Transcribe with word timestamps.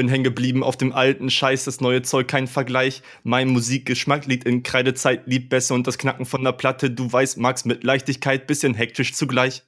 bin 0.00 0.08
hängen 0.08 0.24
geblieben 0.24 0.64
auf 0.64 0.78
dem 0.78 0.94
alten 0.94 1.28
Scheiß, 1.28 1.64
das 1.64 1.82
neue 1.82 2.00
Zeug, 2.00 2.26
kein 2.26 2.46
Vergleich. 2.46 3.02
Mein 3.22 3.48
Musikgeschmack 3.48 4.24
liegt 4.24 4.44
in 4.44 4.62
Kreidezeit, 4.62 5.26
liebt 5.26 5.50
besser 5.50 5.74
und 5.74 5.86
das 5.86 5.98
Knacken 5.98 6.24
von 6.24 6.42
der 6.42 6.52
Platte, 6.52 6.90
du 6.90 7.12
weißt, 7.12 7.36
magst 7.36 7.66
mit 7.66 7.84
Leichtigkeit, 7.84 8.46
bisschen 8.46 8.72
hektisch 8.72 9.12
zugleich. 9.12 9.62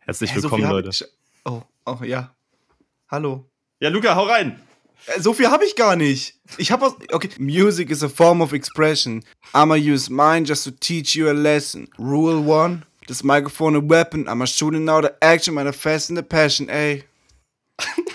Herzlich 0.00 0.32
so 0.34 0.42
willkommen, 0.42 0.68
Leute. 0.68 0.88
Ich, 0.88 1.04
oh, 1.44 1.62
oh, 1.86 1.98
ja. 2.02 2.34
Hallo. 3.08 3.48
Ja, 3.78 3.88
Luca, 3.88 4.16
hau 4.16 4.24
rein! 4.24 4.58
Äh, 5.06 5.20
So 5.20 5.32
viel 5.32 5.48
habe 5.48 5.64
ich 5.64 5.76
gar 5.76 5.94
nicht. 5.94 6.34
Ich 6.58 6.72
habe 6.72 6.86
was. 6.86 6.94
Okay. 7.12 7.28
Music 7.38 7.90
is 7.90 8.02
a 8.02 8.08
form 8.08 8.40
of 8.40 8.52
expression. 8.52 9.22
I'ma 9.52 9.76
use 9.76 10.10
mine 10.10 10.44
just 10.44 10.64
to 10.64 10.72
teach 10.72 11.14
you 11.14 11.28
a 11.28 11.32
lesson. 11.32 11.88
Rule 11.98 12.44
one. 12.44 12.82
This 13.06 13.22
microphone 13.22 13.76
a 13.76 13.80
weapon. 13.80 14.26
I'ma 14.26 14.46
shooting 14.46 14.88
out 14.88 15.04
the 15.04 15.14
action, 15.22 15.54
manifesting 15.54 16.16
the 16.16 16.24
passion, 16.24 16.68
ey. 16.68 17.04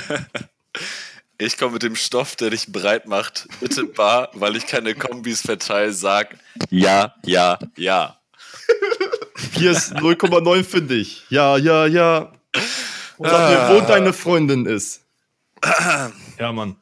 Ich 1.36 1.58
komme 1.58 1.72
mit 1.72 1.82
dem 1.82 1.96
Stoff, 1.96 2.36
der 2.36 2.50
dich 2.50 2.70
breit 2.70 3.08
macht. 3.08 3.48
Bitte 3.60 3.84
bar, 3.86 4.30
weil 4.34 4.54
ich 4.54 4.66
keine 4.68 4.94
Kombis 4.94 5.40
verteile, 5.40 5.92
sag 5.92 6.38
ja, 6.70 7.12
ja, 7.24 7.58
ja. 7.76 8.20
Hier 9.54 9.72
ist 9.72 9.96
0,9 9.96 10.62
für 10.62 10.80
dich. 10.80 11.24
Ja, 11.30 11.56
ja, 11.56 11.86
ja. 11.86 12.32
Und 13.18 13.28
sag 13.28 13.50
mir, 13.50 13.74
wo 13.74 13.86
deine 13.86 14.12
Freundin 14.12 14.66
ist. 14.66 15.04
Ja, 16.38 16.52
Mann. 16.52 16.76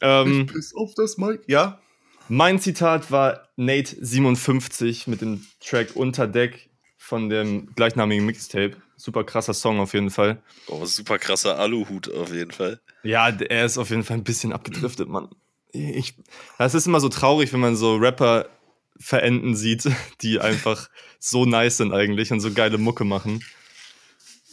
Ähm, 0.00 0.46
Bis 0.46 0.74
auf 0.74 0.92
das 0.94 1.18
Mic. 1.18 1.42
Ja? 1.46 1.80
mein 2.28 2.58
Zitat 2.58 3.10
war 3.10 3.48
Nate57 3.56 5.08
mit 5.08 5.20
dem 5.20 5.46
Track 5.60 5.96
Unterdeck 5.96 6.68
von 6.96 7.28
dem 7.28 7.74
gleichnamigen 7.74 8.26
Mixtape. 8.26 8.76
Super 8.98 9.22
krasser 9.22 9.54
Song 9.54 9.78
auf 9.78 9.94
jeden 9.94 10.10
Fall. 10.10 10.42
Oh, 10.66 10.84
super 10.84 11.18
krasser 11.20 11.56
Aluhut 11.56 12.12
auf 12.12 12.32
jeden 12.32 12.50
Fall. 12.50 12.80
Ja, 13.04 13.28
er 13.28 13.64
ist 13.64 13.78
auf 13.78 13.90
jeden 13.90 14.02
Fall 14.02 14.16
ein 14.16 14.24
bisschen 14.24 14.52
abgedriftet, 14.52 15.08
Mann. 15.08 15.28
Ich, 15.70 16.14
das 16.58 16.74
ist 16.74 16.86
immer 16.88 16.98
so 16.98 17.08
traurig, 17.08 17.52
wenn 17.52 17.60
man 17.60 17.76
so 17.76 17.94
Rapper 17.94 18.48
verenden 18.98 19.54
sieht, 19.54 19.88
die 20.22 20.40
einfach 20.40 20.90
so 21.20 21.46
nice 21.46 21.76
sind 21.76 21.92
eigentlich 21.92 22.32
und 22.32 22.40
so 22.40 22.52
geile 22.52 22.76
Mucke 22.76 23.04
machen. 23.04 23.44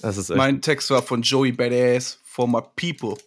Das 0.01 0.17
ist 0.17 0.29
echt 0.29 0.37
Mein 0.37 0.61
Text 0.61 0.91
war 0.91 1.01
von 1.01 1.23
Joey 1.23 1.51
Badass 1.51 2.19
for 2.23 2.47
my 2.47 2.61
people. 2.75 3.17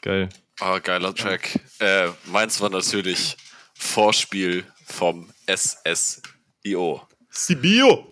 geil. 0.00 0.28
Oh, 0.60 0.78
geiler 0.80 1.12
Track. 1.12 1.58
Äh, 1.80 2.10
meins 2.26 2.60
war 2.60 2.70
natürlich 2.70 3.36
Vorspiel 3.74 4.64
vom 4.86 5.28
SSIO. 5.48 7.02
Sibio! 7.30 8.06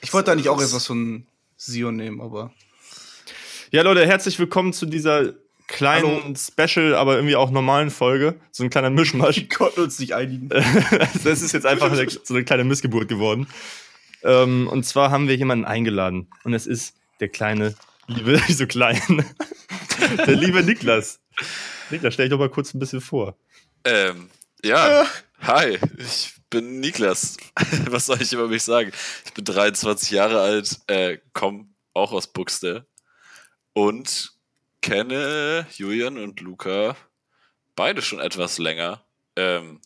Ich 0.00 0.12
wollte 0.12 0.32
eigentlich 0.32 0.48
auch 0.48 0.60
erst 0.60 0.74
was 0.74 0.86
von 0.86 1.24
Sion 1.56 1.96
nehmen, 1.96 2.20
aber. 2.20 2.52
Ja, 3.70 3.82
Leute, 3.82 4.06
herzlich 4.06 4.38
willkommen 4.38 4.72
zu 4.72 4.86
dieser 4.86 5.34
kleinen 5.66 6.36
Special, 6.36 6.94
aber 6.94 7.16
irgendwie 7.16 7.36
auch 7.36 7.50
normalen 7.50 7.90
Folge. 7.90 8.38
So 8.52 8.62
ein 8.62 8.70
kleiner 8.70 8.90
Mischmasch. 8.90 9.36
Wir 9.40 9.48
konnten 9.48 9.80
uns 9.80 9.98
nicht 9.98 10.14
einigen. 10.14 10.48
das 11.24 11.42
ist 11.42 11.52
jetzt 11.52 11.66
einfach 11.66 11.94
so 12.24 12.34
eine 12.34 12.44
kleine 12.44 12.64
Missgeburt 12.64 13.08
geworden. 13.08 13.46
Ähm, 14.22 14.68
und 14.68 14.84
zwar 14.84 15.10
haben 15.10 15.28
wir 15.28 15.36
jemanden 15.36 15.64
eingeladen. 15.64 16.28
Und 16.44 16.54
es 16.54 16.66
ist 16.66 16.94
der 17.20 17.28
kleine, 17.28 17.74
liebe, 18.06 18.40
so 18.48 18.66
klein, 18.66 19.24
der 20.26 20.36
liebe 20.36 20.62
Niklas. 20.62 21.20
Niklas, 21.90 22.14
stell 22.14 22.26
dich 22.26 22.30
doch 22.30 22.38
mal 22.38 22.50
kurz 22.50 22.74
ein 22.74 22.78
bisschen 22.78 23.00
vor. 23.00 23.36
Ähm, 23.84 24.28
ja, 24.64 25.06
hi, 25.40 25.78
ich 25.98 26.35
bin 26.50 26.80
Niklas. 26.80 27.36
Was 27.88 28.06
soll 28.06 28.20
ich 28.22 28.32
über 28.32 28.48
mich 28.48 28.62
sagen? 28.62 28.92
Ich 29.24 29.32
bin 29.34 29.44
23 29.44 30.10
Jahre 30.10 30.40
alt, 30.40 30.78
äh, 30.86 31.18
komme 31.32 31.68
auch 31.94 32.12
aus 32.12 32.26
Buxte 32.32 32.86
und 33.72 34.32
kenne 34.82 35.66
Julian 35.76 36.18
und 36.18 36.40
Luca 36.40 36.96
beide 37.74 38.02
schon 38.02 38.20
etwas 38.20 38.58
länger. 38.58 39.04
Ähm, 39.36 39.80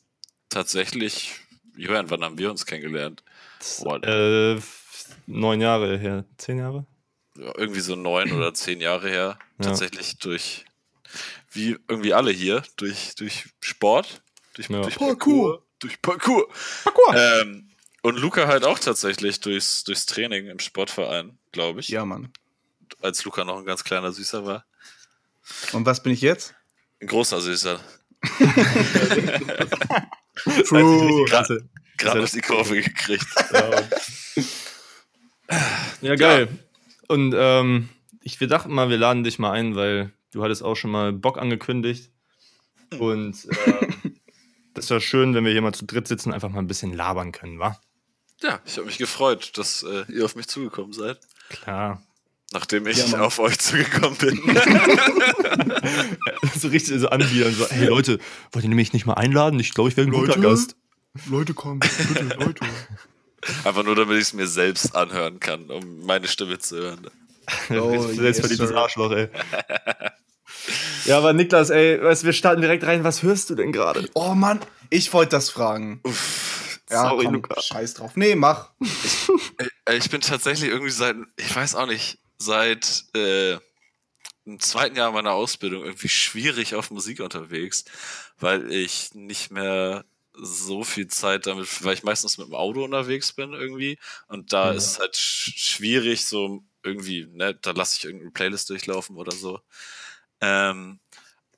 tatsächlich, 0.49 1.35
Julian, 1.77 2.11
wann 2.11 2.23
haben 2.23 2.39
wir 2.39 2.51
uns 2.51 2.67
kennengelernt? 2.67 3.23
Äh, 4.03 4.61
neun 5.27 5.61
Jahre 5.61 5.99
her. 5.99 6.25
Zehn 6.37 6.59
Jahre? 6.59 6.87
ja, 7.37 7.53
irgendwie 7.57 7.81
so 7.81 7.97
neun 7.97 8.33
oder 8.33 8.53
zehn 8.55 8.81
Jahre 8.81 9.09
her. 9.09 9.39
Ja. 9.59 9.67
Tatsächlich 9.67 10.19
durch, 10.19 10.65
wie 11.53 11.77
irgendwie 11.89 12.13
alle 12.13 12.31
hier, 12.33 12.63
durch, 12.77 13.15
durch 13.17 13.47
Sport, 13.61 14.23
durch, 14.55 14.69
Ja. 14.69 14.83
durch 14.83 14.97
Parkour. 14.97 15.65
Durch 15.81 16.01
Parkour. 16.01 16.49
Parkour. 16.85 17.15
Ähm, 17.17 17.71
und 18.03 18.19
Luca 18.19 18.47
halt 18.47 18.65
auch 18.65 18.79
tatsächlich 18.79 19.41
durchs, 19.41 19.85
durchs 19.85 20.07
Training 20.07 20.47
im 20.47 20.59
Sportverein, 20.59 21.39
glaube 21.53 21.81
ich. 21.81 21.89
Ja, 21.89 22.05
Mann. 22.05 22.33
Als 23.03 23.25
Luca 23.25 23.45
noch 23.45 23.59
ein 23.59 23.65
ganz 23.65 23.85
kleiner 23.85 24.13
Süßer 24.13 24.47
war. 24.47 24.65
Und 25.73 25.87
was 25.87 26.03
bin 26.03 26.13
ich 26.13 26.21
jetzt? 26.21 26.55
Ein 27.01 27.09
großer 27.09 27.41
Süßer. 27.41 27.81
True. 30.67 31.25
Gerade 31.27 31.69
gerade 32.01 32.23
auf 32.23 32.31
die 32.31 32.41
Kurve 32.41 32.83
gekriegt. 32.83 33.27
Ja, 36.01 36.15
geil. 36.17 36.49
Und 37.09 37.35
ähm, 37.37 37.89
ich, 38.23 38.41
wir 38.41 38.47
dachten 38.49 38.73
mal, 38.73 38.89
wir 38.89 38.99
laden 38.99 39.25
dich 39.25 39.39
mal 39.39 39.53
ein, 39.53 39.77
weil 39.77 40.13
du 40.33 40.43
hattest 40.43 40.63
auch 40.63 40.77
schon 40.77 40.91
mal 40.91 41.13
Bock 41.13 41.39
angekündigt. 41.39 42.11
Und 42.99 43.47
ähm, 43.67 43.95
das 44.81 44.91
wäre 44.91 45.01
schön, 45.01 45.35
wenn 45.35 45.45
wir 45.45 45.53
hier 45.53 45.63
mal 45.63 45.75
zu 45.75 45.85
dritt 45.85 46.09
sitzen 46.09 46.31
und 46.31 46.35
einfach 46.35 46.49
mal 46.49 46.59
ein 46.59 46.67
bisschen 46.67 46.93
labern 46.93 47.33
können, 47.33 47.59
wa? 47.59 47.79
Ja, 48.43 48.61
ich 48.65 48.77
habe 48.77 48.87
mich 48.87 48.99
gefreut, 48.99 49.53
dass 49.59 49.83
äh, 49.83 50.05
ihr 50.11 50.25
auf 50.25 50.35
mich 50.35 50.49
zugekommen 50.49 50.93
seid. 50.93 51.19
Klar. 51.51 52.03
Nachdem 52.53 52.87
ich 52.87 52.97
Ja, 53.13 53.21
auf 53.21 53.39
euch 53.39 53.59
zugekommen 53.59 54.17
bin. 54.19 54.41
so 56.59 56.69
richtig 56.69 56.99
so 56.99 57.09
anbiedern, 57.09 57.55
so, 57.55 57.69
hey 57.69 57.87
Leute, 57.87 58.19
wollt 58.53 58.65
ihr 58.65 58.71
mich 58.71 58.93
nicht 58.93 59.07
mal 59.07 59.15
einladen? 59.15 59.61
Ich 59.61 59.73
glaube, 59.73 59.91
ich 59.91 59.97
wäre 59.97 60.09
ein 60.09 60.13
guter 60.13 60.37
Leute? 60.37 60.41
Gast. 60.41 60.77
Leute, 61.29 61.55
kommen. 61.55 61.81
Bitte, 61.81 62.37
Leute. 62.39 62.65
Einfach 63.65 63.85
nur, 63.85 63.95
damit 63.95 64.17
ich 64.17 64.23
es 64.23 64.33
mir 64.33 64.47
selbst 64.47 64.95
anhören 64.97 65.39
kann, 65.41 65.71
um 65.71 66.05
meine 66.05 66.29
Stimme 66.29 66.59
zu 66.59 66.77
hören. 66.77 67.07
Oh, 67.71 68.01
Selbstverdientes 68.01 68.71
yes. 68.71 68.79
Arschloch, 68.79 69.11
ey. 69.11 69.29
Ja, 71.05 71.19
aber 71.19 71.33
Niklas, 71.33 71.71
ey, 71.71 72.03
weißt, 72.03 72.25
wir 72.25 72.33
starten 72.33 72.61
direkt 72.63 72.85
rein. 72.85 73.05
Was 73.05 73.23
hörst 73.23 73.51
du 73.51 73.55
denn 73.55 73.73
gerade? 73.73 74.09
Oh 74.15 74.35
Mann, 74.35 74.61
ich 74.91 75.13
wollte 75.13 75.31
das 75.33 75.51
fragen. 75.51 76.01
Ja, 76.91 77.09
Sorry, 77.09 77.25
komm, 77.25 77.35
Luca. 77.35 77.61
scheiß 77.61 77.95
drauf. 77.95 78.13
Nee, 78.17 78.35
mach. 78.35 78.71
Äh, 79.87 79.97
Ich 79.97 80.11
bin 80.11 80.21
tatsächlich 80.21 80.71
irgendwie 80.71 80.91
seit, 80.91 81.17
ich 81.37 81.55
weiß 81.55 81.75
auch 81.77 81.87
nicht, 81.87 82.19
seit 82.39 83.05
äh, 83.15 83.55
im 84.45 84.59
zweiten 84.59 84.97
Jahr 84.97 85.13
meiner 85.13 85.33
Ausbildung 85.33 85.85
irgendwie 85.85 86.09
schwierig 86.09 86.75
auf 86.75 86.91
Musik 86.91 87.21
unterwegs, 87.21 87.85
weil 88.39 88.73
ich 88.73 89.15
nicht 89.15 89.51
mehr 89.53 90.05
so 90.33 90.85
viel 90.85 91.07
Zeit 91.09 91.47
damit, 91.47 91.85
weil 91.85 91.95
ich 91.95 92.03
meistens 92.03 92.39
mit 92.39 92.47
dem 92.49 92.55
Auto 92.55 92.83
unterwegs 92.85 93.33
bin 93.33 93.53
irgendwie 93.53 93.99
und 94.29 94.53
da 94.53 94.71
Ja. 94.71 94.77
ist 94.77 94.87
es 94.93 94.99
halt 94.99 95.17
sch 95.17 95.53
schwierig 95.57 96.25
so 96.25 96.63
irgendwie, 96.83 97.27
ne, 97.31 97.55
da 97.61 97.73
lasse 97.73 97.97
ich 97.99 98.05
irgendeine 98.05 98.31
Playlist 98.31 98.71
durchlaufen 98.71 99.17
oder 99.17 99.33
so. 99.33 99.61
Ähm, 100.41 101.01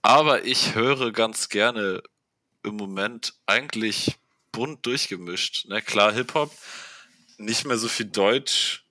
aber 0.02 0.44
ich 0.44 0.74
höre 0.74 1.12
ganz 1.12 1.48
gerne 1.48 2.02
im 2.64 2.76
Moment 2.76 3.34
eigentlich 3.46 4.18
bunt 4.50 4.84
durchgemischt. 4.86 5.66
Ne? 5.68 5.80
Klar, 5.82 6.12
Hip-Hop, 6.12 6.52
nicht 7.38 7.64
mehr 7.64 7.78
so 7.78 7.88
viel 7.88 8.06
Deutsch, 8.06 8.84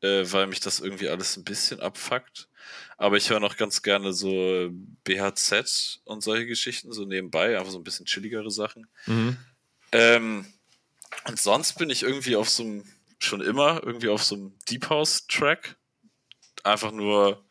äh, 0.00 0.24
weil 0.26 0.46
mich 0.46 0.60
das 0.60 0.80
irgendwie 0.80 1.08
alles 1.08 1.36
ein 1.36 1.44
bisschen 1.44 1.80
abfuckt. 1.80 2.48
Aber 2.98 3.16
ich 3.16 3.30
höre 3.30 3.40
noch 3.40 3.56
ganz 3.56 3.82
gerne 3.82 4.12
so 4.12 4.70
BHZ 5.04 6.00
und 6.04 6.22
solche 6.22 6.46
Geschichten 6.46 6.92
so 6.92 7.04
nebenbei, 7.04 7.58
einfach 7.58 7.70
so 7.70 7.78
ein 7.78 7.84
bisschen 7.84 8.06
chilligere 8.06 8.50
Sachen. 8.50 8.86
Mhm. 9.06 9.36
Ähm, 9.92 10.46
und 11.26 11.38
sonst 11.38 11.74
bin 11.78 11.90
ich 11.90 12.02
irgendwie 12.02 12.36
auf 12.36 12.48
so 12.48 12.62
einem, 12.62 12.84
schon 13.18 13.40
immer 13.40 13.82
irgendwie 13.82 14.08
auf 14.08 14.22
so 14.22 14.34
einem 14.34 14.58
Deep 14.68 14.88
House 14.88 15.26
Track. 15.26 15.76
Einfach 16.64 16.90
nur 16.90 17.45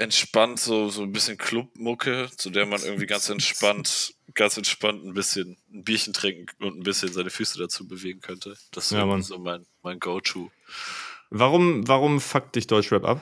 entspannt, 0.00 0.58
so, 0.58 0.88
so 0.88 1.02
ein 1.02 1.12
bisschen 1.12 1.36
Clubmucke, 1.36 2.30
zu 2.36 2.50
der 2.50 2.64
man 2.64 2.82
irgendwie 2.82 3.06
ganz 3.06 3.28
entspannt, 3.28 4.14
ganz 4.34 4.56
entspannt 4.56 5.04
ein 5.04 5.12
bisschen 5.12 5.58
ein 5.72 5.84
Bierchen 5.84 6.14
trinken 6.14 6.46
und 6.64 6.78
ein 6.78 6.82
bisschen 6.82 7.12
seine 7.12 7.30
Füße 7.30 7.58
dazu 7.58 7.86
bewegen 7.86 8.20
könnte. 8.20 8.56
Das 8.72 8.86
ist 8.86 8.92
Ja, 8.92 9.20
so 9.20 9.38
mein, 9.38 9.66
mein 9.82 10.00
Go-To. 10.00 10.50
Warum, 11.28 11.86
warum 11.86 12.20
fuckt 12.20 12.56
dich 12.56 12.66
Deutschrap 12.66 13.04
ab? 13.04 13.20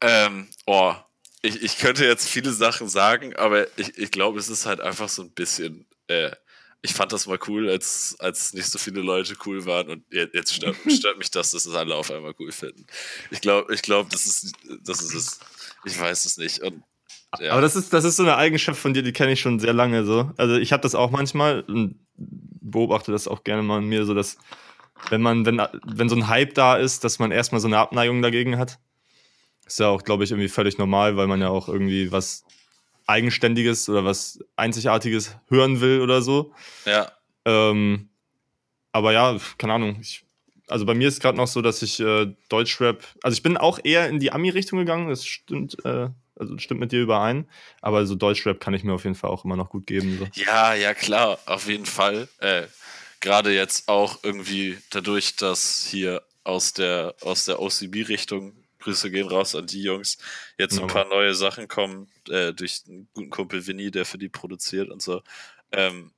Ähm, 0.00 0.48
oh, 0.66 0.94
ich, 1.42 1.62
ich 1.62 1.78
könnte 1.78 2.04
jetzt 2.04 2.28
viele 2.28 2.52
Sachen 2.52 2.88
sagen, 2.88 3.36
aber 3.36 3.66
ich, 3.78 3.96
ich 3.96 4.10
glaube, 4.10 4.40
es 4.40 4.48
ist 4.48 4.66
halt 4.66 4.80
einfach 4.80 5.08
so 5.08 5.22
ein 5.22 5.30
bisschen, 5.30 5.86
äh, 6.08 6.32
ich 6.82 6.94
fand 6.94 7.12
das 7.12 7.26
mal 7.26 7.38
cool, 7.48 7.68
als, 7.68 8.16
als 8.20 8.54
nicht 8.54 8.66
so 8.66 8.78
viele 8.78 9.00
Leute 9.00 9.34
cool 9.46 9.66
waren 9.66 9.88
und 9.90 10.04
je- 10.12 10.28
jetzt 10.32 10.54
stört, 10.54 10.76
stört 10.88 11.18
mich 11.18 11.30
das, 11.30 11.50
dass 11.50 11.66
es 11.66 11.74
alle 11.74 11.94
auf 11.94 12.10
einmal 12.10 12.34
cool 12.38 12.52
finden. 12.52 12.86
Ich 13.30 13.40
glaube, 13.40 13.74
ich 13.74 13.82
glaube, 13.82 14.08
das 14.10 14.26
ist, 14.26 14.52
das 14.84 15.02
ist 15.02 15.14
es. 15.14 15.40
Ich 15.84 15.98
weiß 15.98 16.24
es 16.24 16.36
nicht. 16.38 16.60
Und, 16.60 16.82
ja. 17.40 17.52
Aber 17.52 17.60
das 17.60 17.76
ist, 17.76 17.92
das 17.92 18.04
ist 18.04 18.16
so 18.16 18.22
eine 18.22 18.36
Eigenschaft 18.36 18.80
von 18.80 18.94
dir, 18.94 19.02
die 19.02 19.12
kenne 19.12 19.32
ich 19.32 19.40
schon 19.40 19.58
sehr 19.58 19.72
lange 19.72 20.04
so. 20.04 20.30
Also 20.36 20.56
ich 20.56 20.72
habe 20.72 20.82
das 20.82 20.94
auch 20.94 21.10
manchmal 21.10 21.60
und 21.62 21.98
beobachte 22.16 23.12
das 23.12 23.28
auch 23.28 23.44
gerne 23.44 23.62
mal 23.62 23.78
in 23.78 23.88
mir, 23.88 24.04
so 24.04 24.14
dass 24.14 24.38
wenn 25.10 25.22
man, 25.22 25.46
wenn, 25.46 25.60
wenn 25.84 26.08
so 26.08 26.16
ein 26.16 26.28
Hype 26.28 26.54
da 26.54 26.76
ist, 26.76 27.04
dass 27.04 27.18
man 27.18 27.30
erstmal 27.30 27.60
so 27.60 27.68
eine 27.68 27.78
Abneigung 27.78 28.22
dagegen 28.22 28.58
hat. 28.58 28.78
Ist 29.66 29.78
ja 29.80 29.88
auch, 29.88 30.02
glaube 30.02 30.24
ich, 30.24 30.30
irgendwie 30.30 30.48
völlig 30.48 30.78
normal, 30.78 31.16
weil 31.16 31.26
man 31.26 31.40
ja 31.40 31.48
auch 31.50 31.68
irgendwie 31.68 32.10
was 32.10 32.44
Eigenständiges 33.08 33.88
oder 33.88 34.04
was 34.04 34.38
Einzigartiges 34.56 35.36
hören 35.48 35.80
will 35.80 36.00
oder 36.00 36.22
so. 36.22 36.52
Ja. 36.84 37.10
Ähm, 37.44 38.10
aber 38.92 39.12
ja, 39.12 39.36
keine 39.56 39.72
Ahnung. 39.72 39.98
Ich, 40.00 40.24
also 40.68 40.84
bei 40.84 40.94
mir 40.94 41.08
ist 41.08 41.20
gerade 41.20 41.38
noch 41.38 41.48
so, 41.48 41.62
dass 41.62 41.82
ich 41.82 41.98
äh, 42.00 42.26
Deutschrap, 42.48 43.02
also 43.22 43.34
ich 43.34 43.42
bin 43.42 43.56
auch 43.56 43.78
eher 43.82 44.08
in 44.08 44.20
die 44.20 44.30
Ami-Richtung 44.30 44.78
gegangen, 44.78 45.08
das 45.08 45.24
stimmt, 45.24 45.82
äh, 45.84 46.08
also 46.36 46.58
stimmt 46.58 46.80
mit 46.80 46.92
dir 46.92 47.00
überein, 47.00 47.48
aber 47.80 48.06
so 48.06 48.14
Deutschrap 48.14 48.60
kann 48.60 48.74
ich 48.74 48.84
mir 48.84 48.92
auf 48.92 49.04
jeden 49.04 49.16
Fall 49.16 49.30
auch 49.30 49.44
immer 49.44 49.56
noch 49.56 49.70
gut 49.70 49.86
geben. 49.86 50.18
So. 50.18 50.42
Ja, 50.42 50.74
ja, 50.74 50.92
klar, 50.92 51.38
auf 51.46 51.66
jeden 51.66 51.86
Fall. 51.86 52.28
Äh, 52.38 52.64
Gerade 53.20 53.52
jetzt 53.52 53.88
auch 53.88 54.18
irgendwie 54.22 54.78
dadurch, 54.90 55.34
dass 55.34 55.86
hier 55.90 56.22
aus 56.44 56.72
der, 56.72 57.14
aus 57.22 57.46
der 57.46 57.60
OCB-Richtung, 57.60 58.52
Grüße 58.88 59.10
gehen 59.10 59.28
raus 59.28 59.54
an 59.54 59.66
die 59.66 59.82
Jungs, 59.82 60.16
jetzt 60.56 60.78
ein 60.78 60.86
Ja. 60.88 60.94
paar 60.94 61.04
neue 61.08 61.34
Sachen 61.34 61.68
kommen, 61.68 62.10
äh, 62.30 62.54
durch 62.54 62.82
einen 62.88 63.06
guten 63.12 63.28
Kumpel 63.28 63.66
Vinny, 63.66 63.90
der 63.90 64.06
für 64.06 64.16
die 64.16 64.30
produziert 64.30 64.88
und 64.88 65.02
so, 65.02 65.22
ähm, 65.72 66.12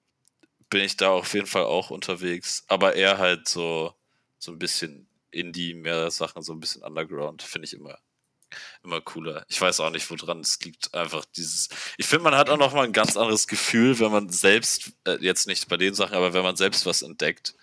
bin 0.70 0.82
ich 0.84 0.96
da 0.96 1.10
auf 1.10 1.34
jeden 1.34 1.48
Fall 1.48 1.64
auch 1.64 1.90
unterwegs. 1.90 2.62
Aber 2.68 2.94
eher 2.94 3.18
halt 3.18 3.48
so, 3.48 3.92
so 4.38 4.52
ein 4.52 4.58
bisschen 4.60 5.08
Indie, 5.32 5.74
mehr 5.74 6.10
Sachen, 6.12 6.42
so 6.42 6.52
ein 6.52 6.60
bisschen 6.60 6.82
Underground, 6.84 7.42
finde 7.42 7.66
ich 7.66 7.74
immer, 7.74 7.98
immer 8.84 9.00
cooler. 9.00 9.44
Ich 9.48 9.60
weiß 9.60 9.80
auch 9.80 9.90
nicht, 9.90 10.08
woran 10.10 10.40
es 10.40 10.60
liegt. 10.60 10.94
Einfach 10.94 11.24
dieses. 11.24 11.68
Ich 11.98 12.06
finde, 12.06 12.22
man 12.24 12.36
hat 12.36 12.50
auch 12.50 12.56
noch 12.56 12.72
mal 12.72 12.84
ein 12.84 12.92
ganz 12.92 13.16
anderes 13.16 13.48
Gefühl, 13.48 13.98
wenn 13.98 14.12
man 14.12 14.28
selbst, 14.28 14.92
äh, 15.04 15.18
jetzt 15.20 15.48
nicht 15.48 15.68
bei 15.68 15.76
den 15.76 15.94
Sachen, 15.94 16.14
aber 16.14 16.32
wenn 16.34 16.44
man 16.44 16.54
selbst 16.56 16.86
was 16.86 17.02
entdeckt. 17.02 17.54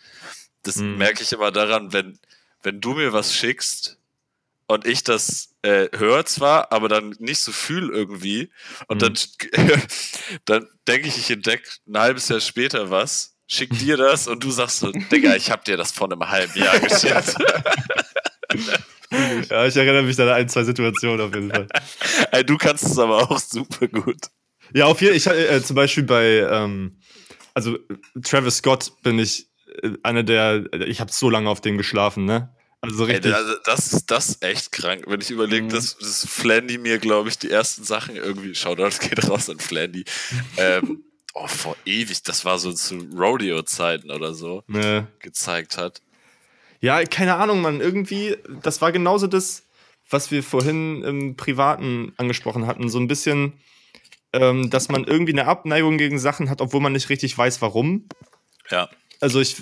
Das 0.64 0.76
Mhm. 0.78 0.98
merke 0.98 1.24
ich 1.24 1.32
immer 1.32 1.52
daran, 1.52 1.94
wenn, 1.94 2.20
wenn 2.62 2.82
du 2.82 2.94
mir 2.94 3.14
was 3.14 3.34
schickst 3.34 3.98
und 4.68 4.86
ich 4.86 5.04
das 5.04 5.56
äh, 5.62 5.88
höre 5.98 6.26
zwar, 6.26 6.72
aber 6.72 6.90
dann 6.90 7.16
nicht 7.20 7.40
so 7.40 7.52
fühl 7.52 7.90
irgendwie. 7.90 8.52
Und 8.88 9.02
dann, 9.02 9.14
dann 10.46 10.68
denke 10.88 11.08
ich, 11.08 11.18
ich 11.18 11.32
entdecke 11.32 11.70
ein 11.88 11.98
halbes 11.98 12.30
Jahr 12.30 12.42
später 12.42 12.90
was, 12.90 13.38
schick 13.48 13.78
dir 13.80 13.98
das 13.98 14.28
und 14.28 14.44
du 14.44 14.52
sagst 14.52 14.80
so, 14.80 14.92
Digga, 14.92 15.36
ich 15.36 15.52
hab 15.52 15.66
dir 15.66 15.78
das 15.78 15.92
vor 15.92 16.12
einem 16.12 16.30
halben 16.30 16.58
Jahr 16.60 16.80
geschickt. 16.80 17.36
Ja, 19.50 19.66
ich 19.66 19.78
erinnere 19.78 20.04
mich 20.04 20.20
an 20.20 20.28
ein, 20.28 20.50
zwei 20.50 20.66
Situationen 20.66 21.22
auf 21.22 21.34
jeden 21.34 21.50
Fall. 21.50 21.68
Ey, 22.34 22.46
du 22.46 22.58
kannst 22.58 22.84
es 22.84 23.00
aber 23.00 23.32
auch 23.32 23.40
super 23.40 23.88
gut. 23.88 24.18
Ja, 24.74 24.86
auf 24.86 25.02
jeden 25.02 25.18
Fall. 25.18 25.38
Ich, 25.38 25.50
äh, 25.50 25.64
zum 25.64 25.78
Beispiel 25.78 26.04
bei, 26.04 26.46
ähm, 26.52 27.00
also 27.54 27.76
äh, 27.76 28.22
Travis 28.22 28.58
Scott 28.58 28.92
bin 29.04 29.18
ich 29.18 29.48
äh, 29.82 29.92
einer 30.04 30.24
der, 30.24 30.66
ich 30.86 31.00
habe 31.00 31.12
so 31.12 31.30
lange 31.30 31.50
auf 31.50 31.62
den 31.62 31.78
geschlafen, 31.78 32.26
ne? 32.26 32.54
Also 32.88 33.06
Ey, 33.06 33.16
richtig. 33.16 33.34
also 33.36 33.54
das 33.66 33.92
ist 33.94 34.10
das 34.10 34.42
echt 34.42 34.72
krank. 34.72 35.04
Wenn 35.08 35.20
ich 35.22 35.30
überlege, 35.30 35.66
Mhm. 35.66 35.70
dass, 35.70 35.98
dass 35.98 36.26
Flandy 36.26 36.78
mir, 36.78 36.98
glaube 37.00 37.28
ich, 37.30 37.38
die 37.38 37.50
ersten 37.52 37.84
Sachen 37.84 38.16
irgendwie, 38.16 38.56
Shoutout 38.56 38.98
geht 39.02 39.28
raus 39.30 39.50
an 39.50 39.60
Flandy, 39.60 40.06
ähm, 40.58 41.04
oh, 41.34 41.48
vor 41.48 41.76
ewig, 41.86 42.24
das 42.24 42.46
war 42.46 42.58
so 42.60 42.72
zu 42.72 42.98
Rodeo-Zeiten 43.14 44.10
oder 44.12 44.34
so, 44.34 44.64
ne. 44.68 45.08
gezeigt 45.20 45.78
hat. 45.78 46.02
Ja, 46.80 47.04
keine 47.04 47.36
Ahnung, 47.36 47.62
Mann. 47.62 47.82
Irgendwie, 47.82 48.38
das 48.62 48.82
war 48.82 48.92
genauso 48.92 49.28
das, 49.28 49.64
was 50.10 50.32
wir 50.32 50.42
vorhin 50.44 51.04
im 51.04 51.36
Privaten 51.36 52.14
angesprochen 52.18 52.68
hatten. 52.68 52.88
So 52.90 53.00
ein 53.00 53.08
bisschen, 53.08 53.54
ähm, 54.32 54.70
dass 54.70 54.88
man 54.88 55.04
irgendwie 55.04 55.34
eine 55.34 55.48
Abneigung 55.48 55.98
gegen 55.98 56.20
Sachen 56.20 56.50
hat, 56.50 56.62
obwohl 56.62 56.80
man 56.82 56.94
nicht 56.94 57.10
richtig 57.10 57.38
weiß, 57.38 57.62
warum. 57.62 58.08
Ja. 58.70 58.90
Also 59.20 59.40
ich 59.40 59.58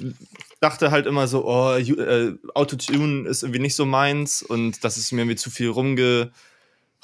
dachte 0.59 0.91
halt 0.91 1.05
immer 1.05 1.27
so, 1.27 1.45
oh, 1.45 1.75
äh, 1.75 2.33
Autotune 2.53 3.27
ist 3.27 3.43
irgendwie 3.43 3.61
nicht 3.61 3.75
so 3.75 3.85
meins 3.85 4.41
und 4.41 4.83
das 4.83 4.97
ist 4.97 5.11
mir 5.11 5.21
irgendwie 5.21 5.37
zu 5.37 5.49
viel 5.49 5.69
rumge, 5.69 6.31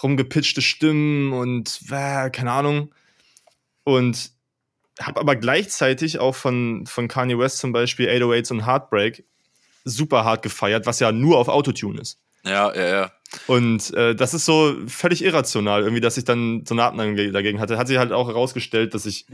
rumgepitchte 0.02 0.62
Stimmen 0.62 1.34
und 1.34 1.80
äh, 1.90 2.30
keine 2.30 2.52
Ahnung. 2.52 2.94
Und 3.84 4.32
habe 5.00 5.20
aber 5.20 5.36
gleichzeitig 5.36 6.20
auch 6.20 6.36
von, 6.36 6.86
von 6.86 7.08
Kanye 7.08 7.38
West 7.38 7.60
zum 7.60 7.72
Beispiel 7.72 8.10
808s 8.10 8.52
und 8.52 8.66
Heartbreak 8.66 9.24
super 9.84 10.24
hart 10.26 10.44
gefeiert, 10.44 10.86
was 10.86 11.00
ja 11.00 11.12
nur 11.12 11.38
auf 11.38 11.48
Autotune 11.48 12.02
ist. 12.02 12.20
Ja, 12.44 12.74
ja, 12.76 12.88
ja. 12.88 13.12
Und 13.48 13.94
äh, 13.94 14.14
das 14.16 14.34
ist 14.34 14.46
so 14.46 14.76
völlig 14.88 15.24
irrational, 15.24 15.84
irgendwie, 15.84 16.02
dass 16.02 16.18
ich 16.18 16.26
dann 16.26 16.66
so 16.66 16.74
eine 16.76 16.84
Abneigung 16.84 17.16
ge- 17.16 17.32
dagegen 17.32 17.60
hatte. 17.60 17.78
Hat 17.78 17.88
sich 17.88 17.98
halt 17.98 18.12
auch 18.12 18.28
herausgestellt, 18.28 18.94
dass 18.94 19.06
ich, 19.06 19.26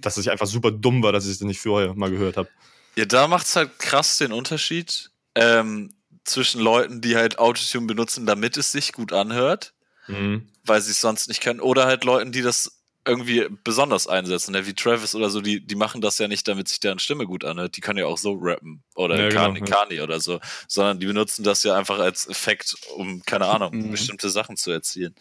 dass 0.00 0.18
ich 0.18 0.30
einfach 0.30 0.46
super 0.46 0.70
dumm 0.72 1.02
war, 1.02 1.12
dass 1.12 1.26
ich 1.26 1.38
das 1.38 1.46
nicht 1.46 1.60
vorher 1.60 1.94
mal 1.94 2.10
gehört 2.10 2.36
habe. 2.36 2.48
Ja, 2.96 3.04
da 3.04 3.28
macht's 3.28 3.54
halt 3.56 3.78
krass 3.78 4.18
den 4.18 4.32
Unterschied 4.32 5.10
ähm, 5.34 5.94
zwischen 6.24 6.60
Leuten, 6.60 7.00
die 7.00 7.14
halt 7.16 7.38
Autotune 7.38 7.86
benutzen, 7.86 8.26
damit 8.26 8.56
es 8.56 8.72
sich 8.72 8.92
gut 8.92 9.12
anhört, 9.12 9.74
Mhm. 10.08 10.48
weil 10.64 10.80
sie 10.80 10.92
es 10.92 11.00
sonst 11.00 11.28
nicht 11.28 11.40
können, 11.42 11.60
oder 11.60 11.86
halt 11.86 12.04
Leuten, 12.04 12.32
die 12.32 12.42
das 12.42 12.75
irgendwie 13.06 13.46
besonders 13.64 14.06
einsetzen, 14.06 14.52
ne? 14.52 14.66
wie 14.66 14.74
Travis 14.74 15.14
oder 15.14 15.30
so, 15.30 15.40
die, 15.40 15.64
die 15.64 15.74
machen 15.76 16.00
das 16.00 16.18
ja 16.18 16.28
nicht, 16.28 16.46
damit 16.48 16.68
sich 16.68 16.80
deren 16.80 16.98
Stimme 16.98 17.24
gut 17.26 17.44
anhört. 17.44 17.76
Die 17.76 17.80
können 17.80 17.98
ja 17.98 18.06
auch 18.06 18.18
so 18.18 18.36
rappen 18.40 18.82
oder 18.94 19.16
Ja, 19.18 19.28
genau, 19.28 19.40
Kanye, 19.44 19.60
ja. 19.60 19.64
Kanye 19.66 20.00
oder 20.02 20.20
so, 20.20 20.40
sondern 20.68 20.98
die 21.00 21.06
benutzen 21.06 21.44
das 21.44 21.62
ja 21.62 21.76
einfach 21.76 21.98
als 21.98 22.28
Effekt, 22.28 22.76
um, 22.96 23.22
keine 23.24 23.46
Ahnung, 23.46 23.70
Mhm. 23.76 23.90
bestimmte 23.92 24.28
Sachen 24.30 24.56
zu 24.56 24.70
erzielen. 24.72 25.14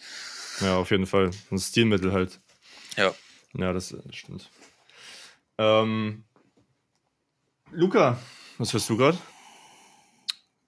Ja, 0.62 0.78
auf 0.78 0.90
jeden 0.92 1.06
Fall. 1.06 1.32
Ein 1.52 1.60
Stilmittel 1.60 2.12
halt. 2.12 2.40
Ja. 2.98 3.14
Ja, 3.54 3.72
das, 3.74 3.92
äh, 3.92 3.98
stimmt. 4.12 4.50
Ähm, 5.58 6.24
Luca, 7.72 8.18
was 8.58 8.74
hörst 8.74 8.90
du 8.90 8.98
gerade? 8.98 9.18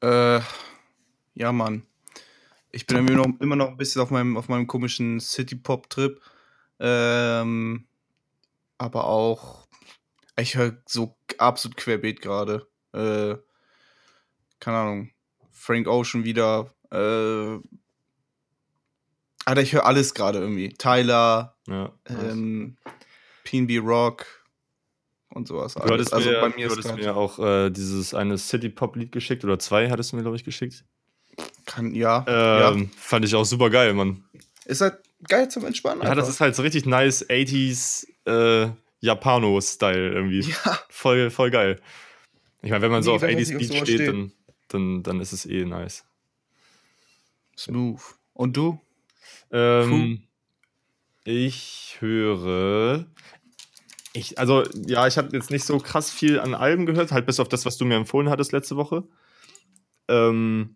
Äh, 0.02 0.42
ja, 1.36 1.52
Mann. 1.52 1.84
Ich 2.72 2.86
bin 2.86 2.98
immer 2.98 3.12
noch, 3.26 3.40
immer 3.40 3.56
noch 3.56 3.70
ein 3.70 3.78
bisschen 3.78 4.02
auf 4.02 4.12
meinem, 4.12 4.38
auf 4.38 4.50
meinem 4.50 4.68
komischen 4.68 5.20
City-Pop-Trip. 5.20 6.22
Ähm, 6.80 7.88
aber 8.78 9.06
auch, 9.06 9.68
ich 10.38 10.56
höre 10.56 10.78
so 10.88 11.18
absolut 11.38 11.78
querbeet 11.78 12.22
gerade. 12.22 12.68
Äh, 12.94 13.36
keine 14.60 14.78
Ahnung. 14.78 15.12
Frank 15.52 15.88
Ocean 15.88 16.24
wieder. 16.24 16.74
Äh, 16.92 17.60
Alter, 19.46 19.62
ich 19.62 19.74
höre 19.74 19.86
alles 19.86 20.14
gerade 20.14 20.40
irgendwie. 20.40 20.70
Tyler, 20.70 21.56
Ja. 21.68 21.94
ähm, 22.10 22.78
PNB 23.44 23.80
Rock 23.80 24.26
und 25.30 25.48
sowas. 25.48 25.76
du 25.76 25.82
hattest 25.82 26.14
also 26.14 26.30
mir, 26.30 26.42
bei 26.42 26.50
mir 26.50 26.68
du 26.68 26.94
mir 26.96 27.16
auch 27.16 27.40
äh, 27.40 27.70
dieses 27.70 28.14
eine 28.14 28.38
City-Pop-Lied 28.38 29.12
geschickt 29.12 29.44
oder 29.44 29.58
zwei 29.58 29.90
hattest 29.90 30.12
du 30.12 30.18
mir, 30.18 30.24
glaube 30.24 30.36
ich, 30.38 30.44
geschickt. 30.44 30.84
kann, 31.66 31.94
ja, 31.96 32.26
ja. 32.28 32.72
Ähm, 32.72 32.90
Fand 32.98 33.24
ich 33.26 33.36
auch 33.36 33.46
super 33.46 33.70
geil, 33.70 33.94
Mann. 33.94 34.24
Ist 34.66 34.82
halt 34.82 35.00
geil 35.28 35.50
zum 35.50 35.66
Entspannen. 35.66 36.02
Ja, 36.04 36.10
das 36.10 36.26
einfach. 36.26 36.30
ist 36.30 36.42
halt 36.42 36.56
so 36.56 36.62
richtig 36.64 36.86
nice 36.86 37.26
80s 37.30 38.08
äh, 38.26 38.70
Japano-Style 39.00 40.12
irgendwie. 40.14 40.42
Ja, 40.66 40.80
Voll, 40.90 41.30
voll 41.30 41.52
geil. 41.52 41.80
Ich 42.62 42.72
meine, 42.72 42.82
wenn 42.82 42.92
man 42.92 43.04
so 43.04 43.12
Nee, 43.12 43.18
auf 43.18 43.24
80s 43.24 43.46
sich 43.46 43.56
auf 43.56 43.60
Beats 43.60 43.68
sowas 43.74 43.88
steht, 43.88 43.96
steht. 44.02 44.08
dann, 44.10 44.32
dann, 44.68 45.04
dann 45.04 45.22
ist 45.22 45.32
es 45.32 45.46
eh 45.46 45.64
nice. 45.66 46.06
smooth. 47.58 48.02
Und 48.34 48.58
du? 48.58 48.80
Ähm, 49.52 50.24
ich 51.24 51.98
höre. 52.00 53.06
Ich, 54.14 54.40
also, 54.40 54.64
ja, 54.86 55.06
ich 55.08 55.18
habe 55.18 55.36
jetzt 55.36 55.52
nicht 55.52 55.64
so 55.66 55.78
krass 55.78 56.10
viel 56.12 56.40
an 56.40 56.56
Alben 56.56 56.86
gehört, 56.86 57.12
halt 57.12 57.26
bis 57.26 57.40
auf 57.40 57.50
das, 57.50 57.66
was 57.66 57.78
du 57.78 57.86
mir 57.86 57.96
empfohlen 57.96 58.30
hattest 58.30 58.52
letzte 58.52 58.76
Woche. 58.76 59.04
Ähm, 60.08 60.76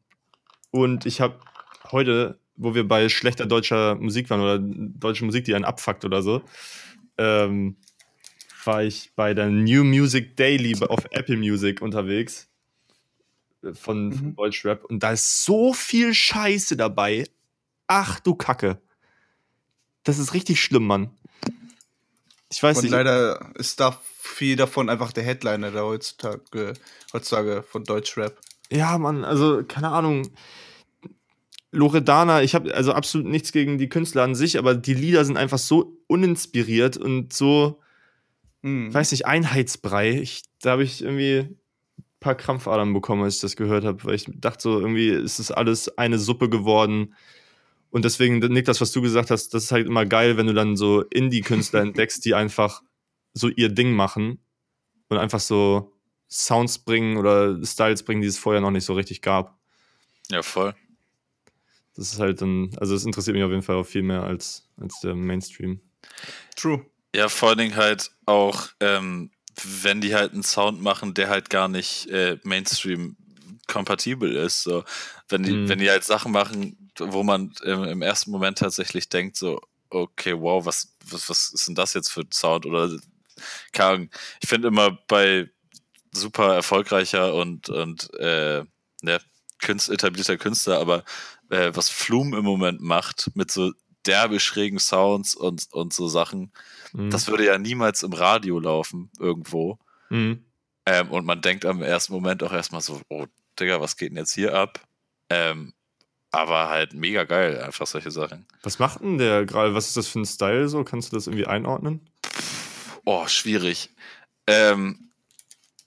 und 0.71 1.05
ich 1.05 1.21
habe 1.21 1.39
heute, 1.91 2.39
wo 2.55 2.75
wir 2.75 2.87
bei 2.87 3.09
schlechter 3.09 3.45
deutscher 3.45 3.95
Musik 3.95 4.29
waren 4.29 4.41
oder 4.41 4.59
deutsche 4.59 5.25
Musik, 5.25 5.45
die 5.45 5.55
einen 5.55 5.65
abfuckt 5.65 6.05
oder 6.05 6.21
so, 6.21 6.41
ähm, 7.17 7.77
war 8.65 8.83
ich 8.83 9.11
bei 9.15 9.33
der 9.33 9.49
New 9.49 9.83
Music 9.83 10.35
Daily 10.37 10.75
auf 10.87 11.05
Apple 11.11 11.37
Music 11.37 11.81
unterwegs 11.81 12.47
äh, 13.63 13.73
von, 13.73 14.13
von 14.13 14.27
Mhm. 14.27 14.35
Deutschrap 14.35 14.85
und 14.85 15.01
da 15.01 15.11
ist 15.13 15.43
so 15.43 15.73
viel 15.73 16.13
Scheiße 16.13 16.77
dabei. 16.77 17.25
Ach 17.87 18.19
du 18.19 18.35
Kacke. 18.35 18.79
Das 20.03 20.17
ist 20.19 20.33
richtig 20.33 20.61
schlimm, 20.61 20.87
Mann. 20.87 21.11
Ich 22.51 22.61
weiß 22.61 22.77
Und 22.77 22.83
nicht. 22.83 22.91
leider 22.91 23.51
ist 23.55 23.79
da 23.79 23.99
viel 24.19 24.55
davon 24.55 24.89
einfach 24.89 25.11
der 25.11 25.23
Headliner 25.23 25.71
da 25.71 25.81
heutzutage, 25.81 26.73
heutzutage 27.13 27.63
von 27.63 27.83
Deutschrap. 27.83 28.37
Ja, 28.71 28.97
Mann, 28.97 29.23
also 29.23 29.63
keine 29.63 29.89
Ahnung. 29.89 30.29
Loredana, 31.71 32.43
ich 32.43 32.53
habe 32.53 32.73
also 32.73 32.93
absolut 32.93 33.27
nichts 33.27 33.51
gegen 33.51 33.77
die 33.77 33.89
Künstler 33.89 34.23
an 34.23 34.35
sich, 34.35 34.57
aber 34.57 34.75
die 34.75 34.93
Lieder 34.93 35.23
sind 35.23 35.37
einfach 35.37 35.57
so 35.57 35.97
uninspiriert 36.07 36.97
und 36.97 37.33
so, 37.33 37.79
Hm. 38.63 38.93
weiß 38.93 39.11
nicht, 39.11 39.25
Einheitsbrei. 39.25 40.11
Ich, 40.11 40.43
da 40.61 40.71
habe 40.71 40.83
ich 40.83 41.01
irgendwie 41.01 41.39
ein 41.39 42.05
paar 42.19 42.35
Krampfadern 42.35 42.93
bekommen, 42.93 43.23
als 43.23 43.35
ich 43.35 43.41
das 43.41 43.55
gehört 43.55 43.85
habe, 43.85 44.03
weil 44.03 44.15
ich 44.15 44.25
dachte 44.27 44.61
so, 44.61 44.79
irgendwie 44.79 45.09
ist 45.09 45.39
das 45.39 45.51
alles 45.51 45.97
eine 45.97 46.19
Suppe 46.19 46.49
geworden. 46.49 47.15
Und 47.89 48.05
deswegen, 48.05 48.39
Nick, 48.39 48.65
das, 48.65 48.81
was 48.81 48.91
du 48.91 49.01
gesagt 49.01 49.31
hast, 49.31 49.53
das 49.53 49.65
ist 49.65 49.71
halt 49.71 49.87
immer 49.87 50.05
geil, 50.05 50.37
wenn 50.37 50.47
du 50.47 50.53
dann 50.53 50.75
so 50.75 51.01
Indie-Künstler 51.01 51.81
entdeckst, 51.81 52.23
die 52.25 52.35
einfach 52.35 52.81
so 53.33 53.47
ihr 53.47 53.69
Ding 53.69 53.93
machen 53.93 54.39
und 55.09 55.17
einfach 55.17 55.39
so 55.39 55.93
Sounds 56.29 56.79
bringen 56.79 57.17
oder 57.17 57.63
Styles 57.65 58.03
bringen, 58.03 58.21
die 58.21 58.27
es 58.27 58.37
vorher 58.37 58.61
noch 58.61 58.71
nicht 58.71 58.85
so 58.85 58.93
richtig 58.93 59.21
gab. 59.21 59.57
Ja, 60.29 60.41
voll. 60.41 60.73
Das 61.95 62.13
ist 62.13 62.19
halt 62.19 62.41
dann, 62.41 62.71
also 62.77 62.95
es 62.95 63.05
interessiert 63.05 63.35
mich 63.35 63.43
auf 63.43 63.51
jeden 63.51 63.63
Fall 63.63 63.75
auch 63.75 63.85
viel 63.85 64.03
mehr 64.03 64.23
als, 64.23 64.67
als 64.79 64.99
der 65.01 65.15
Mainstream. 65.15 65.81
True. 66.55 66.85
Ja, 67.15 67.27
vor 67.27 67.49
allen 67.49 67.57
Dingen 67.57 67.75
halt 67.75 68.11
auch, 68.25 68.69
ähm, 68.79 69.31
wenn 69.81 69.99
die 69.99 70.15
halt 70.15 70.31
einen 70.31 70.43
Sound 70.43 70.81
machen, 70.81 71.13
der 71.13 71.27
halt 71.29 71.49
gar 71.49 71.67
nicht 71.67 72.07
äh, 72.07 72.37
Mainstream 72.43 73.17
kompatibel 73.67 74.33
ist. 74.35 74.63
So, 74.63 74.83
wenn 75.29 75.43
die, 75.43 75.51
Mhm. 75.51 75.69
wenn 75.69 75.79
die 75.79 75.89
halt 75.89 76.03
Sachen 76.05 76.31
machen, 76.31 76.89
wo 76.97 77.23
man 77.23 77.53
im, 77.63 77.83
im 77.83 78.01
ersten 78.01 78.31
Moment 78.31 78.57
tatsächlich 78.59 79.09
denkt, 79.09 79.35
so, 79.35 79.61
okay, 79.89 80.33
wow, 80.37 80.65
was, 80.65 80.95
was, 81.05 81.29
was 81.29 81.51
ist 81.53 81.67
denn 81.67 81.75
das 81.75 81.93
jetzt 81.93 82.09
für 82.11 82.21
ein 82.21 82.31
Sound? 82.31 82.65
Oder 82.65 82.97
keine 83.73 83.89
Ahnung. 83.89 84.09
Ich 84.41 84.47
finde 84.49 84.69
immer 84.69 84.97
bei 85.07 85.49
super 86.13 86.55
erfolgreicher 86.55 87.33
und, 87.33 87.69
und 87.69 88.13
äh, 88.15 88.63
ne, 89.01 89.19
Künst, 89.59 89.89
etablierter 89.89 90.37
Künstler, 90.37 90.79
aber 90.79 91.03
äh, 91.51 91.71
was 91.75 91.89
Flume 91.89 92.37
im 92.39 92.43
Moment 92.43 92.81
macht 92.81 93.29
mit 93.35 93.51
so 93.51 93.71
derbe 94.07 94.39
schrägen 94.39 94.79
Sounds 94.79 95.35
und, 95.35 95.67
und 95.71 95.93
so 95.93 96.07
Sachen, 96.07 96.51
Mhm. 96.93 97.09
das 97.11 97.27
würde 97.27 97.45
ja 97.45 97.57
niemals 97.57 98.03
im 98.03 98.11
Radio 98.13 98.59
laufen, 98.59 99.11
irgendwo. 99.19 99.77
Mhm. 100.09 100.43
Ähm, 100.85 101.09
und 101.11 101.25
man 101.25 101.41
denkt 101.41 101.65
am 101.65 101.81
ersten 101.81 102.11
Moment 102.13 102.43
auch 102.43 102.51
erstmal 102.51 102.81
so, 102.81 102.99
oh, 103.09 103.27
Digga, 103.59 103.79
was 103.79 103.95
geht 103.95 104.09
denn 104.09 104.17
jetzt 104.17 104.33
hier 104.33 104.55
ab? 104.55 104.81
Ähm, 105.29 105.73
aber 106.31 106.69
halt 106.69 106.93
mega 106.93 107.23
geil, 107.25 107.61
einfach 107.61 107.85
solche 107.87 108.11
Sachen. 108.11 108.45
Was 108.63 108.79
macht 108.79 109.01
denn 109.01 109.17
der 109.17 109.45
gerade? 109.45 109.73
Was 109.75 109.87
ist 109.89 109.97
das 109.97 110.07
für 110.07 110.19
ein 110.19 110.25
Style 110.25 110.67
so? 110.67 110.83
Kannst 110.83 111.11
du 111.11 111.15
das 111.15 111.27
irgendwie 111.27 111.45
einordnen? 111.47 112.01
Oh, 113.05 113.27
schwierig. 113.27 113.89
Ähm, 114.47 115.11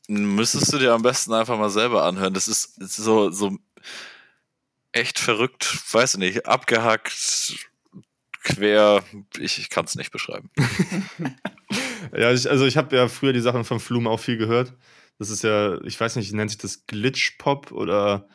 müsstest 0.09 0.73
du 0.73 0.79
dir 0.79 0.93
am 0.93 1.03
besten 1.03 1.33
einfach 1.33 1.59
mal 1.59 1.71
selber 1.71 2.05
anhören. 2.05 2.35
Das 2.35 2.49
ist 2.49 2.75
so, 2.77 3.31
so 3.31 3.59
echt 4.95 5.19
verrückt, 5.19 5.79
weiß 5.93 6.15
ich 6.15 6.21
nicht, 6.21 6.47
abgehackt, 6.47 7.57
quer. 8.43 9.03
Ich, 9.39 9.59
ich 9.59 9.69
kann 9.71 9.85
es 9.85 9.95
nicht 9.97 10.11
beschreiben. 10.13 10.51
Ja, 12.17 12.31
ich, 12.33 12.49
also 12.49 12.67
ich 12.67 12.77
habe 12.77 12.95
ja 12.95 13.09
früher 13.09 13.33
die 13.33 13.41
Sachen 13.41 13.65
von 13.65 13.81
Flume 13.81 14.09
auch 14.11 14.21
viel 14.21 14.37
gehört. 14.37 14.75
Das 15.19 15.31
ist 15.31 15.43
ja, 15.43 15.81
ich 15.83 15.99
weiß 15.99 16.15
nicht, 16.17 16.33
nennt 16.33 16.51
sich 16.51 16.59
das 16.59 16.87
Glitch-Pop 16.87 17.73
oder 17.73 18.29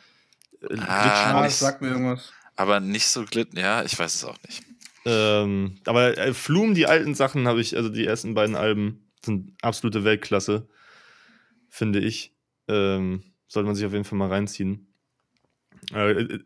äh, 0.68 0.76
Ah, 0.76 1.30
Ah, 1.30 1.42
nicht- 1.42 1.52
das 1.52 1.58
sagt 1.60 1.80
mir 1.80 1.88
irgendwas. 1.88 2.32
Aber 2.56 2.80
nicht 2.80 3.06
so 3.06 3.24
glitten, 3.24 3.56
ja, 3.58 3.82
ich 3.84 3.98
weiß 3.98 4.14
es 4.14 4.24
auch 4.24 4.36
nicht. 4.46 4.62
Ähm, 5.06 5.78
aber 5.86 6.18
äh, 6.18 6.34
Flume, 6.34 6.74
die 6.74 6.86
alten 6.86 7.14
Sachen 7.14 7.48
habe 7.48 7.60
ich, 7.62 7.76
also 7.76 7.88
die 7.88 8.04
ersten 8.04 8.34
beiden 8.34 8.56
Alben 8.56 9.08
sind 9.24 9.54
absolute 9.62 10.04
Weltklasse, 10.04 10.68
finde 11.70 12.00
ich. 12.00 12.34
Ähm, 12.68 13.22
sollte 13.48 13.66
man 13.68 13.76
sich 13.76 13.86
auf 13.86 13.92
jeden 13.92 14.04
Fall 14.04 14.18
mal 14.18 14.28
reinziehen. 14.28 14.89
Äh, 15.92 16.10
äh, 16.12 16.38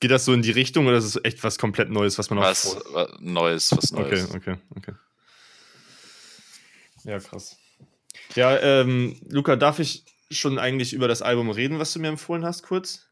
geht 0.00 0.10
das 0.10 0.24
so 0.24 0.32
in 0.32 0.42
die 0.42 0.50
Richtung 0.50 0.86
oder 0.86 0.96
ist 0.98 1.04
es 1.04 1.20
echt 1.24 1.42
was 1.44 1.58
komplett 1.58 1.90
Neues, 1.90 2.18
was 2.18 2.30
man 2.30 2.38
auch 2.38 2.42
Was, 2.42 2.76
was 2.92 3.08
Neues, 3.20 3.76
was 3.76 3.90
Neues. 3.92 4.30
Okay, 4.30 4.36
okay, 4.52 4.60
okay. 4.76 4.92
Ja, 7.04 7.18
krass. 7.18 7.56
Ja, 8.34 8.58
ähm, 8.58 9.20
Luca, 9.28 9.56
darf 9.56 9.78
ich 9.78 10.04
schon 10.30 10.58
eigentlich 10.58 10.92
über 10.92 11.08
das 11.08 11.22
Album 11.22 11.50
reden, 11.50 11.78
was 11.78 11.92
du 11.92 12.00
mir 12.00 12.08
empfohlen 12.08 12.44
hast, 12.44 12.62
kurz? 12.62 13.06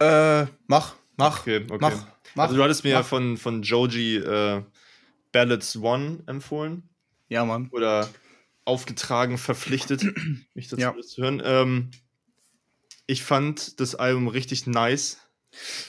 Äh, 0.00 0.46
mach, 0.66 0.94
mach, 1.16 1.40
Okay, 1.40 1.64
okay. 1.70 1.78
mach, 1.80 2.06
mach. 2.34 2.44
Also 2.44 2.56
du 2.56 2.62
hattest 2.62 2.84
mir 2.84 2.90
ja 2.90 3.02
von, 3.02 3.36
von 3.36 3.62
Joji 3.62 4.16
äh, 4.16 4.62
Ballads 5.32 5.76
One 5.76 6.22
empfohlen 6.26 6.88
Ja, 7.28 7.44
Mann. 7.44 7.68
oder 7.72 8.08
aufgetragen, 8.64 9.38
verpflichtet, 9.38 10.04
mich 10.54 10.68
dazu 10.68 10.80
Ja. 10.82 11.00
zu 11.00 11.22
hören. 11.22 11.42
Ähm, 11.44 11.90
ich 13.06 13.22
fand 13.22 13.80
das 13.80 13.94
Album 13.94 14.28
richtig 14.28 14.66
nice. 14.66 15.18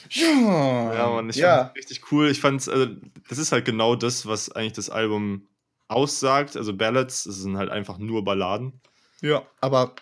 Ja, 0.09 0.93
Ja, 0.93 1.09
Mann, 1.09 1.29
ich 1.29 1.37
ja. 1.37 1.57
fand's 1.65 1.77
richtig 1.77 2.11
cool. 2.11 2.29
Ich 2.29 2.39
fand's, 2.39 2.69
also, 2.69 2.87
das 3.29 3.37
ist 3.37 3.51
halt 3.51 3.65
genau 3.65 3.95
das, 3.95 4.25
was 4.25 4.51
eigentlich 4.51 4.73
das 4.73 4.89
Album 4.89 5.47
aussagt. 5.87 6.55
Also 6.57 6.73
Ballads, 6.73 7.23
das 7.23 7.37
sind 7.37 7.57
halt 7.57 7.69
einfach 7.69 7.97
nur 7.97 8.23
Balladen. 8.23 8.79
ja, 9.21 9.43
aber 9.61 9.95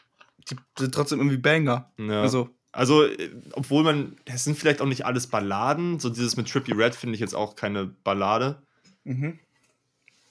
die 0.50 0.56
sind 0.78 0.94
trotzdem 0.94 1.20
irgendwie 1.20 1.38
Banger. 1.38 1.92
Ja. 1.98 2.22
Also, 2.22 2.50
Also, 2.74 3.06
äh, 3.06 3.30
obwohl 3.54 3.84
man, 3.84 4.18
es 4.26 4.44
sind 4.44 4.58
vielleicht 4.58 4.82
auch 4.82 4.86
nicht 4.86 5.06
alles 5.06 5.28
Balladen. 5.28 6.00
So 6.00 6.10
dieses 6.10 6.36
mit 6.36 6.50
Trippy 6.50 6.74
Red 6.74 6.96
finde 6.96 7.16
ich 7.16 7.22
jetzt 7.22 7.36
auch 7.36 7.56
keine 7.56 7.86
Ballade. 7.86 8.62
mhm. 9.04 9.40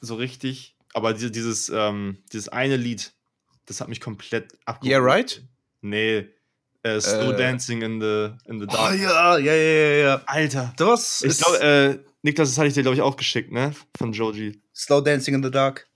so 0.01 0.17
richtig. 0.17 0.77
Aber 0.95 1.15
diese, 1.15 1.31
dieses, 1.31 1.71
ähm, 1.71 2.19
dieses 2.33 2.49
eine 2.51 2.77
Lied, 2.77 3.15
das 3.65 3.81
hat 3.81 3.89
mich 3.89 4.01
komplett 4.01 4.59
abgeholt. 4.67 4.93
Yeah, 4.93 5.01
right? 5.01 5.43
Nee. 5.81 6.29
Äh, 6.83 7.01
Slow 7.01 7.33
Äh. 7.33 7.37
Dancing 7.37 7.83
in 7.83 8.01
the, 8.01 8.31
in 8.51 8.59
the 8.61 8.67
Oh 8.69 8.73
Dark. 8.73 8.99
ja, 8.99 9.39
ja, 9.39 9.53
ja, 9.55 9.63
ja, 9.63 9.97
ja. 10.05 10.23
Alter. 10.27 10.73
Das 10.77 11.23
Ich 11.23 11.31
ist 11.31 11.45
glaube, 11.45 11.61
äh, 11.61 11.99
Niklas, 12.23 12.49
das 12.51 12.59
hatte 12.59 12.69
ich 12.69 12.75
dir, 12.75 12.83
glaube 12.83 12.97
ich, 12.97 13.03
auch 13.03 13.17
geschickt, 13.17 13.53
ne? 13.53 13.73
Von 13.97 14.13
Joji. 14.13 14.61
Slow 14.75 15.01
Dancing 15.03 15.35
in 15.35 15.43
the 15.43 15.51
Dark. 15.51 15.87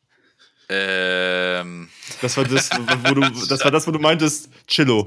Ähm, 0.68 1.88
Das 2.20 2.36
war 2.36 2.44
das, 2.44 2.70
wo 3.04 3.14
du, 3.14 3.20
das 3.48 3.62
war 3.64 3.70
das, 3.70 3.86
wo 3.86 3.92
du 3.92 3.98
meintest, 4.00 4.48
Chillo. 4.66 5.06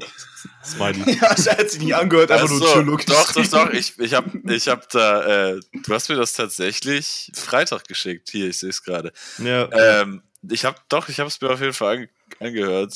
Smiley. 0.64 1.18
Ja, 1.22 1.34
das 1.36 1.50
hat 1.50 1.70
sich 1.70 1.82
nicht 1.82 1.96
angehört, 1.96 2.32
einfach 2.32 2.50
also, 2.50 2.60
nur 2.64 2.74
Chillo 2.74 2.98
doch, 3.06 3.34
doch, 3.34 3.48
doch, 3.48 3.70
ich, 3.72 4.00
ich 4.00 4.14
habe 4.14 4.32
ich 4.54 4.68
hab 4.70 4.90
da, 4.90 5.52
äh, 5.52 5.60
du 5.84 5.94
hast 5.94 6.08
mir 6.10 6.16
das 6.16 6.34
tatsächlich 6.34 7.30
Freitag 7.36 7.88
geschickt. 7.88 8.30
Hier, 8.32 8.48
ich 8.48 8.60
sehe 8.60 8.70
es 8.70 8.82
gerade. 8.84 9.12
Ja. 9.38 9.70
Ähm, 10.02 10.22
ich 10.50 10.64
habe 10.64 10.78
doch, 10.88 11.10
ich 11.10 11.20
habe 11.20 11.28
es 11.28 11.42
mir 11.42 11.50
auf 11.50 11.60
jeden 11.60 11.74
Fall 11.74 11.96
ange 11.98 12.10
angehört. 12.40 12.94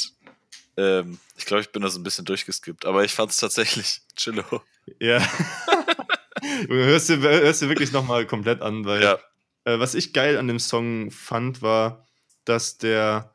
Ähm, 0.78 1.20
ich 1.38 1.46
glaube, 1.46 1.62
ich 1.62 1.72
bin 1.72 1.82
da 1.82 1.90
so 1.90 2.00
ein 2.00 2.04
bisschen 2.04 2.26
durchgeskippt, 2.26 2.86
aber 2.86 3.04
ich 3.04 3.12
fand 3.14 3.32
es 3.32 3.38
tatsächlich 3.38 4.02
chillo. 4.16 4.44
ja. 5.00 5.20
Hörst 6.68 7.10
du 7.10 7.18
hörst 7.22 7.62
du 7.62 7.70
wirklich 7.70 7.92
nochmal 7.92 8.26
komplett 8.26 8.62
an, 8.62 8.86
weil 8.86 9.02
Ja, 9.04 9.20
Äh, 9.66 9.80
was 9.80 9.96
ich 9.96 10.14
geil 10.14 10.38
an 10.38 10.48
dem 10.48 10.60
Song 10.60 11.10
fand, 11.12 11.62
war, 11.62 12.06
dass 12.46 12.78
der 12.78 13.34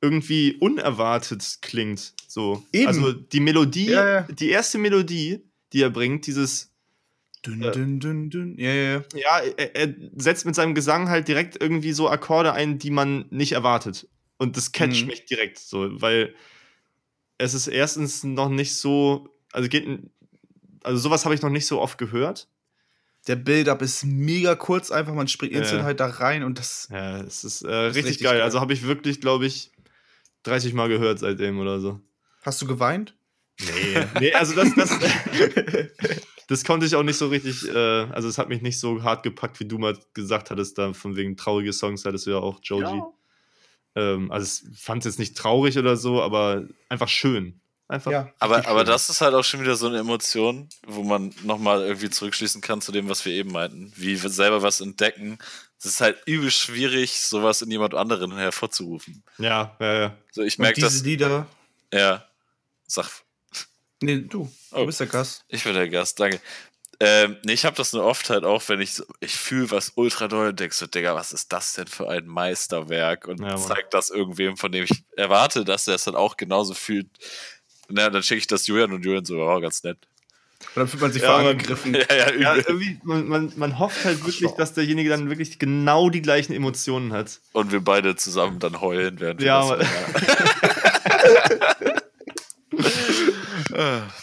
irgendwie 0.00 0.56
unerwartet 0.56 1.58
klingt. 1.62 2.14
So. 2.26 2.64
Eben. 2.72 2.88
Also 2.88 3.12
die 3.12 3.40
Melodie, 3.40 3.90
Ja, 3.90 4.08
ja. 4.08 4.22
die 4.22 4.50
erste 4.50 4.78
Melodie, 4.78 5.40
die 5.72 5.82
er 5.82 5.90
bringt, 5.90 6.26
dieses, 6.26 6.70
Dün, 7.46 7.60
dün, 7.60 8.00
dün, 8.00 8.30
dün. 8.30 8.58
Ja, 8.58 8.72
ja, 8.72 8.92
ja. 8.94 9.04
ja, 9.14 9.38
er, 9.56 9.76
er 9.76 9.94
setzt 10.16 10.44
mit 10.44 10.56
seinem 10.56 10.74
Gesang 10.74 11.08
halt 11.08 11.28
direkt 11.28 11.60
irgendwie 11.60 11.92
so 11.92 12.08
Akkorde 12.08 12.52
ein, 12.52 12.80
die 12.80 12.90
man 12.90 13.26
nicht 13.30 13.52
erwartet. 13.52 14.08
Und 14.38 14.56
das 14.56 14.72
catcht 14.72 15.02
Mhm. 15.02 15.06
mich 15.06 15.24
direkt 15.26 15.58
so, 15.58 15.88
weil 16.02 16.34
es 17.38 17.54
ist 17.54 17.68
erstens 17.68 18.24
noch 18.24 18.48
nicht 18.48 18.74
so, 18.74 19.28
also 19.52 19.68
geht, 19.68 19.86
also 20.82 20.98
sowas 20.98 21.24
habe 21.24 21.34
ich 21.34 21.42
noch 21.42 21.50
nicht 21.50 21.66
so 21.66 21.80
oft 21.80 21.96
gehört. 21.96 22.48
Der 23.26 23.36
Build-Up 23.36 23.82
ist 23.82 24.04
mega 24.04 24.54
kurz, 24.54 24.90
einfach 24.90 25.14
man 25.14 25.28
springt 25.28 25.52
instant 25.52 25.80
Ja. 25.80 25.84
halt 25.84 26.00
da 26.00 26.06
rein 26.06 26.42
und 26.42 26.58
das. 26.58 26.88
Ja, 26.90 27.20
es 27.20 27.44
ist, 27.44 27.62
äh, 27.62 27.68
richtig, 27.68 28.04
richtig 28.04 28.24
geil. 28.24 28.34
geil. 28.34 28.42
Also 28.42 28.60
habe 28.60 28.72
ich 28.72 28.84
wirklich, 28.84 29.20
glaube 29.20 29.46
ich, 29.46 29.72
30 30.44 30.74
Mal 30.74 30.88
gehört 30.88 31.18
seitdem 31.18 31.58
oder 31.58 31.80
so. 31.80 32.00
Hast 32.42 32.62
du 32.62 32.66
geweint? 32.66 33.14
Nee, 33.60 34.06
nee 34.20 34.32
also 34.32 34.54
das, 34.54 34.74
das, 34.74 34.90
das 36.48 36.64
konnte 36.64 36.86
ich 36.86 36.94
auch 36.94 37.02
nicht 37.02 37.18
so 37.18 37.28
richtig, 37.28 37.68
äh, 37.68 37.76
also 37.76 38.28
es 38.28 38.38
hat 38.38 38.48
mich 38.48 38.62
nicht 38.62 38.78
so 38.78 39.02
hart 39.02 39.22
gepackt, 39.24 39.60
wie 39.60 39.66
du 39.66 39.78
mal 39.78 39.98
gesagt 40.14 40.50
hattest, 40.50 40.78
da 40.78 40.92
von 40.92 41.16
wegen 41.16 41.36
traurige 41.36 41.72
Songs 41.72 42.04
hattest 42.04 42.26
du 42.26 42.30
ja 42.30 42.38
auch, 42.38 42.60
Joji. 42.62 43.02
Ähm, 43.98 44.30
also 44.30 44.46
ich 44.46 44.78
fand 44.78 45.04
es 45.04 45.12
jetzt 45.12 45.18
nicht 45.18 45.36
traurig 45.36 45.78
oder 45.78 45.96
so, 45.96 46.22
aber 46.22 46.64
einfach 46.88 47.08
schön. 47.08 47.60
Einfach. 47.90 48.10
Ja. 48.10 48.32
aber, 48.38 48.56
richtig 48.56 48.70
aber 48.70 48.80
schön. 48.80 48.86
das 48.88 49.08
ist 49.08 49.20
halt 49.22 49.34
auch 49.34 49.44
schon 49.44 49.62
wieder 49.62 49.74
so 49.76 49.86
eine 49.86 49.98
Emotion, 49.98 50.68
wo 50.86 51.02
man 51.02 51.34
nochmal 51.42 51.82
irgendwie 51.82 52.10
zurückschließen 52.10 52.60
kann 52.60 52.82
zu 52.82 52.92
dem, 52.92 53.08
was 53.08 53.24
wir 53.24 53.32
eben 53.32 53.50
meinten. 53.50 53.92
Wie 53.96 54.22
wir 54.22 54.30
selber 54.30 54.62
was 54.62 54.80
entdecken. 54.80 55.38
Es 55.78 55.86
ist 55.86 56.00
halt 56.00 56.18
übel 56.26 56.50
schwierig, 56.50 57.20
sowas 57.20 57.62
in 57.62 57.70
jemand 57.70 57.94
anderen 57.94 58.36
hervorzurufen. 58.36 59.22
Ja, 59.38 59.76
ja, 59.80 60.00
ja. 60.00 60.16
So, 60.32 60.42
ich 60.42 60.58
merke 60.58 60.74
diese 60.74 60.86
das. 60.86 61.02
Lieder. 61.02 61.46
Ja. 61.92 62.24
Sag, 62.86 63.08
Nee, 64.00 64.20
du. 64.20 64.50
Oh. 64.70 64.78
Du 64.78 64.86
bist 64.86 65.00
der 65.00 65.06
Gast. 65.08 65.44
Ich 65.48 65.64
bin 65.64 65.74
der 65.74 65.88
Gast, 65.88 66.20
danke. 66.20 66.40
Ähm, 67.00 67.36
nee, 67.44 67.52
ich 67.52 67.64
habe 67.64 67.76
das 67.76 67.92
nur 67.92 68.02
oft 68.04 68.28
halt 68.28 68.44
auch, 68.44 68.62
wenn 68.68 68.80
ich 68.80 68.94
so, 68.94 69.04
ich 69.20 69.36
fühle 69.36 69.70
was 69.70 69.92
ultra 69.94 70.26
doll 70.26 70.48
und 70.48 70.58
denk 70.58 70.74
so, 70.74 70.86
Digga, 70.86 71.14
was 71.14 71.32
ist 71.32 71.52
das 71.52 71.74
denn 71.74 71.86
für 71.86 72.08
ein 72.10 72.26
Meisterwerk? 72.26 73.28
Und 73.28 73.38
Ja, 73.40 73.50
Mann. 73.50 73.58
zeig 73.58 73.90
das 73.92 74.10
irgendwem, 74.10 74.56
von 74.56 74.72
dem 74.72 74.82
ich 74.84 75.04
erwarte, 75.16 75.64
dass 75.64 75.86
er 75.86 75.94
es 75.94 76.04
dann 76.04 76.16
auch 76.16 76.36
genauso 76.36 76.74
fühlt. 76.74 77.06
Na, 77.88 78.10
dann 78.10 78.22
schicke 78.24 78.38
ich 78.40 78.46
das 78.48 78.66
Julian 78.66 78.92
und 78.92 79.04
Julian 79.04 79.24
so, 79.24 79.36
oh, 79.38 79.60
ganz 79.60 79.84
nett. 79.84 79.98
Und 80.60 80.76
dann 80.76 80.88
fühlt 80.88 81.00
man 81.00 81.12
sich 81.12 81.22
Ja, 81.22 81.36
angegriffen. 81.36 81.94
Ja, 82.10 82.14
ja, 82.16 82.30
übel. 82.30 82.42
ja 82.42 82.54
irgendwie, 82.56 82.98
man, 83.04 83.28
man, 83.28 83.52
man 83.54 83.78
hofft 83.78 84.04
halt 84.04 84.26
wirklich, 84.26 84.50
dass 84.56 84.74
derjenige 84.74 85.08
dann 85.08 85.28
wirklich 85.28 85.60
genau 85.60 86.10
die 86.10 86.20
gleichen 86.20 86.52
Emotionen 86.52 87.12
hat. 87.12 87.38
Und 87.52 87.70
wir 87.70 87.80
beide 87.80 88.16
zusammen 88.16 88.58
dann 88.58 88.80
heulen, 88.80 89.20
während 89.20 89.38
wir 89.40 89.46
Ja, 89.46 89.76
das 89.76 89.86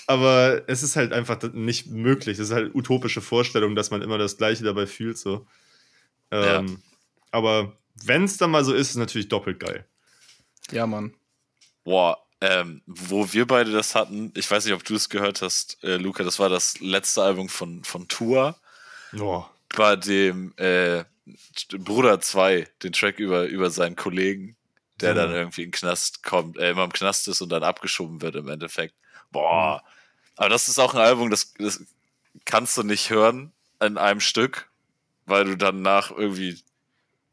Aber 0.08 0.64
es 0.68 0.84
ist 0.84 0.96
halt 0.96 1.14
einfach 1.14 1.42
nicht 1.54 1.88
möglich. 1.88 2.40
Es 2.40 2.50
ist 2.50 2.54
halt 2.56 2.76
utopische 2.76 3.22
Vorstellung, 3.22 3.76
dass 3.76 3.90
man 3.92 4.02
immer 4.02 4.18
das 4.18 4.38
Gleiche 4.38 4.64
dabei 4.64 4.86
fühlt. 4.88 5.18
So. 5.18 5.48
Ähm, 6.32 6.82
Aber 7.32 7.78
wenn 8.04 8.24
es 8.26 8.38
dann 8.38 8.52
mal 8.52 8.64
so 8.66 8.74
ist, 8.74 8.82
ist 8.82 8.90
es 8.92 8.96
natürlich 8.98 9.30
doppelt 9.30 9.60
geil. 9.60 9.86
Ja, 10.72 10.86
Mann. 10.86 11.14
Boah, 11.84 12.18
ähm, 12.42 12.82
wo 12.86 13.32
wir 13.32 13.46
beide 13.48 13.72
das 13.72 13.96
hatten, 13.96 14.34
ich 14.36 14.50
weiß 14.50 14.66
nicht, 14.66 14.74
ob 14.74 14.84
du 14.84 14.96
es 14.96 15.10
gehört 15.10 15.42
hast, 15.42 15.82
äh, 15.84 15.98
Luca, 15.98 16.24
das 16.24 16.40
war 16.40 16.50
das 16.50 16.80
letzte 16.80 17.22
Album 17.24 17.48
von, 17.48 17.84
von 17.84 18.08
Tour, 18.08 18.60
Boah. 19.14 19.50
bei 19.76 19.96
dem 19.96 20.54
äh, 20.58 21.04
Bruder 21.78 22.20
2, 22.20 22.68
den 22.84 22.92
Track 22.94 23.20
über, 23.20 23.46
über 23.46 23.70
seinen 23.70 23.96
Kollegen, 23.96 24.58
der 25.00 25.10
Ja. 25.10 25.16
dann 25.16 25.32
irgendwie 25.36 25.64
in 25.64 25.68
den 25.70 25.74
Knast 25.80 26.24
kommt, 26.24 26.58
äh, 26.58 26.72
immer 26.72 26.84
im 26.84 26.92
Knast 26.94 27.28
ist 27.28 27.42
und 27.42 27.50
dann 27.50 27.64
abgeschoben 27.64 28.22
wird 28.22 28.36
im 28.36 28.48
Endeffekt. 28.50 28.96
Boah. 29.36 29.84
Aber 30.38 30.50
das 30.50 30.68
ist 30.70 30.80
auch 30.80 30.94
ein 30.96 31.02
Album, 31.02 31.30
das, 31.30 31.54
das 31.60 31.82
kannst 32.46 32.78
du 32.78 32.84
nicht 32.84 33.10
hören 33.10 33.52
in 33.82 33.98
einem 33.98 34.20
Stück, 34.22 34.70
weil 35.26 35.44
du 35.46 35.56
danach 35.58 36.12
irgendwie 36.12 36.58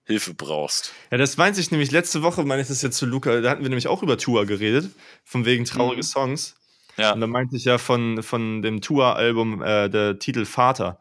Hilfe 0.04 0.34
brauchst. 0.34 0.92
Ja, 1.12 1.18
das 1.18 1.36
meinte 1.36 1.60
ich 1.60 1.70
nämlich 1.70 1.92
letzte 1.92 2.22
Woche, 2.22 2.42
meine 2.44 2.60
ich 2.62 2.68
das 2.68 2.82
jetzt 2.82 2.96
zu 2.98 3.06
Luca, 3.06 3.40
da 3.40 3.50
hatten 3.50 3.62
wir 3.62 3.68
nämlich 3.68 3.86
auch 3.86 4.02
über 4.02 4.18
Tour 4.18 4.46
geredet, 4.46 4.90
von 5.24 5.44
wegen 5.44 5.64
traurige 5.64 5.98
Mhm. 6.00 6.06
Songs. 6.06 6.54
Ja. 6.96 7.12
Und 7.12 7.20
da 7.20 7.26
meinte 7.28 7.56
ich 7.56 7.64
ja 7.64 7.78
von, 7.78 8.22
von 8.22 8.62
dem 8.62 8.80
Tour-Album 8.80 9.62
äh, 9.62 9.88
der 9.88 10.18
Titel 10.18 10.44
Vater. 10.44 10.98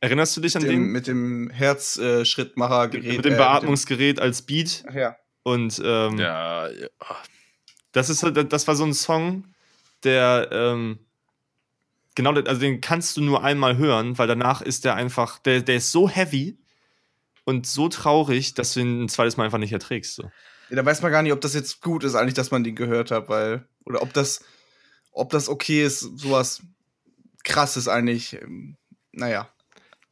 Erinnerst 0.00 0.36
du 0.36 0.40
dich 0.40 0.54
an 0.56 0.62
Dem, 0.62 0.70
den? 0.70 0.82
mit 0.92 1.06
dem 1.06 1.50
Herzschrittmacher-Gerät. 1.50 3.16
Mit 3.16 3.24
dem 3.24 3.36
Beatmungsgerät 3.36 4.20
als 4.20 4.42
Beat. 4.42 4.84
Ach 4.88 4.94
ja. 4.94 5.16
Und 5.42 5.80
ähm, 5.84 6.18
Ja, 6.18 6.68
ja. 6.68 6.88
Das 7.92 8.10
ist 8.10 8.22
halt- 8.22 8.52
das 8.52 8.66
war 8.66 8.74
so 8.76 8.84
ein 8.84 8.94
Song, 8.94 9.44
der 10.04 10.48
ähm, 10.52 10.98
genau, 12.14 12.32
also 12.32 12.60
den 12.60 12.80
kannst 12.80 13.16
du 13.16 13.20
nur 13.22 13.42
einmal 13.44 13.76
hören, 13.76 14.18
weil 14.18 14.26
danach 14.28 14.60
ist 14.62 14.84
der 14.84 14.94
einfach, 14.94 15.38
der, 15.40 15.60
der 15.62 15.76
ist 15.76 15.92
so 15.92 16.08
heavy 16.08 16.58
und 17.44 17.66
so 17.66 17.88
traurig, 17.88 18.54
dass 18.54 18.74
du 18.74 18.80
ihn 18.80 19.04
ein 19.04 19.08
zweites 19.08 19.36
Mal 19.36 19.44
einfach 19.44 19.58
nicht 19.58 19.72
erträgst. 19.72 20.14
So. 20.14 20.24
Ja, 20.70 20.76
da 20.76 20.84
weiß 20.84 21.02
man 21.02 21.10
gar 21.10 21.22
nicht, 21.22 21.32
ob 21.32 21.40
das 21.40 21.54
jetzt 21.54 21.80
gut 21.80 22.04
ist, 22.04 22.14
eigentlich, 22.14 22.34
dass 22.34 22.50
man 22.50 22.62
den 22.64 22.76
gehört 22.76 23.10
hat, 23.10 23.28
weil. 23.28 23.66
Oder 23.84 24.02
ob 24.02 24.12
das, 24.12 24.44
ob 25.10 25.30
das 25.30 25.48
okay 25.48 25.84
ist, 25.84 26.00
sowas 26.00 26.62
krasses 27.44 27.88
eigentlich. 27.88 28.34
ähm, 28.34 28.76
Naja. 29.12 29.48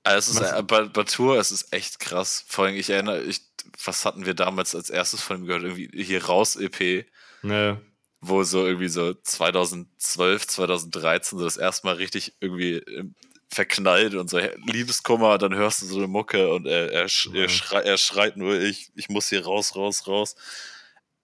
Also 0.02 0.32
es 0.32 0.40
ist 0.40 0.52
äh, 0.52 0.62
bei, 0.62 0.84
bei 0.84 1.04
Tour, 1.04 1.38
es 1.38 1.52
ist 1.52 1.72
echt 1.72 2.00
krass. 2.00 2.44
Vor 2.48 2.64
allem, 2.64 2.76
ich 2.76 2.88
erinnere, 2.90 3.22
ich, 3.22 3.42
was 3.84 4.04
hatten 4.04 4.24
wir 4.26 4.34
damals 4.34 4.74
als 4.74 4.90
erstes 4.90 5.20
von 5.22 5.38
ihm 5.38 5.46
gehört? 5.46 5.62
Irgendwie 5.64 6.02
hier 6.02 6.24
raus 6.24 6.56
EP, 6.56 7.04
Ne, 7.42 7.80
wo 8.20 8.42
so 8.42 8.66
irgendwie 8.66 8.88
so 8.88 9.14
2012, 9.14 10.46
2013 10.48 11.38
so 11.38 11.44
das 11.44 11.56
erste 11.56 11.86
Mal 11.86 11.94
richtig 11.96 12.34
irgendwie 12.40 12.74
ähm, 12.74 13.14
verknallt 13.50 14.14
und 14.14 14.28
so 14.28 14.38
Liebeskummer, 14.66 15.38
dann 15.38 15.54
hörst 15.54 15.82
du 15.82 15.86
so 15.86 15.98
eine 15.98 16.08
Mucke 16.08 16.52
und 16.52 16.66
er, 16.66 16.90
er, 16.92 17.08
sch 17.08 17.28
er, 17.32 17.48
schrei 17.48 17.80
er 17.80 17.96
schreit 17.96 18.36
nur, 18.36 18.60
ich, 18.60 18.90
ich 18.94 19.08
muss 19.08 19.28
hier 19.28 19.44
raus, 19.44 19.74
raus, 19.76 20.06
raus. 20.06 20.34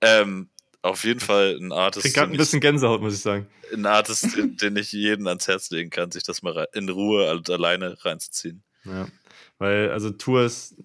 Ähm, 0.00 0.48
auf 0.82 1.04
jeden 1.04 1.20
Fall 1.20 1.56
ein 1.60 1.72
Artist, 1.72 2.04
krieg 2.04 2.14
grad 2.14 2.24
den 2.26 2.30
ein 2.30 2.34
ich- 2.34 2.38
bisschen 2.38 2.60
Gänsehaut, 2.60 3.00
muss 3.00 3.14
ich 3.14 3.20
sagen. 3.20 3.46
ein 3.72 3.86
Artist, 3.86 4.36
den- 4.36 4.56
den 4.56 4.76
ich 4.76 4.92
jeden 4.92 5.26
ans 5.26 5.48
Herz 5.48 5.70
legen 5.70 5.90
kann, 5.90 6.10
sich 6.10 6.22
das 6.22 6.42
mal 6.42 6.68
in 6.74 6.88
Ruhe 6.88 7.30
und 7.32 7.48
alleine 7.50 7.96
reinzuziehen. 8.04 8.62
Ja, 8.84 9.08
weil 9.58 9.90
also 9.90 10.10
Tour 10.10 10.44
ist 10.44 10.76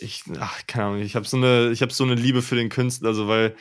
ich 0.00 0.24
ach, 0.38 0.60
keine 0.66 0.84
Ahnung, 0.86 1.00
ich 1.00 1.16
habe 1.16 1.26
so 1.26 1.36
eine 1.38 1.70
ich 1.70 1.80
habe 1.82 1.92
so 1.92 2.04
eine 2.04 2.14
Liebe 2.14 2.42
für 2.42 2.54
den 2.56 2.68
Künstler, 2.68 3.08
also 3.08 3.26
weil 3.28 3.56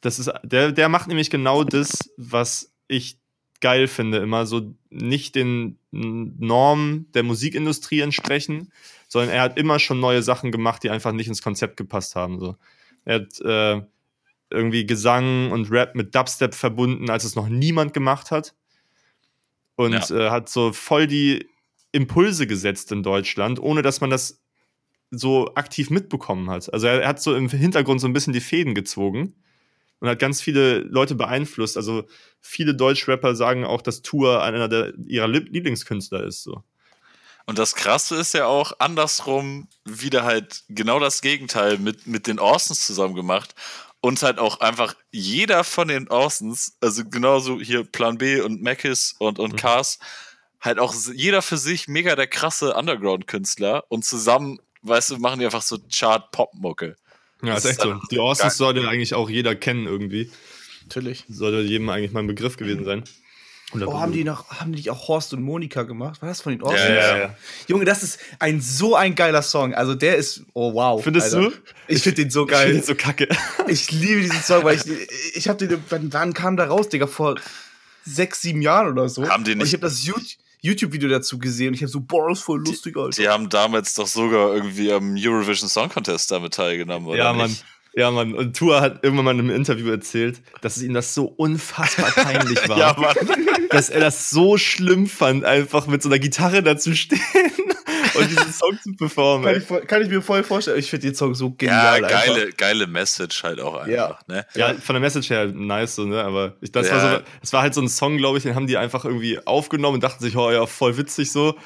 das 0.00 0.18
ist 0.18 0.30
der 0.42 0.72
der 0.72 0.88
macht 0.88 1.08
nämlich 1.08 1.30
genau 1.30 1.64
das, 1.64 2.10
was 2.16 2.72
ich 2.86 3.18
geil 3.60 3.88
finde, 3.88 4.18
immer 4.18 4.46
so 4.46 4.74
nicht 4.90 5.34
den 5.34 5.78
Normen 5.90 7.10
der 7.12 7.22
Musikindustrie 7.22 8.00
entsprechen, 8.00 8.72
sondern 9.08 9.30
er 9.30 9.42
hat 9.42 9.58
immer 9.58 9.78
schon 9.78 10.00
neue 10.00 10.22
Sachen 10.22 10.52
gemacht, 10.52 10.82
die 10.82 10.90
einfach 10.90 11.12
nicht 11.12 11.28
ins 11.28 11.42
Konzept 11.42 11.76
gepasst 11.76 12.14
haben 12.14 12.38
so. 12.38 12.56
Er 13.04 13.20
hat 13.20 13.40
äh, 13.40 13.82
irgendwie 14.50 14.86
Gesang 14.86 15.50
und 15.50 15.70
Rap 15.70 15.94
mit 15.94 16.14
Dubstep 16.14 16.54
verbunden, 16.54 17.10
als 17.10 17.24
es 17.24 17.34
noch 17.34 17.48
niemand 17.48 17.94
gemacht 17.94 18.30
hat. 18.30 18.54
Und 19.76 20.10
äh, 20.10 20.30
hat 20.30 20.48
so 20.48 20.72
voll 20.72 21.06
die 21.06 21.46
Impulse 21.92 22.46
gesetzt 22.46 22.90
in 22.92 23.02
Deutschland, 23.02 23.60
ohne 23.60 23.82
dass 23.82 24.00
man 24.00 24.10
das 24.10 24.42
so 25.10 25.54
aktiv 25.54 25.90
mitbekommen 25.90 26.50
hat. 26.50 26.72
Also 26.72 26.86
er, 26.86 27.02
er 27.02 27.08
hat 27.08 27.22
so 27.22 27.34
im 27.34 27.48
Hintergrund 27.48 28.00
so 28.00 28.08
ein 28.08 28.12
bisschen 28.12 28.32
die 28.32 28.40
Fäden 28.40 28.74
gezogen 28.74 29.34
und 30.00 30.08
hat 30.08 30.18
ganz 30.18 30.40
viele 30.40 30.80
Leute 30.80 31.14
beeinflusst. 31.14 31.76
Also 31.76 32.04
viele 32.40 32.74
Deutschrapper 32.74 33.34
sagen 33.34 33.64
auch, 33.64 33.82
dass 33.82 34.02
Tour 34.02 34.42
einer 34.42 34.68
der, 34.68 34.92
ihrer 35.06 35.28
Lie- 35.28 35.48
Lieblingskünstler 35.50 36.24
ist. 36.24 36.42
So. 36.42 36.62
Und 37.46 37.58
das 37.58 37.74
Krasse 37.74 38.16
ist 38.16 38.34
ja 38.34 38.46
auch 38.46 38.72
andersrum 38.78 39.68
wieder 39.84 40.24
halt 40.24 40.64
genau 40.68 41.00
das 41.00 41.22
Gegenteil 41.22 41.78
mit, 41.78 42.06
mit 42.06 42.26
den 42.26 42.38
Orsons 42.38 42.86
zusammen 42.86 43.14
gemacht. 43.14 43.54
Und 44.00 44.22
halt 44.22 44.38
auch 44.38 44.60
einfach 44.60 44.94
jeder 45.10 45.64
von 45.64 45.88
den 45.88 46.08
Orsons, 46.08 46.76
also 46.80 47.04
genauso 47.04 47.58
hier 47.60 47.82
Plan 47.82 48.16
B 48.16 48.40
und 48.40 48.62
Mackis 48.62 49.16
und, 49.18 49.40
und 49.40 49.54
Mhm. 49.54 49.56
Cars, 49.56 49.98
halt 50.60 50.78
auch 50.78 50.94
jeder 51.12 51.42
für 51.42 51.56
sich 51.56 51.88
mega 51.88 52.14
der 52.14 52.28
krasse 52.28 52.74
Underground-Künstler 52.74 53.84
und 53.88 54.04
zusammen, 54.04 54.60
weißt 54.82 55.10
du, 55.10 55.18
machen 55.18 55.40
die 55.40 55.46
einfach 55.46 55.62
so 55.62 55.78
Chart-Pop-Mucke. 55.90 56.94
Ja, 57.42 57.54
Das 57.54 57.64
ist 57.64 57.70
echt 57.72 57.80
so. 57.82 57.94
Die 58.10 58.18
Orsons 58.18 58.40
geil. 58.42 58.50
sollte 58.50 58.88
eigentlich 58.88 59.14
auch 59.14 59.30
jeder 59.30 59.54
kennen 59.54 59.86
irgendwie. 59.86 60.30
Natürlich. 60.84 61.24
Sollte 61.28 61.60
jedem 61.60 61.88
eigentlich 61.88 62.12
mal 62.12 62.20
ein 62.20 62.26
Begriff 62.26 62.56
gewesen 62.56 62.84
sein. 62.84 63.04
Oder 63.74 63.86
Oh, 63.88 64.00
haben 64.00 64.12
die 64.12 64.24
noch, 64.24 64.48
haben 64.48 64.72
die 64.72 64.90
auch 64.90 65.08
Horst 65.08 65.34
und 65.34 65.42
Monika 65.42 65.82
gemacht? 65.82 66.22
War 66.22 66.28
das 66.30 66.40
von 66.40 66.52
den 66.52 66.62
Orsons? 66.62 66.80
Ja, 66.80 66.94
ja, 66.94 67.18
ja. 67.18 67.36
Junge, 67.66 67.84
das 67.84 68.02
ist 68.02 68.18
ein 68.38 68.62
so 68.62 68.96
ein 68.96 69.14
geiler 69.14 69.42
Song. 69.42 69.74
Also 69.74 69.94
der 69.94 70.16
ist, 70.16 70.42
oh 70.54 70.72
wow. 70.72 71.04
Findest 71.04 71.34
Alter. 71.34 71.50
du? 71.50 71.56
Ich 71.86 72.02
finde 72.02 72.22
den 72.22 72.30
so 72.30 72.44
Ich 72.48 72.50
finde 72.50 72.64
geil. 72.64 72.72
den 72.72 72.82
so 72.82 72.94
kacke. 72.94 73.28
Ich 73.66 73.90
liebe 73.92 74.22
diesen 74.22 74.40
Song, 74.42 74.64
weil 74.64 74.76
ich, 74.76 74.84
ich 75.36 75.48
habe 75.48 75.66
den, 75.66 75.84
wann, 75.90 76.10
wann 76.12 76.32
kam 76.32 76.56
der 76.56 76.68
raus, 76.68 76.88
Digga? 76.88 77.06
Vor 77.06 77.34
sechs, 78.06 78.40
sieben 78.40 78.62
Jahren 78.62 78.90
oder 78.90 79.06
so. 79.10 79.28
Haben 79.28 79.44
die 79.44 79.52
Und 79.52 79.58
nicht- 79.58 79.66
ich 79.68 79.72
habe 79.74 79.82
das 79.82 80.02
YouTube- 80.02 80.24
YouTube-Video 80.60 81.08
dazu 81.08 81.38
gesehen 81.38 81.68
und 81.68 81.74
ich 81.74 81.82
habe 81.82 81.90
so, 81.90 82.00
boah, 82.00 82.30
ist 82.30 82.42
voll 82.42 82.60
lustig, 82.64 82.96
Alter. 82.96 83.22
Die 83.22 83.28
haben 83.28 83.48
damals 83.48 83.94
doch 83.94 84.06
sogar 84.06 84.54
irgendwie 84.54 84.92
am 84.92 85.14
Eurovision 85.16 85.68
Song 85.68 85.88
Contest 85.88 86.30
damit 86.30 86.54
teilgenommen, 86.54 87.08
oder? 87.08 87.18
ja, 87.18 87.32
Mann. 87.32 87.56
Ja, 87.98 88.10
Mann. 88.10 88.34
Und 88.34 88.56
Tour 88.56 88.80
hat 88.80 89.02
irgendwann 89.02 89.24
mal 89.24 89.30
in 89.34 89.40
einem 89.40 89.50
Interview 89.50 89.90
erzählt, 89.90 90.40
dass 90.60 90.80
ihm 90.80 90.94
das 90.94 91.14
so 91.14 91.24
unfassbar 91.26 92.10
peinlich 92.12 92.58
war. 92.68 92.78
Ja, 92.78 92.96
Mann. 92.98 93.16
dass 93.70 93.90
er 93.90 94.00
das 94.00 94.30
so 94.30 94.56
schlimm 94.56 95.06
fand, 95.08 95.44
einfach 95.44 95.86
mit 95.86 96.02
so 96.02 96.08
einer 96.08 96.18
Gitarre 96.18 96.62
da 96.62 96.76
zu 96.76 96.94
stehen 96.94 97.20
und 98.14 98.30
diesen 98.30 98.52
Song 98.52 98.78
zu 98.82 98.92
performen. 98.94 99.46
Kann 99.46 99.56
ich, 99.60 99.66
voll- 99.66 99.80
kann 99.82 100.02
ich 100.02 100.08
mir 100.08 100.22
voll 100.22 100.42
vorstellen. 100.44 100.78
Ich 100.78 100.88
finde 100.90 101.06
den 101.08 101.14
Song 101.14 101.34
so 101.34 101.46
Ja, 101.48 101.54
genial. 101.58 102.04
einfach. 102.04 102.26
geile, 102.26 102.50
geile 102.52 102.86
Message 102.86 103.42
halt 103.42 103.60
auch 103.60 103.74
einfach. 103.74 103.88
Ja. 103.88 104.18
Ne? 104.28 104.46
Ja, 104.54 104.74
von 104.74 104.94
der 104.94 105.00
Message 105.00 105.30
her 105.30 105.46
nice, 105.46 105.96
so, 105.96 106.04
ne? 106.04 106.22
Aber 106.22 106.54
ich, 106.60 106.72
das, 106.72 106.90
war 106.90 106.96
Ja. 106.98 107.16
so, 107.18 107.24
das 107.40 107.52
war 107.52 107.62
halt 107.62 107.74
so 107.74 107.80
ein 107.82 107.88
Song, 107.88 108.16
glaube 108.16 108.38
ich, 108.38 108.44
den 108.44 108.54
haben 108.54 108.66
die 108.66 108.76
einfach 108.76 109.04
irgendwie 109.04 109.38
aufgenommen 109.46 109.96
und 109.96 110.04
dachten 110.04 110.22
sich, 110.22 110.36
oh 110.36 110.50
ja, 110.50 110.66
voll 110.66 110.96
witzig 110.96 111.30
so. 111.32 111.56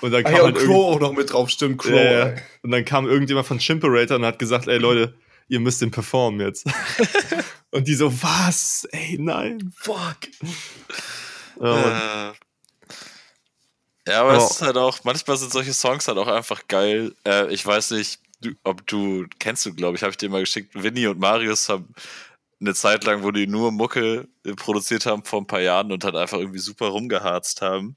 Und 0.00 0.10
dann 0.12 0.24
Ah, 0.26 0.28
kam 0.30 0.36
ja, 0.36 0.42
halt 0.44 0.56
Crow 0.56 0.94
auch 0.96 1.00
noch 1.00 1.12
mit 1.12 1.32
drauf, 1.32 1.50
stimmt, 1.50 1.78
Crow. 1.78 1.92
Ja, 1.92 2.28
ja. 2.28 2.34
Und 2.62 2.70
dann 2.72 2.84
kam 2.84 3.08
irgendjemand 3.08 3.46
von 3.46 3.58
Chimperator 3.58 4.16
und 4.16 4.24
hat 4.26 4.38
gesagt, 4.38 4.68
ey 4.68 4.78
Leute, 4.78 5.14
ihr 5.48 5.60
müsst 5.60 5.80
den 5.82 5.90
performen 5.90 6.40
jetzt. 6.40 6.66
und 7.70 7.88
die 7.88 7.94
so, 7.94 8.12
was? 8.22 8.86
Ey, 8.92 9.16
nein. 9.18 9.72
Fuck. 9.76 10.18
Ja. 11.60 12.30
Äh, 12.30 12.32
ja, 14.08 14.20
aber 14.22 14.38
Oh. 14.38 14.44
es 14.44 14.52
ist 14.52 14.62
halt 14.62 14.76
auch, 14.76 14.98
manchmal 15.04 15.36
sind 15.36 15.52
solche 15.52 15.74
Songs 15.74 16.08
halt 16.08 16.18
auch 16.18 16.28
einfach 16.28 16.62
geil. 16.68 17.14
Äh, 17.26 17.52
ich 17.52 17.64
weiß 17.66 17.90
nicht, 17.92 18.20
du, 18.40 18.50
ob 18.64 18.86
du, 18.86 19.26
kennst 19.38 19.66
du, 19.66 19.74
glaube 19.74 19.96
ich, 19.96 20.02
habe 20.02 20.10
ich 20.12 20.16
dir 20.16 20.30
mal 20.30 20.40
geschickt, 20.40 20.70
Vinny 20.74 21.06
und 21.06 21.18
Marius 21.18 21.68
haben 21.68 21.92
eine 22.60 22.74
Zeit 22.74 23.04
lang, 23.04 23.22
wo 23.22 23.30
die 23.30 23.46
nur 23.46 23.70
Mucke 23.70 24.26
produziert 24.56 25.06
haben 25.06 25.24
vor 25.24 25.40
ein 25.40 25.46
paar 25.46 25.60
Jahren 25.60 25.92
und 25.92 26.04
halt 26.04 26.16
einfach 26.16 26.38
irgendwie 26.38 26.58
super 26.58 26.86
rumgeharzt 26.88 27.60
haben. 27.62 27.96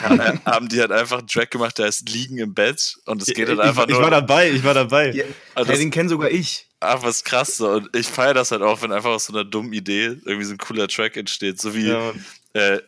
haben, 0.44 0.68
die 0.68 0.80
halt 0.80 0.92
einfach 0.92 1.18
einen 1.18 1.28
Track 1.28 1.50
gemacht, 1.50 1.78
der 1.78 1.86
heißt 1.86 2.08
Liegen 2.08 2.38
im 2.38 2.54
Bett 2.54 2.96
und 3.06 3.22
es 3.22 3.28
geht 3.28 3.48
halt 3.48 3.58
ich, 3.58 3.64
einfach 3.64 3.84
ich 3.86 3.92
nur. 3.94 4.02
war 4.02 4.10
dabei, 4.10 4.50
ich 4.50 4.64
war 4.64 4.74
dabei. 4.74 5.10
Ja, 5.12 5.24
Also 5.54 5.70
das- 5.70 5.78
den 5.80 5.90
kenn 5.90 6.08
sogar 6.08 6.30
ich. 6.30 6.66
Ach, 6.80 7.02
was 7.02 7.24
krass 7.24 7.56
so. 7.56 7.68
Und 7.70 7.94
ich 7.96 8.06
feiere 8.06 8.34
das 8.34 8.52
halt 8.52 8.62
auch, 8.62 8.82
wenn 8.82 8.92
einfach 8.92 9.10
aus 9.10 9.24
so 9.26 9.32
einer 9.32 9.44
dummen 9.44 9.72
Idee 9.72 10.16
irgendwie 10.24 10.44
so 10.44 10.52
ein 10.52 10.58
cooler 10.58 10.86
Track 10.86 11.16
entsteht. 11.16 11.60
So 11.60 11.74
wie 11.74 11.88
Ja, 11.88 12.12
äh, 12.52 12.80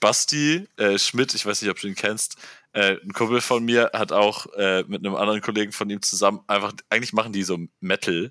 Basti 0.00 0.66
äh, 0.76 0.96
Schmidt, 0.98 1.34
ich 1.34 1.44
weiß 1.44 1.60
nicht, 1.60 1.70
ob 1.72 1.80
du 1.80 1.88
ihn 1.88 1.96
kennst, 1.96 2.36
äh, 2.72 2.96
ein 3.02 3.12
Kumpel 3.12 3.40
von 3.40 3.64
mir 3.64 3.90
hat 3.94 4.12
auch 4.12 4.46
äh, 4.54 4.84
mit 4.86 5.04
einem 5.04 5.16
anderen 5.16 5.40
Kollegen 5.40 5.72
von 5.72 5.90
ihm 5.90 6.02
zusammen 6.02 6.40
einfach, 6.46 6.72
eigentlich 6.88 7.12
machen 7.12 7.32
die 7.32 7.42
so 7.42 7.58
Metal 7.80 8.30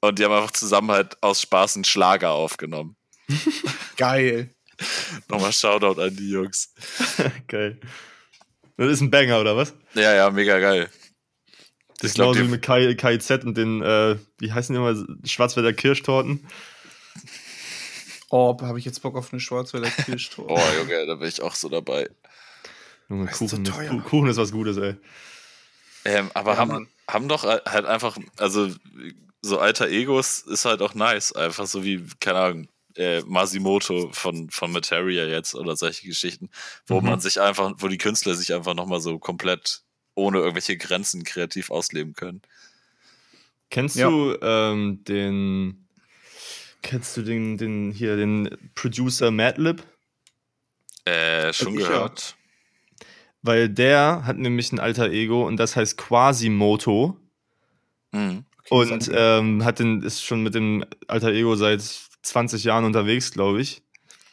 und 0.00 0.18
die 0.18 0.24
haben 0.24 0.32
einfach 0.32 0.50
zusammen 0.50 0.90
halt 0.90 1.22
aus 1.22 1.40
Spaß 1.42 1.76
einen 1.76 1.84
Schlager 1.84 2.32
aufgenommen. 2.32 2.96
Geil. 3.96 4.50
Nochmal 5.28 5.52
Shoutout 5.52 6.00
an 6.00 6.14
die 6.16 6.30
Jungs. 6.30 6.72
Geil. 7.48 7.80
Das 8.76 8.88
ist 8.90 9.00
ein 9.00 9.10
Banger, 9.10 9.40
oder 9.40 9.56
was? 9.56 9.72
Ja, 9.94 10.14
ja, 10.14 10.30
mega 10.30 10.58
geil. 10.58 10.90
Das 12.00 12.10
Ich 12.10 12.14
glaub, 12.14 12.34
genauso 12.34 12.48
wie 12.48 12.52
mit 12.52 12.62
Kai, 12.62 12.94
KIZ 12.94 13.30
und 13.44 13.56
den, 13.56 13.80
äh, 13.80 14.16
wie 14.38 14.52
heißen 14.52 14.74
die 14.74 14.78
immer, 14.80 15.06
Schwarzwälder 15.26 15.72
Kirschtorten. 15.72 16.46
Oh, 18.28 18.56
habe 18.60 18.78
ich 18.78 18.84
jetzt 18.84 19.00
Bock 19.02 19.16
auf 19.16 19.32
eine 19.32 19.40
Schwarzwälder 19.40 19.90
Kirschtorte. 19.90 20.52
Oh, 20.54 20.76
Junge, 20.78 21.06
da 21.06 21.14
bin 21.14 21.28
ich 21.28 21.40
auch 21.40 21.54
so 21.54 21.68
dabei. 21.68 22.10
Junge, 23.08 23.26
Das 23.26 23.40
ist 23.40 23.50
so 23.50 23.56
Kuchen, 23.56 23.64
ist, 23.64 23.72
teuer. 23.74 23.88
Ku- 23.90 24.00
Kuchen 24.02 24.28
ist 24.28 24.36
was 24.36 24.52
Gutes, 24.52 24.76
ey. 24.76 24.96
Ähm, 26.04 26.30
aber 26.34 26.52
Ja, 26.52 26.58
haben, 26.58 26.68
Mann. 26.72 26.88
haben 27.08 27.28
doch 27.28 27.44
halt 27.44 27.86
einfach, 27.86 28.18
also 28.36 28.70
so 29.40 29.58
alter 29.58 29.88
Egos 29.88 30.40
ist 30.40 30.64
halt 30.64 30.82
auch 30.82 30.94
nice. 30.94 31.32
Einfach 31.32 31.66
so 31.66 31.84
wie, 31.84 32.04
keine 32.20 32.38
Ahnung, 32.40 32.68
äh, 32.96 33.20
Masimoto 33.26 34.10
von, 34.12 34.50
von 34.50 34.72
Materia 34.72 35.24
jetzt 35.26 35.54
oder 35.54 35.76
solche 35.76 36.06
Geschichten, 36.06 36.50
wo 36.86 37.00
Mhm. 37.00 37.08
man 37.10 37.20
sich 37.20 37.40
einfach, 37.40 37.74
wo 37.78 37.88
die 37.88 37.98
Künstler 37.98 38.34
sich 38.34 38.54
einfach 38.54 38.74
nochmal 38.74 39.00
so 39.00 39.18
komplett 39.18 39.82
ohne 40.14 40.38
irgendwelche 40.38 40.76
Grenzen 40.76 41.24
kreativ 41.24 41.70
ausleben 41.70 42.14
können. 42.14 42.42
Kennst 43.70 43.96
Ja. 43.96 44.08
du 44.08 44.36
ähm, 44.40 45.04
den. 45.04 45.86
Kennst 46.82 47.16
du 47.16 47.22
den, 47.22 47.58
den 47.58 47.90
hier, 47.90 48.16
den 48.16 48.56
Producer 48.74 49.30
Madlib? 49.30 49.82
Äh, 51.04 51.52
schon 51.52 51.74
ja. 51.74 51.80
gehört. 51.88 52.36
Weil 53.42 53.68
der 53.68 54.22
hat 54.24 54.38
nämlich 54.38 54.72
ein 54.72 54.80
alter 54.80 55.10
Ego 55.10 55.46
und 55.46 55.56
das 55.56 55.76
heißt 55.76 55.96
Quasimoto. 55.96 57.16
Mhm. 58.12 58.44
Und 58.70 59.10
ähm, 59.14 59.64
hat 59.64 59.78
den, 59.78 60.02
ist 60.02 60.24
schon 60.24 60.42
mit 60.42 60.54
dem 60.54 60.84
alter 61.06 61.28
Ego 61.32 61.54
seit 61.56 61.80
20 62.26 62.64
Jahren 62.64 62.84
unterwegs, 62.84 63.30
glaube 63.32 63.60
ich. 63.60 63.82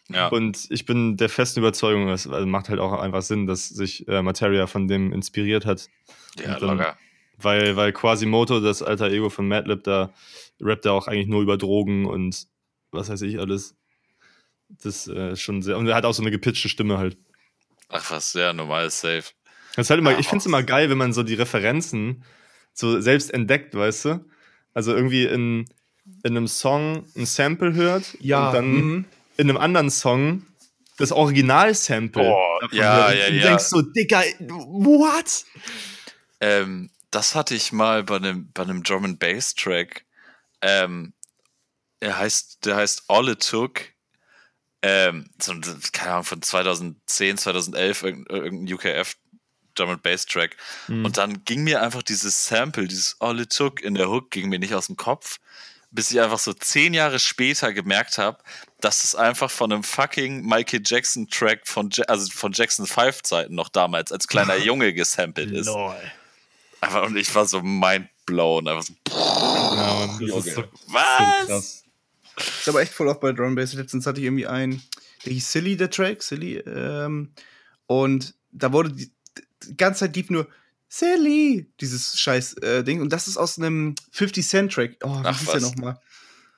Ja. 0.09 0.27
Und 0.27 0.67
ich 0.69 0.85
bin 0.85 1.15
der 1.17 1.29
festen 1.29 1.59
Überzeugung, 1.59 2.07
das 2.07 2.27
also 2.27 2.45
macht 2.45 2.69
halt 2.69 2.79
auch 2.79 2.93
einfach 2.99 3.21
Sinn, 3.21 3.47
dass 3.47 3.69
sich 3.69 4.07
äh, 4.07 4.21
Materia 4.21 4.67
von 4.67 4.87
dem 4.87 5.13
inspiriert 5.13 5.65
hat. 5.65 5.89
ja, 6.43 6.59
dann- 6.59 6.77
locker. 6.77 6.97
Weil, 7.37 7.75
weil 7.75 7.91
Quasimoto, 7.91 8.59
das 8.59 8.83
alter 8.83 9.09
Ego 9.09 9.29
von 9.29 9.47
Madlib, 9.47 9.83
da 9.83 10.13
rappt 10.61 10.85
er 10.85 10.93
auch 10.93 11.07
eigentlich 11.07 11.27
nur 11.27 11.41
über 11.41 11.57
Drogen 11.57 12.05
und 12.05 12.45
was 12.91 13.09
weiß 13.09 13.23
ich 13.23 13.39
alles. 13.39 13.75
Das 14.69 15.07
äh, 15.07 15.31
ist 15.31 15.41
schon 15.41 15.61
sehr. 15.63 15.77
Und 15.77 15.87
er 15.87 15.95
hat 15.95 16.05
auch 16.05 16.13
so 16.13 16.21
eine 16.21 16.29
gepitchte 16.31 16.69
Stimme 16.69 16.99
halt. 16.99 17.17
Ach 17.89 18.11
was, 18.11 18.33
ja, 18.33 18.53
normal 18.53 18.89
safe. 18.91 19.23
Das 19.75 19.87
ist 19.87 19.89
halt 19.89 19.99
immer, 19.99 20.11
Ja, 20.11 20.19
ich 20.19 20.27
finde 20.27 20.41
es 20.41 20.45
immer 20.45 20.61
geil, 20.63 20.89
wenn 20.91 20.97
man 20.97 21.11
so 21.11 21.23
die 21.23 21.33
Referenzen 21.33 22.23
so 22.71 23.01
selbst 23.01 23.33
entdeckt, 23.33 23.73
weißt 23.75 24.05
du? 24.05 24.25
Also 24.75 24.95
irgendwie 24.95 25.25
in, 25.25 25.65
in 26.23 26.37
einem 26.37 26.47
Song 26.47 27.05
ein 27.15 27.25
Sample 27.25 27.73
hört 27.73 28.17
Ja, 28.19 28.47
und 28.47 28.53
dann 28.53 28.71
mhm. 28.73 29.05
in 29.37 29.49
einem 29.49 29.57
anderen 29.57 29.89
Song 29.89 30.45
das 30.97 31.11
Original-Sample. 31.11 32.23
Boah, 32.23 32.59
davon 32.61 32.77
ja, 32.77 33.07
hört. 33.07 33.17
ja, 33.17 33.25
und 33.27 33.33
du 33.33 33.37
ja. 33.39 33.47
denkst 33.47 33.63
so, 33.65 33.81
Digga, 33.81 34.21
what? 34.39 35.45
Ähm, 36.39 36.89
das 37.09 37.35
hatte 37.35 37.55
ich 37.55 37.71
mal 37.71 38.03
bei 38.03 38.17
einem, 38.17 38.51
bei 38.53 38.63
einem 38.63 38.83
Drum 38.83 39.05
and 39.05 39.19
Bass 39.19 39.55
Track. 39.55 40.05
Ähm, 40.61 41.13
er 41.99 42.17
heißt, 42.17 42.65
der 42.65 42.75
heißt 42.75 43.03
All 43.07 43.29
It 43.29 43.47
Took. 43.47 43.81
Ähm, 44.81 45.29
so, 45.41 45.53
ein- 45.53 45.61
keine 45.93 46.11
Ahnung, 46.11 46.25
von 46.25 46.41
2010, 46.41 47.37
2011, 47.37 48.03
irgendein, 48.03 48.43
irgendein 48.43 48.73
UKF 48.75 49.15
Drum 49.75 49.89
and 49.91 50.03
Bass 50.03 50.25
Track. 50.25 50.57
Mhm. 50.87 51.05
Und 51.05 51.17
dann 51.17 51.45
ging 51.45 51.63
mir 51.63 51.81
einfach 51.81 52.03
dieses 52.03 52.45
Sample, 52.47 52.87
dieses 52.87 53.15
All 53.19 53.39
It 53.39 53.55
Took 53.55 53.81
in 53.81 53.95
der 53.95 54.09
Hook, 54.09 54.29
ging 54.31 54.49
mir 54.49 54.59
nicht 54.59 54.75
aus 54.75 54.87
dem 54.87 54.97
Kopf, 54.97 55.39
bis 55.93 56.11
ich 56.11 56.19
einfach 56.19 56.39
so 56.39 56.53
zehn 56.53 56.93
Jahre 56.93 57.19
später 57.19 57.71
gemerkt 57.71 58.17
habe, 58.17 58.39
dass 58.81 59.03
es 59.03 59.15
einfach 59.15 59.49
von 59.49 59.71
einem 59.71 59.83
fucking 59.83 60.43
Michael 60.45 60.81
Jackson 60.83 61.29
Track 61.29 61.67
von, 61.67 61.89
ja 61.93 62.03
also 62.05 62.29
von 62.31 62.51
Jackson 62.51 62.85
5 62.87 63.21
Zeiten 63.21 63.55
noch 63.55 63.69
damals 63.69 64.11
als 64.11 64.27
kleiner 64.27 64.55
Junge 64.57 64.93
gesampelt 64.93 65.51
ist. 65.51 65.69
Einfach, 66.81 67.05
und 67.05 67.15
ich 67.15 67.33
war 67.33 67.45
so 67.45 67.61
mind 67.61 68.09
blown. 68.25 68.67
Einfach 68.67 68.83
so, 68.83 68.93
Ja, 69.09 70.07
Mann, 70.07 70.09
das 70.19 70.29
Junge. 70.29 70.47
ist 70.47 70.55
so, 70.55 70.63
was? 70.87 71.03
so 71.41 71.45
krass. 71.47 71.83
Ist 72.37 72.69
aber 72.69 72.81
echt 72.81 72.93
voll 72.93 73.07
oft 73.07 73.21
bei 73.21 73.31
Drum 73.31 73.53
Bass. 73.55 73.73
Letztens 73.73 74.07
hatte 74.07 74.19
ich 74.19 74.25
irgendwie 74.25 74.47
einen, 74.47 74.81
der 75.25 75.33
hieß 75.33 75.51
Silly, 75.51 75.77
der 75.77 75.91
Track, 75.91 76.23
Silly. 76.23 76.57
Ähm, 76.57 77.31
und 77.85 78.33
da 78.51 78.73
wurde 78.73 78.91
die, 78.91 79.11
die 79.63 79.77
ganze 79.77 80.01
Zeit 80.01 80.15
lief 80.15 80.31
nur 80.31 80.47
Silly, 80.95 81.65
dieses 81.81 82.19
scheiß 82.19 82.53
äh, 82.57 82.83
Ding. 82.83 83.01
Und 83.01 83.09
das 83.11 83.27
ist 83.27 83.37
aus 83.37 83.57
einem 83.57 83.95
50 84.11 84.47
Cent 84.47 84.71
Track. 84.73 84.97
Oh, 85.03 85.09
wie 85.23 85.25
Ach, 85.27 85.39
hieß 85.39 85.47
der 85.47 85.55
was? 85.55 85.75
nochmal? 85.75 85.99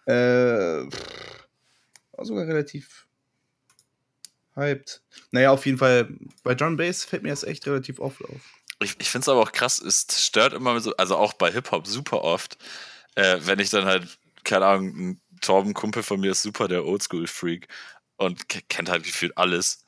Äh, 0.08 0.90
pff, 0.92 1.48
war 2.12 2.26
sogar 2.26 2.46
relativ 2.46 3.08
hyped. 4.56 5.02
Naja, 5.32 5.52
auf 5.52 5.66
jeden 5.66 5.78
Fall, 5.78 6.10
bei 6.44 6.54
Drum 6.54 6.76
Bass 6.76 7.06
fällt 7.06 7.24
mir 7.24 7.30
das 7.30 7.44
echt 7.46 7.66
relativ 7.66 8.00
oft 8.00 8.22
auf. 8.26 8.42
Ich, 8.82 8.96
ich 9.00 9.10
finde 9.10 9.24
es 9.24 9.30
aber 9.30 9.40
auch 9.42 9.54
krass, 9.54 9.80
es 9.80 10.06
stört 10.26 10.52
immer 10.52 10.78
so, 10.82 10.94
also 10.98 11.16
auch 11.16 11.32
bei 11.34 11.50
Hip-Hop 11.50 11.88
super 11.88 12.22
oft, 12.22 12.58
äh, 13.16 13.38
wenn 13.44 13.60
ich 13.60 13.70
dann 13.70 13.86
halt, 13.86 14.18
keine 14.44 14.66
Ahnung, 14.66 14.88
ein 14.98 15.22
Torben 15.40 15.74
Kumpel 15.74 16.04
von 16.04 16.20
mir 16.20 16.32
ist 16.32 16.42
super 16.42 16.68
der 16.68 16.84
Oldschool-Freak 16.86 17.70
und 18.18 18.50
ke- 18.50 18.62
kennt 18.68 18.90
halt 18.90 19.04
gefühlt 19.06 19.38
alles, 19.38 19.86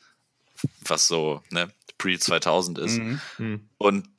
was 0.85 1.05
so, 1.07 1.43
ne, 1.49 1.69
pre-2000 1.97 2.79
ist. 2.79 2.97
Mhm. 2.99 3.21
Hm. 3.37 3.69
Und, 3.77 4.09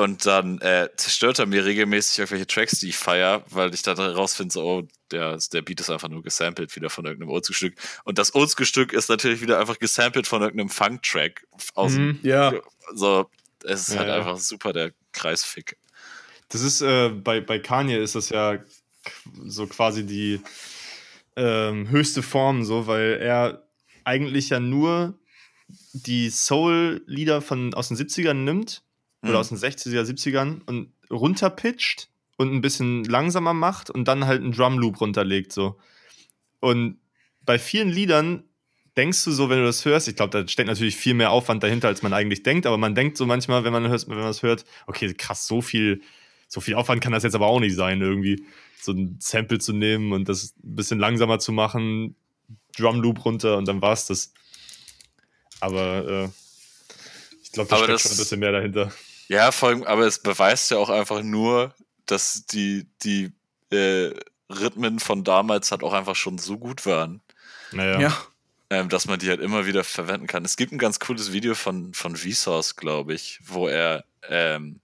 und 0.00 0.26
dann 0.26 0.58
äh, 0.60 0.88
zerstört 0.96 1.38
er 1.38 1.46
mir 1.46 1.64
regelmäßig 1.64 2.18
irgendwelche 2.18 2.46
Tracks, 2.46 2.78
die 2.80 2.88
ich 2.88 2.96
feier, 2.96 3.44
weil 3.50 3.72
ich 3.74 3.82
dann 3.82 3.98
rausfinde, 3.98 4.52
so, 4.52 4.64
oh, 4.64 4.88
der, 5.10 5.38
der 5.52 5.62
Beat 5.62 5.80
ist 5.80 5.90
einfach 5.90 6.08
nur 6.08 6.22
gesampelt 6.22 6.74
wieder 6.74 6.90
von 6.90 7.04
irgendeinem 7.04 7.30
Oldschool-Stück. 7.30 7.74
Und 8.04 8.18
das 8.18 8.34
Oldschool-Stück 8.34 8.92
ist 8.92 9.08
natürlich 9.08 9.40
wieder 9.40 9.58
einfach 9.58 9.78
gesampelt 9.78 10.26
von 10.26 10.42
irgendeinem 10.42 10.70
Funk-Track 10.70 11.46
aus 11.74 11.92
Mhm. 11.92 12.18
Ja. 12.22 12.52
so, 12.94 13.28
es 13.64 13.88
ist 13.88 13.94
Ja, 13.94 14.00
halt 14.00 14.08
ja. 14.08 14.16
einfach 14.16 14.38
super 14.38 14.72
der 14.72 14.92
Kreisfick. 15.12 15.76
Das 16.48 16.62
ist, 16.62 16.80
äh, 16.80 17.10
bei, 17.10 17.40
bei 17.40 17.58
Kanye 17.58 17.98
ist 17.98 18.14
das 18.14 18.30
ja 18.30 18.58
so 19.44 19.66
quasi 19.66 20.04
die 20.04 20.40
ähm, 21.36 21.88
höchste 21.88 22.22
Form, 22.22 22.64
so, 22.64 22.86
weil 22.86 23.18
er 23.20 23.66
eigentlich 24.04 24.48
ja 24.50 24.60
nur 24.60 25.18
die 25.92 26.30
Soul-Lieder 26.30 27.42
von 27.42 27.74
aus 27.74 27.88
den 27.88 27.96
70ern 27.96 28.34
nimmt 28.34 28.82
oder 29.22 29.32
Mhm. 29.32 29.36
aus 29.38 29.48
den 29.50 29.58
60er, 29.58 30.02
70ern 30.04 30.62
und 30.66 30.92
runterpitcht 31.10 32.08
und 32.36 32.52
ein 32.52 32.60
bisschen 32.60 33.04
langsamer 33.04 33.52
macht 33.54 33.90
und 33.90 34.06
dann 34.08 34.26
halt 34.26 34.42
einen 34.42 34.52
Drum-Loop 34.52 35.00
runterlegt, 35.00 35.52
so. 35.52 35.78
Und 36.60 36.98
bei 37.42 37.58
vielen 37.58 37.88
Liedern 37.90 38.44
denkst 38.96 39.24
du 39.24 39.30
so, 39.32 39.48
wenn 39.48 39.58
du 39.58 39.64
das 39.64 39.84
hörst, 39.84 40.08
ich 40.08 40.16
glaube, 40.16 40.30
da 40.42 40.48
steckt 40.48 40.68
natürlich 40.68 40.96
viel 40.96 41.14
mehr 41.14 41.30
Aufwand 41.30 41.62
dahinter, 41.62 41.88
als 41.88 42.02
man 42.02 42.12
eigentlich 42.12 42.42
denkt, 42.42 42.66
aber 42.66 42.76
man 42.78 42.94
denkt 42.94 43.16
so 43.16 43.24
manchmal, 43.26 43.64
wenn 43.64 43.72
man, 43.72 43.88
hört, 43.88 44.08
wenn 44.08 44.16
man 44.16 44.26
das 44.26 44.42
hört, 44.42 44.64
okay, 44.86 45.12
krass, 45.14 45.46
so 45.46 45.60
viel, 45.62 46.02
so 46.48 46.60
viel 46.60 46.74
Aufwand 46.74 47.00
kann 47.02 47.12
das 47.12 47.22
jetzt 47.22 47.34
aber 47.34 47.46
auch 47.46 47.60
nicht 47.60 47.76
sein, 47.76 48.00
irgendwie. 48.00 48.44
So 48.82 48.92
ein 48.92 49.16
Sample 49.20 49.58
zu 49.58 49.72
nehmen 49.74 50.12
und 50.12 50.28
das 50.28 50.54
ein 50.64 50.74
bisschen 50.76 50.98
langsamer 50.98 51.38
zu 51.38 51.52
machen, 51.52 52.16
Drum 52.76 53.00
Loop 53.00 53.24
runter 53.24 53.56
und 53.58 53.66
dann 53.68 53.82
war's 53.82 54.06
das. 54.06 54.32
Aber 55.60 56.08
äh, 56.08 56.28
ich 57.42 57.52
glaube, 57.52 57.68
da 57.68 57.76
Aber 57.76 57.84
steckt 57.84 57.94
das- 57.96 58.02
schon 58.02 58.12
ein 58.12 58.16
bisschen 58.16 58.40
mehr 58.40 58.52
dahinter. 58.52 58.92
Ja, 59.30 59.52
vor 59.52 59.68
allem, 59.68 59.84
aber 59.84 60.08
es 60.08 60.18
beweist 60.18 60.72
ja 60.72 60.78
auch 60.78 60.90
einfach 60.90 61.22
nur, 61.22 61.72
dass 62.06 62.46
die, 62.46 62.88
die 63.04 63.32
äh, 63.70 64.12
Rhythmen 64.48 64.98
von 64.98 65.22
damals 65.22 65.70
halt 65.70 65.84
auch 65.84 65.92
einfach 65.92 66.16
schon 66.16 66.38
so 66.38 66.58
gut 66.58 66.84
waren, 66.84 67.20
Naja. 67.70 68.00
Ja. 68.00 68.26
ähm, 68.70 68.88
dass 68.88 69.06
man 69.06 69.20
die 69.20 69.28
halt 69.28 69.38
immer 69.40 69.66
wieder 69.66 69.84
verwenden 69.84 70.26
kann. 70.26 70.44
Es 70.44 70.56
gibt 70.56 70.72
ein 70.72 70.78
ganz 70.78 70.98
cooles 70.98 71.30
Video 71.30 71.54
von, 71.54 71.94
von 71.94 72.16
Vsauce, 72.16 72.74
glaube 72.74 73.14
ich, 73.14 73.38
wo 73.44 73.68
er 73.68 74.04
ähm, 74.28 74.80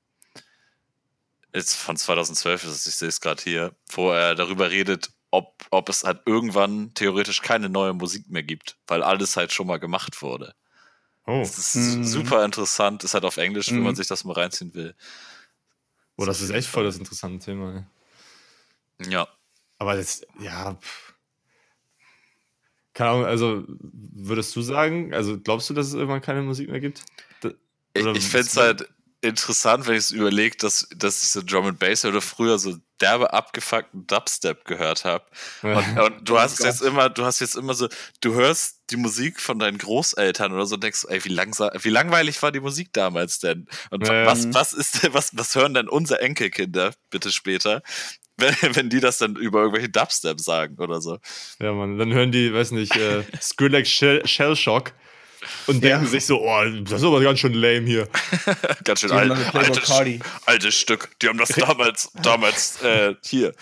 jetzt 1.52 1.74
von 1.74 1.96
2012 1.96 2.62
ist 2.66 2.70
es, 2.70 2.86
ich 2.86 2.94
sehe 2.94 3.08
es 3.08 3.20
gerade 3.20 3.42
hier, 3.42 3.74
wo 3.90 4.12
er 4.12 4.36
darüber 4.36 4.70
redet, 4.70 5.10
ob, 5.32 5.64
ob 5.72 5.88
es 5.88 6.04
halt 6.04 6.20
irgendwann 6.24 6.94
theoretisch 6.94 7.42
keine 7.42 7.68
neue 7.68 7.94
Musik 7.94 8.30
mehr 8.30 8.44
gibt, 8.44 8.76
weil 8.86 9.02
alles 9.02 9.36
halt 9.36 9.52
schon 9.52 9.66
mal 9.66 9.78
gemacht 9.80 10.22
wurde. 10.22 10.54
Oh, 11.26 11.40
Das 11.40 11.58
ist 11.58 11.74
Mhm. 11.96 12.04
super 12.04 12.44
interessant, 12.44 13.02
ist 13.04 13.14
halt 13.14 13.24
auf 13.24 13.36
Englisch, 13.36 13.68
wenn 13.68 13.78
Mhm. 13.78 13.84
man 13.84 13.96
sich 13.96 14.06
das 14.06 14.24
mal 14.24 14.34
reinziehen 14.34 14.72
will. 14.74 14.94
oh, 16.16 16.24
das 16.24 16.40
ist 16.40 16.50
echt 16.50 16.68
voll 16.68 16.84
das 16.84 16.96
interessante 16.96 17.44
Thema. 17.44 17.84
ey. 18.98 19.10
Ja. 19.10 19.28
Aber 19.78 19.96
das, 19.96 20.22
ja. 20.40 20.74
Pff. 20.74 21.14
Keine 22.94 23.10
Ahnung, 23.10 23.24
also 23.26 23.64
würdest 23.68 24.56
du 24.56 24.62
sagen, 24.62 25.12
also 25.12 25.38
glaubst 25.38 25.68
du, 25.68 25.74
dass 25.74 25.88
es 25.88 25.94
irgendwann 25.94 26.22
keine 26.22 26.40
Musik 26.42 26.70
mehr 26.70 26.80
gibt? 26.80 27.02
Da- 27.40 27.50
Ich, 27.92 28.06
ich 28.06 28.24
fände 28.26 28.46
es 28.46 28.56
halt 28.56 28.88
interessant, 29.20 29.86
wenn 29.86 29.94
ich 29.94 30.00
es 30.00 30.10
überlege, 30.12 30.56
dass, 30.56 30.88
dass 30.96 31.22
ich 31.22 31.28
so 31.28 31.42
Drum 31.42 31.66
and 31.66 31.78
Bass 31.78 32.04
oder 32.06 32.22
früher 32.22 32.58
so 32.58 32.76
derbe 33.00 33.32
abgefuckten 33.32 34.06
Dubstep 34.06 34.64
gehört 34.64 35.04
habe. 35.04 35.24
Und, 35.62 35.98
und 35.98 36.28
du 36.28 36.36
Oh 36.36 36.40
hast 36.40 36.62
jetzt 36.62 36.82
immer, 36.82 37.08
du 37.08 37.24
hast 37.24 37.40
jetzt 37.40 37.56
immer 37.56 37.74
so, 37.74 37.88
du 38.20 38.34
hörst 38.34 38.80
die 38.90 38.96
Musik 38.96 39.40
von 39.40 39.58
deinen 39.58 39.78
Großeltern 39.78 40.52
oder 40.52 40.66
so 40.66 40.74
und 40.76 40.84
denkst, 40.84 41.06
ey, 41.08 41.24
wie, 41.24 41.30
langsa 41.30 41.70
wie 41.80 41.90
langweilig 41.90 42.42
war 42.42 42.52
die 42.52 42.60
Musik 42.60 42.92
damals 42.92 43.38
denn? 43.38 43.66
Und 43.90 44.06
ja. 44.06 44.26
was, 44.26 44.52
was 44.54 44.72
ist 44.72 45.02
denn, 45.02 45.14
was, 45.14 45.36
was 45.36 45.54
hören 45.54 45.74
denn 45.74 45.88
unsere 45.88 46.20
Enkelkinder 46.20 46.92
bitte 47.10 47.32
später? 47.32 47.82
Wenn, 48.38 48.54
wenn 48.76 48.90
die 48.90 49.00
das 49.00 49.16
dann 49.16 49.34
über 49.34 49.60
irgendwelche 49.60 49.88
Dubstep 49.88 50.40
sagen 50.40 50.76
oder 50.76 51.00
so. 51.00 51.16
Ja, 51.58 51.72
Mann, 51.72 51.96
dann 51.96 52.12
hören 52.12 52.32
die, 52.32 52.52
weiß 52.52 52.72
nicht, 52.72 52.94
äh, 52.94 53.22
Skrillex 53.40 53.88
Shell, 53.88 54.26
Shellshock 54.26 54.92
und 55.66 55.82
Ja. 55.82 55.90
denken 55.90 56.06
sich 56.06 56.24
so, 56.26 56.40
oh, 56.42 56.64
das 56.82 57.00
ist 57.00 57.06
aber 57.06 57.20
ganz 57.20 57.38
schön 57.40 57.54
lame 57.54 57.86
hier. 57.86 58.08
Ganz 58.84 59.00
schön 59.00 59.10
alt, 59.12 59.32
altes, 59.54 59.90
altes 60.46 60.74
Stück. 60.74 61.10
Die 61.20 61.28
haben 61.28 61.38
das 61.38 61.48
damals, 61.56 62.10
damals 62.22 62.82
äh, 62.82 63.14
hier 63.24 63.54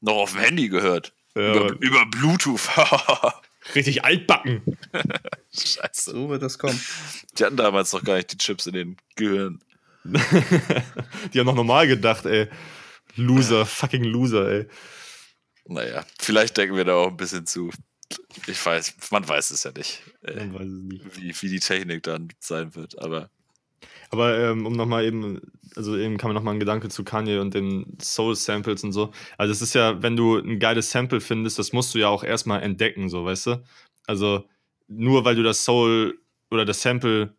noch 0.00 0.14
auf 0.16 0.32
dem 0.32 0.40
Handy 0.40 0.68
gehört. 0.68 1.12
Ja, 1.36 1.54
über, 1.54 1.76
über 1.80 2.06
Bluetooth. 2.06 2.60
Richtig 3.74 4.04
altbacken. 4.04 4.62
Scheiße. 5.52 6.10
So 6.12 6.28
wird 6.28 6.42
das 6.42 6.58
kommen. 6.58 6.78
Die 7.38 7.44
hatten 7.44 7.56
damals 7.56 7.92
noch 7.92 8.04
gar 8.04 8.16
nicht 8.16 8.30
die 8.32 8.36
Chips 8.38 8.66
in 8.66 8.74
den 8.74 8.96
Gehirn. 9.16 9.60
Die 10.04 11.38
haben 11.40 11.46
noch 11.46 11.54
normal 11.54 11.86
gedacht, 11.88 12.26
ey. 12.26 12.48
Loser, 13.16 13.64
fucking 13.64 14.04
Loser, 14.04 14.48
ey. 14.50 14.66
Naja, 15.66 16.04
vielleicht 16.20 16.56
denken 16.58 16.76
wir 16.76 16.84
da 16.84 16.94
auch 16.94 17.08
ein 17.08 17.16
bisschen 17.16 17.46
zu. 17.46 17.70
Ich 18.46 18.64
weiß, 18.64 18.94
man 19.10 19.28
weiß 19.28 19.50
es 19.50 19.64
ja 19.64 19.72
nicht, 19.72 20.02
äh, 20.22 20.34
weiß 20.36 20.62
es 20.62 20.82
nicht. 20.82 21.16
wie, 21.16 21.42
wie 21.42 21.48
die 21.48 21.60
Technik 21.60 22.02
dann 22.02 22.28
sein 22.40 22.74
wird, 22.74 22.98
aber 22.98 23.30
Aber 24.10 24.38
ähm, 24.38 24.66
um 24.66 24.74
nochmal 24.74 25.04
eben, 25.04 25.40
also 25.76 25.96
eben 25.96 26.18
kam 26.18 26.30
mir 26.30 26.34
nochmal 26.34 26.54
ein 26.54 26.60
Gedanke 26.60 26.88
zu 26.88 27.04
Kanye 27.04 27.38
und 27.38 27.54
den 27.54 27.98
Soul-Samples 28.00 28.84
und 28.84 28.92
so. 28.92 29.12
Also 29.38 29.52
es 29.52 29.60
ist 29.62 29.74
ja, 29.74 30.02
wenn 30.02 30.16
du 30.16 30.38
ein 30.38 30.58
geiles 30.58 30.90
Sample 30.90 31.20
findest, 31.20 31.58
das 31.58 31.72
musst 31.72 31.94
du 31.94 31.98
ja 31.98 32.08
auch 32.08 32.22
erstmal 32.22 32.62
entdecken, 32.62 33.08
so, 33.08 33.24
weißt 33.24 33.46
du? 33.46 33.64
Also 34.06 34.44
nur 34.86 35.24
weil 35.24 35.34
du 35.34 35.42
das 35.42 35.64
Soul 35.64 36.18
oder 36.50 36.64
das 36.64 36.82
Sample 36.82 37.34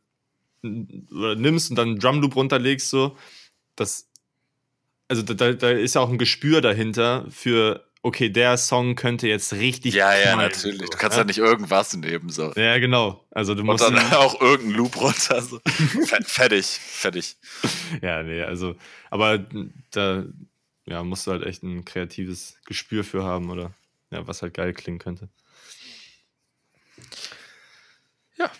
nimmst 0.61 1.69
und 1.69 1.75
dann 1.77 1.89
einen 1.89 1.99
Drum 1.99 2.21
Loop 2.21 2.35
runterlegst, 2.35 2.89
so, 2.89 3.15
das, 3.75 4.09
also 5.07 5.21
da, 5.21 5.53
da 5.53 5.69
ist 5.69 5.95
ja 5.95 6.01
auch 6.01 6.09
ein 6.09 6.17
Gespür 6.17 6.61
dahinter 6.61 7.25
für, 7.29 7.87
okay, 8.05 8.29
der 8.29 8.57
Song 8.57 8.95
könnte 8.95 9.27
jetzt 9.27 9.53
richtig 9.53 9.93
ja, 9.95 10.13
ja, 10.15 10.33
knallen, 10.33 10.49
natürlich. 10.51 10.79
so, 10.81 10.85
Du 10.91 10.97
kannst 10.97 11.17
ja 11.17 11.23
nicht 11.23 11.39
irgendwas 11.39 11.93
nehmen, 11.95 12.29
so. 12.29 12.53
Ja, 12.55 12.77
genau. 12.77 13.25
Also 13.31 13.53
du 13.55 13.61
Und 13.61 13.67
musst. 13.67 13.83
dann 13.83 13.95
ihn- 13.95 14.13
auch 14.13 14.39
irgendein 14.41 14.75
Loop 14.77 14.99
runter. 14.99 15.41
So. 15.41 15.59
Fe- 15.65 16.23
fertig, 16.23 16.65
fertig. 16.67 17.35
Ja, 18.01 18.23
nee, 18.23 18.41
also, 18.43 18.75
aber 19.09 19.39
da 19.91 20.23
ja, 20.85 21.03
musst 21.03 21.25
du 21.27 21.31
halt 21.31 21.43
echt 21.43 21.63
ein 21.63 21.83
kreatives 21.83 22.57
Gespür 22.65 23.03
für 23.03 23.23
haben 23.23 23.49
oder 23.49 23.73
ja, 24.11 24.25
was 24.27 24.41
halt 24.41 24.53
geil 24.53 24.73
klingen 24.73 24.99
könnte. 24.99 25.29
Ja. 28.37 28.51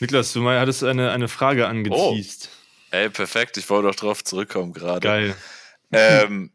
Niklas, 0.00 0.32
du 0.32 0.40
mal 0.40 0.58
hattest 0.58 0.82
eine, 0.82 1.12
eine 1.12 1.28
Frage 1.28 1.68
angeteased. 1.68 2.48
Ey, 2.90 3.08
perfekt. 3.10 3.56
Ich 3.58 3.70
wollte 3.70 3.88
auch 3.88 3.94
drauf 3.94 4.24
zurückkommen 4.24 4.72
gerade. 4.72 5.00
Geil. 5.00 5.36
Ähm, 5.92 6.50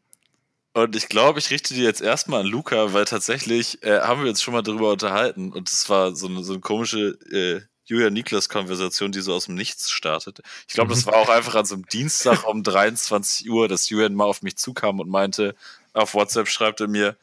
und 0.76 0.96
ich 0.96 1.08
glaube, 1.08 1.40
ich 1.40 1.52
richte 1.52 1.74
die 1.74 1.84
jetzt 1.84 2.02
erstmal 2.02 2.42
an 2.42 2.48
Luca, 2.48 2.92
weil 2.92 3.06
tatsächlich 3.06 3.82
äh, 3.84 4.02
haben 4.02 4.22
wir 4.24 4.30
uns 4.30 4.42
schon 4.42 4.54
mal 4.54 4.62
darüber 4.62 4.92
unterhalten 4.92 5.54
und 5.54 5.70
es 5.70 5.90
war 5.90 6.14
so 6.14 6.28
eine, 6.28 6.44
so 6.44 6.52
eine 6.52 6.60
komische 6.60 7.18
äh, 7.32 7.62
Julian-Niklas-Konversation, 7.86 9.14
die 9.14 9.22
so 9.22 9.34
aus 9.34 9.46
dem 9.46 9.56
Nichts 9.56 9.90
startet. 9.90 10.42
Ich 10.68 10.74
glaube, 10.74 10.94
das 10.94 11.06
war 11.06 11.16
auch 11.16 11.30
einfach 11.36 11.56
an 11.56 11.66
so 11.66 11.76
einem 11.76 11.86
Dienstag 11.86 12.46
um 12.46 12.62
23 12.62 13.50
Uhr, 13.50 13.70
dass 13.70 13.88
Julian 13.88 14.16
mal 14.16 14.26
auf 14.26 14.42
mich 14.42 14.58
zukam 14.58 15.00
und 15.00 15.10
meinte, 15.10 15.56
auf 15.94 16.14
WhatsApp 16.14 16.50
schreibt 16.50 16.82
er 16.82 16.90
mir, 16.90 17.16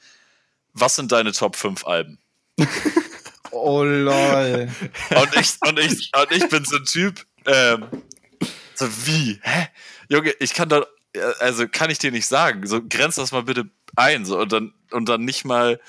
was 0.73 0.97
sind 0.97 1.13
deine 1.13 1.33
Top 1.33 1.57
5 1.57 1.87
Alben? 1.87 2.19
Oh 3.55 3.85
lol. 3.85 4.71
Und 5.11 5.37
ich, 5.39 5.53
und 5.69 5.79
ich, 5.79 6.11
und 6.17 6.33
ich 6.33 6.49
bin 6.49 6.65
so 6.65 6.77
ein 6.77 6.85
Typ, 6.87 7.27
ähm, 7.45 7.87
so 8.75 8.89
wie? 9.07 9.41
Hä? 9.43 9.69
Junge, 10.09 10.31
ich 10.41 10.55
kann 10.55 10.71
da, 10.71 10.87
also 11.41 11.67
kann 11.69 11.91
ich 11.91 11.99
dir 11.99 12.11
nicht 12.11 12.27
sagen. 12.27 12.67
So, 12.67 12.81
grenz 12.83 13.17
das 13.17 13.33
mal 13.33 13.43
bitte 13.43 13.71
ein. 13.97 14.25
So, 14.25 14.39
und 14.41 14.53
dann, 14.53 14.75
und 14.91 15.09
dann 15.09 15.25
nicht 15.25 15.45
mal 15.45 15.81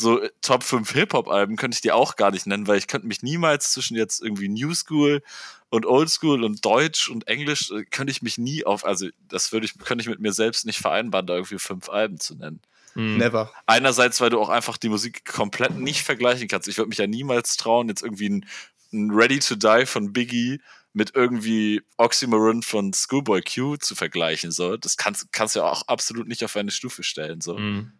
so 0.00 0.20
äh, 0.20 0.30
Top 0.42 0.64
5 0.64 0.90
Hip-Hop-Alben 0.92 1.56
könnte 1.56 1.74
ich 1.74 1.80
dir 1.80 1.94
auch 1.94 2.16
gar 2.16 2.30
nicht 2.30 2.46
nennen, 2.46 2.66
weil 2.66 2.78
ich 2.78 2.86
könnte 2.86 3.06
mich 3.06 3.22
niemals 3.22 3.72
zwischen 3.72 3.96
jetzt 3.96 4.22
irgendwie 4.22 4.48
New 4.48 4.74
School 4.74 5.22
und 5.68 5.86
Old 5.86 6.10
School 6.10 6.42
und 6.44 6.64
Deutsch 6.64 7.08
und 7.08 7.28
Englisch 7.28 7.70
äh, 7.70 7.84
könnte 7.84 8.10
ich 8.10 8.22
mich 8.22 8.38
nie 8.38 8.64
auf, 8.64 8.84
also 8.84 9.08
das 9.28 9.52
würde 9.52 9.66
ich, 9.66 9.78
könnte 9.78 10.02
ich 10.02 10.08
mit 10.08 10.20
mir 10.20 10.32
selbst 10.32 10.66
nicht 10.66 10.80
vereinbaren, 10.80 11.26
da 11.26 11.34
irgendwie 11.34 11.58
fünf 11.58 11.88
Alben 11.88 12.18
zu 12.18 12.34
nennen. 12.34 12.60
Mhm. 12.94 13.18
Never. 13.18 13.52
Einerseits, 13.66 14.20
weil 14.20 14.30
du 14.30 14.40
auch 14.40 14.48
einfach 14.48 14.76
die 14.76 14.88
Musik 14.88 15.24
komplett 15.24 15.78
nicht 15.78 16.02
vergleichen 16.02 16.48
kannst. 16.48 16.66
Ich 16.66 16.78
würde 16.78 16.88
mich 16.88 16.98
ja 16.98 17.06
niemals 17.06 17.56
trauen, 17.56 17.88
jetzt 17.88 18.02
irgendwie 18.02 18.28
ein, 18.28 18.46
ein 18.92 19.10
Ready 19.12 19.38
to 19.38 19.54
Die 19.54 19.86
von 19.86 20.12
Biggie 20.12 20.60
mit 20.92 21.14
irgendwie 21.14 21.82
Oxymoron 21.96 22.62
von 22.62 22.92
Schoolboy 22.92 23.42
Q 23.42 23.76
zu 23.76 23.94
vergleichen. 23.94 24.50
So. 24.50 24.76
Das 24.76 24.96
kannst, 24.96 25.32
kannst 25.32 25.54
du 25.54 25.60
ja 25.60 25.66
auch 25.66 25.86
absolut 25.86 26.26
nicht 26.26 26.44
auf 26.44 26.56
eine 26.56 26.70
Stufe 26.70 27.02
stellen. 27.02 27.40
So. 27.40 27.56
Mhm. 27.56 27.92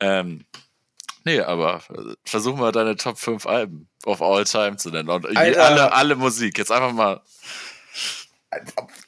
Ähm, 0.00 0.46
nee, 1.24 1.40
aber 1.40 1.82
äh, 1.90 2.14
versuch 2.24 2.56
mal 2.56 2.72
deine 2.72 2.96
Top 2.96 3.18
5 3.18 3.46
Alben 3.46 3.88
of 4.04 4.22
all 4.22 4.44
time 4.44 4.76
zu 4.76 4.90
nennen. 4.90 5.10
Und 5.10 5.36
Alter. 5.36 5.64
alle, 5.64 5.92
alle 5.92 6.16
Musik. 6.16 6.56
Jetzt 6.58 6.72
einfach 6.72 6.92
mal. 6.92 7.20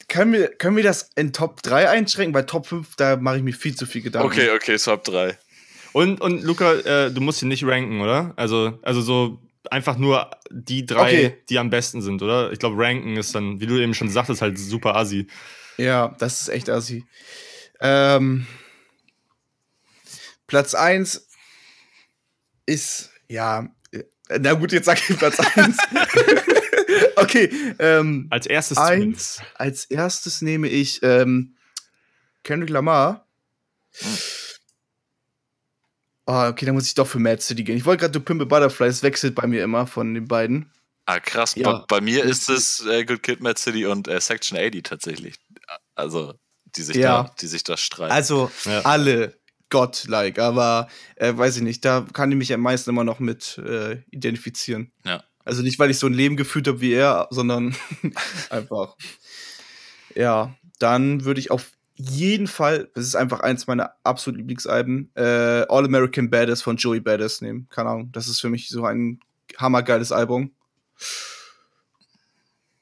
Können 0.09 0.35
wir, 0.35 0.49
können 0.49 0.77
wir 0.77 0.85
das 0.85 1.11
in 1.16 1.33
Top 1.33 1.62
3 1.62 1.88
einschränken? 1.88 2.33
Bei 2.33 2.42
Top 2.42 2.66
5, 2.66 2.97
da 2.97 3.16
mache 3.16 3.38
ich 3.38 3.42
mir 3.42 3.55
viel 3.55 3.75
zu 3.75 3.87
viel 3.87 4.03
Gedanken. 4.03 4.29
Okay, 4.29 4.51
okay, 4.51 4.77
Top 4.77 5.05
3. 5.05 5.38
Und, 5.92 6.21
und 6.21 6.42
Luca, 6.42 6.75
äh, 6.75 7.11
du 7.11 7.21
musst 7.21 7.42
ihn 7.42 7.49
nicht 7.49 7.64
ranken, 7.64 8.01
oder? 8.01 8.35
Also, 8.37 8.79
also 8.83 9.01
so 9.01 9.40
einfach 9.70 9.96
nur 9.96 10.31
die 10.51 10.85
drei, 10.87 11.01
Okay. 11.27 11.37
die 11.48 11.59
am 11.59 11.70
besten 11.70 12.03
sind, 12.03 12.22
oder? 12.22 12.53
Ich 12.53 12.59
glaube, 12.59 12.77
ranken 12.83 13.16
ist 13.16 13.35
dann, 13.35 13.61
wie 13.61 13.66
du 13.66 13.79
eben 13.81 13.94
schon 13.94 14.11
sagtest, 14.11 14.42
halt 14.42 14.59
super 14.59 14.96
assi. 14.96 15.27
Ja, 15.79 16.14
das 16.18 16.42
ist 16.42 16.48
echt 16.48 16.68
assi. 16.68 17.05
Ähm, 17.81 18.46
Platz 20.46 20.75
1 20.75 21.27
ist, 22.66 23.11
ja, 23.29 23.68
äh, 23.92 24.05
na 24.40 24.55
gut, 24.55 24.72
jetzt 24.72 24.85
sag 24.87 24.98
ich 25.09 25.16
Platz 25.18 25.38
1. 25.40 25.77
okay, 27.16 27.51
ähm, 27.79 28.27
Als 28.31 28.46
erstes 28.46 28.79
eins, 28.79 29.40
als 29.55 29.85
erstes 29.87 30.42
nehme 30.42 30.68
ich 30.68 31.03
ähm, 31.03 31.57
Kendrick 32.44 32.70
Lamar. 32.70 33.27
Oh, 36.26 36.46
okay, 36.48 36.66
dann 36.66 36.74
muss 36.74 36.87
ich 36.87 36.94
doch 36.94 37.06
für 37.06 37.18
Mad 37.18 37.40
City 37.42 37.64
gehen. 37.64 37.76
Ich 37.76 37.85
wollte 37.85 38.02
gerade 38.02 38.18
The 38.18 38.24
Pimple 38.24 38.46
Butterfly, 38.46 38.87
es 38.87 39.02
wechselt 39.02 39.35
bei 39.35 39.46
mir 39.46 39.64
immer 39.64 39.87
von 39.87 40.14
den 40.14 40.26
beiden. 40.26 40.70
Ah, 41.06 41.18
krass. 41.18 41.54
Ja. 41.56 41.72
Bei, 41.72 41.85
bei 41.96 42.00
mir 42.00 42.22
ist 42.24 42.48
es 42.48 42.85
äh, 42.87 43.04
Good 43.04 43.22
Kid, 43.24 43.40
Mad 43.40 43.58
City 43.58 43.87
und 43.87 44.06
äh, 44.06 44.20
Section 44.20 44.56
80 44.56 44.85
tatsächlich. 44.85 45.35
Also, 45.96 46.35
die 46.76 46.82
sich, 46.82 46.96
Ja. 46.96 47.24
da, 47.24 47.35
die 47.40 47.46
sich 47.48 47.64
da 47.64 47.76
streiten. 47.76 48.12
Also 48.12 48.50
Ja. 48.64 48.82
alle 48.82 49.37
godlike, 49.68 50.40
aber 50.42 50.88
äh, 51.16 51.37
weiß 51.37 51.56
ich 51.56 51.62
nicht, 51.62 51.85
da 51.85 52.06
kann 52.12 52.30
ich 52.30 52.37
mich 52.38 52.52
am 52.52 52.61
meisten 52.61 52.90
immer 52.90 53.04
noch 53.04 53.18
mit 53.18 53.58
äh, 53.58 54.02
identifizieren. 54.11 54.92
Ja. 55.04 55.24
Also 55.44 55.62
nicht, 55.62 55.78
weil 55.80 55.90
ich 55.90 55.98
so 55.98 56.06
ein 56.06 56.12
Leben 56.14 56.37
geführt 56.37 56.68
habe 56.68 56.80
wie 56.80 56.92
er, 56.92 57.26
sondern 57.30 57.74
einfach. 58.50 58.96
Ja, 60.14 60.54
dann 60.78 61.24
würde 61.24 61.40
ich 61.40 61.50
auf 61.50 61.72
jeden 61.94 62.46
Fall, 62.46 62.90
das 62.94 63.05
ist 63.05 63.16
einfach 63.16 63.40
eins 63.40 63.66
meiner 63.66 63.94
absoluten 64.02 64.38
Lieblingsalben, 64.38 65.11
äh, 65.14 65.66
All 65.68 65.85
American 65.85 66.31
Badass 66.31 66.62
von 66.62 66.76
Joey 66.76 67.00
Badass 67.00 67.40
nehmen. 67.40 67.68
Keine 67.70 67.90
Ahnung, 67.90 68.12
das 68.12 68.28
ist 68.28 68.40
für 68.40 68.50
mich 68.50 68.68
so 68.68 68.85
ein 68.85 69.20
hammergeiles 69.59 70.12
Album. 70.12 70.52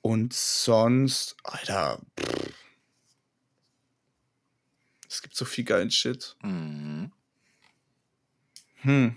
Und 0.02 0.32
sonst, 0.32 1.36
Alter, 1.42 2.00
pff. 2.18 2.52
es 5.08 5.22
gibt 5.22 5.34
so 5.36 5.44
viel 5.44 5.64
geilen 5.64 5.90
Shit. 5.90 6.36
Mhm. 6.42 7.12
Hm. 8.82 9.16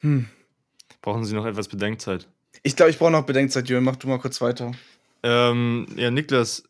Hm. 0.00 0.28
Brauchen 1.00 1.24
Sie 1.24 1.34
noch 1.34 1.46
etwas 1.46 1.68
Bedenkzeit? 1.68 2.28
Ich 2.62 2.76
glaube, 2.76 2.90
ich 2.90 2.98
brauche 2.98 3.10
noch 3.10 3.24
Bedenkzeit, 3.24 3.68
Jürgen. 3.68 3.84
Mach 3.84 3.96
du 3.96 4.08
mal 4.08 4.18
kurz 4.18 4.40
weiter. 4.40 4.72
Ähm, 5.22 5.86
ja, 5.96 6.10
Niklas, 6.10 6.62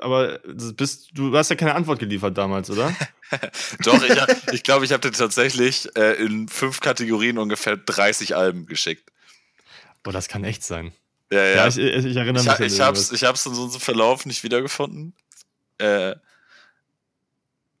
aber 0.00 0.38
bist, 0.46 1.10
du 1.12 1.36
hast 1.36 1.50
ja 1.50 1.56
keine 1.56 1.74
Antwort 1.74 1.98
geliefert 1.98 2.36
damals, 2.36 2.70
oder? 2.70 2.94
Doch, 3.82 4.02
ich, 4.04 4.18
hab- 4.20 4.52
ich 4.52 4.62
glaube, 4.62 4.84
ich 4.84 4.92
habe 4.92 5.08
dir 5.08 5.16
tatsächlich 5.16 5.88
äh, 5.96 6.12
in 6.22 6.48
fünf 6.48 6.80
Kategorien 6.80 7.38
ungefähr 7.38 7.76
30 7.76 8.36
Alben 8.36 8.66
geschickt. 8.66 9.10
Boah, 10.02 10.12
das 10.12 10.28
kann 10.28 10.44
echt 10.44 10.62
sein. 10.64 10.92
Ja, 11.32 11.42
ja. 11.44 11.54
Ja, 11.56 11.66
ich, 11.68 11.78
ich, 11.78 12.04
ich 12.04 12.16
erinnere 12.16 12.42
ich, 12.42 12.48
mich. 12.48 12.60
an 12.60 12.66
ich, 12.66 12.80
hab's, 12.80 13.10
ich 13.12 13.24
hab's 13.24 13.46
in 13.46 13.54
so 13.54 13.62
einem 13.64 13.80
Verlauf 13.80 14.26
nicht 14.26 14.44
wiedergefunden. 14.44 15.14
Äh, 15.78 16.14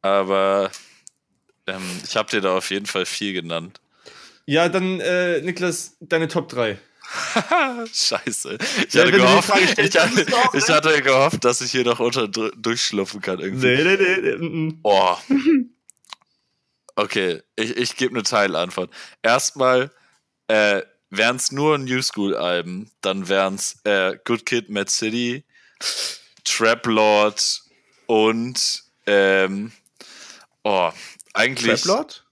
aber 0.02 0.70
ähm, 1.66 1.82
ich 2.04 2.16
habe 2.16 2.30
dir 2.30 2.40
da 2.40 2.56
auf 2.56 2.70
jeden 2.70 2.86
Fall 2.86 3.06
viel 3.06 3.32
genannt. 3.32 3.80
Ja, 4.46 4.68
dann, 4.68 5.00
äh, 5.00 5.40
Niklas, 5.40 5.96
deine 6.00 6.28
Top 6.28 6.48
3. 6.48 6.78
Scheiße. 7.92 8.58
Ich, 8.88 8.96
hatte 8.96 9.12
gehofft, 9.12 9.50
ich, 9.78 9.96
hatte, 9.96 10.26
ich 10.54 10.68
hatte 10.68 11.02
gehofft, 11.02 11.44
dass 11.44 11.60
ich 11.60 11.70
hier 11.70 11.84
noch 11.84 12.00
unter 12.00 12.28
durchschlupfen 12.28 13.20
kann 13.20 13.38
irgendwie. 13.38 13.66
Nee, 13.66 13.84
nee, 13.84 13.96
nee. 13.96 14.16
nee, 14.20 14.36
mm, 14.36 14.66
mm. 14.66 14.82
Boah. 14.82 15.20
Okay, 16.98 17.42
ich, 17.56 17.76
ich 17.76 17.96
gebe 17.96 18.14
eine 18.14 18.22
Teilantwort. 18.22 18.90
Erstmal, 19.22 19.90
äh, 20.48 20.80
wären 21.10 21.36
es 21.36 21.52
nur 21.52 21.76
New 21.76 22.00
School-Alben, 22.00 22.90
dann 23.02 23.28
wären 23.28 23.56
es 23.56 23.76
äh, 23.84 24.18
Good 24.24 24.46
Kid, 24.46 24.70
Mad 24.70 24.90
City, 24.90 25.44
Trap 26.44 26.86
Lord 26.86 27.62
und 28.06 28.82
ähm, 29.06 29.72
oh, 30.64 30.90
eigentlich 31.34 31.82
Traplord? 31.82 32.24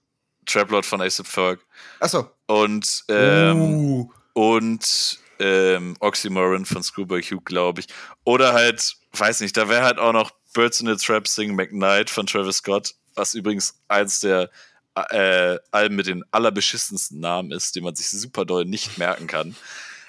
Trap 0.45 0.71
Lord 0.71 0.85
von 0.85 1.01
Ace 1.01 1.21
Ferg 1.23 1.59
Achso. 1.99 2.31
und 2.47 3.03
ähm, 3.09 3.61
uh. 3.61 4.11
Und 4.35 5.19
ähm, 5.39 5.95
Oxymoron 5.99 6.65
von 6.65 6.83
Schoolboy 6.83 7.21
Q, 7.21 7.39
glaube 7.41 7.81
ich. 7.81 7.87
Oder 8.25 8.53
halt, 8.53 8.95
weiß 9.13 9.39
nicht, 9.39 9.55
da 9.55 9.69
wäre 9.69 9.83
halt 9.83 9.97
auch 9.97 10.13
noch 10.13 10.31
Birds 10.53 10.81
in 10.81 10.87
the 10.87 10.95
Trap 10.95 11.27
Sing 11.27 11.55
McKnight 11.55 12.09
von 12.09 12.25
Travis 12.27 12.57
Scott, 12.57 12.93
was 13.15 13.33
übrigens 13.33 13.75
eins 13.87 14.19
der 14.19 14.49
äh, 14.95 15.57
Alben 15.71 15.95
mit 15.95 16.07
den 16.07 16.23
allerbeschissensten 16.31 17.19
Namen 17.19 17.51
ist, 17.51 17.75
den 17.75 17.83
man 17.83 17.95
sich 17.95 18.09
super 18.09 18.45
doll 18.45 18.65
nicht 18.65 18.97
merken 18.97 19.27
kann. 19.27 19.55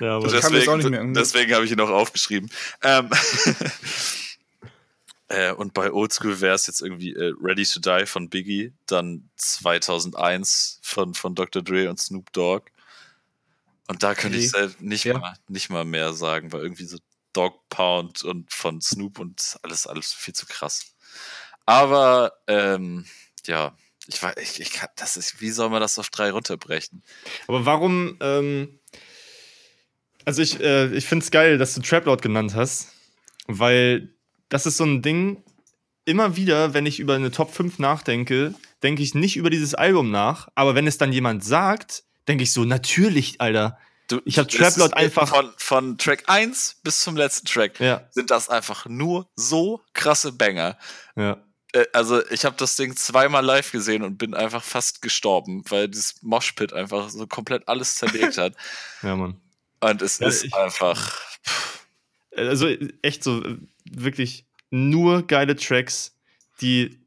Ja, 0.01 0.17
aber 0.17 0.29
Das 0.29 0.41
kann 0.43 0.53
auch 0.53 0.57
nicht 0.57 0.67
Deswegen, 0.69 0.91
merken. 0.91 1.15
deswegen 1.15 1.55
habe 1.55 1.65
ich 1.65 1.73
ihn 1.73 1.81
auch 1.81 1.91
aufgeschrieben. 1.91 2.51
Ähm, 2.83 3.09
äh, 5.29 5.53
und 5.53 5.73
bei 5.73 5.93
Oldschool 5.93 6.41
wäre 6.41 6.55
es 6.55 6.67
jetzt 6.67 6.83
irgendwie 6.83 7.15
äh, 7.15 7.33
Ready 7.41 7.65
to 7.65 7.81
Die 7.81 8.07
von 8.07 8.29
Biggie, 8.29 8.73
dann 8.87 9.29
2001 9.37 10.81
von, 10.83 11.15
von 11.15 11.35
Dr. 11.35 11.62
Dre 11.62 11.89
und 11.89 12.01
Snoop 12.01 12.33
Dogg. 12.33 12.71
Und 13.88 14.03
da 14.03 14.14
könnte 14.14 14.38
ich 14.38 14.51
selbst 14.51 14.81
nicht, 14.81 15.05
Ja. 15.05 15.18
mal, 15.18 15.37
nicht 15.49 15.70
mal 15.70 15.85
mehr 15.85 16.12
sagen, 16.12 16.53
weil 16.53 16.62
irgendwie 16.62 16.85
so 16.87 16.99
Dog 17.33 17.68
Pound 17.68 18.25
und 18.25 18.53
von 18.53 18.81
Snoop 18.81 19.18
und 19.18 19.59
alles, 19.62 19.87
alles 19.87 20.12
viel 20.12 20.35
zu 20.35 20.46
krass. 20.46 20.94
Aber 21.66 22.33
ähm, 22.46 23.05
ja, 23.46 23.77
ich 24.07 24.22
weiß, 24.22 24.35
ich, 24.38 24.61
ich 24.61 24.70
kann, 24.72 24.88
das 24.96 25.16
ist, 25.16 25.40
wie 25.40 25.51
soll 25.51 25.68
man 25.70 25.81
das 25.81 25.99
auf 25.99 26.11
drei 26.11 26.31
runterbrechen? 26.31 27.03
Aber 27.49 27.66
warum, 27.66 28.16
ähm, 28.20 28.79
also 30.25 30.42
ich, 30.42 30.61
äh, 30.61 30.87
ich 30.96 31.07
finde 31.07 31.25
es 31.25 31.31
geil, 31.31 31.59
dass 31.59 31.75
du 31.75 31.81
Traplord 31.83 32.22
genannt 32.22 32.55
hast, 32.55 32.92
weil 33.46 34.14
das 34.49 34.66
ist 34.66 34.77
so 34.77 34.85
ein 34.85 35.03
Ding, 35.03 35.42
immer 36.05 36.37
wieder, 36.37 36.72
wenn 36.72 36.87
ich 36.87 37.01
über 37.01 37.14
eine 37.14 37.31
Top 37.33 37.53
5 37.53 37.79
nachdenke, 37.81 38.55
denke 38.83 39.03
ich 39.03 39.14
nicht 39.14 39.37
über 39.37 39.51
dieses 39.51 39.75
Album 39.75 40.11
nach, 40.11 40.49
aber 40.55 40.75
wenn 40.75 40.87
es 40.87 40.99
dann 40.99 41.12
jemand 41.12 41.44
sagt, 41.44 42.05
denke 42.29 42.45
ich 42.45 42.53
so, 42.53 42.65
natürlich, 42.65 43.41
Alter. 43.41 43.79
Du, 44.09 44.21
Ich 44.25 44.39
hab 44.39 44.49
es 44.49 44.55
Traplord 44.57 44.93
ist 44.93 44.97
einfach- 44.97 45.29
Von, 45.29 45.53
von 45.57 45.99
Track 45.99 46.25
1 46.29 46.77
bis 46.85 47.01
zum 47.01 47.17
letzten 47.17 47.47
Track 47.47 47.81
Ja, 47.81 48.07
sind 48.11 48.31
das 48.31 48.49
einfach 48.49 48.87
nur 48.87 49.29
so 49.35 49.81
krasse 49.95 50.33
Banger. 50.33 50.79
ja. 51.17 51.43
Äh, 51.73 51.87
Also, 51.93 52.25
ich 52.31 52.45
habe 52.45 52.55
das 52.57 52.77
Ding 52.77 52.95
zweimal 52.97 53.45
live 53.45 53.73
gesehen 53.73 54.05
und 54.05 54.17
bin 54.19 54.35
einfach 54.35 54.62
fast 54.62 55.03
gestorben, 55.03 55.65
weil 55.69 55.89
dieses 55.89 56.23
Moshpit 56.23 56.73
einfach 56.73 57.11
so 57.11 57.27
komplett 57.27 57.67
alles 57.69 57.97
zerlegt 57.97 58.39
hat. 58.39 58.55
Ja, 59.03 59.17
Mann. 59.17 59.41
Und 59.81 60.01
es 60.03 60.21
Ja, 60.21 60.29
ist 60.29 60.45
ich- 60.45 60.55
einfach. 60.55 61.21
Also 62.37 62.69
echt 63.03 63.25
so, 63.25 63.43
äh, 63.43 63.57
wirklich 63.85 64.47
nur 64.71 65.27
geile 65.27 65.57
Tracks, 65.57 66.15
die, 66.61 67.01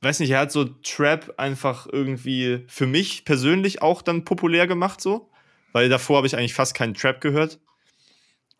weiß 0.00 0.20
nicht, 0.20 0.30
er 0.30 0.40
hat 0.40 0.52
so 0.52 0.64
Trap 0.64 1.34
einfach 1.38 1.86
irgendwie 1.90 2.64
für 2.68 2.86
mich 2.86 3.24
persönlich 3.24 3.82
auch 3.82 4.02
dann 4.02 4.24
populär 4.24 4.66
gemacht, 4.66 5.00
so. 5.00 5.30
Weil 5.72 5.88
davor 5.88 6.18
habe 6.18 6.26
ich 6.26 6.36
eigentlich 6.36 6.54
fast 6.54 6.74
keinen 6.74 6.94
Trap 6.94 7.20
gehört. 7.20 7.58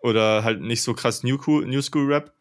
Oder 0.00 0.44
halt 0.44 0.60
nicht 0.60 0.82
so 0.82 0.94
krass 0.94 1.22
New, 1.22 1.38
Cool, 1.46 1.66
New 1.66 1.82
School 1.82 2.12
Rap. 2.12 2.32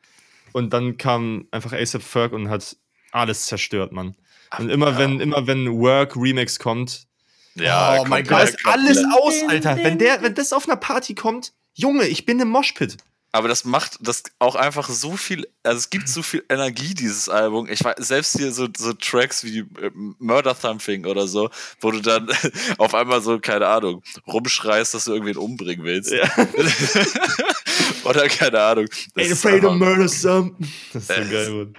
Und 0.53 0.73
dann 0.73 0.97
kam 0.97 1.47
einfach 1.51 1.73
ASAP 1.73 2.03
Ferg 2.03 2.33
und 2.33 2.49
hat 2.49 2.77
alles 3.11 3.45
zerstört, 3.45 3.91
Mann. 3.91 4.15
Und 4.57 4.69
immer 4.69 4.97
wenn, 4.97 5.19
immer 5.19 5.45
wenn 5.47 5.79
Work 5.79 6.15
Remix 6.15 6.59
kommt, 6.59 7.07
Ja, 7.55 7.99
Oh 7.99 8.05
mein 8.05 8.25
ist 8.25 8.57
alles 8.65 9.03
aus, 9.19 9.33
Alter. 9.47 9.77
Wenn, 9.77 9.97
der, 9.97 10.21
wenn 10.21 10.35
das 10.35 10.53
auf 10.53 10.67
einer 10.67 10.77
Party 10.77 11.15
kommt, 11.15 11.53
Junge, 11.73 12.07
ich 12.07 12.25
bin 12.25 12.39
im 12.39 12.49
Moshpit. 12.49 12.97
Aber 13.33 13.47
das 13.49 13.65
macht 13.65 13.97
das 13.99 14.23
auch 14.39 14.55
einfach 14.55 14.89
so 14.89 15.17
viel, 15.17 15.47
also 15.61 15.77
es 15.77 15.89
gibt 15.89 16.07
so 16.07 16.23
viel 16.23 16.43
Energie, 16.49 16.93
dieses 16.95 17.27
Album. 17.29 17.67
Ich 17.69 17.83
weiß, 17.83 17.95
selbst 17.99 18.37
hier 18.37 18.51
so, 18.53 18.67
so 18.75 18.93
Tracks 18.93 19.43
wie 19.43 19.59
äh, 19.59 19.91
Murder 19.93 20.57
Thumping 20.59 21.05
oder 21.05 21.27
so, 21.27 21.49
wo 21.81 21.91
du 21.91 21.99
dann 22.01 22.29
auf 22.77 22.95
einmal 22.95 23.21
so, 23.21 23.37
keine 23.39 23.67
Ahnung, 23.67 24.01
rumschreist, 24.25 24.93
dass 24.93 25.03
du 25.05 25.11
irgendwen 25.13 25.37
umbringen 25.37 25.85
willst. 25.85 26.11
Ja. 26.11 26.23
oder 28.03 28.27
keine 28.29 28.61
Ahnung. 28.61 28.87
Das 29.15 29.25
Ain't 29.25 29.31
ist 29.31 29.45
afraid 29.45 29.61
to 29.61 29.71
murder 29.73 30.07
some. 30.07 30.55
Das 30.93 31.03
ist 31.03 31.07
so 31.07 31.13
Äh, 31.13 31.25
geil, 31.29 31.49
Mann. 31.51 31.73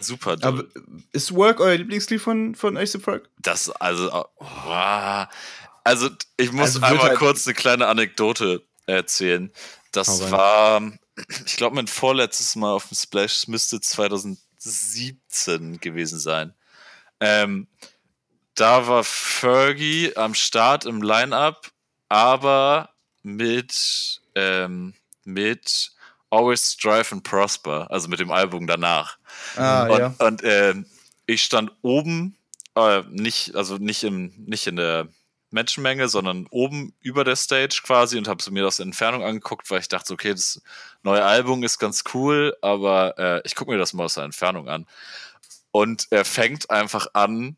super 0.00 0.36
dumm. 0.36 0.48
Aber 0.60 0.64
ist 1.12 1.34
Work 1.34 1.60
euer 1.60 1.76
Lieblingslied 1.76 2.20
von, 2.20 2.54
von 2.54 2.76
A$AP 2.76 3.00
Ferg? 3.02 3.28
Das, 3.40 3.70
also, 3.70 4.10
oh, 4.12 4.24
wow. 4.64 5.26
also 5.84 6.10
ich 6.36 6.52
muss 6.52 6.62
Also 6.76 6.80
einmal 6.82 7.08
halt- 7.10 7.18
kurz 7.18 7.46
eine 7.46 7.54
kleine 7.54 7.86
Anekdote 7.86 8.62
erzählen. 8.86 9.50
Hau 10.06 10.18
Das 10.18 10.22
rein. 10.22 10.32
war, 10.32 10.82
ich 11.46 11.56
glaube, 11.56 11.76
mein 11.76 11.86
vorletztes 11.86 12.56
Mal 12.56 12.72
auf 12.72 12.88
dem 12.88 12.96
Splash 12.96 13.48
müsste 13.48 13.80
2017 13.80 15.80
gewesen 15.80 16.18
sein. 16.18 16.54
Ähm, 17.20 17.66
da 18.54 18.86
war 18.86 19.04
Fergie 19.04 20.14
am 20.16 20.34
Start 20.34 20.84
im 20.84 21.02
Line-Up, 21.02 21.70
aber 22.08 22.90
mit, 23.22 24.20
ähm, 24.34 24.94
mit 25.24 25.92
Always 26.30 26.72
Strive 26.72 27.12
and 27.12 27.24
Prosper, 27.24 27.90
also 27.90 28.08
mit 28.08 28.20
dem 28.20 28.30
Album 28.30 28.66
danach. 28.66 29.18
Ah, 29.56 29.84
Und, 29.86 29.98
ja. 29.98 30.14
und 30.18 30.42
ähm, 30.44 30.86
ich 31.26 31.42
stand 31.42 31.72
oben, 31.82 32.36
äh, 32.76 33.02
nicht, 33.10 33.54
also 33.54 33.76
nicht 33.76 34.04
im, 34.04 34.32
nicht 34.36 34.66
in 34.66 34.76
der 34.76 35.08
Menschenmenge, 35.50 36.08
sondern 36.08 36.46
oben 36.50 36.94
über 37.00 37.24
der 37.24 37.36
Stage 37.36 37.80
quasi 37.84 38.16
und 38.18 38.28
habe 38.28 38.42
mir 38.50 38.62
das 38.62 38.78
in 38.78 38.88
Entfernung 38.88 39.22
angeguckt, 39.24 39.70
weil 39.70 39.80
ich 39.80 39.88
dachte, 39.88 40.12
okay, 40.12 40.30
das 40.30 40.62
neue 41.02 41.24
Album 41.24 41.62
ist 41.62 41.78
ganz 41.78 42.04
cool, 42.14 42.56
aber 42.62 43.18
äh, 43.18 43.42
ich 43.44 43.54
gucke 43.54 43.70
mir 43.70 43.78
das 43.78 43.92
mal 43.92 44.04
aus 44.04 44.14
der 44.14 44.24
Entfernung 44.24 44.68
an. 44.68 44.86
Und 45.72 46.06
er 46.10 46.24
fängt 46.24 46.70
einfach 46.70 47.08
an 47.14 47.56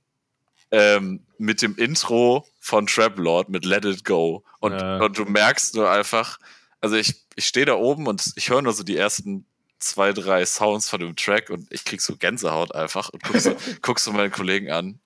ähm, 0.71 1.25
mit 1.39 1.63
dem 1.63 1.77
Intro 1.77 2.47
von 2.61 2.87
Trap 2.87 3.19
Lord 3.19 3.49
mit 3.49 3.65
Let 3.65 3.85
It 3.85 4.05
Go. 4.05 4.43
Und, 4.61 4.73
Ja. 4.73 4.99
und 4.99 5.19
du 5.19 5.25
merkst 5.25 5.75
nur 5.75 5.91
einfach, 5.91 6.39
also 6.81 6.97
ich, 6.97 7.15
ich 7.37 7.47
stehe 7.47 7.67
da 7.67 7.75
oben 7.75 8.07
und 8.07 8.33
ich 8.37 8.49
höre 8.51 8.63
nur 8.63 8.73
so 8.73 8.83
die 8.83 8.97
ersten 8.97 9.47
zwei, 9.79 10.13
drei 10.13 10.47
Sounds 10.47 10.89
von 10.89 11.01
dem 11.01 11.17
Track 11.17 11.51
und 11.51 11.67
ich 11.71 11.85
krieg 11.85 12.01
so 12.01 12.17
Gänsehaut 12.17 12.75
einfach 12.75 13.09
und 13.11 13.23
guck 13.23 13.37
so, 13.39 13.55
guck 13.83 13.99
so 14.01 14.13
meinen 14.13 14.31
Kollegen 14.31 14.71
an. 14.71 15.01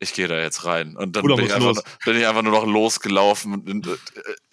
Ich 0.00 0.14
gehe 0.14 0.26
da 0.28 0.40
jetzt 0.40 0.64
rein. 0.64 0.96
Und 0.96 1.14
dann 1.14 1.24
bin 1.24 1.38
ich, 1.38 1.54
einfach, 1.54 1.82
bin 2.04 2.16
ich 2.16 2.26
einfach 2.26 2.42
nur 2.42 2.52
noch 2.52 2.66
losgelaufen 2.66 3.54
und 3.54 3.68
in, 3.68 3.82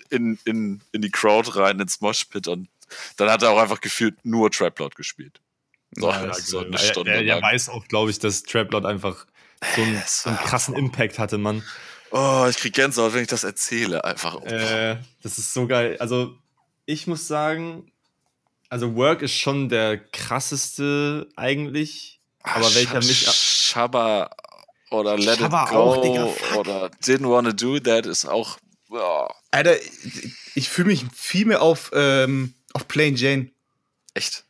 in, 0.10 0.40
in, 0.46 0.82
in 0.92 1.02
die 1.02 1.10
Crowd 1.10 1.50
rein, 1.56 1.80
ins 1.80 2.02
Moshpit 2.02 2.48
und 2.48 2.70
dann 3.18 3.30
hat 3.30 3.44
er 3.44 3.52
auch 3.52 3.60
einfach 3.60 3.82
gefühlt 3.82 4.24
nur 4.24 4.52
Trap 4.52 4.78
Lord 4.80 4.96
gespielt. 4.96 5.42
So, 5.92 6.10
Ja, 6.10 6.34
so 6.40 6.60
eine 6.60 6.72
er, 6.72 6.78
Stunde 6.78 7.12
er, 7.12 7.24
er 7.24 7.42
weiß 7.42 7.70
auch, 7.70 7.88
glaube 7.88 8.12
ich, 8.12 8.20
dass 8.20 8.44
Traplord 8.44 8.86
einfach 8.86 9.26
so 9.76 9.82
einen, 9.82 10.04
so 10.06 10.30
einen 10.30 10.40
krassen 10.40 10.76
Impact 10.76 11.20
hatte, 11.20 11.38
Mann. 11.38 11.64
Oh, 12.12 12.48
ich 12.50 12.58
krieg 12.58 12.74
Gänsehaut, 12.74 13.14
wenn 13.14 13.24
ich 13.24 13.28
das 13.28 13.44
erzähle. 13.44 14.04
Einfach. 14.04 14.42
Äh, 14.44 14.98
das 15.24 15.38
ist 15.38 15.54
so 15.54 15.68
geil. 15.68 15.98
Also, 16.00 16.38
ich 16.86 17.08
muss 17.08 17.28
sagen, 17.28 17.92
also 18.70 18.96
Work 18.96 19.22
ist 19.22 19.34
schon 19.34 19.68
der 19.68 19.98
krasseste 19.98 21.28
eigentlich. 21.36 22.22
Aber 22.44 22.74
welcher 22.76 23.00
mich. 23.00 23.28
Shabba 23.28 24.30
oder 24.90 25.18
Let 25.18 25.40
It 25.42 25.50
Go 25.50 25.56
auch, 25.58 26.02
Digga, 26.02 26.26
oder 26.58 26.88
Didn't 27.04 27.30
Wanna 27.30 27.52
Do 27.52 27.80
That 27.80 28.06
ist 28.06 28.26
auch. 28.26 28.58
Oh, 28.90 29.28
Alter, 29.52 29.76
ich- 30.56 30.70
fühle 30.70 30.88
mich 30.88 31.06
viel 31.14 31.46
mehr 31.46 31.62
auf, 31.62 31.92
ähm, 31.94 32.54
auf 32.74 32.88
Plain 32.88 33.16
Jane. 33.16 33.50
echt. 34.14 34.44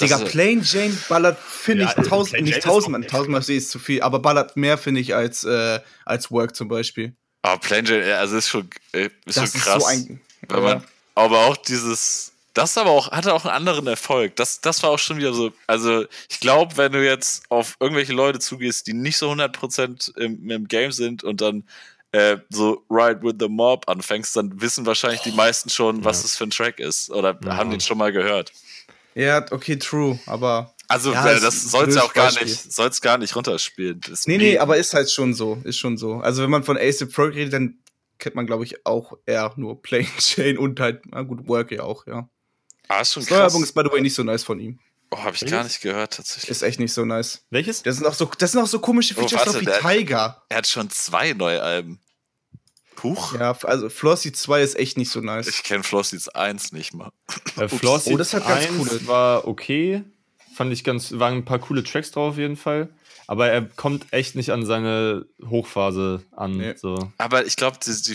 Digga, 0.00 0.16
Das 0.18 0.26
ist- 0.26 0.32
Plain 0.32 0.62
Jane 0.62 0.96
ballert, 1.08 1.38
finde 1.38 1.84
Ja, 1.84 1.88
ich, 1.90 2.08
tausend, 2.08 2.30
Plain 2.30 2.44
Jane 2.44 2.44
nicht 2.44 2.58
ist 2.58 2.64
tausendmal, 2.64 3.04
tausendmal 3.06 3.42
sehe 3.42 3.58
ich 3.58 3.64
es 3.64 3.70
zu 3.70 3.78
viel, 3.78 4.02
aber 4.02 4.18
ballert 4.18 4.56
mehr, 4.56 4.78
finde 4.78 5.00
ich, 5.00 5.14
als, 5.14 5.44
äh, 5.44 5.80
als 6.04 6.30
Work 6.30 6.56
zum 6.56 6.68
Beispiel. 6.68 7.14
Aber 7.42 7.58
Plain 7.58 7.84
Jane, 7.86 8.06
ja, 8.08 8.18
also 8.18 8.36
ist 8.36 8.48
schon, 8.48 8.68
äh, 8.92 9.04
ist 9.04 9.12
Das 9.26 9.34
schon 9.36 9.44
ist 9.44 9.54
krass. 9.64 9.82
so 9.82 9.88
ein. 9.88 10.20
Wenn 10.48 10.62
man, 10.62 10.84
aber 11.14 11.46
auch 11.46 11.56
dieses, 11.56 12.29
das 12.54 12.76
aber 12.78 12.90
auch, 12.90 13.10
hatte 13.12 13.32
auch 13.34 13.44
einen 13.44 13.54
anderen 13.54 13.86
Erfolg. 13.86 14.36
Das, 14.36 14.60
das 14.60 14.82
war 14.82 14.90
auch 14.90 14.98
schon 14.98 15.18
wieder 15.18 15.32
so, 15.32 15.52
also 15.66 16.04
ich 16.28 16.40
glaube, 16.40 16.76
wenn 16.76 16.92
du 16.92 17.04
jetzt 17.04 17.44
auf 17.48 17.76
irgendwelche 17.80 18.12
Leute 18.12 18.38
zugehst, 18.38 18.86
die 18.86 18.92
nicht 18.94 19.16
so 19.16 19.30
100% 19.30 20.16
im, 20.18 20.50
im 20.50 20.66
Game 20.68 20.92
sind 20.92 21.22
und 21.24 21.40
dann 21.40 21.64
äh, 22.12 22.38
so 22.48 22.84
Ride 22.90 23.22
with 23.22 23.36
the 23.38 23.48
Mob 23.48 23.88
anfängst, 23.88 24.34
dann 24.34 24.60
wissen 24.60 24.84
wahrscheinlich 24.84 25.20
die 25.20 25.30
meisten 25.32 25.70
schon, 25.70 26.04
was 26.04 26.18
Ja. 26.18 26.22
das 26.22 26.36
für 26.36 26.44
ein 26.44 26.50
Track 26.50 26.80
ist 26.80 27.10
oder 27.10 27.38
Ja. 27.44 27.56
haben 27.56 27.70
den 27.70 27.80
schon 27.80 27.98
mal 27.98 28.12
gehört. 28.12 28.52
Ja, 29.14 29.44
okay, 29.50 29.76
true, 29.76 30.18
aber. 30.26 30.74
Also 30.88 31.12
Ja, 31.12 31.28
äh, 31.28 31.34
es 31.34 31.42
das 31.42 31.62
soll's 31.70 31.94
ja 31.94 32.02
auch 32.02 32.12
gar 32.14 32.32
nicht, 32.42 32.72
soll's 32.72 33.00
gar 33.00 33.16
nicht 33.18 33.36
runterspielen. 33.36 34.00
Das 34.08 34.26
Nee, 34.26 34.38
nee, 34.38 34.58
aber 34.58 34.76
ist 34.76 34.92
halt 34.92 35.08
schon 35.10 35.34
so, 35.34 35.60
ist 35.62 35.78
schon 35.78 35.96
so. 35.96 36.14
Also, 36.14 36.42
wenn 36.42 36.50
man 36.50 36.64
von 36.64 36.76
Ace 36.76 37.06
Pro 37.08 37.22
redet, 37.22 37.52
dann 37.52 37.78
kennt 38.18 38.34
man, 38.34 38.46
glaube 38.46 38.64
ich, 38.64 38.84
auch 38.86 39.12
eher 39.24 39.52
nur 39.56 39.80
Plain 39.82 40.08
Jane 40.18 40.58
und 40.58 40.80
halt, 40.80 41.02
na 41.06 41.22
gut, 41.22 41.46
Work 41.46 41.70
ja 41.70 41.84
auch, 41.84 42.06
ja. 42.08 42.28
Ah, 42.90 43.00
ist 43.00 43.12
schon 43.12 43.22
neue 43.22 43.40
krass. 43.40 43.54
Ist, 43.54 43.72
by 43.72 43.82
the 43.84 43.90
way, 43.92 44.00
nicht 44.00 44.14
so 44.14 44.22
nice 44.22 44.42
von 44.44 44.58
ihm. 44.60 44.78
Oh, 45.12 45.18
habe 45.18 45.34
ich 45.34 45.44
gar 45.50 45.64
nicht 45.64 45.80
gehört, 45.80 46.14
tatsächlich. 46.14 46.50
Ist 46.50 46.62
echt 46.62 46.78
nicht 46.78 46.92
so 46.92 47.04
nice. 47.04 47.44
Welches? 47.50 47.82
Das 47.82 47.96
sind 47.96 48.06
auch 48.06 48.14
so, 48.14 48.30
das 48.38 48.52
sind 48.52 48.60
auch 48.60 48.66
so 48.68 48.78
komische 48.78 49.14
Oh, 49.16 49.20
Features 49.22 49.46
warte, 49.46 49.50
drauf 49.52 49.60
wie 49.62 49.64
der- 49.64 49.80
Tiger. 49.80 50.42
Er 50.48 50.58
hat 50.58 50.66
schon 50.68 50.88
zwei 50.90 51.32
neue 51.32 51.60
Alben. 51.62 52.00
Huch. 53.02 53.34
Ja, 53.34 53.56
also 53.62 53.88
Flossy 53.88 54.30
2 54.30 54.60
ist 54.62 54.78
echt 54.78 54.98
nicht 54.98 55.10
so 55.10 55.20
nice. 55.20 55.48
Ich 55.48 55.62
kenne 55.62 55.82
Flossy's 55.82 56.28
1 56.28 56.72
nicht 56.72 56.92
mal. 56.92 57.10
Äh, 57.56 57.66
Flossy 57.66 58.12
Oh, 58.12 58.16
das 58.18 58.34
hat 58.34 58.46
ganz 58.46 58.66
1 58.66 58.76
coole- 58.76 59.06
war 59.06 59.48
okay. 59.48 60.04
Fand 60.54 60.72
ich 60.72 60.84
ganz, 60.84 61.12
waren 61.12 61.34
ein 61.38 61.44
paar 61.46 61.58
coole 61.60 61.82
Tracks 61.82 62.10
drauf 62.10 62.32
auf 62.32 62.38
jeden 62.38 62.56
Fall. 62.56 62.90
Aber 63.26 63.48
er 63.48 63.62
kommt 63.62 64.12
echt 64.12 64.34
nicht 64.34 64.50
an 64.50 64.66
seine 64.66 65.24
Hochphase 65.48 66.22
an. 66.36 66.56
Nee. 66.58 66.74
So. 66.76 67.10
Aber 67.16 67.46
ich 67.46 67.56
glaube, 67.56 67.78
die, 67.84 67.90
die 68.02 68.14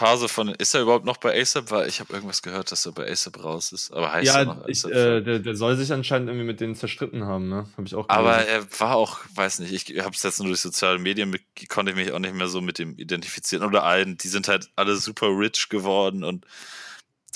Phase 0.00 0.28
von. 0.28 0.48
Ist 0.48 0.74
er 0.74 0.80
überhaupt 0.80 1.04
noch 1.04 1.18
bei 1.18 1.38
ASAP? 1.38 1.70
Weil 1.70 1.88
ich 1.88 2.00
habe 2.00 2.12
irgendwas 2.14 2.40
gehört, 2.40 2.72
dass 2.72 2.86
er 2.86 2.92
bei 2.92 3.10
ASAP 3.10 3.44
raus 3.44 3.70
ist. 3.72 3.92
Aber 3.92 4.10
heißt 4.12 4.28
er 4.34 4.38
Ja, 4.40 4.44
noch 4.46 4.66
ich, 4.66 4.82
äh, 4.84 5.20
der, 5.20 5.38
der 5.40 5.54
soll 5.54 5.76
sich 5.76 5.92
anscheinend 5.92 6.28
irgendwie 6.30 6.46
mit 6.46 6.60
denen 6.60 6.74
zerstritten 6.74 7.24
haben, 7.24 7.48
ne? 7.50 7.66
Habe 7.76 7.86
ich 7.86 7.94
auch 7.94 8.08
aber 8.08 8.38
gelesen. 8.38 8.48
er 8.72 8.80
war 8.80 8.96
auch, 8.96 9.18
weiß 9.34 9.58
nicht, 9.58 9.90
ich 9.90 10.00
habe 10.02 10.14
es 10.16 10.22
jetzt 10.22 10.38
nur 10.38 10.48
durch 10.48 10.60
soziale 10.60 10.98
Medien, 10.98 11.28
mit, 11.28 11.42
konnte 11.68 11.92
ich 11.92 11.96
mich 11.98 12.12
auch 12.12 12.18
nicht 12.18 12.34
mehr 12.34 12.48
so 12.48 12.60
mit 12.62 12.78
dem 12.78 12.96
identifizieren. 12.96 13.62
Oder 13.64 13.84
allen, 13.84 14.16
die 14.16 14.28
sind 14.28 14.48
halt 14.48 14.70
alle 14.74 14.96
super 14.96 15.26
rich 15.28 15.68
geworden 15.68 16.24
und 16.24 16.46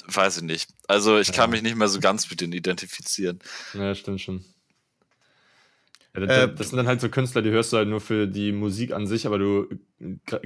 weiß 0.07 0.39
ich 0.39 0.43
nicht. 0.43 0.71
Also 0.89 1.19
ich 1.19 1.33
kann 1.33 1.51
Ja. 1.51 1.57
mich 1.57 1.63
nicht 1.63 1.77
mehr 1.77 1.89
so 1.89 2.01
ganz 2.01 2.29
mit 2.31 2.41
denen 2.41 2.53
identifizieren. 2.55 3.41
Ja, 3.75 3.95
stimmt 3.95 4.21
schon. 4.21 4.45
Ja, 6.15 6.21
da- 6.21 6.27
da- 6.27 6.45
Äh, 6.45 6.55
das 6.55 6.69
sind 6.71 6.77
dann 6.77 6.87
halt 6.87 7.01
so 7.01 7.09
Künstler, 7.09 7.43
die 7.43 7.51
hörst 7.51 7.73
du 7.73 7.77
halt 7.77 7.89
nur 7.89 8.01
für 8.01 8.27
die 8.29 8.53
Musik 8.53 8.93
an 8.93 9.07
sich, 9.07 9.27
aber 9.27 9.39
du 9.39 9.67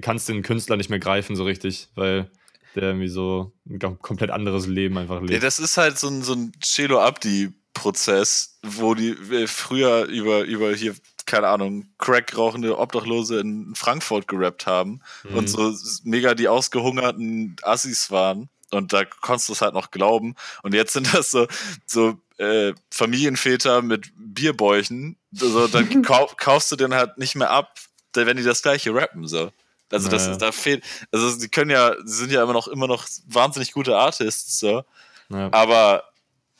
kannst 0.01 0.29
den 0.29 0.43
Künstler 0.43 0.77
nicht 0.77 0.91
mehr 0.91 0.99
greifen 0.99 1.37
so 1.37 1.45
richtig, 1.45 1.89
weil 1.95 2.31
der 2.75 2.85
irgendwie 2.85 3.09
so 3.09 3.53
ein 3.69 3.79
komplett 3.99 4.31
anderes 4.31 4.67
Leben 4.67 4.97
einfach 4.99 5.21
Nee, 5.21 5.29
lebt. 5.33 5.43
das 5.43 5.59
ist 5.59 5.77
halt 5.77 5.99
so 5.99 6.09
ein, 6.09 6.23
so 6.23 6.33
ein 6.35 6.53
Celo 6.63 7.01
Abdi-Prozess, 7.01 8.59
wo 8.63 8.95
die 8.95 9.11
äh, 9.11 9.47
früher 9.47 10.05
über, 10.05 10.43
über 10.45 10.73
hier, 10.75 10.95
keine 11.27 11.49
Ahnung, 11.49 11.87
Crack 11.99 12.37
rauchende 12.37 12.79
Obdachlose 12.79 13.41
in 13.41 13.75
Frankfurt 13.75 14.29
gerappt 14.29 14.67
haben 14.67 15.01
Mhm. 15.29 15.37
und 15.37 15.49
so 15.49 15.75
mega 16.05 16.35
die 16.35 16.49
ausgehungerten 16.49 17.57
Assis 17.63 18.11
waren. 18.11 18.49
Und 18.71 18.93
da 18.93 19.05
konntest 19.05 19.49
du 19.49 19.53
es 19.55 19.61
halt 19.63 19.75
noch 19.75 19.91
glauben. 19.91 20.35
Und 20.63 20.75
jetzt 20.75 20.93
sind 20.93 21.13
das 21.15 21.31
so, 21.31 21.47
so 21.87 22.21
äh, 22.39 22.73
Familienväter 22.91 23.83
mit 23.83 24.11
Bierbäuchen. 24.17 25.17
Also, 25.41 25.69
dann 25.69 26.03
kau 26.03 26.27
kaufst 26.37 26.71
du 26.73 26.77
den 26.77 26.95
halt 26.95 27.19
nicht 27.19 27.35
mehr 27.35 27.51
ab, 27.51 27.79
da- 28.13 28.27
wenn 28.27 28.37
die 28.37 28.43
das 28.43 28.63
gleiche 28.63 28.95
rappen. 28.95 29.27
So. 29.27 29.51
Also 29.91 30.09
das 30.11 30.23
Naja. 30.25 30.33
ist, 30.33 30.43
da 30.43 30.53
fehlt, 30.53 30.85
also 31.13 31.31
sie 31.31 31.49
können 31.49 31.71
ja, 31.71 31.95
sie 32.05 32.15
sind 32.17 32.31
ja 32.31 32.43
immer 32.43 32.53
noch 32.53 32.69
immer 32.69 32.87
noch 32.87 33.07
wahnsinnig 33.27 33.73
gute 33.73 33.97
Artists, 33.97 34.59
so. 34.61 34.85
ja. 35.31 35.49
Aber 35.53 36.05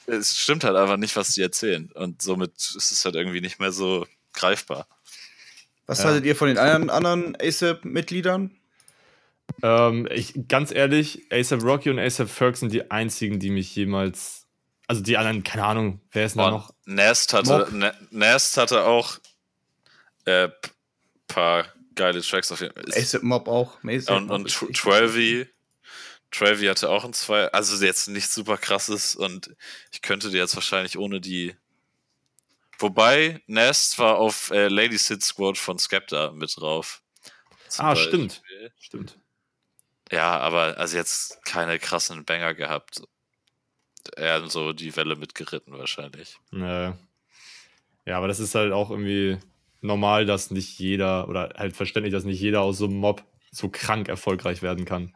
es 0.07 0.35
stimmt 0.39 0.65
halt 0.65 0.77
einfach 0.77 0.97
nicht, 0.97 1.15
was 1.15 1.33
die 1.35 1.43
erzählen. 1.43 1.93
Und 1.93 2.23
somit 2.23 2.53
ist 2.57 2.91
es 2.91 3.05
halt 3.05 3.15
irgendwie 3.17 3.43
nicht 3.43 3.61
mehr 3.61 3.71
so 3.73 4.07
greifbar. 4.33 4.87
Was 5.87 5.99
Ja. 5.99 6.07
haltet 6.07 6.25
ihr 6.25 6.37
von 6.37 6.49
den 6.49 6.57
anderen, 6.57 6.89
anderen 6.89 7.37
ASAP-Mitgliedern? 7.41 8.51
Ähm, 9.63 10.09
ich, 10.13 10.35
ganz 10.49 10.73
ehrlich, 10.73 11.27
ASAP 11.33 11.63
Rocky 11.63 11.91
und 11.91 11.99
ASAP 11.99 12.29
Ferg 12.29 12.57
sind 12.57 12.73
die 12.73 12.91
einzigen, 12.91 13.41
die 13.41 13.51
mich 13.51 13.75
jemals. 13.75 14.47
Also 14.87 15.03
die 15.03 15.17
anderen, 15.19 15.43
keine 15.45 15.65
Ahnung, 15.65 16.01
wer 16.13 16.27
ist 16.27 16.35
denn 16.37 16.43
da 16.45 16.51
noch? 16.51 16.75
Nest 16.87 17.33
hatte. 17.35 17.69
Ne- 17.75 17.95
Nest 18.11 18.57
hatte 18.57 18.85
auch 18.85 19.19
äh, 20.25 20.49
paar 21.27 21.67
geile 21.95 22.23
Tracks 22.23 22.51
auf 22.53 22.61
jeden 22.61 22.75
Fall. 22.75 22.85
Ist- 22.85 22.97
ASAP 22.97 23.23
Mob 23.23 23.49
auch. 23.49 23.83
ASAP 23.85 24.17
Und, 24.17 24.31
und 24.31 24.47
ist 24.47 24.57
Tr- 24.57 24.69
richtig 24.69 24.81
Travy, 24.83 25.47
Travy 26.31 26.67
hatte 26.67 26.91
auch 26.91 27.05
ein 27.05 27.13
zwei, 27.15 27.47
also 27.53 27.83
jetzt 27.85 28.09
nichts 28.09 28.35
super 28.35 28.57
krasses 28.59 29.17
und 29.17 29.55
ich 29.93 30.03
könnte 30.03 30.31
dir 30.31 30.39
jetzt 30.39 30.55
wahrscheinlich 30.55 30.99
ohne 30.99 31.21
die. 31.21 31.55
Wobei, 32.79 33.43
Nest 33.47 33.99
war 33.99 34.19
auf 34.19 34.51
äh, 34.51 34.69
Lady 34.69 34.97
Sid 34.99 35.23
Squad 35.25 35.59
von 35.59 35.79
Skepta 35.79 36.31
mit 36.33 36.55
drauf. 36.57 37.03
Zum 37.69 37.85
Ah, 37.85 37.97
stimmt. 37.97 38.41
Beispiel. 38.43 38.73
Stimmt. 38.79 39.19
Ja, 40.11 40.39
aber 40.39 40.79
also 40.79 40.97
jetzt 40.97 41.45
keine 41.45 41.79
krassen 41.79 42.25
Banger 42.25 42.55
gehabt. 42.55 43.03
Eher 44.17 44.49
so 44.49 44.73
die 44.73 44.97
Welle 44.97 45.17
mitgeritten 45.17 45.77
wahrscheinlich. 45.77 46.37
Naja. 46.51 46.99
Ja, 48.07 48.17
aber 48.17 48.29
das 48.29 48.41
ist 48.41 48.55
halt 48.55 48.73
auch 48.73 48.91
irgendwie 48.91 49.39
normal, 49.83 50.25
dass 50.25 50.51
nicht 50.51 50.79
jeder, 50.79 51.29
oder 51.29 51.53
halt 51.57 51.77
verständlich, 51.77 52.13
dass 52.13 52.25
nicht 52.25 52.41
jeder 52.41 52.63
aus 52.63 52.79
so 52.79 52.87
einem 52.87 52.97
Mob 52.97 53.23
so 53.51 53.69
krank 53.69 54.09
erfolgreich 54.09 54.63
werden 54.63 54.85
kann. 54.87 55.15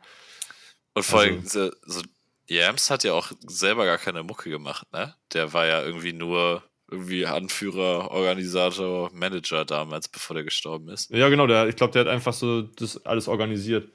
Und 0.94 1.04
vor 1.04 1.20
Also- 1.20 1.30
allem, 1.32 1.46
so, 1.46 1.70
so, 1.86 2.02
Yams 2.48 2.90
hat 2.90 3.02
ja 3.04 3.14
auch 3.14 3.32
selber 3.46 3.86
gar 3.86 3.98
keine 3.98 4.22
Mucke 4.22 4.50
gemacht, 4.50 4.92
ne? 4.92 5.14
Der 5.32 5.54
war 5.54 5.64
ja 5.66 5.82
irgendwie 5.82 6.12
nur 6.12 6.62
irgendwie 6.90 7.24
Anführer, 7.24 8.10
Organisator, 8.10 9.10
Manager 9.14 9.64
damals, 9.64 10.08
bevor 10.08 10.34
der 10.34 10.44
gestorben 10.44 10.90
ist. 10.90 11.08
Ja, 11.10 11.30
genau, 11.30 11.46
der, 11.46 11.68
ich 11.68 11.76
glaube, 11.76 11.92
der 11.94 12.00
hat 12.00 12.08
einfach 12.08 12.34
so 12.34 12.60
das 12.62 13.06
alles 13.06 13.26
organisiert. 13.28 13.90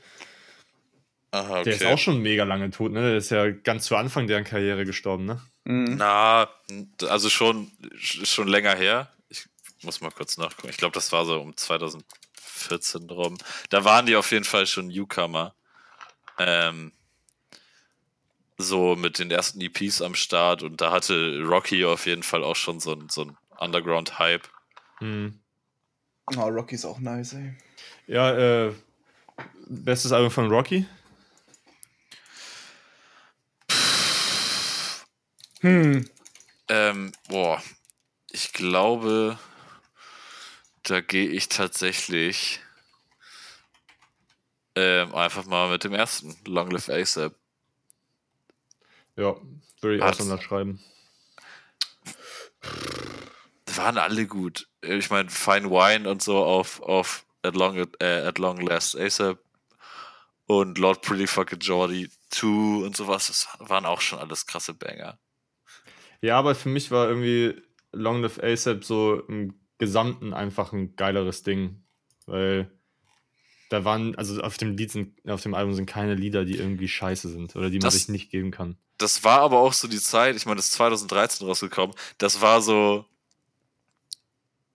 Aha, 1.31 1.59
okay. 1.59 1.63
Der 1.65 1.73
ist 1.73 1.85
auch 1.85 1.97
schon 1.97 2.21
mega 2.21 2.43
lange 2.43 2.69
tot, 2.71 2.91
ne? 2.91 3.01
Der 3.01 3.17
ist 3.17 3.29
ja 3.31 3.49
ganz 3.51 3.85
zu 3.85 3.95
Anfang 3.95 4.27
deren 4.27 4.43
Karriere 4.43 4.85
gestorben, 4.85 5.25
ne? 5.25 5.41
Mhm. 5.65 5.95
Na, 5.97 6.47
also 7.07 7.29
schon, 7.29 7.71
schon 7.97 8.47
länger 8.47 8.75
her. 8.75 9.11
Ich 9.29 9.45
muss 9.81 10.01
mal 10.01 10.11
kurz 10.11 10.37
nachgucken. 10.37 10.69
Ich 10.69 10.77
glaube, 10.77 10.93
das 10.93 11.11
war 11.11 11.25
so 11.25 11.41
um 11.41 11.55
2014 11.55 13.07
drum. 13.07 13.37
Da 13.69 13.83
waren 13.83 14.05
die 14.05 14.15
auf 14.15 14.31
jeden 14.31 14.45
Fall 14.45 14.65
schon 14.65 14.87
Newcomer. 14.87 15.53
Ähm, 16.39 16.93
so 18.57 18.95
mit 18.95 19.19
den 19.19 19.29
ersten 19.29 19.61
EPs 19.61 20.01
am 20.01 20.15
Start 20.15 20.63
und 20.63 20.81
da 20.81 20.91
hatte 20.91 21.41
Rocky 21.43 21.85
auf 21.85 22.05
jeden 22.05 22.23
Fall 22.23 22.43
auch 22.43 22.55
schon 22.55 22.79
so 22.79 22.93
ein, 22.93 23.07
so 23.09 23.25
ein 23.25 23.37
Underground-Hype. 23.59 24.47
Hm. 24.99 25.39
Oh, 26.35 26.41
Rocky 26.41 26.75
ist 26.75 26.85
auch 26.85 26.99
nice, 26.99 27.33
ey. 27.33 27.55
Ja, 28.07 28.31
äh, 28.67 28.73
bestes 29.67 30.11
Album 30.11 30.31
von 30.31 30.49
Rocky? 30.49 30.85
Hm. 35.61 36.09
Ähm, 36.69 37.11
boah, 37.27 37.61
ich 38.31 38.53
glaube, 38.53 39.39
da 40.83 41.01
gehe 41.01 41.27
ich 41.27 41.49
tatsächlich 41.49 42.61
ähm, 44.75 45.15
einfach 45.15 45.45
mal 45.45 45.69
mit 45.69 45.83
dem 45.83 45.93
ersten 45.93 46.35
Long 46.45 46.69
Live 46.69 46.89
ASAP. 46.89 47.33
Ja, 49.15 49.35
würde 49.81 49.97
ich 49.97 50.03
auch 50.03 50.13
so 50.13 50.23
unterschreiben. 50.23 50.79
waren 53.77 53.97
alle 53.97 54.27
gut. 54.27 54.67
Ich 54.81 55.09
meine, 55.09 55.29
Fine 55.29 55.69
Wine 55.69 56.09
und 56.09 56.21
so 56.21 56.43
auf, 56.43 56.81
auf 56.81 57.25
At 57.41 57.55
Long, 57.55 57.77
äh, 57.99 58.05
At 58.05 58.37
Long 58.39 58.59
Last 58.59 58.95
ASAP 58.97 59.39
und 60.45 60.77
Lord 60.77 61.01
Pretty 61.01 61.27
Fucking 61.27 61.59
Jordy 61.59 62.09
2 62.29 62.85
und 62.85 62.95
sowas, 62.97 63.27
das 63.27 63.47
waren 63.59 63.85
auch 63.85 64.01
schon 64.01 64.19
alles 64.19 64.45
krasse 64.45 64.73
Banger. 64.73 65.17
Ja, 66.21 66.37
aber 66.39 66.55
für 66.55 66.69
mich 66.69 66.91
war 66.91 67.07
irgendwie 67.07 67.61
Long 67.91 68.21
Live 68.21 68.39
ASAP 68.41 68.83
so 68.83 69.21
im 69.27 69.53
Gesamten 69.77 70.33
einfach 70.33 70.73
ein 70.73 70.95
geileres 70.95 71.43
Ding. 71.43 71.83
Weil 72.25 72.71
da 73.69 73.83
waren, 73.85 74.15
also 74.15 74.41
auf 74.41 74.57
dem 74.57 74.75
Lied 74.77 74.91
sind, 74.91 75.29
auf 75.29 75.41
dem 75.43 75.53
Album 75.53 75.73
sind 75.73 75.85
keine 75.85 76.15
Lieder, 76.15 76.45
die 76.45 76.57
irgendwie 76.57 76.87
scheiße 76.87 77.29
sind 77.29 77.55
oder 77.55 77.69
die 77.69 77.77
man 77.77 77.81
Das- 77.85 77.93
sich 77.95 78.09
nicht 78.09 78.31
geben 78.31 78.51
kann. 78.51 78.77
Das 78.97 79.23
war 79.23 79.41
aber 79.41 79.59
auch 79.59 79.73
so 79.73 79.87
die 79.87 79.99
Zeit, 79.99 80.35
ich 80.35 80.45
meine, 80.47 80.55
das 80.55 80.69
ist 80.69 80.73
2013 80.73 81.45
rausgekommen, 81.45 81.95
das 82.17 82.41
war 82.41 82.61
so 82.63 83.05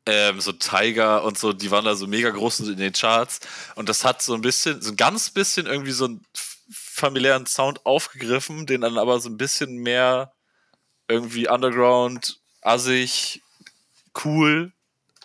ähm, 0.06 0.40
so 0.40 0.52
Tiger 0.52 1.24
und 1.24 1.38
so, 1.38 1.52
die 1.52 1.70
waren 1.70 1.84
da 1.84 1.94
so 1.94 2.06
mega 2.06 2.30
groß 2.30 2.60
in 2.60 2.76
den 2.76 2.92
Charts 2.92 3.40
und 3.76 3.88
das 3.88 4.04
hat 4.04 4.20
so 4.22 4.34
ein 4.34 4.40
bisschen, 4.40 4.80
so 4.82 4.90
ein 4.90 4.96
ganz 4.96 5.30
bisschen 5.30 5.66
irgendwie 5.66 5.92
so 5.92 6.06
einen 6.06 6.24
familiären 6.72 7.46
Sound 7.46 7.84
aufgegriffen, 7.86 8.66
den 8.66 8.80
dann 8.82 8.98
aber 8.98 9.20
so 9.20 9.28
ein 9.28 9.36
bisschen 9.36 9.76
mehr 9.78 10.32
irgendwie 11.08 11.48
Underground, 11.48 12.40
assig, 12.60 13.42
cool 14.24 14.72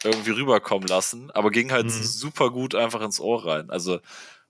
irgendwie 0.04 0.32
rüberkommen 0.32 0.88
lassen, 0.88 1.32
aber 1.32 1.50
ging 1.52 1.72
halt 1.72 1.86
Mhm. 1.86 2.04
super 2.04 2.52
gut 2.52 2.76
einfach 2.76 3.02
ins 3.02 3.20
Ohr 3.20 3.46
rein. 3.46 3.70
Also 3.70 4.00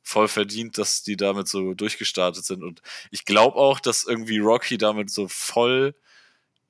voll 0.03 0.27
verdient, 0.27 0.77
dass 0.77 1.03
die 1.03 1.17
damit 1.17 1.47
so 1.47 1.73
durchgestartet 1.73 2.45
sind 2.45 2.63
und 2.63 2.81
ich 3.11 3.25
glaube 3.25 3.57
auch, 3.57 3.79
dass 3.79 4.03
irgendwie 4.05 4.39
Rocky 4.39 4.77
damit 4.77 5.09
so 5.09 5.27
voll 5.27 5.95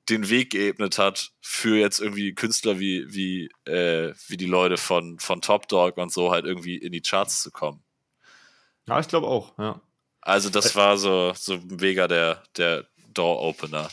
den 0.08 0.28
Weg 0.30 0.50
geebnet 0.50 0.98
hat 0.98 1.32
für 1.40 1.76
jetzt 1.78 2.00
irgendwie 2.00 2.34
Künstler 2.34 2.78
wie, 2.80 3.04
wie, 3.12 3.50
äh, 3.70 4.14
wie 4.26 4.36
die 4.36 4.46
Leute 4.46 4.76
von, 4.76 5.18
von 5.18 5.42
Top 5.42 5.68
Dog 5.68 5.98
und 5.98 6.12
so 6.12 6.30
halt 6.30 6.46
irgendwie 6.46 6.76
in 6.76 6.92
die 6.92 7.02
Charts 7.02 7.42
zu 7.42 7.50
kommen. 7.50 7.82
Ja, 8.86 8.98
ich 9.00 9.08
glaube 9.08 9.26
auch, 9.26 9.58
ja. 9.58 9.80
Also 10.22 10.50
das 10.50 10.74
war 10.76 10.96
so, 10.96 11.32
so 11.34 11.58
mega 11.58 12.08
der, 12.08 12.42
der 12.56 12.86
Door-Opener. 13.12 13.90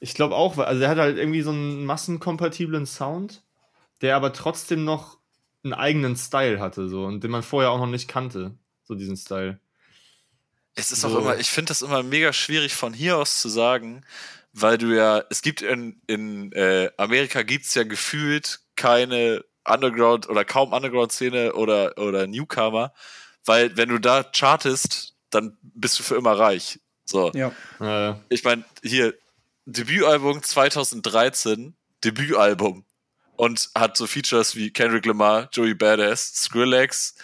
Ich 0.00 0.14
glaube 0.14 0.34
auch, 0.34 0.56
weil- 0.56 0.66
also 0.66 0.82
er 0.82 0.88
hat 0.88 0.98
halt 0.98 1.18
irgendwie 1.18 1.42
so 1.42 1.50
einen 1.50 1.84
massenkompatiblen 1.84 2.86
Sound, 2.86 3.42
der 4.00 4.16
aber 4.16 4.32
trotzdem 4.32 4.84
noch 4.84 5.18
einen 5.62 5.74
eigenen 5.74 6.16
Style 6.16 6.58
hatte, 6.58 6.88
so, 6.88 7.04
und 7.04 7.22
den 7.22 7.30
man 7.30 7.42
vorher 7.42 7.70
auch 7.70 7.78
noch 7.78 7.86
nicht 7.86 8.08
kannte, 8.08 8.54
so 8.82 8.94
diesen 8.94 9.16
Style. 9.16 9.60
Es 10.74 10.90
ist 10.92 11.02
So. 11.02 11.08
auch 11.08 11.18
immer, 11.20 11.36
ich 11.38 11.50
finde 11.50 11.68
das 11.68 11.82
immer 11.82 12.02
mega 12.02 12.32
schwierig 12.32 12.74
von 12.74 12.94
hier 12.94 13.18
aus 13.18 13.40
zu 13.40 13.48
sagen, 13.48 14.02
weil 14.52 14.78
du 14.78 14.96
ja, 14.96 15.22
es 15.28 15.42
gibt 15.42 15.60
in, 15.62 16.00
in 16.06 16.52
äh, 16.52 16.90
Amerika 16.96 17.42
gibt 17.42 17.66
es 17.66 17.74
ja 17.74 17.82
gefühlt 17.82 18.60
keine 18.76 19.44
Underground 19.66 20.28
oder 20.30 20.44
kaum 20.44 20.72
Underground-Szene 20.72 21.52
oder, 21.52 21.98
oder 21.98 22.26
Newcomer, 22.26 22.94
weil 23.44 23.76
wenn 23.76 23.90
du 23.90 23.98
da 23.98 24.22
chartest, 24.24 25.14
dann 25.28 25.58
bist 25.62 25.98
du 25.98 26.02
für 26.02 26.16
immer 26.16 26.38
reich. 26.38 26.80
So. 27.04 27.30
Ja. 27.34 27.52
Äh, 27.80 28.14
ich 28.30 28.42
meine, 28.44 28.64
hier, 28.82 29.14
Debütalbum 29.66 30.42
2013, 30.42 31.74
Debütalbum. 32.04 32.84
Und 33.36 33.70
hat 33.74 33.96
so 33.96 34.06
Features 34.06 34.54
wie 34.54 34.70
Kendrick 34.70 35.06
Lamar, 35.06 35.48
Joey 35.52 35.74
Badass, 35.74 36.34
Skrillex, 36.34 37.14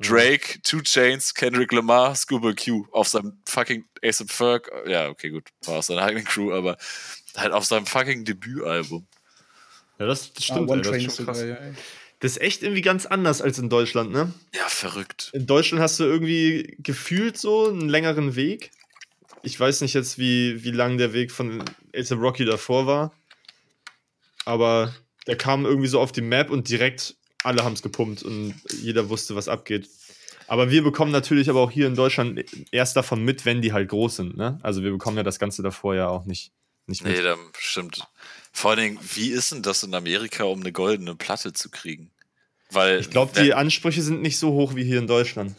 Drake, 0.00 0.60
Two 0.62 0.80
Chains, 0.82 1.32
Kendrick 1.32 1.72
Lamar, 1.72 2.14
Scuba 2.14 2.52
Q 2.52 2.86
auf 2.92 3.08
seinem 3.08 3.38
fucking 3.48 3.84
ASAP 4.04 4.30
Ferg, 4.30 4.70
ja, 4.86 5.08
okay, 5.08 5.30
gut, 5.30 5.44
war 5.64 5.76
aus 5.78 5.86
seiner 5.86 6.02
eigenen 6.02 6.24
Crew, 6.24 6.52
aber 6.52 6.76
halt 7.36 7.52
auf 7.52 7.64
seinem 7.64 7.86
fucking 7.86 8.24
Debütalbum. 8.24 9.06
Ja, 9.98 10.06
das, 10.06 10.32
das 10.34 10.42
Ah, 10.50 10.54
stimmt. 10.54 10.68
One 10.70 10.80
ey, 10.80 10.82
das, 10.82 10.90
Train 10.90 11.06
ist 11.06 11.16
sogar, 11.16 11.34
krass. 11.34 11.44
ja, 11.46 11.56
das 12.18 12.32
ist 12.32 12.40
echt 12.42 12.62
irgendwie 12.62 12.82
ganz 12.82 13.06
anders 13.06 13.40
als 13.40 13.58
in 13.58 13.68
Deutschland, 13.70 14.10
ne? 14.12 14.32
Ja, 14.54 14.68
verrückt. 14.68 15.30
In 15.32 15.46
Deutschland 15.46 15.80
hast 15.82 15.98
du 16.00 16.04
irgendwie 16.04 16.76
gefühlt 16.80 17.38
so 17.38 17.68
einen 17.68 17.88
längeren 17.88 18.34
Weg. 18.36 18.72
Ich 19.42 19.58
weiß 19.58 19.80
nicht 19.80 19.94
jetzt, 19.94 20.18
wie, 20.18 20.62
wie 20.64 20.70
lang 20.70 20.98
der 20.98 21.12
Weg 21.12 21.32
von 21.32 21.64
ASAP 21.94 22.20
Rocky 22.20 22.44
davor 22.44 22.86
war. 22.86 23.12
Aber 24.44 24.94
der 25.26 25.36
kam 25.36 25.64
irgendwie 25.64 25.88
so 25.88 26.00
auf 26.00 26.12
die 26.12 26.20
Map 26.20 26.50
und 26.50 26.68
direkt 26.68 27.16
alle 27.44 27.64
haben 27.64 27.72
es 27.72 27.82
gepumpt 27.82 28.22
und 28.22 28.54
jeder 28.80 29.08
wusste, 29.08 29.34
was 29.34 29.48
abgeht. 29.48 29.88
Aber 30.46 30.70
wir 30.70 30.82
bekommen 30.82 31.12
natürlich 31.12 31.48
aber 31.48 31.60
auch 31.60 31.70
hier 31.70 31.86
in 31.86 31.94
Deutschland 31.94 32.44
erst 32.72 32.96
davon 32.96 33.24
mit, 33.24 33.44
wenn 33.44 33.62
die 33.62 33.72
halt 33.72 33.88
groß 33.88 34.16
sind. 34.16 34.36
Ne? 34.36 34.58
Also 34.62 34.82
wir 34.82 34.90
bekommen 34.90 35.16
ja 35.16 35.22
das 35.22 35.38
Ganze 35.38 35.62
davor 35.62 35.94
ja 35.94 36.08
auch 36.08 36.24
nicht, 36.24 36.52
nicht 36.86 37.04
mit. 37.04 37.16
Nee, 37.16 37.22
da 37.22 37.36
stimmt. 37.58 38.06
Vor 38.52 38.72
allen 38.72 38.80
Dingen, 38.80 38.98
wie 39.14 39.28
ist 39.28 39.52
denn 39.52 39.62
das 39.62 39.82
in 39.82 39.94
Amerika, 39.94 40.44
um 40.44 40.60
eine 40.60 40.72
goldene 40.72 41.14
Platte 41.14 41.52
zu 41.52 41.70
kriegen? 41.70 42.10
Weil, 42.70 43.00
Ich 43.00 43.10
glaube, 43.10 43.40
die 43.40 43.54
Ansprüche 43.54 44.02
sind 44.02 44.22
nicht 44.22 44.38
so 44.38 44.52
hoch 44.52 44.74
wie 44.74 44.84
hier 44.84 44.98
in 44.98 45.06
Deutschland. 45.06 45.54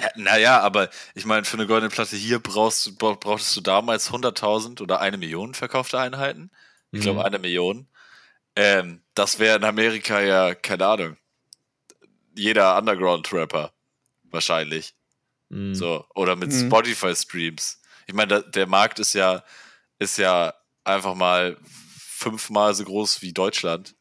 Ja, 0.00 0.10
naja, 0.16 0.60
aber 0.60 0.90
ich 1.14 1.24
meine, 1.24 1.44
für 1.44 1.56
eine 1.56 1.66
goldene 1.66 1.90
Platte 1.90 2.16
hier 2.16 2.38
brauchst, 2.38 2.98
brauchtest 2.98 3.56
du 3.56 3.60
damals 3.60 4.10
100.000 4.12 4.80
oder 4.80 5.00
eine 5.00 5.16
Million 5.18 5.54
verkaufte 5.54 5.98
Einheiten. 5.98 6.50
Ich 6.92 7.00
glaube, 7.00 7.20
Mhm. 7.20 7.26
eine 7.26 7.38
Million. 7.38 7.88
Ähm, 8.56 9.02
das 9.14 9.38
wäre 9.38 9.56
in 9.56 9.64
Amerika 9.64 10.20
ja, 10.20 10.54
keine 10.54 10.86
Ahnung, 10.86 11.16
jeder 12.34 12.78
Underground-Rapper 12.78 13.72
wahrscheinlich. 14.24 14.94
Mhm. 15.48 15.74
So, 15.74 16.04
oder 16.14 16.36
mit 16.36 16.52
Mhm. 16.52 16.66
Spotify-Streams. 16.66 17.80
Ich 18.06 18.14
meine, 18.14 18.42
der 18.42 18.66
Markt 18.66 18.98
ist 18.98 19.14
ja, 19.14 19.42
ist 19.98 20.18
ja 20.18 20.54
einfach 20.84 21.14
mal 21.14 21.56
fünfmal 21.98 22.74
so 22.74 22.84
groß 22.84 23.22
wie 23.22 23.32
Deutschland. 23.32 23.94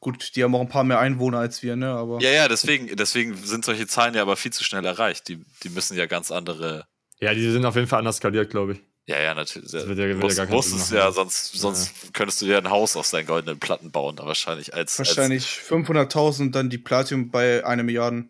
Gut, 0.00 0.36
die 0.36 0.44
haben 0.44 0.54
auch 0.54 0.60
ein 0.60 0.68
paar 0.68 0.84
mehr 0.84 0.98
Einwohner 1.00 1.38
als 1.38 1.62
wir, 1.62 1.74
ne? 1.76 1.88
Aber 1.90 2.20
Ja, 2.20 2.30
ja, 2.30 2.48
deswegen, 2.48 2.94
deswegen 2.96 3.34
sind 3.36 3.64
solche 3.64 3.86
Zahlen 3.86 4.14
ja 4.14 4.22
aber 4.22 4.36
viel 4.36 4.52
zu 4.52 4.62
schnell 4.62 4.84
erreicht. 4.84 5.26
Die, 5.28 5.42
die 5.62 5.68
müssen 5.70 5.96
ja 5.96 6.06
ganz 6.06 6.30
andere 6.30 6.86
Ja, 7.20 7.32
die 7.34 7.50
sind 7.50 7.64
auf 7.64 7.74
jeden 7.76 7.88
Fall 7.88 8.00
anders 8.00 8.18
skaliert, 8.18 8.50
glaube 8.50 8.74
ich. 8.74 8.80
Ja, 9.06 9.20
ja, 9.20 9.34
natürlich. 9.34 9.70
Das 9.70 9.86
wird 9.86 9.98
ja- 9.98 10.04
wird 10.06 10.18
ja 10.18 10.20
muss, 10.20 10.36
gar 10.36 10.46
keinen 10.46 10.54
muss 10.56 10.66
Sinn 10.66 10.76
es 10.78 10.90
machen. 10.90 10.96
ja, 10.98 11.12
sonst, 11.12 11.52
sonst 11.54 12.12
könntest 12.12 12.42
du 12.42 12.46
dir 12.46 12.58
ein 12.58 12.70
Haus 12.70 12.96
aus 12.96 13.10
deinen 13.10 13.26
goldenen 13.26 13.58
Platten 13.58 13.90
bauen, 13.90 14.16
da 14.16 14.26
wahrscheinlich 14.26 14.74
als. 14.74 14.98
wahrscheinlich 14.98 15.44
500.000, 15.46 16.50
dann 16.52 16.70
die 16.70 16.78
Platinum 16.78 17.30
bei 17.30 17.64
einer 17.64 17.82
Milliarde. 17.84 18.24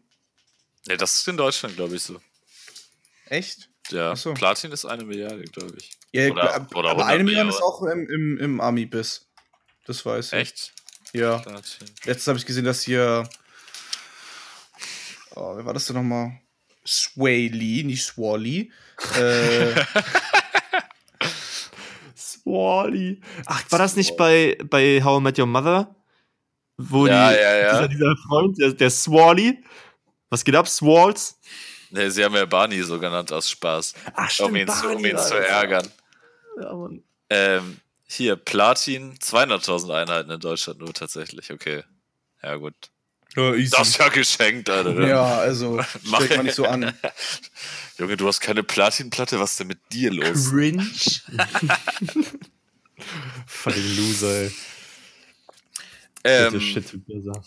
Nee, 0.86 0.96
das 0.98 1.16
ist 1.16 1.28
in 1.28 1.36
Deutschland, 1.36 1.76
glaube 1.76 1.96
ich, 1.96 2.02
so. 2.02 2.20
Echt? 3.26 3.70
Ja, 3.90 4.14
so. 4.16 4.34
Platin 4.34 4.70
ist 4.72 4.84
eine 4.84 5.04
Milliarde, 5.04 5.42
glaube 5.44 5.74
ich. 5.78 5.92
Ja, 6.12 6.30
Oder- 6.30 6.66
oder 6.74 6.90
aber 6.90 7.06
100 7.06 7.08
eine 7.08 7.24
Milliarde 7.24 7.50
ist 7.50 7.62
auch 7.62 7.82
im, 7.82 8.08
im, 8.08 8.38
im 8.38 8.60
Army-Biss. 8.60 9.26
Das 9.86 10.04
weiß 10.04 10.26
ich. 10.28 10.32
Echt? 10.38 10.72
Ja. 11.16 11.38
Platin. 11.38 11.88
Letztens 12.04 12.26
habe 12.28 12.38
ich 12.38 12.46
gesehen, 12.46 12.64
dass 12.64 12.82
hier. 12.82 13.28
Oh, 15.34 15.56
wer 15.56 15.64
war 15.64 15.74
das 15.74 15.86
denn 15.86 15.96
nochmal? 15.96 16.40
Sway 16.86 17.48
Lee, 17.48 17.82
nicht 17.82 18.04
Swally. 18.04 18.70
Äh, 19.18 19.74
Swally. 22.16 23.20
Ach, 23.46 23.62
war 23.70 23.78
das 23.78 23.96
nicht 23.96 24.16
bei, 24.16 24.56
bei 24.64 25.02
How 25.02 25.18
I 25.20 25.22
Met 25.22 25.38
Your 25.38 25.46
Mother? 25.46 25.94
Wo 26.78 27.06
Ja, 27.06 27.30
die, 27.30 27.36
ja, 27.36 27.56
ja. 27.56 27.72
Dieser, 27.72 27.88
dieser 27.88 28.16
Freund, 28.28 28.58
der, 28.58 28.72
der 28.72 28.90
Swally. 28.90 29.64
Was 30.30 30.44
geht 30.44 30.54
ab, 30.54 30.68
Swalls? 30.68 31.38
Nee, 31.90 32.08
sie 32.10 32.24
haben 32.24 32.34
ja 32.34 32.44
Barney 32.44 32.82
so 32.82 32.98
genannt 32.98 33.32
aus 33.32 33.50
Spaß. 33.50 33.94
Ach, 34.14 34.40
um 34.40 34.56
ihn, 34.56 34.68
zu, 34.68 34.88
um 34.88 35.04
ihn 35.04 35.16
zu 35.16 35.34
ärgern. 35.34 35.88
Ja, 36.60 36.74
Mann. 36.74 37.02
Ähm, 37.30 37.80
hier, 38.06 38.36
Platin, 38.36 39.14
200.000 39.18 39.92
Einheiten 40.02 40.30
in 40.30 40.40
Deutschland 40.40 40.78
nur 40.80 40.92
tatsächlich. 40.94 41.50
Okay. 41.52 41.82
Ja, 42.42 42.56
gut. 42.56 42.74
ja. 43.34 43.52
Das 43.52 43.88
ist 43.88 43.98
ja 43.98 44.08
geschenkt, 44.08 44.70
Alter. 44.70 44.92
ja, 45.08 45.38
also, 45.38 45.82
Mach- 46.04 46.20
stellt 46.22 46.36
man 46.36 46.46
nicht 46.46 46.54
so 46.54 46.66
an. 46.66 46.94
Junge, 47.98 48.16
du 48.16 48.26
hast 48.28 48.40
keine 48.40 48.62
Platinplatte, 48.62 49.40
was 49.40 49.52
ist 49.52 49.60
denn 49.60 49.66
mit 49.68 49.78
dir 49.92 50.12
los? 50.12 50.50
Cringe. 50.50 50.84
Fucking 53.46 53.96
Loser, 53.96 54.42
ey. 54.42 54.50
Ähm, 56.24 56.52
Bitte 56.52 56.64
Shit 56.64 57.06
besser. 57.06 57.42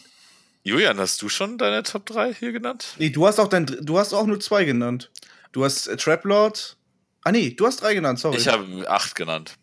Julian, 0.63 0.99
hast 0.99 1.21
du 1.21 1.29
schon 1.29 1.57
deine 1.57 1.83
Top 1.83 2.05
3 2.05 2.33
hier 2.33 2.51
genannt? 2.51 2.95
Nee, 2.97 3.09
du 3.09 3.25
hast 3.25 3.39
auch 3.39 3.47
dein, 3.47 3.65
du 3.65 3.97
hast 3.97 4.13
auch 4.13 4.25
nur 4.25 4.39
zwei 4.39 4.65
genannt. 4.65 5.09
Du 5.51 5.63
hast 5.63 5.87
äh, 5.87 5.97
Trap 5.97 6.23
Lord. 6.25 6.77
Ah, 7.23 7.31
nee, 7.31 7.51
du 7.51 7.65
hast 7.65 7.81
drei 7.81 7.93
genannt, 7.93 8.19
sorry. 8.19 8.37
Ich 8.37 8.47
habe 8.47 8.85
8 8.89 9.15
genannt. 9.15 9.55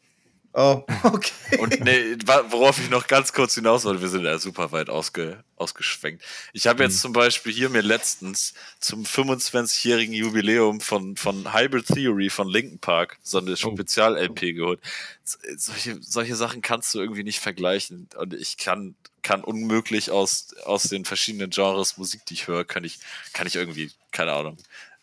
Oh, 0.59 0.83
okay. 1.03 1.59
Und 1.59 1.81
nee, 1.85 2.17
worauf 2.49 2.79
ich 2.79 2.89
noch 2.89 3.07
ganz 3.09 3.35
kurz 3.35 3.55
hinaus 3.57 3.85
wollte, 3.85 4.01
wir 4.01 4.09
sind 4.09 4.25
ja 4.25 4.39
super 4.39 4.73
weit 4.73 4.89
ausge, 4.89 5.45
ausgeschwenkt. 5.57 6.25
Ich 6.55 6.67
habe 6.67 6.83
jetzt 6.83 7.03
zum 7.03 7.13
Beispiel 7.13 7.53
hier 7.53 7.69
mir 7.69 7.83
letztens 7.83 8.55
zum 8.81 9.05
25-jährigen 9.05 10.15
Jubiläum 10.15 10.81
von, 10.81 11.15
von 11.17 11.53
Hybrid 11.53 11.87
Theory 11.89 12.31
von 12.31 12.49
Linkin 12.49 12.79
Park 12.79 13.19
so 13.23 13.37
eine 13.37 13.55
Spezial-LP 13.55 14.55
geholt. 14.55 14.81
Solche, 15.25 15.99
solche 16.01 16.37
Sachen 16.37 16.63
kannst 16.63 16.95
du 16.95 17.01
irgendwie 17.01 17.25
nicht 17.25 17.41
vergleichen. 17.41 18.09
Und 18.17 18.33
ich 18.33 18.57
kann, 18.57 18.95
kann 19.23 19.45
unmöglich 19.45 20.11
aus, 20.11 20.55
aus 20.65 20.85
den 20.85 21.05
verschiedenen 21.05 21.51
Genres 21.51 21.99
Musik, 21.99 22.25
die 22.25 22.35
ich 22.35 22.49
höre, 22.49 22.65
kann 22.65 22.83
ich, 22.83 22.99
kann 23.35 23.47
ich 23.47 23.57
irgendwie, 23.57 23.91
keine 24.11 24.33
Ahnung. 24.33 24.57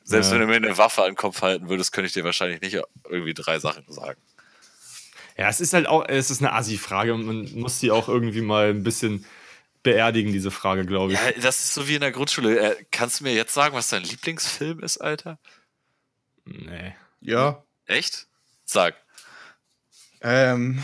Selbst 0.04 0.30
Ja. 0.30 0.34
wenn 0.34 0.42
du 0.42 0.48
mir 0.48 0.56
eine 0.56 0.78
Waffe 0.80 1.04
an 1.04 1.12
den 1.12 1.16
Kopf 1.16 1.44
halten 1.44 1.70
würdest, 1.70 1.92
könnte 1.94 2.08
ich 2.08 2.14
dir 2.14 2.24
wahrscheinlich 2.24 2.60
nicht 2.62 2.76
irgendwie 3.08 3.36
drei 3.36 3.60
Sachen 3.60 3.84
sagen. 3.88 4.20
Ja, 5.38 5.50
es 5.50 5.60
ist 5.60 5.74
halt 5.74 5.88
auch, 5.88 6.06
es 6.08 6.30
ist 6.30 6.42
eine 6.42 6.54
Assi-Frage 6.54 7.14
und 7.14 7.26
man 7.26 7.52
muss 7.54 7.80
die 7.80 7.92
auch 7.92 8.08
irgendwie 8.08 8.42
mal 8.42 8.70
ein 8.70 8.84
bisschen 8.84 9.26
beerdigen, 9.82 10.32
diese 10.32 10.52
Frage, 10.52 10.86
glaube 10.86 11.14
ich. 11.14 11.20
Ja, 11.20 11.32
das 11.42 11.60
ist 11.60 11.74
so 11.74 11.88
wie 11.88 11.96
in 11.96 12.02
der 12.02 12.12
Grundschule. 12.12 12.60
Äh, 12.60 12.86
kannst 12.92 13.20
du 13.20 13.26
mir 13.26 13.34
jetzt 13.34 13.54
sagen, 13.54 13.76
was 13.76 13.90
dein 13.90 14.04
Lieblingsfilm 14.04 14.80
ist, 14.80 14.98
Alter? 14.98 15.40
Nee. 16.46 16.96
Ja. 17.22 17.64
Echt? 17.86 18.28
Sag. 18.66 18.96
Ähm. 20.22 20.84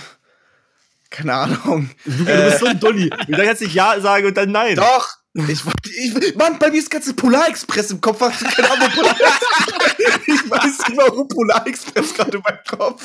Keine 1.09 1.33
Ahnung. 1.33 1.89
Du, 2.05 2.11
du 2.11 2.25
bist 2.25 2.59
so 2.59 2.67
ein 2.67 2.79
Dulli. 2.79 3.09
Ich 3.27 3.35
sag 3.35 3.45
jetzt 3.45 3.61
nicht 3.61 3.73
Ja 3.73 3.99
sagen 3.99 4.27
und 4.27 4.37
dann 4.37 4.51
Nein. 4.51 4.75
Doch! 4.75 5.18
Ich 5.49 5.65
wollte. 5.65 5.89
Ich, 5.89 6.35
Mann, 6.35 6.59
bei 6.59 6.69
mir 6.71 6.79
ist 6.79 6.89
ganze 6.89 7.13
Polar 7.13 7.47
Express 7.49 7.91
im 7.91 8.01
Kopf. 8.01 8.21
Hast 8.21 8.41
du 8.41 8.45
keine 8.45 8.71
Ahnung, 8.71 8.89
Polar 8.91 9.11
Express? 9.19 10.19
Ich 10.27 10.49
weiß 10.49 10.87
nicht, 10.89 10.97
warum 10.97 11.27
Polar 11.27 11.67
Express 11.67 12.13
gerade 12.13 12.37
in 12.37 12.43
meinem 12.43 12.59
Kopf. 12.67 13.03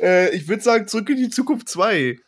äh, 0.00 0.34
ich 0.34 0.46
würde 0.48 0.62
sagen, 0.62 0.86
zurück 0.88 1.08
in 1.10 1.16
die 1.16 1.30
Zukunft 1.30 1.68
2. 1.68 2.18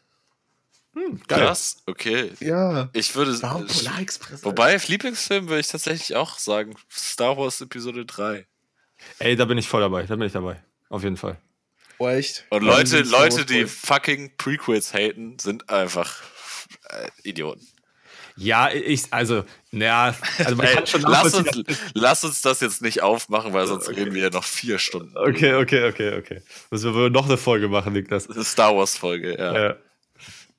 Geil. 0.93 1.19
Krass. 1.29 1.77
Okay. 1.87 2.33
Ja. 2.41 2.91
Ich 2.93 3.15
würde. 3.15 3.41
Warum 3.43 3.67
Polar 3.67 4.01
Express? 4.01 4.45
Wobei, 4.45 4.77
Lieblingsfilm 4.77 5.49
würde 5.49 5.61
ich 5.61 5.69
tatsächlich 5.69 6.17
auch 6.17 6.39
sagen: 6.39 6.75
Star 6.91 7.37
Wars 7.37 7.61
Episode 7.61 8.05
3. 8.05 8.47
Ey, 9.19 9.37
da 9.37 9.45
bin 9.45 9.59
ich 9.59 9.69
voll 9.69 9.81
dabei. 9.81 10.03
Da 10.03 10.17
bin 10.17 10.27
ich 10.27 10.33
dabei. 10.33 10.63
Auf 10.89 11.05
jeden 11.05 11.17
Fall. 11.17 11.39
Oh, 11.99 12.09
echt? 12.09 12.47
Und 12.49 12.63
Leute, 12.63 13.03
Leute, 13.03 13.45
die 13.45 13.67
fucking 13.67 14.33
Prequels 14.39 14.95
haten, 14.95 15.39
sind 15.39 15.69
einfach 15.69 16.23
äh, 16.89 17.09
Idioten. 17.23 17.67
Ja, 18.37 18.71
ich, 18.71 19.13
also, 19.13 19.45
naja, 19.71 20.15
also 20.39 20.57
man 20.57 20.67
Ey, 20.67 20.75
kann 20.75 20.87
schon 20.87 21.03
lass, 21.03 21.35
uns, 21.35 21.63
lass 21.93 22.25
uns 22.25 22.41
das 22.41 22.61
jetzt 22.61 22.81
nicht 22.81 23.03
aufmachen, 23.03 23.53
weil 23.53 23.67
sonst 23.67 23.89
reden 23.89 24.15
wir 24.15 24.23
ja 24.23 24.31
noch 24.31 24.45
vier 24.45 24.79
Stunden. 24.79 25.17
Okay, 25.19 25.55
okay, 25.55 25.89
okay, 25.89 26.17
okay. 26.19 26.43
Müssen 26.71 26.95
wir 26.95 27.01
wohl 27.01 27.11
noch 27.11 27.27
eine 27.27 27.37
Folge 27.37 27.69
machen, 27.69 27.93
Niklas. 27.93 28.27
Das 28.29 28.37
ist 28.39 28.53
Star 28.53 28.75
Wars 28.75 28.97
Folge, 28.97 29.37
ja. 29.39 29.69
Ja. 29.69 29.77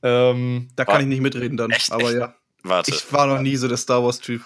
Ähm, 0.04 0.70
Da 0.76 0.86
kann 0.86 1.02
ich 1.02 1.08
nicht 1.08 1.22
mitreden 1.22 1.58
dann. 1.58 1.72
Echt, 1.72 1.92
aber 1.92 2.10
echt? 2.10 2.20
ja. 2.20 2.36
Warte. 2.64 2.92
Ich 2.92 3.12
war 3.12 3.26
noch 3.26 3.40
nie 3.40 3.56
so 3.56 3.68
der 3.68 3.78
Star 3.78 4.04
Wars-Typ. 4.04 4.44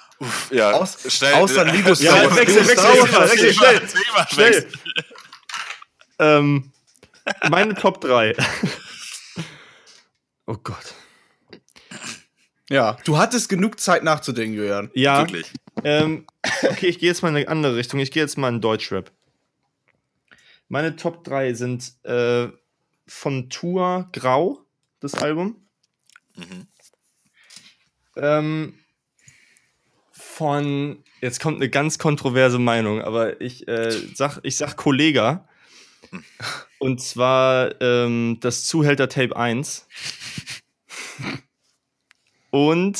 Ja, 0.49 0.71
Aus, 0.71 0.97
schnell. 1.13 1.33
außer 1.33 1.65
Lego 1.71 1.89
Ja, 1.89 1.95
Star 1.95 2.23
Wars. 2.25 2.35
wechsel, 2.37 2.67
wechsel, 2.67 2.77
Star 3.07 3.29
wechsel, 3.29 3.53
schnell. 3.53 3.79
Thema, 3.79 4.27
schnell. 4.31 4.67
Ähm, 6.19 6.71
meine 7.49 7.73
Top 7.75 7.99
3. 7.99 8.33
oh 10.47 10.55
Gott. 10.63 10.93
Ja, 12.69 12.97
du 13.03 13.17
hattest 13.17 13.49
genug 13.49 13.79
Zeit 13.79 14.03
nachzudenken, 14.03 14.55
Julian. 14.55 14.89
Ja, 14.93 15.19
Wirklich. 15.19 15.51
ähm, 15.83 16.25
okay, 16.63 16.87
ich 16.87 16.99
gehe 16.99 17.09
jetzt 17.09 17.21
mal 17.21 17.29
in 17.29 17.35
eine 17.35 17.47
andere 17.47 17.75
Richtung. 17.75 17.99
Ich 17.99 18.11
gehe 18.11 18.23
jetzt 18.23 18.37
mal 18.37 18.49
in 18.49 18.61
Deutschrap. 18.61 19.11
Meine 20.67 20.95
Top 20.95 21.23
3 21.23 21.53
sind 21.53 21.93
äh, 22.03 22.47
von 23.05 23.49
Tour 23.49 24.09
Grau, 24.13 24.65
das 24.99 25.13
Album. 25.13 25.67
Mhm. 26.35 26.67
Ähm, 28.17 28.79
von, 30.11 31.03
jetzt 31.21 31.39
kommt 31.39 31.57
eine 31.57 31.69
ganz 31.69 31.99
kontroverse 31.99 32.57
Meinung, 32.57 33.01
aber 33.01 33.41
ich, 33.41 33.67
äh, 33.67 33.91
sag, 34.15 34.39
ich 34.41 34.57
sag 34.57 34.75
Kollega. 34.75 35.47
Und 36.79 37.01
zwar 37.01 37.79
ähm, 37.81 38.37
das 38.41 38.63
Zuhälter 38.63 39.07
Tape 39.07 39.35
1. 39.35 39.87
Und 42.55 42.95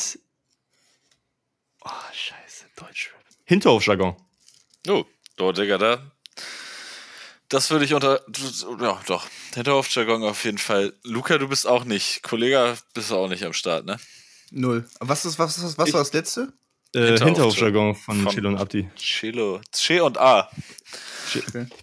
Scheiße, 2.14 2.66
Deutschrap. 2.76 3.22
Hinterhofjargon. 3.46 4.16
Oh, 4.90 5.06
oh, 5.40 5.52
Digga, 5.54 5.78
da. 5.78 6.12
Das 7.48 7.72
würde 7.72 7.86
ich 7.86 7.94
unter. 7.94 8.22
Ja, 8.82 9.00
doch. 9.08 9.28
Hinterhofjargon 9.54 10.24
auf 10.24 10.44
jeden 10.44 10.58
Fall. 10.58 10.94
Luca, 11.04 11.38
du 11.38 11.48
bist 11.48 11.68
auch 11.68 11.86
nicht. 11.86 12.22
Kollege, 12.22 12.76
bist 12.94 13.12
du 13.12 13.16
auch 13.16 13.30
nicht 13.30 13.46
am 13.46 13.54
Start, 13.54 13.86
ne? 13.86 13.98
Null. 14.52 14.90
Was, 15.00 15.24
ist, 15.24 15.40
was, 15.40 15.64
was, 15.64 15.78
was 15.78 15.88
Ich- 15.88 15.94
war 15.94 16.02
das 16.02 16.12
letzte? 16.12 16.52
Äh, 16.94 17.18
Hinterhofjargon 17.18 17.96
von, 17.96 18.24
von- 18.24 18.34
Chilo 18.34 18.50
und 18.50 18.58
Abdi. 18.58 18.90
Chilo. 18.98 19.62
Che 19.74 20.02
und 20.02 20.18
A. 20.18 20.50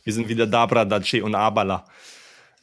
Wir 0.05 0.13
sind 0.13 0.29
wieder 0.29 0.47
Dabra, 0.47 0.85
Dace 0.85 1.23
und 1.23 1.35
Abala. 1.35 1.87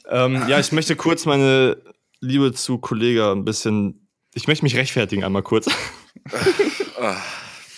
Ähm, 0.08 0.48
ja, 0.48 0.60
ich 0.60 0.72
möchte 0.72 0.96
kurz 0.96 1.26
meine 1.26 1.78
Liebe 2.20 2.54
zu 2.54 2.78
Kollega 2.78 3.32
ein 3.32 3.44
bisschen. 3.44 4.06
Ich 4.34 4.48
möchte 4.48 4.64
mich 4.64 4.76
rechtfertigen 4.76 5.24
einmal 5.24 5.44
kurz. 5.44 5.68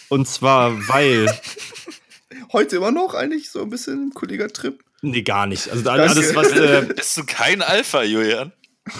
Und 0.09 0.27
zwar, 0.27 0.87
weil. 0.87 1.27
Heute 2.51 2.77
immer 2.77 2.91
noch 2.91 3.13
eigentlich 3.13 3.49
so 3.49 3.61
ein 3.61 3.69
bisschen 3.69 4.03
im 4.03 4.13
Kollega-Trip. 4.13 4.83
Nee, 5.01 5.21
gar 5.21 5.47
nicht. 5.47 5.69
Also 5.69 5.83
da- 5.83 5.95
Danke. 5.95 6.11
alles, 6.11 6.35
was. 6.35 6.51
Äh, 6.51 6.93
Bist 6.95 7.17
du 7.17 7.23
kein 7.25 7.61
Alpha, 7.61 8.03
Julian? 8.03 8.51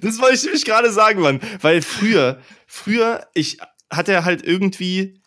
das 0.00 0.18
wollte 0.20 0.34
ich 0.36 0.42
nämlich 0.44 0.64
gerade 0.64 0.92
sagen, 0.92 1.20
Mann. 1.20 1.40
Weil 1.60 1.82
früher, 1.82 2.40
früher, 2.66 3.26
ich 3.34 3.58
hatte 3.90 4.12
er 4.12 4.24
halt 4.24 4.42
irgendwie 4.44 5.20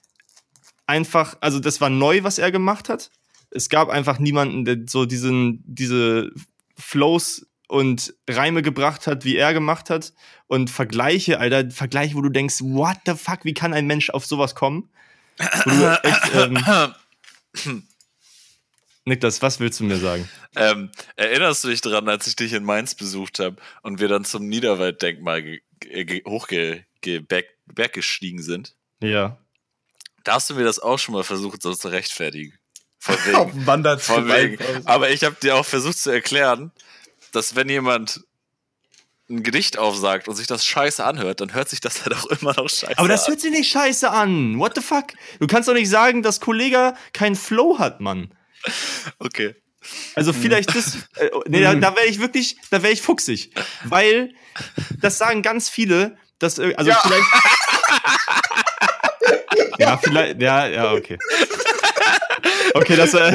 einfach, 0.87 1.37
also 1.41 1.59
das 1.59 1.81
war 1.81 1.89
neu, 1.89 2.23
was 2.23 2.39
er 2.39 2.51
gemacht 2.51 2.89
hat. 2.89 3.11
Es 3.51 3.69
gab 3.69 3.89
einfach 3.89 4.19
niemanden, 4.19 4.65
der 4.65 4.77
so 4.87 5.05
diesen, 5.05 5.63
diese 5.65 6.31
Flows 6.77 7.45
und 7.75 8.13
Reime 8.29 8.61
gebracht 8.61 9.05
hat, 9.05 9.25
wie 9.25 9.35
er 9.35 9.53
gemacht 9.53 9.89
hat. 9.89 10.13
Und 10.47 10.69
Vergleiche, 10.69 11.41
Alter, 11.41 11.69
Vergleiche, 11.71 12.15
wo 12.15 12.21
du 12.21 12.29
denkst, 12.29 12.61
what 12.61 12.95
the 13.05 13.15
fuck, 13.15 13.43
wie 13.43 13.53
kann 13.53 13.73
ein 13.73 13.85
Mensch 13.85 14.09
auf 14.11 14.25
sowas 14.25 14.55
kommen? 14.55 14.89
Wo 15.37 15.71
du 15.71 16.03
echt, 16.03 16.35
ähm, 16.35 17.83
Niklas, 19.03 19.41
was 19.41 19.59
willst 19.59 19.81
du 19.81 19.83
mir 19.83 19.97
sagen? 19.97 20.29
Ähm, 20.55 20.89
erinnerst 21.17 21.65
du 21.65 21.67
dich 21.67 21.81
daran, 21.81 22.07
als 22.07 22.27
ich 22.27 22.37
dich 22.37 22.53
in 22.53 22.63
Mainz 22.63 22.95
besucht 22.95 23.39
habe 23.39 23.57
und 23.81 23.99
wir 23.99 24.07
dann 24.07 24.23
zum 24.23 24.47
Niederwalddenkmal 24.47 25.43
ge 25.43 25.61
ge 25.81 26.23
hochge 26.25 26.85
ge 27.01 27.19
berg 27.19 27.45
berggestiegen 27.65 28.41
sind? 28.41 28.73
Ja. 29.01 29.37
Da 30.23 30.35
hast 30.35 30.49
du 30.49 30.55
mir 30.55 30.63
das 30.63 30.79
auch 30.79 30.97
schon 30.97 31.13
mal 31.13 31.25
versucht, 31.25 31.61
so 31.61 31.73
zu 31.75 31.89
rechtfertigen. 31.89 32.57
Von 32.99 33.15
wegen. 33.25 33.35
Auf 33.35 33.51
dem 33.51 33.67
Wandertrip. 33.67 34.15
Von 34.15 34.29
wegen. 34.29 34.87
Aber 34.87 35.09
ich 35.09 35.25
habe 35.25 35.35
dir 35.41 35.57
auch 35.57 35.65
versucht 35.65 35.97
zu 35.97 36.09
erklären, 36.09 36.71
dass 37.35 37.55
wenn 37.55 37.69
jemand 37.69 38.21
ein 39.29 39.41
Gedicht 39.41 39.77
aufsagt 39.79 40.27
und 40.27 40.35
sich 40.35 40.45
das 40.47 40.63
scheiße 40.65 41.03
anhört, 41.03 41.41
dann 41.41 41.53
hört 41.53 41.67
sich 41.69 41.81
das 41.81 42.01
halt 42.05 42.15
auch 42.15 42.25
immer 42.27 42.53
noch 42.53 42.69
scheiße 42.69 42.97
Aber 42.97 43.07
das 43.07 43.25
an. 43.25 43.31
hört 43.31 43.41
sich 43.41 43.51
nicht 43.51 43.69
scheiße 43.71 44.09
an. 44.11 44.59
What 44.59 44.73
the 44.75 44.81
fuck? 44.81 45.07
Du 45.39 45.47
kannst 45.47 45.67
doch 45.67 45.73
nicht 45.73 45.89
sagen, 45.89 46.21
dass 46.23 46.39
Kollege 46.39 46.93
keinen 47.13 47.35
Flow 47.35 47.79
hat, 47.79 48.01
Mann. 48.01 48.31
Okay. 49.19 49.55
Also 50.15 50.33
vielleicht 50.33 50.75
das. 50.75 50.95
Äh, 51.15 51.29
nee, 51.47 51.61
da, 51.61 51.75
da 51.75 51.95
wäre 51.95 52.07
ich 52.07 52.19
wirklich, 52.19 52.57
da 52.71 52.81
wäre 52.81 52.91
ich 52.93 53.01
fuchsig. 53.03 53.51
Weil 53.83 54.33
das 54.99 55.17
sagen 55.19 55.43
ganz 55.43 55.69
viele, 55.69 56.17
dass. 56.39 56.57
äh, 56.57 56.73
Also 56.75 56.89
Ja. 56.89 56.99
vielleicht. 57.03 57.27
ja, 59.79 59.97
vielleicht. 59.97 60.41
Ja, 60.41 60.65
ja, 60.67 60.91
okay. 60.93 61.17
Okay, 62.73 62.95
das. 62.95 63.13
Äh, 63.13 63.31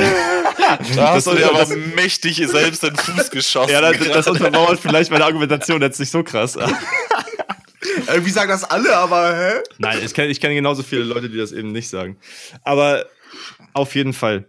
Da 0.94 1.14
hast 1.14 1.26
du 1.26 1.34
dir 1.34 1.48
aber 1.48 1.66
mächtig 1.96 2.36
selbst 2.46 2.82
den 2.82 2.94
Fuß 2.94 3.30
geschossen. 3.30 3.72
ja, 3.72 3.80
das, 3.80 3.98
das 3.98 4.26
untermauert 4.28 4.78
vielleicht 4.78 5.10
meine 5.10 5.24
Argumentation 5.24 5.80
jetzt 5.82 5.98
nicht 5.98 6.10
so 6.10 6.22
krass. 6.22 6.56
Irgendwie 8.06 8.30
sagen 8.30 8.50
das 8.50 8.64
alle, 8.64 8.94
aber 8.96 9.36
hä? 9.36 9.52
Nein, 9.78 9.98
ich 10.04 10.14
kenne 10.14 10.28
ich 10.28 10.40
kenn 10.40 10.54
genauso 10.54 10.82
viele 10.82 11.02
Leute, 11.02 11.28
die 11.28 11.38
das 11.38 11.52
eben 11.52 11.72
nicht 11.72 11.88
sagen. 11.88 12.18
Aber 12.62 13.06
auf 13.72 13.94
jeden 13.94 14.12
Fall. 14.12 14.48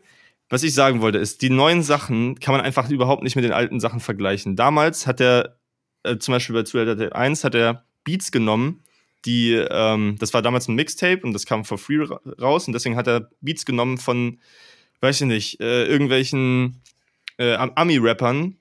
Was 0.49 0.63
ich 0.63 0.73
sagen 0.73 1.01
wollte, 1.01 1.17
ist, 1.17 1.41
die 1.41 1.49
neuen 1.49 1.81
Sachen 1.81 2.37
kann 2.39 2.53
man 2.53 2.61
einfach 2.61 2.89
überhaupt 2.89 3.23
nicht 3.23 3.37
mit 3.37 3.45
den 3.45 3.53
alten 3.53 3.79
Sachen 3.79 4.01
vergleichen. 4.01 4.57
Damals 4.57 5.07
hat 5.07 5.21
er, 5.21 5.57
äh, 6.03 6.17
zum 6.17 6.33
Beispiel 6.33 6.53
bei 6.55 6.63
Zuhälter 6.63 7.15
1, 7.15 7.45
hat 7.45 7.55
er 7.55 7.85
Beats 8.03 8.31
genommen, 8.33 8.83
die, 9.25 9.53
ähm, 9.53 10.15
das 10.19 10.33
war 10.33 10.41
damals 10.41 10.67
ein 10.67 10.75
Mixtape 10.75 11.21
und 11.23 11.33
das 11.33 11.45
kam 11.45 11.65
for 11.65 11.77
free 11.77 12.03
ra 12.03 12.19
raus 12.39 12.67
und 12.67 12.73
deswegen 12.73 12.95
hat 12.95 13.07
er 13.07 13.29
Beats 13.41 13.65
genommen 13.65 13.97
von, 13.97 14.39
weiß 15.01 15.21
ich 15.21 15.27
nicht, 15.27 15.59
äh, 15.61 15.85
irgendwelchen 15.85 16.81
äh, 17.37 17.55
Am- 17.55 17.71
Ami-Rappern, 17.75 18.57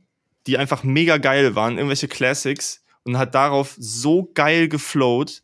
die 0.46 0.58
einfach 0.58 0.84
mega 0.84 1.18
geil 1.18 1.54
waren, 1.54 1.76
irgendwelche 1.76 2.08
Classics 2.08 2.84
und 3.04 3.18
hat 3.18 3.34
darauf 3.34 3.74
so 3.78 4.30
geil 4.34 4.68
geflowt 4.68 5.42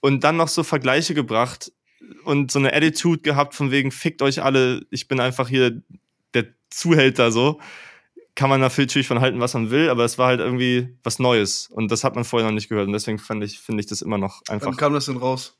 und 0.00 0.24
dann 0.24 0.36
noch 0.36 0.48
so 0.48 0.62
Vergleiche 0.62 1.14
gebracht 1.14 1.72
und 2.24 2.50
so 2.50 2.58
eine 2.58 2.72
Attitude 2.72 3.22
gehabt 3.22 3.54
von 3.54 3.70
wegen 3.70 3.90
fickt 3.90 4.22
euch 4.22 4.42
alle, 4.42 4.86
ich 4.90 5.08
bin 5.08 5.20
einfach 5.20 5.48
hier 5.48 5.82
der 6.34 6.46
Zuhälter 6.70 7.30
so. 7.30 7.60
Kann 8.34 8.48
man 8.48 8.60
natürlich 8.60 9.06
von 9.06 9.20
halten, 9.20 9.40
was 9.40 9.52
man 9.54 9.70
will, 9.70 9.90
aber 9.90 10.04
es 10.04 10.16
war 10.16 10.28
halt 10.28 10.40
irgendwie 10.40 10.96
was 11.02 11.18
Neues 11.18 11.68
und 11.68 11.90
das 11.90 12.02
hat 12.02 12.14
man 12.14 12.24
vorher 12.24 12.48
noch 12.48 12.54
nicht 12.54 12.68
gehört 12.68 12.86
und 12.86 12.94
deswegen 12.94 13.18
fand 13.18 13.44
ich, 13.44 13.58
finde 13.58 13.80
ich 13.80 13.86
das 13.86 14.00
immer 14.00 14.16
noch 14.16 14.40
Wann 14.46 14.54
einfach 14.54 14.76
kam 14.76 14.94
das 14.94 15.06
denn 15.06 15.18
raus? 15.18 15.58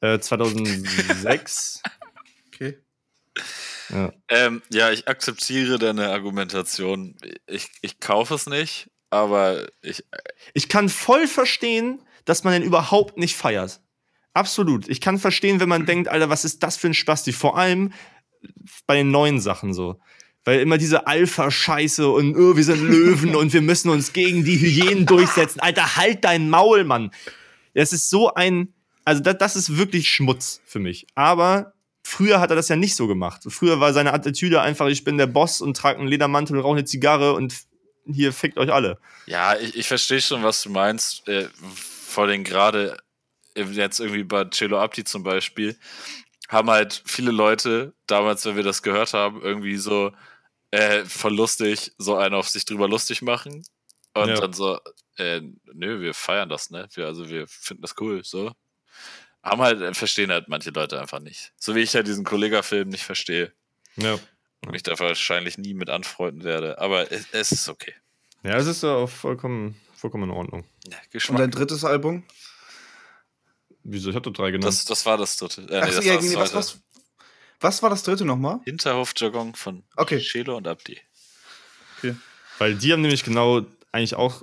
äh, 0.00 0.18
2006. 0.18 1.82
Okay. 2.54 2.78
ja. 3.88 4.12
Ähm, 4.28 4.62
ja, 4.70 4.92
ich 4.92 5.08
akzeptiere 5.08 5.76
deine 5.80 6.10
Argumentation. 6.10 7.16
Ich, 7.48 7.68
ich 7.82 7.98
kaufe 7.98 8.36
es 8.36 8.46
nicht, 8.46 8.92
aber 9.10 9.66
ich. 9.82 10.04
Ich 10.52 10.68
kann 10.68 10.88
voll 10.88 11.26
verstehen, 11.26 12.00
dass 12.26 12.44
man 12.44 12.52
den 12.52 12.62
überhaupt 12.62 13.18
nicht 13.18 13.34
feiert. 13.34 13.80
Absolut. 14.34 14.88
Ich 14.88 15.00
kann 15.00 15.18
verstehen, 15.18 15.58
wenn 15.58 15.68
man 15.68 15.84
denkt, 15.86 16.06
Alter, 16.06 16.30
was 16.30 16.44
ist 16.44 16.62
das 16.62 16.76
für 16.76 16.86
ein 16.86 16.94
Spasti? 16.94 17.32
Vor 17.32 17.58
allem 17.58 17.92
bei 18.86 18.94
den 18.94 19.10
neuen 19.10 19.40
Sachen 19.40 19.74
so. 19.74 19.98
Weil 20.44 20.60
immer 20.60 20.76
diese 20.76 21.06
Alpha-Scheiße 21.06 22.08
und 22.08 22.36
oh, 22.36 22.56
wir 22.56 22.64
sind 22.64 22.82
Löwen 22.82 23.34
und 23.34 23.52
wir 23.52 23.62
müssen 23.62 23.88
uns 23.88 24.12
gegen 24.12 24.44
die 24.44 24.58
Hyänen 24.58 25.06
durchsetzen. 25.06 25.60
Alter, 25.60 25.96
halt 25.96 26.24
dein 26.24 26.50
Maul, 26.50 26.84
Mann. 26.84 27.10
Das 27.72 27.92
ist 27.92 28.10
so 28.10 28.34
ein, 28.34 28.74
also 29.04 29.22
das, 29.22 29.38
das 29.38 29.56
ist 29.56 29.76
wirklich 29.78 30.10
Schmutz 30.10 30.60
für 30.66 30.78
mich. 30.78 31.06
Aber 31.14 31.72
früher 32.02 32.40
hat 32.40 32.50
er 32.50 32.56
das 32.56 32.68
ja 32.68 32.76
nicht 32.76 32.94
so 32.94 33.06
gemacht. 33.06 33.42
Früher 33.48 33.80
war 33.80 33.92
seine 33.92 34.12
Attitüde 34.12 34.60
einfach, 34.60 34.88
ich 34.88 35.04
bin 35.04 35.16
der 35.16 35.26
Boss 35.26 35.60
und 35.60 35.76
trage 35.76 35.98
einen 35.98 36.08
Ledermantel 36.08 36.56
und 36.56 36.62
rauche 36.62 36.76
eine 36.76 36.84
Zigarre 36.84 37.32
und 37.32 37.54
hier 38.06 38.32
fickt 38.32 38.58
euch 38.58 38.72
alle. 38.72 38.98
Ja, 39.26 39.56
ich, 39.56 39.76
ich 39.76 39.88
verstehe 39.88 40.20
schon, 40.20 40.42
was 40.42 40.62
du 40.62 40.70
meinst. 40.70 41.26
Äh, 41.26 41.48
vor 42.06 42.24
allem 42.24 42.44
gerade 42.44 42.98
äh, 43.54 43.64
jetzt 43.64 44.00
irgendwie 44.00 44.24
bei 44.24 44.44
Cello 44.46 44.78
Abdi 44.78 45.04
zum 45.04 45.22
Beispiel, 45.22 45.76
haben 46.48 46.70
halt 46.70 47.02
viele 47.06 47.30
Leute, 47.30 47.94
damals, 48.06 48.44
wenn 48.44 48.56
wir 48.56 48.62
das 48.62 48.82
gehört 48.82 49.14
haben, 49.14 49.40
irgendwie 49.42 49.76
so 49.76 50.12
äh, 50.74 51.04
voll 51.04 51.34
lustig, 51.36 51.92
so 51.98 52.16
einen 52.16 52.34
auf 52.34 52.48
sich 52.48 52.64
drüber 52.64 52.88
lustig 52.88 53.22
machen. 53.22 53.64
Und 54.14 54.28
Ja. 54.28 54.34
dann 54.40 54.52
so, 54.52 54.80
äh, 55.16 55.40
nö, 55.72 56.00
wir 56.00 56.14
feiern 56.14 56.48
das, 56.48 56.70
ne? 56.70 56.88
Wir, 56.94 57.06
also 57.06 57.28
wir 57.28 57.46
finden 57.46 57.82
das 57.82 57.94
cool, 58.00 58.24
so. 58.24 58.52
Haben 59.42 59.62
halt, 59.62 59.80
äh, 59.82 59.94
verstehen 59.94 60.30
halt 60.32 60.48
manche 60.48 60.70
Leute 60.70 61.00
einfach 61.00 61.20
nicht. 61.20 61.52
So 61.58 61.74
wie 61.74 61.80
ich 61.80 61.94
halt 61.94 62.06
diesen 62.06 62.24
Kollega-Film 62.24 62.88
nicht 62.88 63.04
verstehe. 63.04 63.52
Ja. 63.96 64.14
Und 64.14 64.70
mich 64.72 64.82
da 64.82 64.98
wahrscheinlich 64.98 65.58
nie 65.58 65.74
mit 65.74 65.90
anfreunden 65.90 66.42
werde. 66.44 66.78
Aber 66.78 67.12
es, 67.12 67.26
es 67.32 67.52
ist 67.52 67.68
okay. 67.68 67.94
Ja, 68.42 68.56
es 68.56 68.66
ist 68.66 68.82
ja 68.82 68.94
auch 68.94 69.08
vollkommen, 69.08 69.80
vollkommen 69.94 70.24
in 70.24 70.36
Ordnung. 70.36 70.64
Ja, 70.88 70.98
Und 71.28 71.38
dein 71.38 71.50
drittes 71.50 71.84
Album? 71.84 72.24
Wieso? 73.84 74.10
Ich 74.10 74.16
hatte 74.16 74.32
drei 74.32 74.50
genannt. 74.50 74.64
Das, 74.64 74.84
das 74.86 75.04
war 75.06 75.18
das 75.18 75.36
dritte. 75.36 75.62
Äh, 75.70 75.80
Ach 75.82 75.86
nee, 75.86 75.90
so, 75.92 75.96
das 75.96 76.04
ja, 76.06 76.12
war 76.14 76.20
das 76.20 76.30
nee, 76.30 76.36
was, 76.36 76.50
zweite. 76.50 76.56
was, 76.56 76.80
was 77.64 77.82
war 77.82 77.90
das 77.90 78.04
dritte 78.04 78.24
nochmal? 78.24 78.60
Hinterhof-Jargon 78.64 79.54
von 79.56 79.82
Okay. 79.96 80.20
Chelo 80.20 80.56
und 80.56 80.68
Abdi. 80.68 81.00
Weil 82.58 82.74
die 82.76 82.92
haben 82.92 83.00
nämlich 83.00 83.24
genau 83.24 83.62
eigentlich 83.90 84.14
auch 84.14 84.42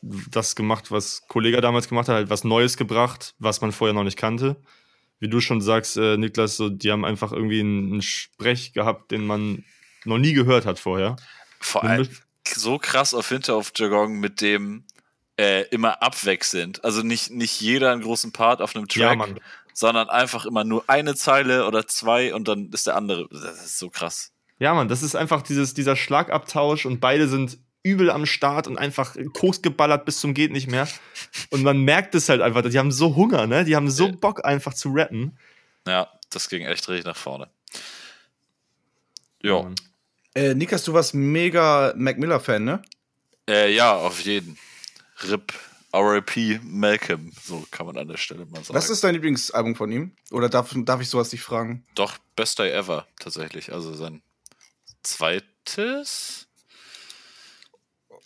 das 0.00 0.56
gemacht, 0.56 0.90
was 0.90 1.26
Kollege 1.28 1.60
damals 1.60 1.88
gemacht 1.88 2.08
hat, 2.08 2.14
halt 2.14 2.30
was 2.30 2.44
Neues 2.44 2.76
gebracht, 2.76 3.34
was 3.38 3.60
man 3.60 3.72
vorher 3.72 3.92
noch 3.92 4.04
nicht 4.04 4.16
kannte. 4.16 4.56
Wie 5.20 5.28
du 5.28 5.40
schon 5.40 5.60
sagst, 5.60 5.96
äh, 5.96 6.16
Niklas, 6.16 6.56
so, 6.56 6.68
die 6.68 6.90
haben 6.90 7.04
einfach 7.04 7.32
irgendwie 7.32 7.60
einen, 7.60 7.92
einen 7.92 8.02
Sprech 8.02 8.72
gehabt, 8.72 9.10
den 9.10 9.26
man 9.26 9.64
noch 10.04 10.18
nie 10.18 10.32
gehört 10.32 10.66
hat 10.66 10.78
vorher. 10.80 11.16
Vor 11.60 11.84
allem 11.84 12.08
so 12.48 12.78
krass 12.78 13.14
auf 13.14 13.28
Hinterhof-Jargon 13.28 14.14
mit 14.14 14.40
dem 14.40 14.84
äh, 15.38 15.62
immer 15.68 16.02
abwechselnd. 16.02 16.84
Also 16.84 17.02
nicht, 17.02 17.30
nicht 17.30 17.60
jeder 17.60 17.92
einen 17.92 18.02
großen 18.02 18.32
Part 18.32 18.60
auf 18.60 18.74
einem 18.74 18.86
Ja, 18.90 19.08
Track, 19.08 19.18
Mann. 19.18 19.40
Sondern 19.74 20.08
einfach 20.08 20.46
immer 20.46 20.64
nur 20.64 20.84
eine 20.88 21.14
Zeile 21.14 21.66
oder 21.66 21.86
zwei 21.86 22.34
und 22.34 22.48
dann 22.48 22.70
ist 22.70 22.86
der 22.86 22.96
andere. 22.96 23.28
Das 23.30 23.64
ist 23.64 23.78
so 23.78 23.90
krass. 23.90 24.32
Ja, 24.58 24.74
Mann, 24.74 24.88
das 24.88 25.02
ist 25.02 25.16
einfach 25.16 25.42
dieses, 25.42 25.74
dieser 25.74 25.96
Schlagabtausch 25.96 26.86
und 26.86 27.00
beide 27.00 27.26
sind 27.28 27.58
übel 27.82 28.10
am 28.10 28.26
Start 28.26 28.68
und 28.68 28.78
einfach 28.78 29.16
Koks 29.34 29.60
geballert 29.60 30.04
bis 30.04 30.20
zum 30.20 30.34
geht 30.34 30.52
nicht 30.52 30.70
mehr. 30.70 30.86
Und 31.50 31.62
man 31.62 31.78
merkt 31.80 32.14
es 32.14 32.28
halt 32.28 32.40
einfach, 32.40 32.62
die 32.62 32.78
haben 32.78 32.92
so 32.92 33.16
Hunger, 33.16 33.46
ne? 33.48 33.64
Die 33.64 33.74
haben 33.74 33.90
so 33.90 34.06
Ja. 34.06 34.12
Bock 34.12 34.44
einfach 34.44 34.72
zu 34.74 34.90
rappen. 34.90 35.36
Ja, 35.86 36.08
das 36.30 36.48
ging 36.48 36.62
echt 36.64 36.88
richtig 36.88 37.04
nach 37.04 37.16
vorne. 37.16 37.48
Ja, 39.42 39.62
Mann. 39.62 39.74
Äh, 40.34 40.54
Nikas, 40.54 40.84
du 40.84 40.94
warst 40.94 41.12
mega 41.14 41.92
Mac 41.96 42.18
Miller-Fan, 42.18 42.64
ne? 42.64 42.82
äh, 43.48 43.74
ja, 43.74 43.94
auf 43.94 44.20
jeden. 44.20 44.56
RIP 45.28 45.52
R.I.P. 45.92 46.60
Malcolm, 46.64 47.32
so 47.44 47.66
kann 47.70 47.86
man 47.86 47.98
an 47.98 48.08
der 48.08 48.16
Stelle 48.16 48.46
mal 48.46 48.64
sagen. 48.64 48.74
Was 48.74 48.88
ist 48.88 49.04
dein 49.04 49.14
Lieblingsalbum 49.14 49.76
von 49.76 49.92
ihm? 49.92 50.16
Oder 50.30 50.48
darf, 50.48 50.72
darf 50.74 51.00
ich 51.02 51.08
sowas 51.08 51.30
nicht 51.32 51.42
fragen? 51.42 51.84
Doch, 51.94 52.16
Best 52.34 52.58
Day 52.58 52.70
Ever, 52.70 53.06
tatsächlich. 53.20 53.72
Also 53.72 53.92
sein 53.94 54.22
zweites. 55.02 56.48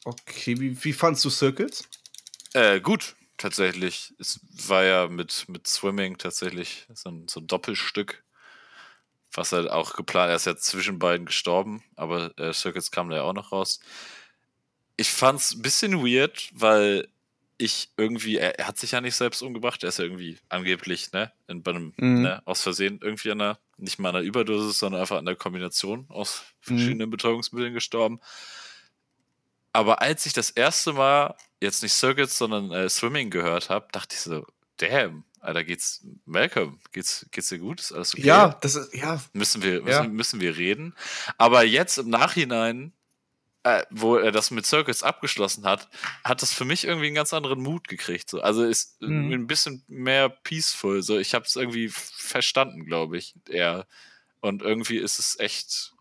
Okay, 0.05 0.61
wie, 0.61 0.85
wie 0.85 0.93
fandst 0.93 1.25
du 1.25 1.31
Circuits? 1.31 1.89
Äh, 2.53 2.81
gut, 2.81 3.17
tatsächlich. 3.37 4.15
Es 4.21 4.41
war 4.69 4.85
ja 4.85 5.09
mit, 5.09 5.49
mit 5.49 5.67
Swimming 5.67 6.19
tatsächlich 6.19 6.87
so 6.95 7.11
ein, 7.11 7.27
so 7.29 7.41
ein 7.41 7.49
Doppelstück. 7.49 8.23
Was 9.33 9.53
halt 9.53 9.69
auch 9.69 9.95
geplant, 9.95 10.31
er 10.31 10.37
ist 10.37 10.47
ja 10.47 10.57
zwischen 10.57 11.01
beiden 11.01 11.27
gestorben, 11.27 11.83
aber 11.97 12.33
äh, 12.39 12.53
Circuits 12.55 12.93
kam 12.93 13.11
da 13.11 13.17
ja 13.17 13.23
auch 13.23 13.35
noch 13.35 13.53
raus. 13.53 13.81
Ich 14.97 15.11
fand's 15.11 15.53
ein 15.53 15.63
bisschen 15.63 16.07
weird, 16.07 16.49
weil 16.55 17.09
ich 17.59 17.91
irgendwie, 17.97 18.37
er, 18.37 18.59
er 18.59 18.69
hat 18.69 18.79
sich 18.79 18.91
ja 18.93 19.01
nicht 19.01 19.15
selbst 19.17 19.41
umgebracht, 19.43 19.83
er 19.83 19.89
ist 19.89 19.99
ja 19.99 20.05
irgendwie 20.05 20.39
angeblich, 20.49 21.13
ne, 21.13 21.33
in, 21.49 21.63
bei 21.63 21.71
einem, 21.73 21.95
Mhm. 21.97 22.23
ne, 22.23 22.43
aus 22.45 22.63
Versehen 22.63 23.01
irgendwie 23.03 23.31
an 23.31 23.41
einer, 23.41 23.59
nicht 23.79 23.99
mal 23.99 24.11
an 24.11 24.17
einer 24.17 24.25
Überdosis, 24.25 24.79
sondern 24.79 25.01
einfach 25.01 25.17
an 25.17 25.25
der 25.27 25.37
Kombination 25.37 26.07
aus 26.09 26.43
Mhm. 26.67 26.75
verschiedenen 26.77 27.11
Betäubungsmitteln 27.11 27.73
gestorben. 27.75 28.21
Aber 29.73 30.01
als 30.01 30.25
ich 30.27 30.33
das 30.33 30.51
erste 30.51 30.93
Mal 30.93 31.35
jetzt 31.61 31.83
nicht 31.83 31.93
Circuits, 31.93 32.39
sondern 32.39 32.71
äh, 32.73 32.89
Swimming 32.89 33.31
gehört 33.31 33.69
habe, 33.71 33.89
dachte 33.93 34.15
ich 34.15 34.21
so, 34.21 34.47
damn, 34.79 35.25
Alter, 35.41 35.65
geht's, 35.65 36.05
Malcolm, 36.25 36.81
geht's, 36.93 37.27
geht's 37.31 37.49
dir 37.49 37.59
gut? 37.59 37.81
Ist 37.81 37.93
alles 37.93 38.15
okay? 38.15 38.23
Ja, 38.27 38.49
das 38.61 38.75
ist, 38.75 38.95
ja. 38.95 39.23
Müssen 39.33 39.63
wir, 39.63 39.83
müssen, 39.83 39.89
Ja. 40.05 40.09
müssen 40.09 40.41
wir 40.41 40.57
reden. 40.57 40.95
Aber 41.39 41.63
jetzt 41.63 41.99
im 41.99 42.09
Nachhinein, 42.09 42.93
äh, 43.67 43.85
wo 43.91 44.15
er 44.17 44.31
das 44.31 44.53
mit 44.53 44.65
Circuits 44.65 45.03
abgeschlossen 45.03 45.65
hat, 45.65 45.89
hat 46.23 46.41
das 46.41 46.53
für 46.53 46.65
mich 46.65 46.85
irgendwie 46.85 47.07
einen 47.07 47.17
ganz 47.17 47.35
anderen 47.35 47.61
Mut 47.61 47.89
gekriegt. 47.89 48.31
So. 48.31 48.41
Also 48.41 48.65
ist 48.65 49.01
Mhm. 49.03 49.33
ein 49.33 49.47
bisschen 49.49 49.83
mehr 49.89 50.29
peaceful. 50.29 51.03
So. 51.03 51.19
Ich 51.19 51.35
habe 51.35 51.45
es 51.47 51.57
irgendwie 51.57 51.89
verstanden, 51.91 52.87
glaube 52.87 53.19
ich, 53.19 53.35
eher. 53.49 53.89
Und 54.41 54.63
irgendwie 54.63 54.99
ist 54.99 55.19
es 55.19 55.41
echt. 55.41 55.93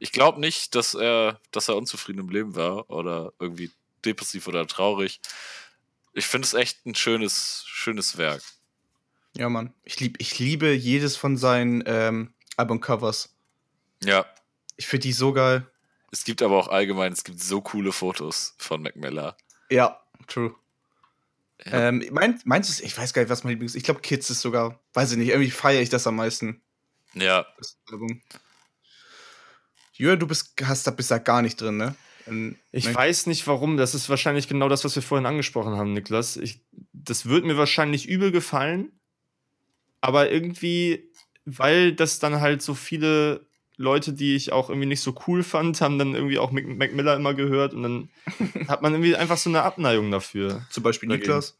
Ich 0.00 0.12
glaube 0.12 0.38
nicht, 0.38 0.74
dass 0.74 0.92
er, 0.94 1.40
dass 1.50 1.68
er 1.68 1.76
unzufrieden 1.76 2.18
im 2.20 2.28
Leben 2.28 2.56
war 2.56 2.90
oder 2.90 3.32
irgendwie 3.38 3.70
depressiv 4.04 4.46
oder 4.46 4.66
traurig. 4.66 5.20
Ich 6.12 6.26
finde 6.26 6.44
es 6.46 6.52
echt 6.52 6.84
ein 6.84 6.94
schönes, 6.94 7.64
schönes 7.66 8.18
Werk. 8.18 8.42
Ja, 9.34 9.48
Mann. 9.48 9.72
Ich, 9.82 9.98
lieb, 9.98 10.16
ich 10.18 10.38
liebe 10.38 10.72
jedes 10.74 11.16
von 11.16 11.38
seinen 11.38 11.82
ähm, 11.86 12.34
Albumcovers. 12.58 13.34
Ja. 14.02 14.26
Ich 14.76 14.86
finde 14.86 15.04
die 15.04 15.12
so 15.14 15.32
geil. 15.32 15.66
Es 16.14 16.22
gibt 16.22 16.42
aber 16.42 16.56
auch 16.56 16.68
allgemein, 16.68 17.12
es 17.12 17.24
gibt 17.24 17.40
so 17.40 17.60
coole 17.60 17.90
Fotos 17.90 18.54
von 18.58 18.80
Mac 18.80 18.94
Miller. 18.94 19.36
Ja, 19.68 20.00
true. 20.28 20.54
Ja. 21.64 21.88
Ähm, 21.88 22.06
mein, 22.12 22.40
meinst 22.44 22.78
du, 22.78 22.84
ich 22.84 22.96
weiß 22.96 23.12
gar 23.12 23.22
nicht, 23.22 23.30
was 23.30 23.42
mein 23.42 23.50
Lieblings 23.54 23.74
Ich 23.74 23.82
glaube, 23.82 24.00
Kids 24.00 24.30
ist 24.30 24.40
sogar, 24.40 24.78
weiß 24.92 25.10
ich 25.10 25.18
nicht, 25.18 25.30
irgendwie 25.30 25.50
feiere 25.50 25.82
ich 25.82 25.88
das 25.88 26.06
am 26.06 26.14
meisten. 26.14 26.62
Ja. 27.14 27.44
Jürgen, 29.94 30.20
du 30.20 30.28
bist, 30.28 30.54
hast 30.62 30.86
da 30.86 30.92
bist 30.92 31.10
da 31.10 31.18
gar 31.18 31.42
nicht 31.42 31.60
drin, 31.60 31.78
ne? 31.78 31.96
In, 32.26 32.60
Ich 32.70 32.86
ne? 32.86 32.94
weiß 32.94 33.26
nicht 33.26 33.44
warum. 33.48 33.76
Das 33.76 33.96
ist 33.96 34.08
wahrscheinlich 34.08 34.46
genau 34.46 34.68
das, 34.68 34.84
was 34.84 34.94
wir 34.94 35.02
vorhin 35.02 35.26
angesprochen 35.26 35.76
haben, 35.76 35.94
Niklas. 35.94 36.36
Ich, 36.36 36.60
das 36.92 37.26
wird 37.26 37.44
mir 37.44 37.58
wahrscheinlich 37.58 38.06
übel 38.06 38.30
gefallen. 38.30 38.92
Aber 40.00 40.30
irgendwie, 40.30 41.10
weil 41.44 41.92
das 41.92 42.20
dann 42.20 42.40
halt 42.40 42.62
so 42.62 42.74
viele 42.74 43.48
Leute, 43.76 44.12
die 44.12 44.36
ich 44.36 44.52
auch 44.52 44.68
irgendwie 44.68 44.86
nicht 44.86 45.00
so 45.00 45.14
cool 45.26 45.42
fand, 45.42 45.80
haben 45.80 45.98
dann 45.98 46.14
irgendwie 46.14 46.38
auch 46.38 46.52
Mac, 46.52 46.66
Mac 46.66 46.94
Miller 46.94 47.16
immer 47.16 47.34
gehört. 47.34 47.74
Und 47.74 47.82
dann 47.82 48.08
hat 48.68 48.82
man 48.82 48.92
irgendwie 48.92 49.16
einfach 49.16 49.36
so 49.36 49.50
eine 49.50 49.62
Abneigung 49.62 50.10
dafür. 50.10 50.66
Zum 50.70 50.82
Beispiel. 50.82 51.08
Niklas. 51.08 51.56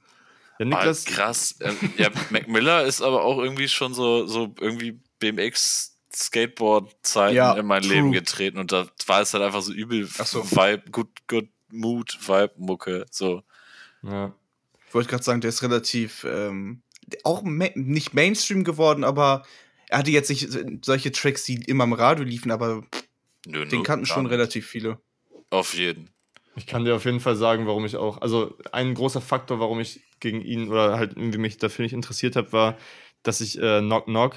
Ja, 0.58 0.64
Niklas. 0.66 1.04
Niklas. 1.04 1.04
krass. 1.04 1.54
Ähm, 1.60 1.76
ja, 1.96 2.10
Mac 2.30 2.48
Miller 2.48 2.84
ist 2.84 3.02
aber 3.02 3.24
auch 3.24 3.38
irgendwie 3.38 3.68
schon 3.68 3.94
so, 3.94 4.26
so 4.26 4.54
irgendwie 4.60 5.00
BMX 5.18 5.94
Skateboard-Zeiten 6.14 7.34
Ja, 7.34 7.54
in 7.54 7.66
mein 7.66 7.82
true. 7.82 7.94
Leben 7.94 8.12
getreten 8.12 8.58
und 8.58 8.72
da 8.72 8.86
war 9.06 9.20
es 9.20 9.34
halt 9.34 9.42
einfach 9.42 9.62
so 9.62 9.72
übel 9.72 10.08
Ach 10.18 10.26
so. 10.26 10.48
Vibe, 10.48 10.90
good, 10.90 11.08
good 11.26 11.48
Mood, 11.70 12.16
Vibe, 12.20 12.52
Mucke, 12.56 13.06
so. 13.10 13.42
Ja. 14.02 14.32
Ich 14.86 14.94
wollte 14.94 15.08
gerade 15.10 15.24
sagen, 15.24 15.40
der 15.40 15.48
ist 15.48 15.62
relativ 15.62 16.24
ähm, 16.24 16.82
auch 17.24 17.42
ma 17.42 17.66
nicht 17.74 18.14
Mainstream 18.14 18.64
geworden, 18.64 19.02
aber 19.02 19.42
er 19.42 19.44
hatte 19.94 20.10
jetzt 20.10 20.30
nicht 20.30 20.48
solche 20.84 21.12
Tracks, 21.12 21.44
die 21.44 21.54
immer 21.64 21.84
im 21.84 21.92
Radio 21.92 22.24
liefen, 22.24 22.50
aber 22.50 22.84
Nö, 23.46 23.64
den 23.66 23.78
nö, 23.78 23.82
kannten 23.82 24.06
schon 24.06 24.24
nicht. 24.24 24.32
relativ 24.32 24.66
viele. 24.66 24.98
Auf 25.50 25.74
jeden. 25.74 26.10
Ich 26.56 26.66
kann 26.66 26.84
dir 26.84 26.94
auf 26.94 27.04
jeden 27.04 27.20
Fall 27.20 27.36
sagen, 27.36 27.66
warum 27.66 27.84
ich 27.84 27.96
auch, 27.96 28.20
also 28.20 28.56
ein 28.72 28.94
großer 28.94 29.20
Faktor, 29.20 29.58
warum 29.58 29.80
ich 29.80 30.00
gegen 30.20 30.40
ihn 30.40 30.68
oder 30.68 30.96
halt 30.98 31.16
irgendwie 31.16 31.38
mich 31.38 31.58
dafür 31.58 31.82
nicht 31.82 31.92
interessiert 31.92 32.36
habe, 32.36 32.52
war, 32.52 32.78
dass 33.22 33.40
ich 33.40 33.58
äh, 33.60 33.80
Knock 33.80 34.04
Knock 34.04 34.36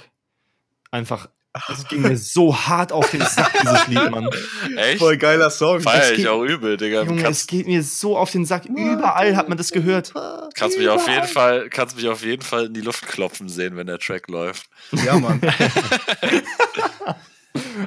einfach, 0.89 1.29
es 1.69 1.87
ging 1.87 2.01
mir 2.01 2.17
so 2.17 2.55
hart 2.55 2.91
auf 2.91 3.09
den 3.11 3.21
Sack, 3.21 3.51
dieses 3.61 3.87
Lied, 3.87 4.11
Mann. 4.11 4.29
Echt? 4.77 5.01
geiler 5.19 5.49
Song. 5.49 5.81
Feier 5.81 6.03
Es 6.03 6.11
ich 6.11 6.17
geht- 6.17 6.27
auch 6.27 6.43
übel, 6.43 6.77
Digga. 6.77 7.03
Junge, 7.03 7.17
es 7.17 7.23
kannst, 7.23 7.47
geht 7.49 7.67
mir 7.67 7.83
so 7.83 8.17
auf 8.17 8.31
den 8.31 8.45
Sack. 8.45 8.65
Überall 8.65 9.35
hat 9.35 9.49
man 9.49 9.57
das 9.57 9.71
gehört. 9.71 10.13
kannst 10.55 10.77
mich 10.77 10.87
auf 10.89 11.07
jeden 11.07 11.27
Fall, 11.27 11.69
kannst 11.69 11.95
mich 11.95 12.07
auf 12.07 12.23
jeden 12.23 12.41
Fall 12.43 12.65
in 12.67 12.73
die 12.73 12.81
Luft 12.81 13.07
klopfen 13.07 13.49
sehen, 13.49 13.75
wenn 13.77 13.87
der 13.87 13.99
Track 13.99 14.27
läuft. 14.29 14.67
Ja, 14.91 15.17
Mann. 15.19 15.41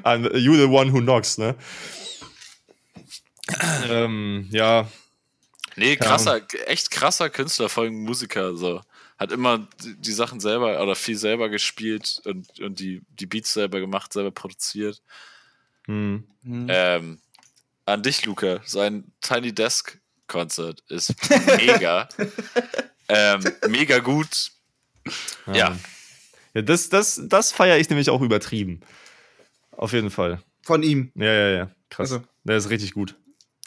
And 0.03 0.27
you 0.35 0.55
the 0.57 0.65
one 0.67 0.93
who 0.93 1.01
knocks, 1.01 1.39
ne? 1.39 1.55
ähm, 3.89 4.49
ja, 4.51 4.87
Nee, 5.77 5.97
krasser, 5.97 6.41
echt 6.67 6.91
krasser 6.91 7.31
Künstler, 7.31 7.69
vor 7.69 7.85
allem 7.85 7.95
Musiker, 8.03 8.55
so. 8.57 8.81
Hat 9.21 9.33
immer 9.33 9.69
die, 9.85 9.97
die 9.97 10.13
Sachen 10.13 10.41
selber 10.41 10.83
oder 10.83 10.97
viel 10.97 11.17
selber 11.17 11.51
gespielt 11.51 12.23
und, 12.25 12.59
und 12.59 12.81
die, 12.81 13.03
die 13.11 13.27
Beats 13.27 13.53
selber 13.53 13.79
gemacht, 13.79 14.15
selber 14.15 14.31
produziert. 14.31 15.03
hm. 16.43 16.67
Ähm, 16.71 17.21
an 17.85 18.03
dich, 18.03 18.25
Luca, 18.25 18.61
sein 18.65 19.13
Tiny 19.21 19.53
Desk 19.55 19.99
Konzert 20.27 20.83
ist 20.89 21.15
mega. 21.59 22.09
ähm, 23.09 23.43
mega 23.69 23.99
gut. 23.99 24.53
Ja. 25.53 25.77
Ja, 26.55 26.63
das, 26.63 26.89
das, 26.89 27.21
das 27.25 27.53
feiere 27.53 27.79
ich 27.79 27.91
nämlich 27.91 28.09
auch 28.09 28.23
übertrieben. 28.23 28.81
Auf 29.73 29.93
jeden 29.93 30.11
Fall. 30.11 30.43
Von 30.63 30.83
ihm. 30.83 31.13
Ja, 31.15 31.33
ja, 31.33 31.49
ja. 31.49 31.71
Krass. 31.91 32.13
Also. 32.13 32.25
Der 32.45 32.57
ist 32.57 32.71
richtig 32.71 32.95
gut. 32.95 33.17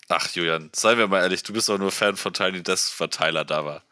Ach, 0.07 0.27
Julian, 0.29 0.71
seien 0.73 0.97
wir 0.97 1.07
mal 1.07 1.21
ehrlich, 1.21 1.43
du 1.43 1.53
bist 1.53 1.69
doch 1.69 1.77
nur 1.77 1.91
Fan 1.91 2.15
von 2.15 2.33
Tiny 2.33 2.63
Desk, 2.63 2.99
weil 2.99 3.09
Tyler 3.09 3.45
da 3.45 3.65
war. 3.65 3.83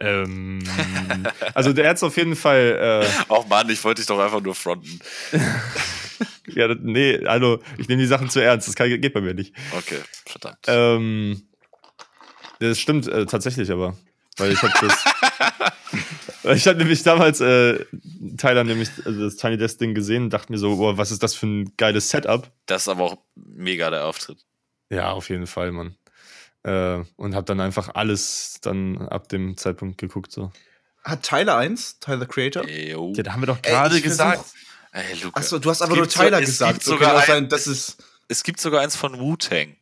Ähm, 0.00 0.62
also 1.54 1.72
der 1.72 1.88
hat's 1.88 2.02
auf 2.02 2.16
jeden 2.16 2.36
Fall. 2.36 3.04
Äh, 3.04 3.32
Auch 3.32 3.46
Mann, 3.48 3.68
ich 3.68 3.82
wollte 3.84 4.00
dich 4.00 4.06
doch 4.06 4.18
einfach 4.18 4.40
nur 4.40 4.54
fronten. 4.54 5.00
ja, 6.46 6.74
nee, 6.80 7.24
also 7.26 7.60
ich 7.78 7.88
nehme 7.88 8.02
die 8.02 8.08
Sachen 8.08 8.30
zu 8.30 8.40
ernst. 8.40 8.68
Das 8.68 8.74
kann, 8.74 8.88
geht 8.88 9.12
bei 9.12 9.20
mir 9.20 9.34
nicht. 9.34 9.54
Okay, 9.76 9.98
verdammt. 10.26 10.58
Ähm, 10.66 11.42
das 12.60 12.78
stimmt 12.78 13.08
äh, 13.08 13.26
tatsächlich 13.26 13.70
aber. 13.70 13.96
Weil 14.36 14.52
ich 14.52 14.62
habe 14.62 14.72
das. 14.80 15.04
ich 16.56 16.66
habe 16.68 16.78
nämlich 16.78 17.02
damals 17.02 17.40
äh, 17.40 17.84
Tyler 18.36 18.64
nämlich 18.64 18.88
also 19.04 19.24
das 19.24 19.36
Tiny 19.36 19.56
Desk 19.56 19.78
Ding 19.78 19.94
gesehen 19.94 20.24
und 20.24 20.32
dachte 20.32 20.52
mir 20.52 20.58
so, 20.58 20.76
boah, 20.76 20.96
was 20.96 21.10
ist 21.10 21.22
das 21.22 21.34
für 21.34 21.46
ein 21.46 21.76
geiles 21.76 22.10
Setup? 22.10 22.48
Das 22.66 22.82
ist 22.82 22.88
aber 22.88 23.04
auch 23.04 23.18
mega 23.34 23.90
der 23.90 24.04
Auftritt. 24.06 24.44
Ja, 24.90 25.10
auf 25.10 25.28
jeden 25.28 25.46
Fall, 25.46 25.72
Mann. 25.72 25.96
Äh, 26.68 27.04
und 27.16 27.34
habe 27.34 27.44
dann 27.44 27.60
einfach 27.60 27.90
alles 27.94 28.58
dann 28.62 28.98
ab 29.08 29.28
dem 29.28 29.56
Zeitpunkt 29.56 29.98
geguckt. 29.98 30.32
So. 30.32 30.50
Hat 31.04 31.22
Tyler 31.22 31.56
1, 31.56 32.00
Tyler 32.00 32.26
Creator? 32.26 32.64
Eyo. 32.66 33.12
Ja, 33.16 33.22
da 33.22 33.32
haben 33.32 33.42
wir 33.42 33.46
doch 33.46 33.62
gerade 33.62 34.00
gesagt. 34.00 34.44
Achso, 35.32 35.58
du 35.58 35.70
hast 35.70 35.78
Es 35.78 35.82
aber 35.82 35.94
nur 35.96 36.04
gibt 36.04 36.12
so- 36.16 36.20
Tyler 36.22 36.40
es 36.40 36.46
gesagt. 36.46 36.74
gibt 36.74 36.88
Okay, 36.88 37.04
sogar 37.04 37.28
ein- 37.36 37.48
das 37.48 37.66
ist. 37.66 37.96
Es 38.28 38.42
gibt 38.42 38.60
sogar 38.60 38.80
eins 38.82 38.96
von 38.96 39.18
Wu-Tang. 39.18 39.76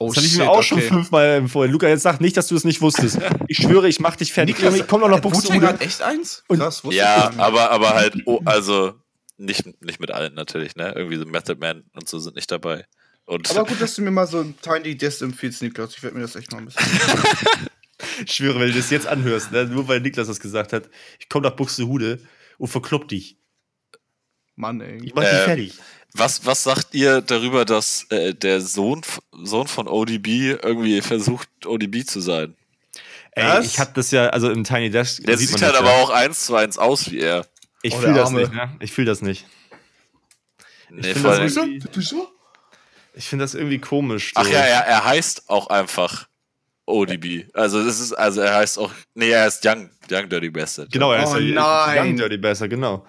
Oh, 0.00 0.08
Das 0.08 0.16
habe 0.18 0.26
ich 0.26 0.36
mir 0.36 0.48
auch 0.50 0.62
schon 0.62 0.80
fünfmal 0.80 1.26
empfohlen. 1.36 1.72
Luca, 1.72 1.88
jetzt 1.88 2.02
sag 2.02 2.20
nicht, 2.20 2.36
dass 2.36 2.46
du 2.48 2.54
es 2.56 2.64
nicht 2.64 2.80
wusstest. 2.80 3.18
Ich 3.48 3.56
schwöre, 3.58 3.88
ich 3.88 3.98
mach 4.00 4.14
dich 4.16 4.32
fertig. 4.32 4.56
Niklas, 4.60 4.86
komm 4.86 5.00
doch 5.00 5.08
noch 5.08 5.18
Wu-Tang 5.18 5.32
Buxtehude. 5.32 5.66
hat 5.66 5.80
echt 5.80 6.02
eins? 6.02 6.44
Und- 6.48 6.58
Krass, 6.58 6.84
wusste 6.84 6.96
Ja, 6.98 7.30
ich 7.32 7.38
aber, 7.38 7.70
aber 7.70 7.94
halt, 7.94 8.14
oh, 8.26 8.40
also 8.44 8.94
nicht, 9.38 9.82
nicht 9.82 9.98
mit 10.00 10.10
allen 10.10 10.34
natürlich, 10.34 10.76
ne? 10.76 10.92
Irgendwie 10.94 11.16
so 11.16 11.24
Method 11.24 11.58
Man 11.58 11.84
und 11.94 12.08
so 12.08 12.18
sind 12.18 12.36
nicht 12.36 12.50
dabei. 12.50 12.84
Und 13.28 13.50
Aber 13.50 13.68
gut, 13.68 13.78
dass 13.78 13.94
du 13.94 14.00
mir 14.00 14.10
mal 14.10 14.26
so 14.26 14.40
ein 14.40 14.54
Tiny 14.62 14.96
Desk 14.96 15.20
empfiehlst, 15.20 15.60
Niklas. 15.60 15.94
Ich 15.94 16.02
werde 16.02 16.16
mir 16.16 16.22
das 16.22 16.34
echt 16.34 16.50
mal 16.50 16.58
ein 16.58 16.64
bisschen. 16.64 16.82
Ich 18.24 18.32
schwöre, 18.32 18.58
wenn 18.60 18.68
du 18.68 18.74
das 18.76 18.90
jetzt 18.90 19.06
anhörst, 19.08 19.50
ne, 19.52 19.64
nur 19.66 19.86
weil 19.88 20.00
Niklas 20.00 20.28
das 20.28 20.38
gesagt 20.40 20.72
hat, 20.72 20.88
ich 21.18 21.28
komm 21.28 21.42
nach 21.42 21.56
Buxtehude 21.56 22.20
und 22.56 22.68
verklopp 22.68 23.08
dich. 23.08 23.36
Mann, 24.54 24.80
ey. 24.80 25.00
Ich 25.04 25.14
mach 25.14 25.22
dich 25.22 25.32
Ähm, 25.32 25.44
fertig. 25.44 25.74
was, 26.14 26.46
was 26.46 26.62
sagt 26.62 26.94
ihr 26.94 27.20
darüber, 27.22 27.64
dass 27.64 28.06
äh, 28.10 28.34
der 28.34 28.60
Sohn, 28.60 29.02
Sohn 29.42 29.66
von 29.68 29.88
ODB 29.88 30.26
irgendwie 30.62 31.00
versucht, 31.00 31.48
ODB 31.66 32.04
zu 32.06 32.20
sein? 32.20 32.54
Ey, 33.32 33.44
was? 33.48 33.66
ich 33.66 33.78
hab 33.80 33.94
das 33.94 34.10
ja, 34.12 34.28
also 34.28 34.48
im 34.50 34.62
Tiny 34.64 34.90
Desk. 34.90 35.22
Der 35.24 35.36
sieht 35.36 35.48
sieht, 35.48 35.60
man 35.60 35.66
halt 35.66 35.74
das 35.74 35.80
aber 35.80 35.90
ja. 35.96 36.02
auch 36.02 36.10
eins 36.10 36.46
zu 36.46 36.54
eins 36.56 36.78
aus 36.78 37.10
wie 37.10 37.18
er. 37.18 37.46
Ich 37.82 37.94
Oh, 37.94 37.98
fühl 37.98 38.14
der 38.14 38.22
das 38.22 38.30
nicht, 38.32 38.52
ne? 38.52 38.76
Ich 38.80 38.92
fühl 38.92 39.04
das 39.04 39.22
nicht. 39.22 39.46
Nee, 40.90 41.14
find 41.14 41.18
vor 41.18 41.36
das 41.36 41.54
Du 41.92 42.00
so? 42.00 42.28
Ich 43.18 43.28
finde 43.28 43.44
das 43.44 43.54
irgendwie 43.54 43.78
komisch. 43.80 44.32
So. 44.34 44.40
Ach 44.40 44.46
ja, 44.48 44.60
er, 44.60 44.86
er 44.86 45.04
heißt 45.04 45.50
auch 45.50 45.66
einfach 45.66 46.28
ODB. 46.86 47.46
Also 47.52 47.84
das 47.84 47.98
ist, 48.00 48.12
also 48.12 48.40
er 48.40 48.54
heißt 48.54 48.78
auch, 48.78 48.92
nee, 49.14 49.30
er 49.30 49.42
heißt 49.42 49.64
Young, 49.66 49.90
Young 50.10 50.28
Dirty 50.28 50.50
Bastard. 50.50 50.92
Genau, 50.92 51.12
er 51.12 51.24
ist 51.24 51.30
Oh 51.34 51.38
ja 51.38 51.54
nein. 51.54 51.98
Young 52.10 52.16
Dirty 52.16 52.36
Bastard, 52.38 52.70
genau. 52.70 53.04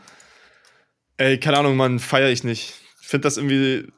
Ey, 1.18 1.40
keine 1.40 1.60
Ahnung, 1.60 1.76
Mann, 1.78 2.00
feiere 2.00 2.30
ich 2.30 2.44
nicht. 2.44 2.74
Ich 3.02 3.08
finde 3.08 3.28
das 3.28 3.38
irgendwie 3.38 3.92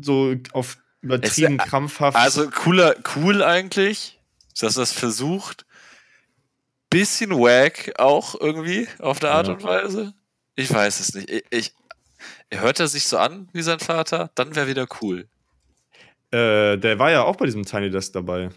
so 0.00 0.34
auf 0.52 0.76
übertrieben 1.00 1.58
Es- 1.58 1.66
krampfhaft. 1.66 2.16
Also 2.16 2.50
cooler, 2.50 2.94
cool 3.16 3.42
eigentlich, 3.42 4.20
dass 4.60 4.76
er 4.76 4.82
das 4.82 4.92
versucht. 4.92 5.64
Bisschen 6.90 7.30
wack 7.30 7.92
auch 7.98 8.38
irgendwie 8.38 8.86
auf 8.98 9.18
der 9.18 9.32
Art 9.32 9.48
Ja. 9.48 9.54
und 9.54 9.62
Weise. 9.64 10.14
Ich 10.56 10.72
weiß 10.72 11.00
es 11.00 11.14
nicht. 11.14 11.28
Ich, 11.30 11.44
ich, 11.50 11.74
hört 12.50 12.78
er 12.80 12.86
sich 12.88 13.06
so 13.08 13.18
an 13.18 13.48
wie 13.52 13.62
sein 13.62 13.80
Vater, 13.80 14.30
dann 14.34 14.54
wäre 14.54 14.68
wieder 14.68 14.86
cool. 15.00 15.28
Äh, 16.34 16.78
der 16.78 16.98
war 16.98 17.12
ja 17.12 17.22
auch 17.22 17.36
bei 17.36 17.44
diesem 17.44 17.64
Tiny 17.64 17.90
Desk 17.90 18.12
dabei. 18.12 18.50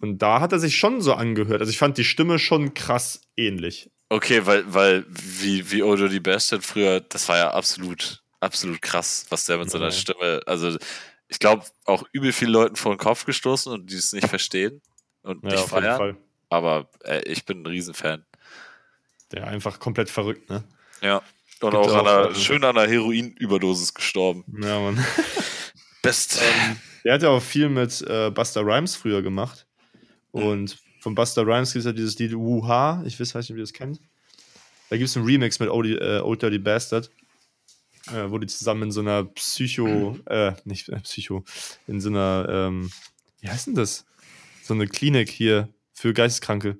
Und 0.00 0.18
da 0.18 0.40
hat 0.40 0.52
er 0.52 0.60
sich 0.60 0.76
schon 0.76 1.00
so 1.00 1.14
angehört. 1.14 1.60
Also 1.60 1.70
ich 1.70 1.78
fand 1.78 1.98
die 1.98 2.04
Stimme 2.04 2.38
schon 2.38 2.72
krass 2.72 3.22
ähnlich. 3.36 3.90
Okay, 4.08 4.46
weil, 4.46 4.72
weil 4.72 5.04
wie, 5.08 5.70
wie 5.72 5.82
Odo 5.82 6.08
die 6.08 6.20
Bastard 6.20 6.64
früher, 6.64 7.00
das 7.00 7.28
war 7.28 7.36
ja 7.36 7.50
absolut, 7.50 8.22
absolut 8.38 8.80
krass, 8.80 9.26
was 9.28 9.44
der 9.44 9.58
mit 9.58 9.70
seiner 9.70 9.86
Ja. 9.86 9.90
Stimme, 9.92 10.40
also 10.46 10.76
ich 11.28 11.38
glaube 11.38 11.64
auch 11.84 12.04
übel 12.12 12.32
vielen 12.32 12.52
Leuten 12.52 12.76
vor 12.76 12.94
den 12.94 12.98
Kopf 12.98 13.24
gestoßen 13.24 13.72
und 13.72 13.90
die 13.90 13.96
es 13.96 14.12
nicht 14.12 14.28
verstehen 14.28 14.80
und 15.22 15.42
nicht 15.42 15.56
auf 15.56 15.72
jeden 15.72 15.82
feiern. 15.82 15.96
Fall. 15.96 16.16
Aber 16.48 16.88
ey, 17.04 17.22
ich 17.24 17.44
bin 17.44 17.62
ein 17.62 17.66
Riesenfan. 17.66 18.24
Der 19.32 19.46
einfach 19.46 19.78
komplett 19.78 20.10
verrückt, 20.10 20.48
ne? 20.48 20.64
Ja. 21.02 21.22
Und 21.60 21.72
Gibt 21.72 21.74
auch, 21.74 21.88
auch, 21.88 21.98
an 21.98 22.06
einer, 22.06 22.34
schön 22.34 22.64
an 22.64 22.76
einer 22.76 22.90
Heroinüberdosis 22.90 23.94
gestorben. 23.94 24.44
Ja, 24.62 24.80
Mann. 24.80 25.04
Best. 26.02 26.40
Der 27.04 27.14
hat 27.14 27.22
ja 27.22 27.28
auch 27.30 27.42
viel 27.42 27.68
mit 27.68 28.02
äh, 28.02 28.30
Buster 28.30 28.62
Rhymes 28.62 28.96
früher 28.96 29.22
gemacht. 29.22 29.66
Und 30.32 30.78
von 31.00 31.14
Buster 31.14 31.46
Rhymes 31.46 31.72
gibt 31.72 31.80
es 31.80 31.86
ja 31.86 31.92
dieses 31.92 32.18
Lied 32.18 32.34
Wuha. 32.34 33.02
Ich 33.06 33.18
weiß, 33.18 33.34
weiß 33.34 33.44
nicht, 33.44 33.52
ob 33.52 33.56
ihr 33.56 33.62
das 33.62 33.72
kennt. 33.72 34.00
Da 34.90 34.96
gibt 34.96 35.08
es 35.08 35.16
einen 35.16 35.26
Remix 35.26 35.58
mit 35.60 35.68
Old, 35.68 36.00
äh, 36.00 36.20
Old 36.20 36.42
Dirty 36.42 36.58
Bastard. 36.58 37.10
Äh, 38.08 38.30
wo 38.30 38.38
die 38.38 38.46
zusammen 38.46 38.84
in 38.84 38.92
so 38.92 39.00
einer 39.00 39.24
Psycho, 39.24 40.18
äh, 40.26 40.54
nicht 40.64 40.88
äh, 40.88 40.98
Psycho, 41.00 41.44
in 41.86 42.00
so 42.00 42.08
einer, 42.08 42.46
ähm, 42.48 42.90
wie 43.40 43.48
heißt 43.48 43.66
denn 43.66 43.74
das? 43.74 44.06
So 44.64 44.72
eine 44.74 44.86
Klinik 44.86 45.28
hier 45.28 45.68
für 45.92 46.14
Geisteskranke. 46.14 46.78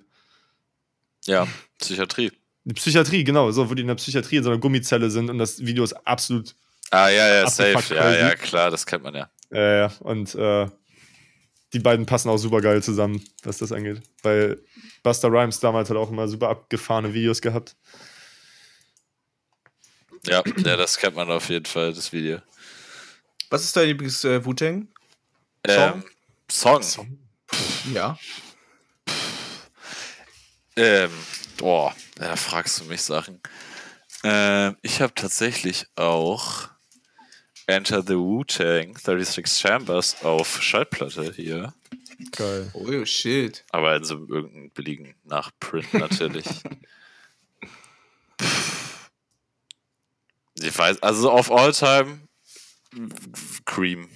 ja, 1.27 1.47
Psychiatrie. 1.79 2.33
Die 2.65 2.75
Psychiatrie, 2.75 3.23
genau, 3.23 3.51
so, 3.53 3.69
wo 3.69 3.75
die 3.75 3.83
in 3.83 3.89
der 3.89 3.95
Psychiatrie 3.97 4.37
in 4.37 4.45
so 4.45 4.51
einer 4.51 4.59
Gummizelle 4.59 5.11
sind 5.11 5.31
und 5.31 5.39
das 5.39 5.65
Video 5.65 5.85
ist 5.85 5.93
absolut 6.07 6.57
Ah, 6.91 7.09
ja, 7.09 7.29
ja, 7.29 7.51
safe. 7.51 7.95
Ja, 7.95 8.13
ja, 8.13 8.35
klar, 8.35 8.71
das 8.71 8.85
kennt 8.85 9.05
man 9.05 9.15
ja. 9.15 9.31
Äh, 9.51 9.89
und 10.01 10.35
äh, 10.35 10.69
die 11.73 11.79
beiden 11.79 12.05
passen 12.07 12.29
auch 12.29 12.37
super 12.37 12.61
geil 12.61 12.83
zusammen, 12.83 13.25
was 13.45 13.59
das 13.59 13.73
angeht. 13.73 14.03
Weil 14.23 14.61
Buster 15.03 15.29
Rhymes 15.29 15.61
damals 15.61 15.89
hat 15.89 15.97
auch 15.97 16.11
immer 16.11 16.27
super 16.27 16.49
abgefahrene 16.49 17.15
Videos 17.15 17.41
gehabt. 17.41 17.77
Ja, 20.27 20.43
ja, 20.65 20.77
das 20.77 20.99
kennt 20.99 21.17
man 21.17 21.31
auf 21.31 21.49
jeden 21.49 21.65
Fall, 21.65 21.93
das 21.93 22.13
Video. 22.13 22.41
Was 23.49 23.65
ist 23.65 23.77
dein 23.77 23.87
Lieblings 23.87 24.25
äh, 24.25 24.45
Wu-Tang? 24.45 24.89
Ähm, 25.65 26.05
Song. 26.51 27.19
Ja. 27.93 28.19
Ähm, 30.77 31.11
boah, 31.57 31.95
da 32.17 32.37
fragst 32.37 32.81
du 32.81 32.85
mich 32.85 33.03
Sachen. 33.03 33.41
Ähm, 34.25 34.77
ich 34.83 35.01
habe 35.01 35.15
tatsächlich 35.15 35.87
auch 35.97 36.70
Enter 37.67 38.03
the 38.03 38.17
Wu-Tang 38.17 38.97
36 38.97 39.47
Chambers 39.47 40.23
auf 40.25 40.63
Schallplatte 40.63 41.33
hier. 41.33 41.73
Geil. 42.33 42.71
Oh 42.75 43.05
shit. 43.05 43.65
Aber 43.71 43.97
in 43.97 44.05
so 44.05 44.17
einem 44.17 44.29
irgendeinem 44.29 44.71
billigen 44.71 45.15
Nachprint 45.25 45.93
natürlich. 45.95 46.47
Ich 50.55 50.77
weiß, 50.77 51.03
also 51.03 51.31
auf 51.31 51.51
Alltime 51.51 52.21
Cream. 53.65 54.09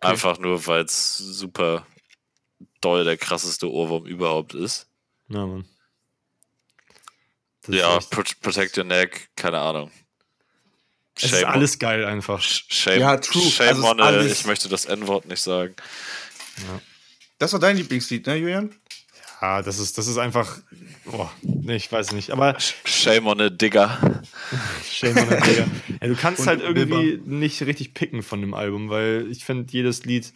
Einfach 0.00 0.38
nur, 0.38 0.66
weil 0.66 0.84
es 0.84 1.16
super 1.18 1.86
doll 2.80 3.04
der 3.04 3.16
krasseste 3.16 3.70
Ohrwurm 3.70 4.06
überhaupt 4.06 4.54
ist. 4.54 4.88
Ja, 5.28 5.46
Mann. 5.46 5.66
Das 7.62 7.74
ist 7.74 7.80
ja, 7.80 7.96
echt- 7.96 8.10
Pro 8.10 8.22
Protect 8.42 8.76
Your 8.78 8.84
Neck, 8.84 9.30
keine 9.36 9.58
Ahnung. 9.58 9.90
Es 11.16 11.32
ist 11.32 11.44
alles 11.44 11.78
geil 11.78 12.04
einfach. 12.04 12.40
Shame, 12.42 13.00
Ja, 13.00 13.16
true. 13.16 13.42
Shame 13.42 13.68
Also 13.68 13.84
on 13.88 14.00
a- 14.00 14.04
alles- 14.06 14.40
ich 14.40 14.46
möchte 14.46 14.68
das 14.68 14.84
N-Wort 14.84 15.26
nicht 15.26 15.40
sagen. 15.42 15.74
Das 17.38 17.52
war 17.52 17.60
dein 17.60 17.76
Lieblingslied, 17.76 18.26
ne, 18.26 18.36
Julian? 18.36 18.74
Ja, 19.42 19.60
das 19.62 19.78
ist, 19.78 19.98
das 19.98 20.06
ist 20.06 20.16
einfach. 20.16 20.58
Boah, 21.04 21.30
nee, 21.42 21.76
ich 21.76 21.92
weiß 21.92 22.12
nicht. 22.12 22.30
Aber 22.30 22.56
Shame 22.84 23.26
on 23.26 23.40
a 23.40 23.50
Digger. 23.50 24.22
Shame 24.90 25.18
on 25.18 25.28
the 25.28 25.36
Digger. 25.36 25.66
ja, 26.00 26.08
du 26.08 26.16
kannst 26.16 26.40
Und 26.40 26.46
halt 26.46 26.62
irgendwie 26.62 27.20
nicht 27.24 27.60
richtig 27.62 27.92
picken 27.92 28.22
von 28.22 28.40
dem 28.40 28.54
Album, 28.54 28.88
weil 28.88 29.26
ich 29.30 29.44
finde, 29.44 29.70
jedes 29.72 30.04
Lied 30.04 30.32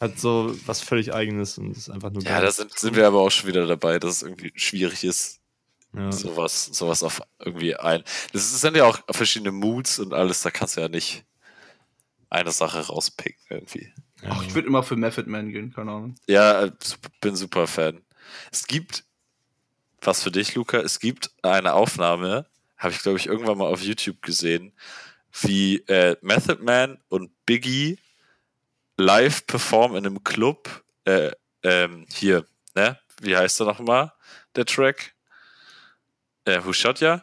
hat 0.00 0.20
so 0.20 0.54
was 0.66 0.80
völlig 0.82 1.12
eigenes 1.14 1.56
und 1.58 1.74
ist 1.76 1.88
einfach 1.90 2.10
nur 2.10 2.22
Ja, 2.22 2.40
da 2.40 2.50
sind, 2.52 2.78
sind 2.78 2.94
wir 2.96 3.06
aber 3.06 3.20
auch 3.20 3.30
schon 3.30 3.48
wieder 3.48 3.66
dabei, 3.66 3.98
dass 3.98 4.16
es 4.16 4.22
irgendwie 4.22 4.52
schwierig 4.54 5.02
ist, 5.04 5.37
Ja. 5.94 6.12
sowas, 6.12 6.66
sowas 6.66 7.02
auf 7.02 7.22
irgendwie 7.38 7.74
ein. 7.74 8.04
Das 8.32 8.60
sind 8.60 8.76
ja 8.76 8.84
auch 8.84 9.00
verschiedene 9.10 9.52
Moods 9.52 9.98
und 9.98 10.12
alles, 10.12 10.42
da 10.42 10.50
kannst 10.50 10.76
du 10.76 10.82
ja 10.82 10.88
nicht 10.88 11.24
eine 12.30 12.50
Sache 12.50 12.86
rauspicken 12.86 13.40
irgendwie. 13.48 13.92
Ja. 14.22 14.30
Ach, 14.32 14.42
ich 14.42 14.54
würde 14.54 14.68
immer 14.68 14.82
für 14.82 14.96
Method 14.96 15.28
Man 15.28 15.50
gehen, 15.50 15.72
keine 15.72 15.92
Ahnung. 15.92 16.14
Ja, 16.26 16.68
bin 17.20 17.36
super 17.36 17.66
Fan. 17.66 18.02
Es 18.52 18.66
gibt, 18.66 19.04
was 20.02 20.22
für 20.22 20.30
dich, 20.30 20.54
Luca, 20.54 20.78
es 20.78 20.98
gibt 20.98 21.30
eine 21.42 21.72
Aufnahme, 21.72 22.46
habe 22.76 22.92
ich 22.92 23.00
glaube 23.00 23.18
ich 23.18 23.26
irgendwann 23.26 23.58
mal 23.58 23.72
auf 23.72 23.82
YouTube 23.82 24.20
gesehen, 24.22 24.72
wie 25.40 25.76
äh, 25.86 26.16
Method 26.20 26.62
Man 26.62 26.98
und 27.08 27.30
Biggie 27.46 27.98
live 28.96 29.46
performen 29.46 29.96
in 29.96 30.06
einem 30.06 30.24
Club. 30.24 30.84
Äh, 31.04 31.30
ähm, 31.62 32.06
hier, 32.12 32.46
ne? 32.74 32.98
Wie 33.20 33.36
heißt 33.36 33.60
der 33.60 33.66
nochmal, 33.66 34.12
der 34.54 34.64
Track? 34.64 35.14
Äh, 36.48 36.64
Who 36.64 36.72
Shot 36.72 37.00
Ya? 37.00 37.22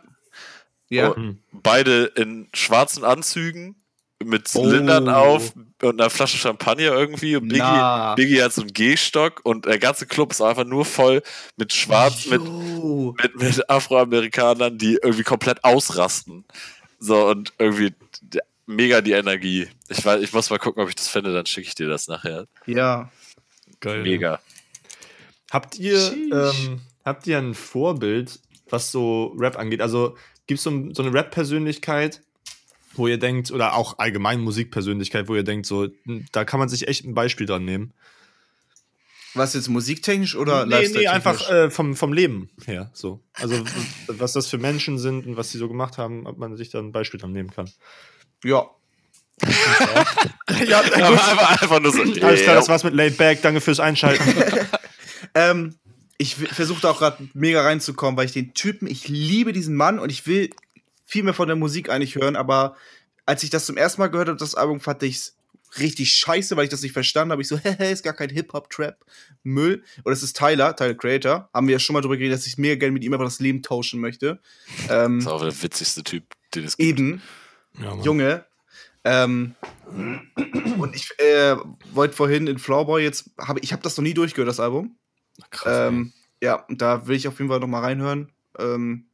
Ja. 0.90 1.12
Oh, 1.12 1.34
beide 1.52 2.06
in 2.16 2.48
schwarzen 2.54 3.04
Anzügen 3.04 3.76
mit 4.24 4.48
Zylindern 4.48 5.10
Oh. 5.10 5.12
auf 5.12 5.54
und 5.82 6.00
einer 6.00 6.10
Flasche 6.10 6.38
Champagner 6.38 6.94
irgendwie. 6.94 7.36
Und 7.36 7.48
Biggie, 7.50 7.60
Na. 7.62 8.16
Biggie 8.16 8.42
hat 8.42 8.54
so 8.54 8.62
einen 8.62 8.72
Gehstock 8.74 9.42
und 9.44 9.66
der 9.66 9.80
ganze 9.80 10.06
Club 10.06 10.32
ist 10.32 10.42
einfach 10.42 10.64
nur 10.64 10.86
voll 10.86 11.22
mit 11.58 11.74
Schwarz, 11.74 12.26
mit, 12.28 12.42
mit, 12.44 13.36
mit 13.36 13.70
Afroamerikanern, 13.70 14.78
die 14.78 15.00
irgendwie 15.02 15.24
komplett 15.24 15.64
ausrasten. 15.64 16.46
So 17.00 17.28
und 17.28 17.54
irgendwie 17.60 17.94
mega 18.68 19.02
die 19.02 19.12
Energie. 19.14 19.68
Ich, 19.90 20.06
weiß, 20.06 20.22
ich 20.24 20.34
muss 20.34 20.50
mal 20.50 20.60
gucken, 20.60 20.82
ob 20.82 20.90
ich 20.90 20.96
das 20.96 21.08
finde, 21.08 21.34
dann 21.34 21.46
schicke 21.46 21.68
ich 21.68 21.76
dir 21.76 21.88
das 21.88 22.08
nachher. 22.08 22.48
Ja. 22.68 23.12
Geil. 23.80 24.04
Mega. 24.04 24.40
Habt 25.52 25.78
ihr, 25.78 26.14
ähm, 26.32 26.82
habt 27.04 27.28
ihr 27.28 27.38
ein 27.38 27.54
Vorbild, 27.54 28.40
was 28.70 28.92
so 28.92 29.36
Rap 29.38 29.58
angeht? 29.58 29.82
Also 29.82 30.16
gibt 30.48 30.60
es 30.60 30.64
so, 30.64 30.94
so 30.94 31.04
eine 31.04 31.14
Rap-Persönlichkeit, 31.14 32.22
wo 32.94 33.08
ihr 33.08 33.18
denkt, 33.18 33.52
oder 33.52 33.76
auch 33.76 34.00
allgemein 34.00 34.40
Musikpersönlichkeit, 34.42 35.28
wo 35.28 35.36
ihr 35.36 35.44
denkt, 35.44 35.66
so, 35.66 35.88
hm, 36.06 36.26
da 36.32 36.46
kann 36.46 36.60
man 36.60 36.70
sich 36.70 36.88
echt 36.88 37.06
ein 37.06 37.14
Beispiel 37.14 37.46
dran 37.46 37.66
nehmen? 37.66 37.94
Was 39.34 39.54
jetzt 39.54 39.68
musiktechnisch 39.68 40.36
oder 40.36 40.66
nee, 40.66 40.88
nee, 40.88 41.08
einfach 41.08 41.50
äh, 41.50 41.70
vom, 41.70 41.98
vom 41.98 42.14
Leben 42.14 42.50
her. 42.66 42.90
So. 42.94 43.20
Also, 43.34 43.62
was 44.08 44.32
das 44.32 44.48
für 44.48 44.58
Menschen 44.58 44.98
sind 44.98 45.28
und 45.28 45.36
was 45.36 45.52
sie 45.52 45.58
so 45.58 45.68
gemacht 45.68 45.98
haben, 45.98 46.26
ob 46.26 46.38
man 46.38 46.56
sich 46.56 46.70
da 46.70 46.80
ein 46.80 46.94
Beispiel 46.94 47.20
dran 47.20 47.34
nehmen 47.34 47.52
kann. 47.52 47.70
Ja. 48.46 48.70
ja, 50.66 50.80
einfach, 50.80 51.62
einfach 51.62 51.80
nur 51.82 51.92
so. 51.92 52.02
Alles 52.02 52.44
klar, 52.44 52.56
das 52.56 52.70
war's 52.70 52.86
mit 52.86 52.94
Laid 52.94 53.18
Back. 53.18 53.42
Danke 53.42 53.60
fürs 53.60 53.82
Einschalten. 53.82 54.24
Ähm, 55.34 55.76
ich 56.18 56.36
versuche 56.36 56.82
da 56.82 56.92
auch 56.92 57.00
gerade 57.00 57.28
mega 57.34 57.62
reinzukommen, 57.62 58.18
weil 58.18 58.26
ich 58.26 58.32
den 58.32 58.54
Typen, 58.54 58.88
ich 58.88 59.08
liebe 59.08 59.54
diesen 59.54 59.76
Mann 59.76 60.00
und 60.00 60.12
ich 60.12 60.26
will 60.28 60.50
viel 61.04 61.24
mehr 61.24 61.34
von 61.34 61.48
der 61.48 61.58
Musik 61.58 61.90
eigentlich 61.90 62.16
hören, 62.16 62.36
aber 62.36 62.76
als 63.26 63.44
ich 63.44 63.50
das 63.50 63.66
zum 63.66 63.78
ersten 63.78 64.02
Mal 64.02 64.08
gehört 64.08 64.30
habe, 64.30 64.40
das 64.40 64.56
Album, 64.56 64.80
fand 64.80 65.04
ich's 65.04 65.36
richtig 65.80 66.12
scheiße, 66.12 66.56
weil 66.56 66.66
ich 66.66 66.70
das 66.70 66.82
nicht 66.82 66.94
verstanden 66.94 67.32
habe. 67.32 67.42
Ich 67.42 67.48
so, 67.48 67.58
hehe, 67.64 67.92
ist 67.92 68.04
gar 68.04 68.14
kein 68.14 68.30
Hip-Hop-Trap, 68.30 69.04
Müll. 69.44 69.84
Und 70.04 70.14
es 70.14 70.24
ist 70.24 70.38
Tyler, 70.38 70.76
Tyler 70.76 70.94
Creator. 70.94 71.50
Haben 71.54 71.68
wir 71.68 71.74
ja 71.74 71.80
schon 71.80 71.94
mal 71.94 72.02
drüber 72.02 72.18
geredet, 72.18 72.38
dass 72.38 72.48
ich 72.48 72.58
mega 72.58 72.76
gerne 72.76 72.94
mit 72.94 73.04
ihm 73.04 73.14
einfach 73.14 73.26
das 73.26 73.40
Leben 73.40 73.62
tauschen 73.62 74.00
möchte. 74.00 74.40
Ähm, 74.90 75.20
Das 75.20 75.26
ist 75.26 75.32
auch 75.32 75.42
der 75.42 75.64
witzigste 75.64 76.04
Typ, 76.04 76.24
den 76.54 76.66
es 76.66 76.78
gibt. 76.78 77.00
eben. 77.00 77.22
ja. 77.80 77.96
Junge. 78.02 78.46
Ähm, 79.04 79.56
und 80.80 80.96
ich 80.96 81.12
äh, 81.20 81.56
wollte 81.94 82.16
vorhin 82.16 82.48
in 82.48 82.58
Flowerboy 82.58 83.04
jetzt, 83.04 83.30
hab, 83.38 83.64
ich 83.64 83.72
habe 83.72 83.84
das 83.84 83.98
noch 83.98 84.04
nie 84.04 84.16
durchgehört, 84.16 84.50
das 84.50 84.60
Album. 84.60 84.98
Krass, 85.50 85.90
ähm, 85.90 86.14
ja, 86.42 86.56
und 86.66 86.82
da 86.82 87.08
will 87.08 87.16
ich 87.16 87.28
auf 87.28 87.38
jeden 87.40 87.50
Fall 87.50 87.60
noch 87.60 87.68
mal 87.68 87.82
reinhören. 87.82 88.32
Ähm, 88.58 89.08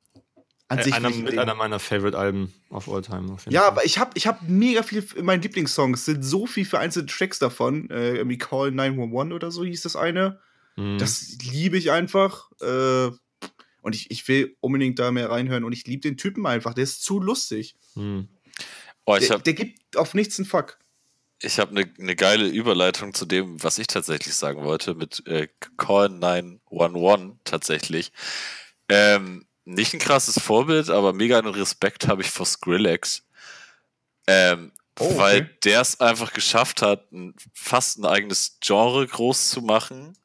An 0.67 0.79
Äh, 0.79 0.83
sich 0.83 0.93
einer, 0.93 1.09
mit 1.09 1.37
einer 1.37 1.55
meiner 1.55 1.79
Favorite-Alben 1.79 2.53
of 2.69 2.87
all 2.89 3.01
time. 3.01 3.31
auf 3.33 3.43
jeden 3.45 3.53
Ja, 3.53 3.61
Fall. 3.61 3.69
aber 3.71 3.85
ich 3.85 3.97
habe 3.97 4.11
ich 4.15 4.27
hab 4.27 4.41
mega 4.47 4.83
viel, 4.83 5.05
meine 5.21 5.41
Lieblingssongs 5.41 6.05
sind 6.05 6.23
so 6.23 6.45
viel 6.47 6.65
vereinzelte 6.65 7.13
Tracks 7.13 7.39
davon. 7.39 7.89
Äh, 7.89 8.15
irgendwie 8.17 8.37
Call 8.37 8.71
911 8.71 9.33
oder 9.35 9.51
so 9.51 9.63
hieß 9.65 9.81
das 9.81 9.95
eine. 9.95 10.39
Mhm. 10.77 10.97
Das 10.97 11.37
liebe 11.51 11.77
ich 11.77 11.91
einfach. 11.91 12.49
Äh, 12.61 13.09
und 13.81 13.95
ich, 13.95 14.11
ich 14.11 14.27
will 14.27 14.55
unbedingt 14.61 14.99
da 14.99 15.11
mehr 15.11 15.29
reinhören. 15.29 15.63
Und 15.63 15.73
ich 15.73 15.85
liebe 15.87 16.01
den 16.01 16.15
Typen 16.17 16.45
einfach. 16.45 16.73
Der 16.73 16.83
ist 16.83 17.03
zu 17.03 17.19
lustig. 17.19 17.75
Mhm. 17.95 18.29
Oh, 19.05 19.15
ich 19.19 19.27
Der, 19.27 19.39
der 19.39 19.53
gibt 19.53 19.97
auf 19.97 20.13
nichts 20.13 20.37
einen 20.39 20.45
Fuck. 20.45 20.77
Ich 21.41 21.59
hab 21.59 21.69
eine 21.71 21.89
ne 21.97 22.15
geile 22.15 22.47
Überleitung 22.47 23.13
zu 23.13 23.25
dem, 23.25 23.61
was 23.63 23.77
ich 23.79 23.87
tatsächlich 23.87 24.35
sagen 24.35 24.63
wollte, 24.63 24.93
mit 24.95 25.25
äh, 25.27 25.47
Call 25.77 26.09
911 26.09 27.37
tatsächlich. 27.43 28.11
Ähm, 28.89 29.45
nicht 29.65 29.93
ein 29.93 29.99
krasses 29.99 30.39
Vorbild, 30.39 30.89
aber 30.89 31.13
mega 31.13 31.37
einen 31.37 31.53
Respekt 31.53 32.07
habe 32.07 32.21
ich 32.21 32.29
vor 32.31 32.45
Skrillex. 32.45 33.23
Ähm, 34.27 34.71
Oh, 34.99 35.05
okay. 35.05 35.17
Weil 35.17 35.41
der 35.63 35.81
es 35.81 35.99
einfach 35.99 36.33
geschafft 36.33 36.81
hat, 36.81 37.11
ein, 37.11 37.33
fast 37.53 37.97
ein 37.97 38.05
eigenes 38.05 38.57
Genre 38.59 39.07
groß 39.07 39.49
zu 39.49 39.61
machen, 39.61 40.17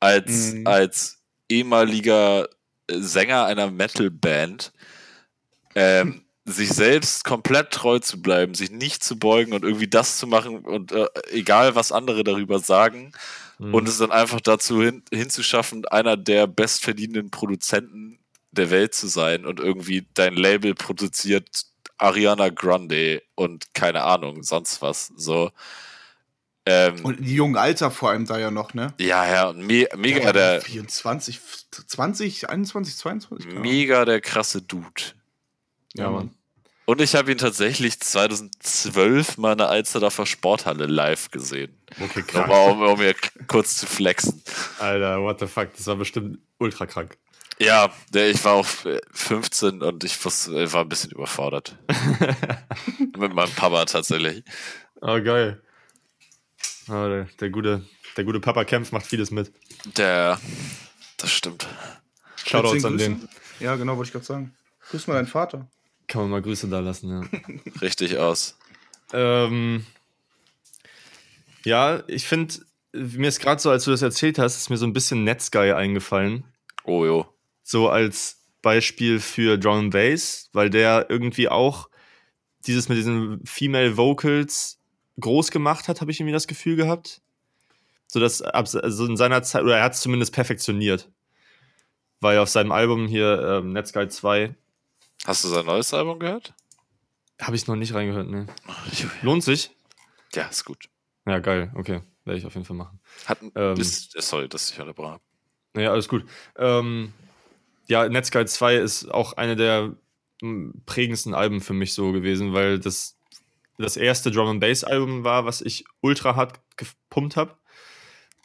als, 0.00 0.52
Mhm. 0.54 0.66
als 0.66 1.22
ehemaliger 1.48 2.48
Sänger 2.90 3.46
einer 3.46 3.70
Metal-Band. 3.70 4.72
Ähm, 5.74 6.24
sich 6.52 6.70
selbst 6.70 7.24
komplett 7.24 7.70
treu 7.70 7.98
zu 7.98 8.20
bleiben, 8.20 8.54
sich 8.54 8.70
nicht 8.70 9.04
zu 9.04 9.18
beugen 9.18 9.52
und 9.52 9.64
irgendwie 9.64 9.88
das 9.88 10.18
zu 10.18 10.26
machen 10.26 10.58
und 10.58 10.92
äh, 10.92 11.06
egal 11.30 11.74
was 11.74 11.92
andere 11.92 12.24
darüber 12.24 12.58
sagen 12.58 13.12
Mhm. 13.58 13.74
und 13.74 13.88
es 13.88 13.98
dann 13.98 14.12
einfach 14.12 14.40
dazu 14.40 14.82
hin, 14.82 15.02
hinzuschaffen, 15.12 15.84
einer 15.86 16.16
der 16.16 16.46
bestverdienenden 16.46 17.30
Produzenten 17.30 18.18
der 18.52 18.70
Welt 18.70 18.94
zu 18.94 19.08
sein 19.08 19.44
und 19.44 19.60
irgendwie 19.60 20.06
dein 20.14 20.34
Label 20.34 20.74
produziert 20.74 21.66
Ariana 21.98 22.48
Grande 22.50 23.22
und 23.34 23.74
keine 23.74 24.04
Ahnung, 24.04 24.44
sonst 24.44 24.80
was. 24.80 25.12
So. 25.16 25.50
Ähm, 26.66 27.04
Und 27.04 27.18
die 27.20 27.34
jungen 27.34 27.56
Alter 27.56 27.90
vor 27.90 28.10
allem 28.10 28.26
da 28.26 28.38
ja 28.38 28.50
noch, 28.50 28.74
ne? 28.74 28.94
ja, 29.00 29.26
ja, 29.26 29.48
und 29.48 29.58
me 29.66 29.88
mega 29.96 30.24
war 30.24 30.32
der, 30.32 30.60
24, 30.60 31.40
20, 31.86 32.48
21, 32.48 32.96
22? 32.96 33.46
keine 33.46 33.58
Ahnung. 33.60 33.72
mega 33.72 34.04
der 34.04 34.20
krasse 34.20 34.62
Dude. 34.62 35.02
ja, 35.94 36.10
Mann. 36.10 36.30
Und 36.88 37.02
ich 37.02 37.14
habe 37.14 37.30
ihn 37.30 37.36
tatsächlich 37.36 38.00
2012 38.00 39.36
mal 39.36 39.52
in 39.52 39.58
der 39.58 39.68
Alsterdorfer 39.68 40.24
Sporthalle 40.24 40.86
live 40.86 41.30
gesehen. 41.30 41.76
Okay, 42.00 42.20
Um, 42.20 42.26
krank. 42.26 42.48
um, 42.50 42.80
um 42.80 42.98
mir 42.98 43.14
kurz 43.46 43.76
zu 43.76 43.86
flexen. 43.86 44.42
Alter, 44.78 45.20
what 45.20 45.38
the 45.38 45.46
fuck. 45.46 45.68
Das 45.76 45.86
war 45.86 45.96
bestimmt 45.96 46.38
ultra 46.56 46.86
krank. 46.86 47.18
Ja, 47.58 47.92
ich 48.14 48.42
war 48.42 48.54
auch 48.54 48.66
äh, 48.86 49.02
15 49.12 49.82
und 49.82 50.02
ich 50.02 50.14
äh, 50.14 50.72
war 50.72 50.80
ein 50.80 50.88
bisschen 50.88 51.10
überfordert. 51.10 51.76
Mit 53.18 53.34
meinem 53.34 53.52
Papa 53.52 53.84
tatsächlich. 53.84 54.42
Oh, 55.02 55.20
geil. 55.20 55.60
Oh, 56.88 56.92
der, 57.06 57.28
der, 57.38 57.50
gute, 57.50 57.84
der 58.16 58.24
gute 58.24 58.40
Papa 58.40 58.64
Kempf 58.64 58.92
macht 58.92 59.04
vieles 59.04 59.30
mit. 59.30 59.52
Der, 59.98 60.40
das 61.18 61.30
stimmt. 61.32 61.68
Shoutouts 62.46 62.86
an 62.86 62.96
den. 62.96 63.28
Ja, 63.60 63.76
genau, 63.76 63.98
wollte 63.98 64.08
ich 64.08 64.12
gerade 64.12 64.24
sagen. 64.24 64.54
Grüß 64.88 65.06
mal 65.06 65.16
deinen 65.16 65.26
Vater. 65.26 65.68
Kann 66.08 66.22
man 66.22 66.30
mal 66.30 66.42
Grüße 66.42 66.68
da 66.68 66.80
lassen, 66.80 67.10
ja. 67.10 67.40
Richtig 67.82 68.16
aus. 68.16 68.58
ähm, 69.12 69.84
ja, 71.64 72.02
ich 72.08 72.26
finde, 72.26 72.54
mir 72.92 73.28
ist 73.28 73.40
gerade 73.40 73.60
so, 73.60 73.70
als 73.70 73.84
du 73.84 73.90
das 73.90 74.02
erzählt 74.02 74.38
hast, 74.38 74.56
ist 74.56 74.70
mir 74.70 74.78
so 74.78 74.86
ein 74.86 74.92
bisschen 74.92 75.24
Netsky 75.24 75.72
eingefallen. 75.72 76.44
Oh 76.84 77.04
jo. 77.04 77.26
So 77.62 77.90
als 77.90 78.38
Beispiel 78.62 79.20
für 79.20 79.58
Drum 79.58 79.78
and 79.78 79.92
Bass, 79.92 80.48
weil 80.52 80.70
der 80.70 81.06
irgendwie 81.10 81.48
auch 81.48 81.88
dieses 82.66 82.88
mit 82.88 82.98
diesen 82.98 83.44
Female 83.44 83.96
Vocals 83.96 84.80
groß 85.20 85.50
gemacht 85.50 85.88
hat, 85.88 86.00
habe 86.00 86.10
ich 86.10 86.20
irgendwie 86.20 86.32
das 86.32 86.46
Gefühl 86.46 86.76
gehabt. 86.76 87.20
So 88.06 88.20
dass 88.20 88.40
also 88.40 89.04
in 89.04 89.16
seiner 89.16 89.42
Zeit, 89.42 89.62
oder 89.62 89.76
er 89.76 89.84
hat 89.84 89.92
es 89.92 90.00
zumindest 90.00 90.32
perfektioniert. 90.32 91.10
Weil 92.20 92.38
auf 92.38 92.48
seinem 92.48 92.72
Album 92.72 93.06
hier, 93.06 93.60
ähm, 93.62 93.72
Netsky 93.72 94.08
2, 94.08 94.54
Hast 95.26 95.44
du 95.44 95.48
sein 95.48 95.66
neues 95.66 95.92
Album 95.94 96.18
gehört? 96.18 96.54
habe 97.40 97.54
ich 97.54 97.66
noch 97.68 97.76
nicht 97.76 97.94
reingehört, 97.94 98.28
ne. 98.28 98.46
Lohnt 99.22 99.44
sich? 99.44 99.70
Ja, 100.34 100.46
ist 100.46 100.64
gut. 100.64 100.88
Ja, 101.24 101.38
geil, 101.38 101.70
okay. 101.76 102.00
Werde 102.24 102.38
ich 102.38 102.44
auf 102.46 102.54
jeden 102.54 102.66
Fall 102.66 102.76
machen. 102.76 102.98
Hat, 103.26 103.38
Ähm. 103.54 103.76
ist, 103.78 104.16
äh, 104.16 104.22
sorry, 104.22 104.48
dass 104.48 104.70
ich 104.70 104.80
unterbrochen 104.80 105.12
habe. 105.12 105.22
Naja, 105.74 105.92
alles 105.92 106.08
gut. 106.08 106.24
Ähm, 106.56 107.12
ja, 107.86 108.08
Netsky 108.08 108.44
2 108.44 108.76
ist 108.76 109.08
auch 109.10 109.34
eine 109.34 109.54
der 109.54 109.94
prägendsten 110.86 111.32
Alben 111.34 111.60
für 111.60 111.74
mich 111.74 111.94
so 111.94 112.12
gewesen, 112.12 112.52
weil 112.54 112.78
das 112.78 113.16
das 113.78 113.96
erste 113.96 114.30
Drum 114.32 114.48
and 114.48 114.60
Bass 114.60 114.82
Album 114.82 115.22
war, 115.22 115.44
was 115.44 115.60
ich 115.60 115.84
ultra 116.00 116.34
hart 116.34 116.60
gepumpt 116.76 117.36
habe. 117.36 117.56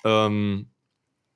Ähm, 0.03 0.69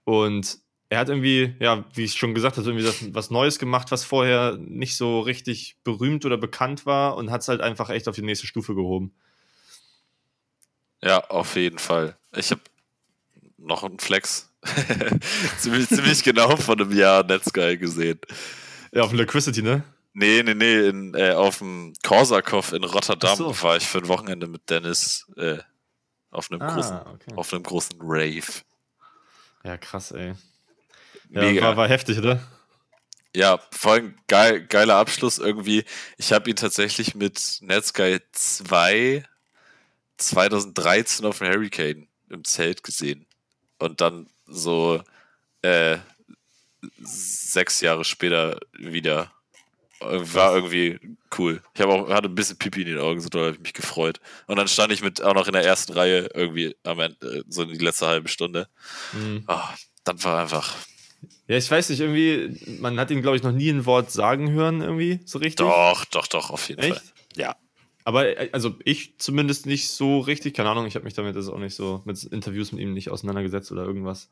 und 0.04 0.60
er 0.90 1.00
hat 1.00 1.10
irgendwie, 1.10 1.56
ja, 1.60 1.84
wie 1.94 2.06
ich 2.06 2.14
schon 2.14 2.34
gesagt 2.34 2.58
habe, 2.58 2.68
irgendwie 2.68 2.86
das, 2.86 3.14
was 3.14 3.30
Neues 3.30 3.60
gemacht, 3.60 3.92
was 3.92 4.04
vorher 4.06 4.58
nicht 4.58 4.96
so 4.96 5.20
richtig 5.20 5.78
berühmt 5.84 6.26
oder 6.26 6.38
bekannt 6.38 6.86
war 6.86 7.18
und 7.18 7.30
hat 7.30 7.42
es 7.42 7.48
halt 7.50 7.62
einfach 7.62 7.90
echt 7.90 8.08
auf 8.08 8.16
die 8.16 8.22
nächste 8.22 8.48
Stufe 8.48 8.74
gehoben. 8.74 9.14
Ja, 11.02 11.24
auf 11.30 11.56
jeden 11.56 11.78
Fall. 11.80 12.18
Ich 12.36 12.52
habe 12.52 12.62
noch 13.58 13.84
einen 13.84 14.00
Flex. 14.00 14.52
ziemlich, 15.60 15.88
ziemlich 15.88 16.24
genau 16.24 16.56
von 16.58 16.80
einem 16.80 16.92
Jahr 16.92 17.24
Netsky 17.24 17.78
gesehen. 17.78 18.20
Ja, 18.92 19.04
auf 19.04 19.14
Electricity, 19.14 19.62
ne? 19.62 19.84
Nee, 20.14 20.42
nee, 20.44 20.56
nee, 20.56 20.88
in, 20.88 21.14
äh, 21.14 21.34
auf 21.34 21.60
dem 21.60 21.94
Korsakow 22.04 22.74
in 22.74 22.84
Rotterdam 22.84 23.38
so. 23.38 23.62
war 23.62 23.78
ich 23.78 23.88
für 23.88 24.00
ein 24.00 24.08
Wochenende 24.08 24.48
mit 24.48 24.68
Dennis 24.70 25.28
äh, 25.38 25.60
auf 26.32 26.50
einem 26.50 26.60
großen, 26.60 26.96
Ah, 26.96 27.12
okay. 27.14 27.34
auf 27.36 27.54
einem 27.54 27.62
großen 27.64 27.98
Rave. 28.02 28.64
Ja, 29.64 29.78
krass, 29.78 30.12
ey. 30.12 30.34
Ja, 31.30 31.42
Mega. 31.42 31.62
war, 31.62 31.78
war 31.78 31.88
heftig, 31.88 32.18
oder? 32.18 32.42
Ja, 33.36 33.60
vor 33.72 33.94
allem 33.94 34.16
geil, 34.28 34.66
geiler 34.66 34.96
Abschluss 34.96 35.38
irgendwie. 35.38 35.84
Ich 36.18 36.34
habe 36.34 36.50
ihn 36.50 36.56
tatsächlich 36.56 37.14
mit 37.14 37.60
Netsky 37.62 38.20
2 38.32 39.24
2013 40.18 41.26
auf 41.26 41.40
dem 41.40 41.48
Hurricane 41.48 42.08
im 42.30 42.44
Zelt 42.44 42.84
gesehen. 42.84 43.26
Und 43.78 44.02
dann 44.02 44.28
so 44.48 45.04
äh, 45.62 45.98
sechs 47.00 47.82
Jahre 47.82 48.04
später 48.04 48.60
wieder. 48.74 49.32
War 50.00 50.54
irgendwie 50.54 51.00
cool. 51.40 51.64
Ich 51.74 51.82
habe 51.82 51.94
auch 51.94 52.10
hatte 52.10 52.30
ein 52.30 52.36
bisschen 52.36 52.58
Pipi 52.58 52.82
in 52.82 52.88
den 52.88 53.00
Augen, 53.00 53.20
so 53.20 53.30
doll 53.30 53.46
habe 53.46 53.56
ich 53.56 53.62
mich 53.62 53.74
gefreut. 53.74 54.20
Und 54.46 54.58
dann 54.58 54.68
stand 54.68 54.94
ich 54.94 55.02
mit 55.02 55.24
auch 55.24 55.34
noch 55.34 55.48
in 55.48 55.54
der 55.54 55.64
ersten 55.64 55.94
Reihe 55.94 56.30
irgendwie 56.36 56.76
am 56.84 57.00
Ende, 57.00 57.44
so 57.48 57.64
in 57.64 57.70
die 57.70 57.84
letzte 57.84 58.06
halbe 58.06 58.28
Stunde. 58.28 58.68
Mhm. 59.14 59.44
Ah, 59.48 59.74
dann 60.04 60.24
war 60.24 60.40
einfach 60.40 60.76
Ja, 61.48 61.58
ich 61.58 61.70
weiß 61.70 61.90
nicht, 61.90 62.00
irgendwie, 62.00 62.80
man 62.80 63.00
hat 63.00 63.12
ihn, 63.12 63.22
glaube 63.22 63.38
ich, 63.38 63.44
noch 63.44 63.52
nie 63.52 63.70
ein 63.70 63.86
Wort 63.86 64.12
sagen 64.12 64.52
hören, 64.52 64.82
irgendwie, 64.82 65.20
so 65.26 65.40
richtig. 65.40 65.66
doch, 65.66 66.06
doch, 66.06 66.28
doch, 66.28 66.50
auf 66.50 66.68
jeden 66.70 66.82
Echt? 66.82 66.96
Fall. 66.96 67.04
Ja. 67.36 67.56
Aber, 68.04 68.38
äh, 68.38 68.50
also 68.52 68.76
ich 68.84 69.18
zumindest 69.20 69.66
nicht 69.66 69.90
so 69.90 70.20
richtig, 70.20 70.54
keine 70.56 70.70
Ahnung, 70.70 70.86
ich 70.86 70.96
habe 70.96 71.06
mich 71.06 71.14
damit 71.14 71.36
jetzt 71.36 71.50
auch 71.50 71.60
nicht 71.60 71.76
so, 71.76 72.02
mit 72.06 72.24
Interviews 72.24 72.72
mit 72.72 72.82
ihm 72.82 72.94
nicht 72.94 73.10
auseinandergesetzt 73.10 73.72
oder 73.72 73.84
irgendwas. 73.84 74.30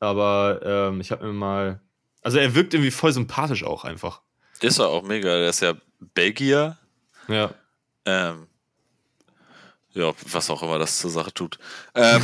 Aber 0.00 0.60
ähm, 0.64 1.00
ich 1.00 1.10
habe 1.10 1.26
mir 1.26 1.32
mal, 1.32 1.80
also 2.22 2.38
er 2.38 2.54
wirkt 2.54 2.74
irgendwie 2.74 2.90
voll 2.90 3.12
sympathisch 3.12 3.64
auch 3.64 3.84
einfach. 3.84 4.22
Ist 4.60 4.78
er 4.78 4.88
auch 4.88 5.02
mega. 5.02 5.28
Der 5.38 5.50
ist 5.50 5.60
ja 5.60 5.74
Belgier. 6.14 6.78
Ja. 7.28 7.54
Ähm, 8.06 8.46
ja, 9.94 10.12
was 10.30 10.50
auch 10.50 10.62
immer 10.62 10.78
das 10.78 10.98
zur 10.98 11.10
Sache 11.10 11.32
tut. 11.32 11.58
Ähm, 11.96 12.22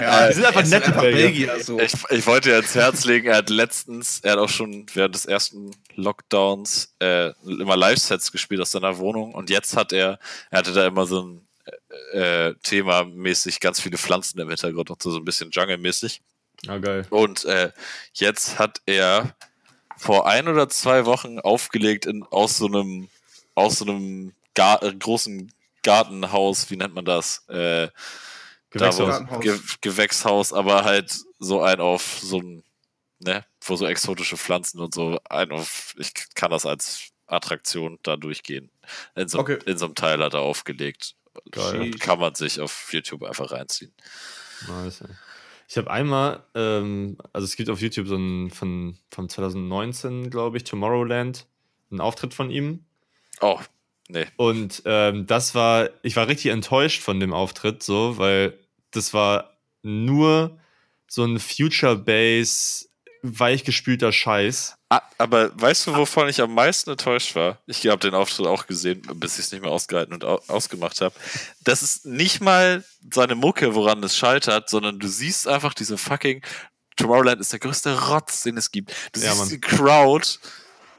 Ja, 0.00 0.28
die 0.28 0.34
sind 0.34 0.44
einfach 0.46 0.64
nette 0.64 0.92
Belgier. 0.92 1.48
Belgier. 1.48 1.64
So. 1.64 1.78
ich, 1.78 1.92
ich 2.10 2.26
wollte 2.26 2.48
dir 2.48 2.54
ans 2.56 2.74
Herz 2.74 3.04
legen, 3.04 3.28
er 3.28 3.36
hat 3.36 3.50
letztens, 3.50 4.20
er 4.20 4.32
hat 4.32 4.38
auch 4.38 4.48
schon 4.48 4.86
während 4.94 5.14
des 5.14 5.26
ersten 5.26 5.70
Lockdowns 5.94 6.94
äh, 7.00 7.32
immer 7.44 7.76
Live-Sets 7.76 8.32
gespielt 8.32 8.60
aus 8.60 8.70
seiner 8.70 8.96
Wohnung 8.98 9.34
und 9.34 9.50
jetzt 9.50 9.76
hat 9.76 9.92
er, 9.92 10.18
er 10.50 10.58
hatte 10.58 10.72
da 10.72 10.86
immer 10.86 11.06
so 11.06 11.22
ein 11.22 11.46
äh, 12.12 12.54
Thema 12.62 13.04
mäßig 13.04 13.60
ganz 13.60 13.80
viele 13.80 13.98
Pflanzen 13.98 14.40
im 14.40 14.48
Hintergrund 14.48 14.90
und 14.90 15.02
so, 15.02 15.10
so 15.10 15.18
ein 15.18 15.24
bisschen 15.24 15.50
Jungle-mäßig. 15.50 16.22
Ah, 16.68 16.78
geil. 16.78 17.06
Und 17.10 17.44
äh, 17.44 17.70
jetzt 18.14 18.58
hat 18.58 18.80
er 18.86 19.34
vor 19.96 20.26
ein 20.26 20.48
oder 20.48 20.68
zwei 20.68 21.04
Wochen 21.06 21.38
aufgelegt 21.38 22.06
in, 22.06 22.22
aus 22.24 22.56
so 22.58 22.66
einem, 22.66 23.08
aus 23.54 23.78
so 23.78 23.84
einem 23.84 24.32
Gar 24.54 24.82
äh, 24.82 24.94
großen 24.94 25.52
Gartenhaus, 25.86 26.68
wie 26.70 26.76
nennt 26.76 26.94
man 26.94 27.04
das? 27.04 27.46
Äh, 27.48 27.88
Gewächshaus. 28.70 29.22
Da, 29.30 29.36
Ge 29.38 29.56
Gewächshaus, 29.80 30.52
aber 30.52 30.84
halt 30.84 31.14
so 31.38 31.62
ein 31.62 31.78
auf 31.78 32.18
so 32.20 32.40
ein, 32.40 32.64
ne, 33.20 33.44
wo 33.64 33.76
so 33.76 33.86
exotische 33.86 34.36
Pflanzen 34.36 34.80
und 34.80 34.92
so 34.94 35.20
ein 35.30 35.52
auf, 35.52 35.94
ich 35.96 36.12
kann 36.34 36.50
das 36.50 36.66
als 36.66 37.10
Attraktion 37.28 37.98
da 38.02 38.16
durchgehen. 38.16 38.70
In 39.14 39.28
so, 39.28 39.38
Okay. 39.38 39.58
in 39.64 39.78
so 39.78 39.86
einem 39.86 39.94
Teil 39.94 40.18
hat 40.22 40.34
er 40.34 40.40
aufgelegt. 40.40 41.14
Geil. 41.52 41.92
Kann 41.92 42.18
man 42.18 42.34
sich 42.34 42.60
auf 42.60 42.92
YouTube 42.92 43.22
einfach 43.22 43.52
reinziehen. 43.52 43.92
Nice. 44.66 45.04
Ich 45.68 45.76
habe 45.76 45.90
einmal, 45.90 46.42
ähm, 46.54 47.18
also 47.32 47.44
es 47.44 47.54
gibt 47.56 47.70
auf 47.70 47.80
YouTube 47.80 48.08
so 48.08 48.16
ein 48.16 48.50
von, 48.50 48.98
von 49.10 49.28
2019, 49.28 50.30
glaube 50.30 50.56
ich, 50.56 50.64
Tomorrowland, 50.64 51.46
einen 51.90 52.00
Auftritt 52.00 52.34
von 52.34 52.50
ihm. 52.50 52.84
Oh, 53.40 53.60
nee. 54.08 54.26
Und 54.36 54.82
ähm, 54.84 55.26
das 55.26 55.54
war, 55.54 55.90
ich 56.02 56.16
war 56.16 56.28
richtig 56.28 56.50
enttäuscht 56.52 57.02
von 57.02 57.20
dem 57.20 57.32
Auftritt, 57.32 57.82
so, 57.82 58.18
weil 58.18 58.58
das 58.90 59.12
war 59.14 59.56
nur 59.82 60.58
so 61.08 61.24
ein 61.24 61.38
Future 61.38 61.96
Bass, 61.96 62.88
weichgespülter 63.22 64.12
Scheiß. 64.12 64.74
Ah, 64.88 65.02
aber 65.18 65.50
weißt 65.60 65.88
du, 65.88 65.96
wovon 65.96 66.28
ich 66.28 66.40
am 66.40 66.54
meisten 66.54 66.90
enttäuscht 66.90 67.34
war? 67.34 67.58
Ich 67.66 67.84
habe 67.86 67.98
den 67.98 68.14
Auftritt 68.14 68.46
auch 68.46 68.66
gesehen, 68.66 69.02
bis 69.14 69.38
ich 69.38 69.46
es 69.46 69.52
nicht 69.52 69.62
mehr 69.62 69.70
ausgehalten 69.70 70.14
und 70.14 70.24
au 70.24 70.40
ausgemacht 70.46 71.00
habe. 71.00 71.14
Das 71.64 71.82
ist 71.82 72.06
nicht 72.06 72.40
mal 72.40 72.84
seine 73.12 73.34
Mucke, 73.34 73.74
woran 73.74 74.02
es 74.04 74.16
scheitert, 74.16 74.70
sondern 74.70 74.98
du 75.00 75.08
siehst 75.08 75.48
einfach 75.48 75.74
diese 75.74 75.98
fucking 75.98 76.42
Tomorrowland 76.96 77.40
ist 77.40 77.52
der 77.52 77.58
größte 77.58 78.08
Rotz, 78.08 78.42
den 78.42 78.56
es 78.56 78.70
gibt. 78.70 78.90
Du 79.12 79.20
Ja, 79.20 79.26
siehst 79.32 79.38
Mann. 79.38 79.48
die 79.50 79.60
Crowd 79.60 80.38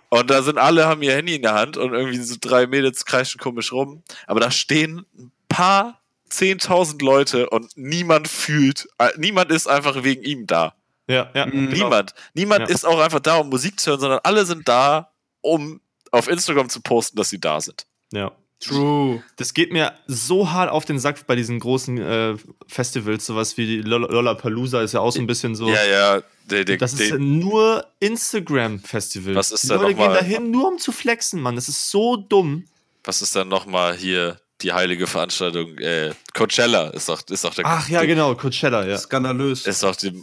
und 0.09 0.29
da 0.29 0.41
sind 0.41 0.57
alle, 0.57 0.85
haben 0.87 1.01
ihr 1.01 1.13
Handy 1.13 1.35
in 1.35 1.41
der 1.41 1.53
Hand 1.53 1.77
und 1.77 1.93
irgendwie 1.93 2.17
so 2.17 2.35
drei 2.39 2.67
Mädels 2.67 3.05
kreischen 3.05 3.39
komisch 3.39 3.71
rum. 3.71 4.03
Aber 4.25 4.39
da 4.39 4.51
stehen 4.51 5.05
ein 5.17 5.31
paar, 5.49 6.01
zehntausend 6.29 7.01
Leute 7.01 7.49
und 7.49 7.75
niemand 7.77 8.27
fühlt, 8.27 8.87
äh, 8.97 9.09
niemand 9.17 9.49
ist 9.51 9.67
einfach 9.67 10.03
wegen 10.03 10.23
ihm 10.23 10.45
da. 10.45 10.73
Ja, 11.09 11.29
ja. 11.33 11.45
Mhm. 11.45 11.69
genau. 11.69 11.85
Niemand. 11.85 12.13
Niemand 12.33 12.67
Ja. 12.67 12.75
ist 12.75 12.85
auch 12.85 12.99
einfach 12.99 13.21
da, 13.21 13.37
um 13.37 13.49
Musik 13.49 13.79
zu 13.79 13.91
hören, 13.91 13.99
sondern 14.01 14.19
alle 14.23 14.45
sind 14.45 14.67
da, 14.67 15.11
um 15.41 15.79
auf 16.11 16.27
Instagram 16.27 16.69
zu 16.69 16.81
posten, 16.81 17.17
dass 17.17 17.29
sie 17.29 17.39
da 17.39 17.61
sind. 17.61 17.85
Ja. 18.11 18.31
True. 18.59 19.21
Das 19.35 19.53
geht 19.53 19.71
mir 19.71 19.93
so 20.07 20.49
hart 20.51 20.71
auf 20.71 20.83
den 20.85 20.97
Sack 20.99 21.27
bei 21.27 21.35
diesen 21.35 21.59
großen 21.59 21.97
äh, 21.99 22.35
Festivals, 22.67 23.25
sowas 23.25 23.55
wie 23.57 23.81
Lollapalooza 23.81 24.81
ist 24.81 24.93
ja 24.93 24.99
auch 24.99 25.11
so 25.11 25.19
ein 25.19 25.27
bisschen 25.27 25.55
so. 25.55 25.69
Ja, 25.69 25.85
ja. 25.85 26.21
Der, 26.49 26.65
der, 26.65 26.77
Das 26.77 26.93
ist 26.93 27.09
ja 27.11 27.17
nur 27.17 27.85
Instagram-Festival. 27.99 29.35
Was 29.35 29.51
ist 29.51 29.63
die 29.63 29.67
da 29.67 29.75
Leute 29.75 29.91
noch 29.91 29.97
mal- 29.97 30.07
gehen 30.07 30.13
dahin 30.15 30.51
nur 30.51 30.67
um 30.69 30.77
zu 30.79 30.91
flexen, 30.91 31.41
Mann. 31.41 31.55
Das 31.55 31.67
ist 31.69 31.89
so 31.91 32.15
dumm. 32.17 32.65
was 33.03 33.21
ist 33.21 33.35
dann 33.35 33.47
nochmal 33.47 33.95
hier 33.95 34.39
die 34.61 34.73
heilige 34.73 35.07
Veranstaltung? 35.07 35.77
Äh, 35.77 36.13
Coachella 36.33 36.89
ist 36.89 37.09
doch, 37.09 37.21
ist 37.29 37.43
doch 37.43 37.53
der. 37.53 37.65
Ach 37.65 37.87
ja, 37.89 38.03
genau, 38.05 38.33
Coachella, 38.35 38.85
ja. 38.87 38.97
Skandalös. 38.97 39.65
Ist 39.67 39.83
doch 39.83 39.95
die, 39.95 40.13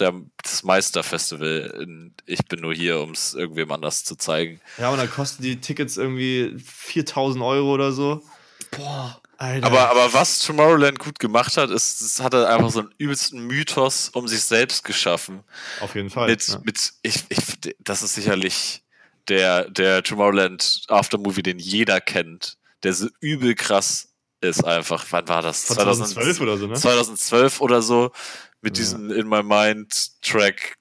der, 0.00 0.14
das 0.42 0.62
Meisterfestival. 0.62 1.86
Ich 2.26 2.44
bin 2.46 2.60
nur 2.60 2.74
hier, 2.74 3.00
um 3.00 3.10
es 3.10 3.34
irgendwem 3.34 3.72
anders 3.72 4.04
zu 4.04 4.16
zeigen. 4.16 4.60
Ja, 4.78 4.90
und 4.90 4.98
dann 4.98 5.10
kosten 5.10 5.42
die 5.42 5.60
Tickets 5.60 5.96
irgendwie 5.96 6.56
4000 6.58 7.42
Euro 7.44 7.72
oder 7.72 7.92
so. 7.92 8.22
Boah, 8.70 9.20
Alter. 9.38 9.66
Aber, 9.66 9.90
aber 9.90 10.12
was 10.12 10.40
Tomorrowland 10.40 10.98
gut 10.98 11.18
gemacht 11.18 11.56
hat, 11.56 11.70
ist, 11.70 12.00
es 12.00 12.20
hat 12.20 12.34
er 12.34 12.48
einfach 12.48 12.70
so 12.70 12.80
einen 12.80 12.94
übelsten 12.98 13.46
Mythos 13.46 14.08
um 14.10 14.26
sich 14.28 14.42
selbst 14.42 14.84
geschaffen. 14.84 15.44
auf 15.80 15.94
jeden 15.94 16.10
Fall. 16.10 16.28
mit, 16.28 16.46
ja. 16.48 16.60
mit 16.64 16.92
ich, 17.02 17.24
ich, 17.28 17.74
das 17.80 18.02
ist 18.02 18.14
sicherlich 18.14 18.82
der, 19.28 19.68
der 19.70 20.02
Tomorrowland 20.02 20.84
Aftermovie, 20.88 21.42
den 21.42 21.58
jeder 21.58 22.00
kennt, 22.00 22.56
der 22.82 22.94
so 22.94 23.08
übel 23.20 23.54
krass 23.54 24.08
ist 24.40 24.64
einfach. 24.64 25.04
Wann 25.10 25.28
war 25.28 25.42
das? 25.42 25.64
Von 25.64 25.76
2012 25.76 26.40
oder 26.40 26.56
so, 26.56 26.66
ne? 26.66 26.74
2012 26.74 27.60
oder 27.60 27.82
so, 27.82 28.12
mit 28.60 28.76
Ja. 28.76 28.82
diesem 28.84 29.10
In 29.10 29.28
My 29.28 29.42
Mind 29.42 30.20
Track. 30.22 30.76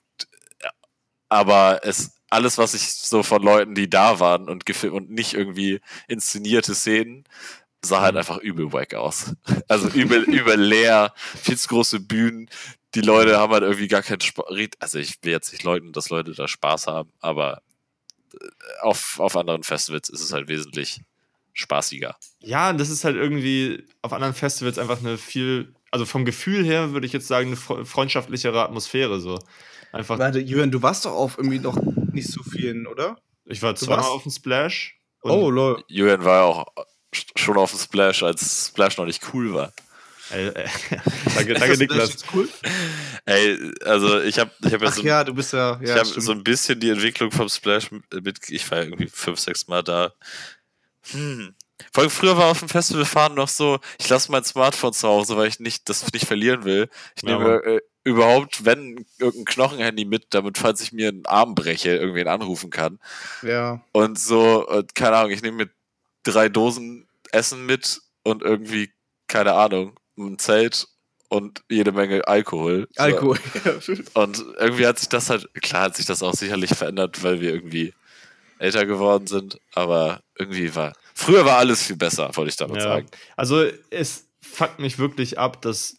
Aber 1.29 1.81
es, 1.83 2.11
alles, 2.29 2.57
was 2.57 2.73
ich 2.73 2.93
so 2.93 3.23
von 3.23 3.41
Leuten, 3.41 3.75
die 3.75 3.89
da 3.89 4.19
waren 4.19 4.47
und, 4.49 4.63
und 4.85 5.09
nicht 5.09 5.33
irgendwie 5.33 5.81
inszenierte 6.07 6.75
Szenen, 6.75 7.23
sah 7.83 8.01
halt 8.01 8.13
Mhm. 8.13 8.19
einfach 8.19 8.37
übel 8.37 8.73
wack 8.73 8.93
aus. 8.93 9.33
Also 9.67 9.89
übel, 9.89 10.23
übel 10.23 10.59
leer, 10.59 11.13
viel 11.41 11.57
zu 11.57 11.67
große 11.67 11.99
Bühnen. 11.99 12.49
Die 12.93 13.01
Leute 13.01 13.37
haben 13.37 13.51
halt 13.51 13.63
irgendwie 13.63 13.87
gar 13.87 14.01
keinen 14.03 14.21
Spaß. 14.21 14.45
Also 14.79 14.99
ich 14.99 15.17
will 15.23 15.31
jetzt 15.31 15.51
nicht 15.51 15.63
leugnen, 15.63 15.91
dass 15.91 16.09
Leute 16.09 16.31
da 16.33 16.47
Spaß 16.47 16.87
haben, 16.87 17.11
aber 17.19 17.61
äh, 18.33 18.47
auf, 18.81 19.19
auf 19.19 19.35
anderen 19.35 19.63
Festivals 19.63 20.09
ist 20.09 20.21
es 20.21 20.31
halt 20.31 20.47
wesentlich 20.47 21.01
spaßiger. 21.53 22.15
Ja, 22.39 22.71
das 22.73 22.89
ist 22.89 23.03
halt 23.03 23.15
irgendwie 23.17 23.85
auf 24.01 24.13
anderen 24.13 24.33
Festivals 24.33 24.77
einfach 24.79 24.99
eine 24.99 25.17
viel, 25.17 25.74
also 25.95 26.05
vom 26.05 26.25
Gefühl 26.25 26.65
her 26.65 26.91
würde 26.91 27.07
ich 27.07 27.13
jetzt 27.13 27.27
sagen, 27.27 27.47
eine 27.47 27.55
fre- 27.55 27.85
freundschaftlichere 27.85 28.61
Atmosphäre 28.63 29.19
so. 29.21 29.39
Einfach, 29.93 30.19
Warte, 30.19 30.39
Jürgen, 30.39 30.71
du 30.71 30.81
warst 30.81 31.05
doch 31.05 31.13
auf 31.13 31.37
irgendwie 31.37 31.59
noch 31.59 31.77
nicht 32.11 32.27
so 32.27 32.43
vielen, 32.43 32.85
oder? 32.85 33.17
ich 33.45 33.61
war 33.61 33.75
zweimal 33.75 33.99
warst- 33.99 34.09
auf 34.09 34.23
dem 34.23 34.31
Splash. 34.33 34.99
und- 35.21 35.31
Oh, 35.31 35.49
lol. 35.49 35.81
Julian 35.87 36.25
war 36.25 36.35
ja 36.39 36.43
auch 36.43 36.65
schon 37.37 37.55
auf 37.57 37.71
dem 37.71 37.79
Splash, 37.79 38.23
als 38.23 38.67
Splash 38.67 38.97
noch 38.97 39.05
nicht 39.05 39.21
cool 39.33 39.53
war. 39.53 39.71
Ey, 40.31 40.47
äh, 40.47 40.67
danke, 41.35 41.53
danke 41.53 41.77
Niklas. 41.77 42.17
cool? 42.33 42.49
Ey, 43.25 43.57
also 43.85 44.19
ich 44.21 44.37
habe 44.39 44.51
ich 44.65 44.73
hab 44.73 44.81
ja 44.81 44.87
Ach 44.89 44.93
so 44.93 45.01
ja, 45.03 45.23
du 45.23 45.33
bist 45.33 45.53
ja. 45.53 45.79
Ich 45.81 45.87
ja 45.87 45.95
habe 45.95 46.05
stimmt. 46.05 46.25
so 46.25 46.31
ein 46.33 46.43
bisschen 46.43 46.79
die 46.79 46.89
Entwicklung 46.89 47.31
vom 47.31 47.47
Splash 47.47 47.89
mit. 47.91 48.49
Ich 48.49 48.69
war 48.71 48.79
irgendwie 48.83 49.07
fünf, 49.07 49.39
sechs 49.39 49.67
Mal 49.67 49.83
da. 49.83 50.11
Hm. 51.11 51.53
Vor 51.91 52.03
allem 52.03 52.09
früher 52.09 52.37
war 52.37 52.51
auf 52.51 52.59
dem 52.59 52.69
Festival 52.69 53.05
fahren 53.05 53.35
noch 53.35 53.47
so, 53.49 53.79
ich 53.99 54.07
lasse 54.09 54.31
mein 54.31 54.43
Smartphone 54.43 54.93
zu 54.93 55.07
Hause, 55.07 55.35
weil 55.35 55.47
ich 55.47 55.59
nicht 55.59 55.89
das 55.89 56.11
nicht 56.13 56.25
verlieren 56.25 56.63
will. 56.63 56.89
Ich 57.15 57.23
Ja, 57.23 57.37
nehme 57.37 57.63
äh, 57.63 57.81
überhaupt, 58.03 58.65
wenn 58.65 59.05
irgendein 59.19 59.45
Knochenhandy 59.45 60.05
mit, 60.05 60.27
damit 60.29 60.57
falls 60.57 60.81
ich 60.81 60.93
mir 60.93 61.09
einen 61.09 61.25
Arm 61.25 61.55
breche, 61.55 61.89
irgendwen 61.95 62.27
anrufen 62.27 62.69
kann. 62.69 62.99
ja. 63.41 63.81
Und 63.91 64.19
so, 64.19 64.67
äh, 64.69 64.83
keine 64.93 65.17
Ahnung, 65.17 65.31
ich 65.31 65.41
nehme 65.41 65.65
mir 65.65 65.69
drei 66.23 66.49
Dosen 66.49 67.07
Essen 67.31 67.65
mit 67.65 68.01
und 68.23 68.41
irgendwie, 68.41 68.91
keine 69.27 69.53
Ahnung, 69.53 69.99
ein 70.17 70.39
Zelt 70.39 70.87
und 71.27 71.63
jede 71.69 71.91
Menge 71.91 72.27
Alkohol. 72.27 72.87
Alkohol. 72.95 73.39
Und 74.13 74.45
irgendwie 74.57 74.87
hat 74.87 74.99
sich 74.99 75.09
das 75.09 75.29
halt, 75.29 75.49
klar 75.61 75.83
hat 75.83 75.95
sich 75.97 76.05
das 76.05 76.23
auch 76.23 76.33
sicherlich 76.33 76.73
verändert, 76.75 77.23
weil 77.23 77.41
wir 77.41 77.53
irgendwie 77.53 77.93
älter 78.59 78.85
geworden 78.85 79.27
sind, 79.27 79.59
aber 79.73 80.21
irgendwie 80.37 80.73
war, 80.75 80.93
früher 81.15 81.45
war 81.45 81.57
alles 81.57 81.83
viel 81.83 81.95
besser, 81.95 82.29
wollte 82.35 82.49
ich 82.49 82.57
damit 82.57 82.77
Ja. 82.77 82.83
sagen. 82.83 83.07
Also 83.35 83.65
es 83.89 84.27
fuckt 84.41 84.79
mich 84.79 84.99
wirklich 84.99 85.39
ab, 85.39 85.61
dass 85.61 85.97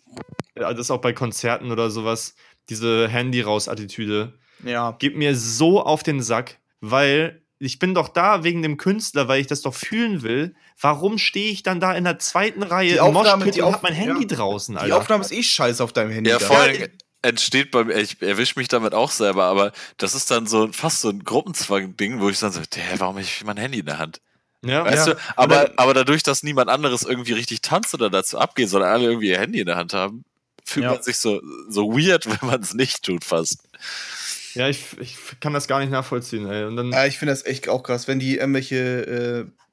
das 0.55 0.91
auch 0.91 1.01
bei 1.01 1.13
Konzerten 1.13 1.73
oder 1.73 1.91
sowas, 1.91 2.35
diese 2.69 3.09
Handy-Raus-Attitüde, 3.09 4.35
ja. 4.65 4.93
geht 4.99 5.17
mir 5.17 5.35
so 5.37 5.83
auf 5.83 6.03
den 6.03 6.23
Sack, 6.23 6.59
weil 6.81 7.43
ich 7.59 7.79
bin 7.79 7.95
doch 7.95 8.09
da 8.09 8.45
wegen 8.45 8.63
dem 8.63 8.77
Künstler, 8.77 9.29
weil 9.29 9.41
ich 9.41 9.47
das 9.47 9.63
doch 9.63 9.75
fühlen 9.75 10.23
will. 10.23 10.55
Warum 10.79 11.17
stehe 11.17 11.51
ich 11.51 11.63
dann 11.63 11.81
da 11.81 11.95
in 11.95 12.05
der 12.05 12.19
zweiten 12.19 12.63
Reihe 12.63 12.91
Die 12.93 12.97
im 12.97 13.17
Aufnahme- 13.17 13.37
Moshpit 13.45 13.57
die 13.57 13.61
und 13.63 13.69
Auf- 13.69 13.75
hab 13.77 13.83
mein 13.83 13.95
Handy 13.95 14.27
ja. 14.29 14.37
draußen, 14.37 14.75
Die 14.75 14.81
Alter? 14.81 14.97
Aufnahme 14.99 15.25
ist 15.25 15.33
eh 15.33 15.43
scheiße 15.43 15.83
auf 15.83 15.93
deinem 15.95 16.11
Handy. 16.11 16.29
Ja, 16.31 16.39
vor 16.39 16.59
allem 16.59 16.89
entsteht 17.23 17.71
bei 17.71 17.85
mir, 17.85 17.95
ich 17.97 18.21
erwische 18.21 18.59
mich 18.59 18.69
damit 18.69 18.93
auch 18.95 19.11
selber, 19.11 19.45
aber 19.45 19.73
das 19.97 20.15
ist 20.15 20.31
dann 20.31 20.47
so 20.47 20.71
fast 20.71 21.01
so 21.01 21.09
ein 21.09 21.25
Gruppenzwang-Ding, 21.25 22.21
wo 22.21 22.29
ich 22.29 22.39
dann 22.39 22.53
so, 22.53 22.61
hä, 22.61 22.83
warum 22.99 23.17
hab 23.17 23.23
ich 23.23 23.43
mein 23.45 23.57
Handy 23.57 23.79
in 23.81 23.87
der 23.87 23.99
Hand? 23.99 24.21
Ja, 24.65 24.85
Weißt 24.85 25.07
Ja. 25.09 25.15
du, 25.15 25.21
aber, 25.37 25.55
dann- 25.67 25.73
aber 25.77 25.95
dadurch, 25.95 26.23
dass 26.23 26.43
niemand 26.43 26.69
anderes 26.71 27.03
irgendwie 27.03 27.33
richtig 27.33 27.63
tanzt 27.63 27.95
oder 27.95 28.11
dazu 28.11 28.39
abgeht, 28.39 28.69
sondern 28.69 28.91
alle 28.91 29.05
irgendwie 29.07 29.29
ihr 29.31 29.39
Handy 29.39 29.61
in 29.61 29.67
der 29.67 29.77
Hand 29.77 29.93
haben, 29.95 30.25
fühlt 30.65 30.85
Ja. 30.85 30.93
man 30.95 31.03
sich 31.03 31.19
so, 31.19 31.41
so 31.69 31.93
weird, 31.93 32.27
wenn 32.43 32.49
man 32.49 32.61
es 32.63 32.75
nicht 32.75 33.03
tut 33.05 33.25
fast. 33.25 33.61
ja 34.55 34.69
ich, 34.69 34.99
ich 34.99 35.17
kann 35.41 35.53
das 35.53 35.69
gar 35.69 35.81
nicht 35.81 35.91
nachvollziehen, 35.91 36.47
ey. 36.51 36.65
Und 36.65 36.77
dann, 36.77 36.91
Ja, 36.93 37.07
ich 37.07 37.19
finde 37.19 37.33
das 37.33 37.45
echt 37.45 37.69
auch 37.69 37.83
krass, 37.83 38.09
wenn 38.09 38.19
die 38.19 38.37
irgendwelche, 38.39 39.47
äh, 39.47 39.66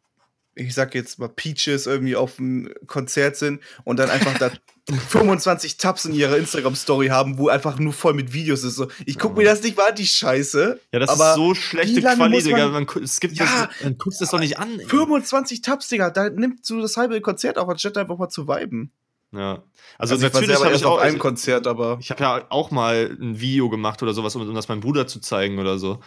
ich 0.56 0.74
sag 0.74 0.94
jetzt 0.96 1.20
mal 1.20 1.30
Peaches 1.30 1.88
irgendwie 1.88 2.16
auf 2.16 2.36
dem 2.38 2.72
Konzert 2.88 3.36
sind 3.38 3.62
und 3.84 3.98
dann 3.98 4.10
einfach 4.10 4.38
da 4.38 4.52
25 5.10 5.78
Tabs 5.78 6.06
in 6.06 6.14
ihrer 6.14 6.38
Instagram-Story 6.38 7.08
haben, 7.08 7.38
wo 7.38 7.48
einfach 7.48 7.80
nur 7.80 7.94
voll 7.94 8.14
mit 8.14 8.34
Videos 8.34 8.64
ist. 8.64 8.76
So, 8.76 8.88
ich 9.06 9.18
guck 9.18 9.38
mir 9.38 9.46
das 9.46 9.64
nicht 9.64 9.78
mal 9.78 9.90
an, 9.90 9.96
die 9.96 10.06
Scheiße. 10.06 10.80
ja, 10.92 11.00
das 11.00 11.10
aber 11.10 11.30
ist 11.32 11.36
so 11.36 11.56
schlechte 11.56 11.96
wie 11.98 12.00
lange 12.02 12.18
Quali, 12.18 12.36
muss 12.36 12.44
man- 12.46 12.54
Digga. 12.54 12.70
Man, 12.70 13.04
es 13.04 13.20
gibt 13.20 13.36
Ja, 13.38 13.68
das, 13.68 13.84
man 13.84 13.98
guckt 13.98 14.18
das 14.20 14.30
doch 14.30 14.40
nicht 14.40 14.60
an. 14.60 14.80
ey. 14.80 14.86
25 14.86 15.62
Tabs, 15.62 15.88
Digga, 15.88 16.10
da 16.10 16.30
nimmt 16.30 16.66
so 16.66 16.82
das 16.82 16.98
halbe 16.98 17.20
Konzert 17.22 17.58
auf, 17.58 17.70
anstatt 17.70 17.98
einfach 17.98 18.18
mal 18.18 18.30
zu 18.30 18.48
viben. 18.48 18.92
Ja. 19.32 19.64
Also, 19.98 20.16
war 20.22 20.30
natürlich 20.30 20.56
habe 20.64 20.76
ich 20.76 20.86
auch 20.86 20.92
auf 20.94 21.00
einem 21.00 21.16
also, 21.16 21.18
Konzert, 21.20 21.66
aber 21.66 21.98
Ich 22.02 22.12
habe 22.12 22.22
ja 22.22 22.46
auch 22.50 22.70
mal 22.70 23.18
ein 23.20 23.40
Video 23.40 23.70
gemacht 23.70 24.04
oder 24.04 24.14
sowas, 24.14 24.36
um, 24.36 24.48
um 24.48 24.54
das 24.54 24.68
meinem 24.68 24.82
Bruder 24.82 25.08
zu 25.08 25.20
zeigen 25.22 25.60
oder 25.60 25.80
so. 25.80 26.02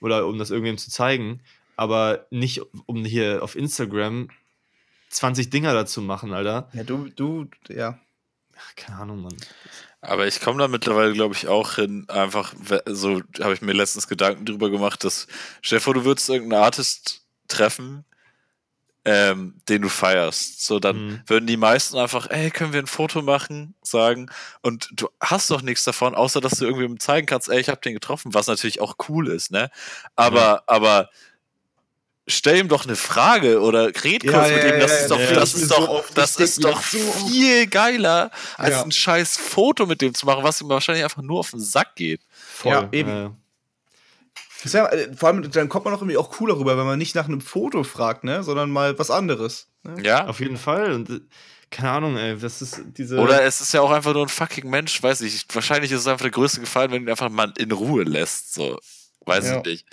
Oder 0.00 0.26
um 0.26 0.36
das 0.38 0.50
irgendwem 0.50 0.78
zu 0.78 0.90
zeigen. 0.90 1.42
Aber 1.76 2.26
nicht, 2.30 2.60
um 2.86 3.04
hier 3.04 3.42
auf 3.42 3.56
Instagram 3.56 4.28
20 5.10 5.50
Dinger 5.50 5.74
dazu 5.74 6.00
machen, 6.02 6.32
Alter. 6.32 6.68
ja, 6.72 6.84
du, 6.84 7.08
du, 7.16 7.46
ja. 7.68 7.98
Ach, 8.56 8.74
keine 8.76 8.98
Ahnung, 8.98 9.22
Mann. 9.22 9.36
Aber 10.00 10.26
ich 10.26 10.40
komme 10.40 10.58
da 10.58 10.68
mittlerweile, 10.68 11.12
glaube 11.12 11.34
ich, 11.34 11.48
auch 11.48 11.74
hin, 11.76 12.06
einfach, 12.08 12.54
so 12.86 13.22
habe 13.40 13.54
ich 13.54 13.62
mir 13.62 13.72
letztens 13.72 14.08
Gedanken 14.08 14.44
drüber 14.44 14.70
gemacht, 14.70 15.04
dass, 15.04 15.26
stell 15.62 15.78
dir 15.78 15.82
vor, 15.82 15.94
du 15.94 16.04
würdest 16.04 16.28
irgendeinen 16.28 16.62
Artist 16.62 17.24
treffen, 17.48 18.04
ähm, 19.04 19.54
den 19.68 19.82
du 19.82 19.88
feierst. 19.88 20.64
So, 20.64 20.78
dann 20.78 20.96
Mhm. 21.06 21.20
würden 21.26 21.46
die 21.46 21.56
meisten 21.56 21.96
einfach, 21.98 22.30
ey, 22.30 22.50
können 22.50 22.72
wir 22.72 22.80
ein 22.80 22.86
Foto 22.86 23.20
machen, 23.22 23.74
sagen, 23.82 24.30
und 24.62 24.90
du 24.92 25.08
hast 25.20 25.50
doch 25.50 25.62
nichts 25.62 25.84
davon, 25.84 26.14
außer 26.14 26.40
dass 26.40 26.58
du 26.58 26.64
irgendwem 26.66 27.00
zeigen 27.00 27.26
kannst, 27.26 27.48
ey, 27.48 27.60
ich 27.60 27.68
habe 27.68 27.80
den 27.80 27.94
getroffen, 27.94 28.32
was 28.34 28.46
natürlich 28.46 28.80
auch 28.80 28.94
cool 29.08 29.28
ist, 29.28 29.50
ne? 29.50 29.70
Aber, 30.14 30.38
Ja. 30.40 30.62
aber 30.68 31.10
stell 32.26 32.58
ihm 32.58 32.68
doch 32.68 32.84
eine 32.84 32.96
Frage 32.96 33.60
oder 33.60 33.86
red 34.04 34.22
kurz 34.22 34.48
Ja, 34.48 34.54
mit 34.54 34.64
ja, 34.64 34.74
ihm, 34.74 34.80
das 34.80 34.90
ja, 34.90 34.96
ist 34.98 35.10
doch, 35.10 35.20
ja, 35.20 35.32
das 35.32 35.54
ist 35.54 35.70
doch, 35.70 35.80
so 35.86 35.88
oft, 35.90 36.18
das 36.18 36.36
ist 36.36 36.62
doch 36.64 36.80
viel 36.82 37.66
geiler, 37.66 38.30
als 38.56 38.70
Ja. 38.70 38.82
ein 38.82 38.92
scheiß 38.92 39.36
Foto 39.36 39.86
mit 39.86 40.00
dem 40.00 40.14
zu 40.14 40.26
machen, 40.26 40.44
was 40.44 40.60
ihm 40.60 40.68
wahrscheinlich 40.68 41.04
einfach 41.04 41.22
nur 41.22 41.40
auf 41.40 41.50
den 41.50 41.60
Sack 41.60 41.96
geht. 41.96 42.20
Voll. 42.30 42.72
Ja, 42.72 42.88
eben. 42.92 43.36
Ja, 44.64 44.86
äh, 44.90 45.12
vor 45.16 45.28
allem, 45.28 45.50
dann 45.50 45.68
kommt 45.68 45.84
man 45.84 45.94
auch 45.94 45.98
irgendwie 46.00 46.16
auch 46.16 46.30
cooler 46.30 46.56
rüber, 46.56 46.78
wenn 46.78 46.86
man 46.86 46.98
nicht 46.98 47.14
nach 47.16 47.26
einem 47.26 47.40
Foto 47.40 47.82
fragt, 47.82 48.22
ne? 48.22 48.44
Sondern 48.44 48.70
mal 48.70 48.96
was 48.98 49.10
anderes. 49.10 49.66
Ne? 49.82 49.96
Ja. 50.04 50.26
Auf 50.28 50.38
jeden 50.38 50.56
Fall. 50.56 50.92
Und 50.92 51.10
äh, 51.10 51.20
keine 51.70 51.90
Ahnung, 51.90 52.16
ey, 52.16 52.38
das 52.38 52.62
ist 52.62 52.80
diese. 52.96 53.16
Oder 53.18 53.42
es 53.42 53.60
ist 53.60 53.74
ja 53.74 53.80
auch 53.80 53.90
einfach 53.90 54.12
nur 54.12 54.22
ein 54.24 54.28
fucking 54.28 54.70
Mensch, 54.70 55.02
weiß 55.02 55.22
ich. 55.22 55.46
Wahrscheinlich 55.52 55.90
ist 55.90 56.00
es 56.00 56.06
einfach 56.06 56.22
der 56.22 56.30
größte 56.30 56.60
Gefallen, 56.60 56.92
wenn 56.92 57.02
ihn 57.02 57.10
einfach 57.10 57.28
mal 57.30 57.52
in 57.58 57.72
Ruhe 57.72 58.04
lässt. 58.04 58.54
So. 58.54 58.78
Weiß 59.26 59.46
Ja. 59.46 59.56
ich 59.58 59.64
nicht. 59.64 59.86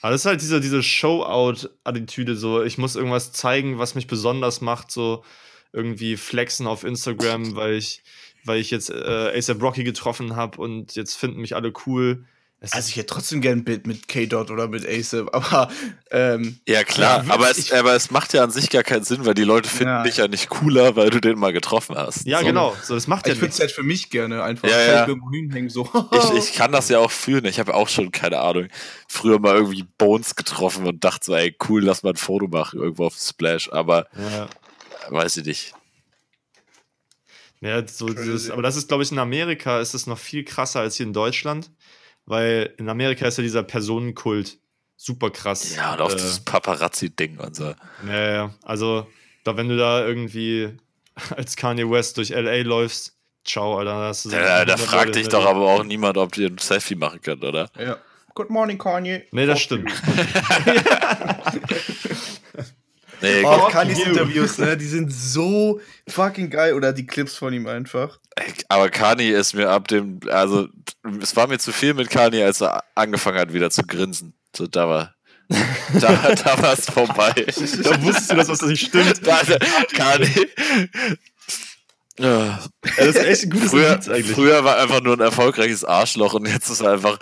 Aber 0.00 0.12
das 0.12 0.22
ist 0.22 0.26
halt 0.26 0.40
diese, 0.40 0.60
diese 0.60 0.82
Show-Out-Attitüde, 0.82 2.36
so 2.36 2.62
ich 2.62 2.78
muss 2.78 2.96
irgendwas 2.96 3.32
zeigen, 3.32 3.78
was 3.78 3.94
mich 3.94 4.06
besonders 4.06 4.60
macht, 4.60 4.90
so 4.90 5.24
irgendwie 5.72 6.16
flexen 6.16 6.66
auf 6.66 6.84
Instagram, 6.84 7.54
weil 7.54 7.74
ich, 7.74 8.02
weil 8.44 8.60
ich 8.60 8.70
jetzt 8.70 8.90
äh, 8.90 9.32
ASAP 9.36 9.62
Rocky 9.62 9.84
getroffen 9.84 10.36
habe 10.36 10.60
und 10.60 10.96
jetzt 10.96 11.14
finden 11.16 11.40
mich 11.40 11.54
alle 11.54 11.72
cool. 11.86 12.24
Es 12.62 12.74
Also 12.74 12.90
ich 12.90 12.96
hätte 12.96 13.06
trotzdem 13.06 13.40
gern 13.40 13.60
ein 13.60 13.64
Bild 13.64 13.86
mit 13.86 14.06
K-Dot 14.06 14.50
oder 14.50 14.68
mit 14.68 14.86
ASAP, 14.86 15.34
aber 15.34 15.70
ähm, 16.10 16.60
Ja, 16.68 16.84
klar, 16.84 17.24
Ja, 17.26 17.32
aber, 17.32 17.50
es, 17.50 17.56
ich- 17.56 17.74
aber 17.74 17.94
es 17.94 18.10
macht 18.10 18.34
ja 18.34 18.44
an 18.44 18.50
sich 18.50 18.68
gar 18.68 18.82
keinen 18.82 19.02
Sinn, 19.02 19.24
weil 19.24 19.32
die 19.32 19.44
Leute 19.44 19.66
finden 19.68 19.86
Ja. 19.94 20.02
dich 20.02 20.18
ja 20.18 20.28
nicht 20.28 20.50
cooler, 20.50 20.94
weil 20.94 21.08
du 21.08 21.20
den 21.22 21.38
mal 21.38 21.54
getroffen 21.54 21.96
hast. 21.96 22.26
ja, 22.26 22.40
so. 22.40 22.44
genau, 22.44 22.76
so 22.82 22.94
das 22.94 23.06
macht 23.06 23.26
ja 23.26 23.32
ich 23.32 23.40
würde 23.40 23.52
es 23.54 23.60
halt 23.60 23.70
für 23.70 23.82
mich 23.82 24.10
gerne 24.10 24.42
einfach 24.42 24.68
Ja, 24.68 24.78
ja. 24.78 25.06
irgendwo 25.08 25.30
hinhängen, 25.30 25.70
so. 25.70 25.88
Ich, 26.12 26.50
ich 26.50 26.52
kann 26.54 26.70
das 26.70 26.90
ja 26.90 26.98
auch 26.98 27.10
fühlen. 27.10 27.46
Ich 27.46 27.58
habe 27.58 27.72
auch 27.74 27.88
schon, 27.88 28.12
keine 28.12 28.38
Ahnung, 28.40 28.68
früher 29.08 29.38
mal 29.38 29.54
irgendwie 29.56 29.84
Bones 29.96 30.36
getroffen 30.36 30.86
und 30.86 31.02
dachte 31.02 31.24
so, 31.26 31.34
ey, 31.34 31.56
cool, 31.68 31.82
lass 31.82 32.02
mal 32.02 32.10
ein 32.10 32.16
Foto 32.16 32.46
machen 32.46 32.78
irgendwo 32.80 33.06
auf 33.06 33.16
Splash, 33.16 33.70
aber 33.72 34.06
Ja. 34.18 34.48
weiß 35.08 35.38
ich 35.38 35.46
nicht. 35.46 35.72
Ja, 37.62 37.86
so 37.86 38.06
dieses, 38.08 38.50
aber 38.50 38.62
das 38.62 38.76
ist, 38.76 38.88
glaube 38.88 39.02
ich, 39.02 39.12
in 39.12 39.18
Amerika 39.18 39.80
ist 39.80 39.92
es 39.92 40.06
noch 40.06 40.18
viel 40.18 40.44
krasser 40.44 40.80
als 40.80 40.96
hier 40.96 41.04
in 41.06 41.12
Deutschland, 41.12 41.70
weil 42.30 42.72
in 42.78 42.88
Amerika 42.88 43.26
ist 43.26 43.38
ja 43.38 43.42
dieser 43.42 43.64
Personenkult 43.64 44.58
super 44.96 45.30
krass. 45.30 45.74
Ja, 45.74 45.94
und 45.94 46.00
auch 46.00 46.12
äh, 46.12 46.14
dieses 46.14 46.40
Paparazzi-Ding 46.40 47.38
und 47.38 47.56
so. 47.56 47.74
Ja, 48.06 48.32
ja, 48.32 48.54
also, 48.62 49.06
da, 49.44 49.56
wenn 49.56 49.68
du 49.68 49.76
da 49.76 50.06
irgendwie 50.06 50.70
als 51.36 51.56
Kanye 51.56 51.90
West 51.90 52.16
durch 52.16 52.30
LA 52.30 52.62
läufst, 52.62 53.16
ciao, 53.44 53.78
Alter. 53.78 53.90
Da, 53.90 54.08
hast 54.08 54.26
du 54.26 54.30
so 54.30 54.36
Da, 54.36 54.64
da 54.64 54.74
100 54.74 54.80
fragt 54.80 55.16
dich 55.16 55.28
doch 55.28 55.44
aber 55.44 55.60
auch 55.60 55.84
niemand, 55.84 56.16
ob 56.16 56.36
ihr 56.38 56.48
ein 56.48 56.58
Selfie 56.58 56.94
machen 56.94 57.20
könnt, 57.20 57.44
oder? 57.44 57.68
ja. 57.78 57.96
Good 58.32 58.48
morning, 58.48 58.78
Kanye. 58.78 59.24
Nee, 59.32 59.44
das 59.44 59.60
stimmt. 59.60 59.90
Nee, 63.22 63.42
Oh, 63.44 63.68
you. 63.84 64.04
Interviews, 64.04 64.58
ne? 64.58 64.76
Die 64.76 64.86
sind 64.86 65.12
so 65.12 65.80
fucking 66.08 66.50
geil. 66.50 66.74
Oder 66.74 66.92
die 66.92 67.06
Clips 67.06 67.36
von 67.36 67.52
ihm 67.52 67.66
einfach. 67.66 68.18
aber 68.68 68.88
Kanye 68.90 69.30
ist 69.32 69.54
mir 69.54 69.68
ab 69.70 69.88
dem, 69.88 70.20
also 70.30 70.68
es 71.20 71.36
war 71.36 71.46
mir 71.46 71.58
zu 71.58 71.72
viel 71.72 71.94
mit 71.94 72.10
Kanye, 72.10 72.44
als 72.44 72.60
er 72.60 72.82
angefangen 72.94 73.38
hat, 73.38 73.52
wieder 73.52 73.70
zu 73.70 73.82
grinsen. 73.82 74.34
So, 74.56 74.66
da 74.66 74.88
war, 74.88 75.14
da, 76.00 76.34
da 76.34 76.62
war 76.62 76.72
es 76.72 76.86
vorbei. 76.86 77.32
Da 77.34 78.02
wusstest 78.02 78.30
du, 78.32 78.36
dass 78.36 78.46
das 78.48 78.62
nicht 78.62 78.86
stimmt. 78.86 79.20
Da, 79.26 79.40
da, 79.42 79.58
Kanye. 79.94 80.48
Ja. 82.20 82.60
Das 82.96 83.06
ist 83.06 83.16
echt 83.16 83.44
ein 83.44 83.50
gutes 83.50 83.70
Früher, 83.70 83.92
eigentlich. 83.94 84.26
früher 84.32 84.62
war 84.64 84.76
er 84.76 84.82
einfach 84.82 85.00
nur 85.00 85.14
ein 85.16 85.20
erfolgreiches 85.20 85.84
Arschloch 85.84 86.34
und 86.34 86.46
jetzt 86.46 86.68
ist 86.68 86.80
er 86.82 86.92
einfach 86.92 87.18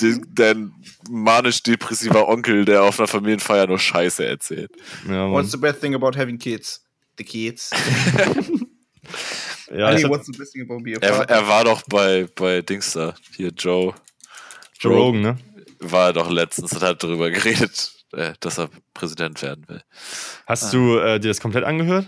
de- 0.00 0.20
dein 0.32 0.72
manisch-depressiver 1.10 2.28
Onkel, 2.28 2.64
der 2.64 2.82
auf 2.84 2.98
einer 3.00 3.08
Familienfeier 3.08 3.66
nur 3.66 3.78
Scheiße 3.78 4.24
erzählt. 4.24 4.70
Ja. 5.08 5.30
What's 5.30 5.50
the 5.50 5.56
best 5.56 5.80
thing 5.80 5.94
about 5.94 6.16
having 6.16 6.38
kids? 6.38 6.84
The 7.16 7.24
kids. 7.24 7.70
ja, 9.74 9.90
hab, 9.92 10.10
what's 10.10 10.26
the 10.26 10.32
best 10.38 10.52
thing 10.52 10.62
about 10.62 10.82
being 10.82 10.96
a 10.98 11.06
Er, 11.06 11.28
er 11.28 11.48
war 11.48 11.64
doch 11.64 11.82
bei, 11.88 12.26
bei 12.36 12.62
Dings 12.62 12.92
da, 12.92 13.14
hier 13.36 13.50
Joe. 13.50 13.94
Joe 14.78 14.94
Rogan, 14.94 15.20
ne? 15.20 15.38
War 15.80 16.08
er 16.08 16.12
doch 16.12 16.30
letztens 16.30 16.72
und 16.72 16.82
hat 16.82 17.02
darüber 17.02 17.30
geredet, 17.30 17.92
äh, 18.12 18.32
dass 18.40 18.58
er 18.58 18.70
Präsident 18.94 19.42
werden 19.42 19.64
will. 19.68 19.82
Hast 20.46 20.72
du 20.72 20.98
äh, 20.98 21.18
dir 21.18 21.28
das 21.28 21.40
komplett 21.40 21.64
angehört? 21.64 22.06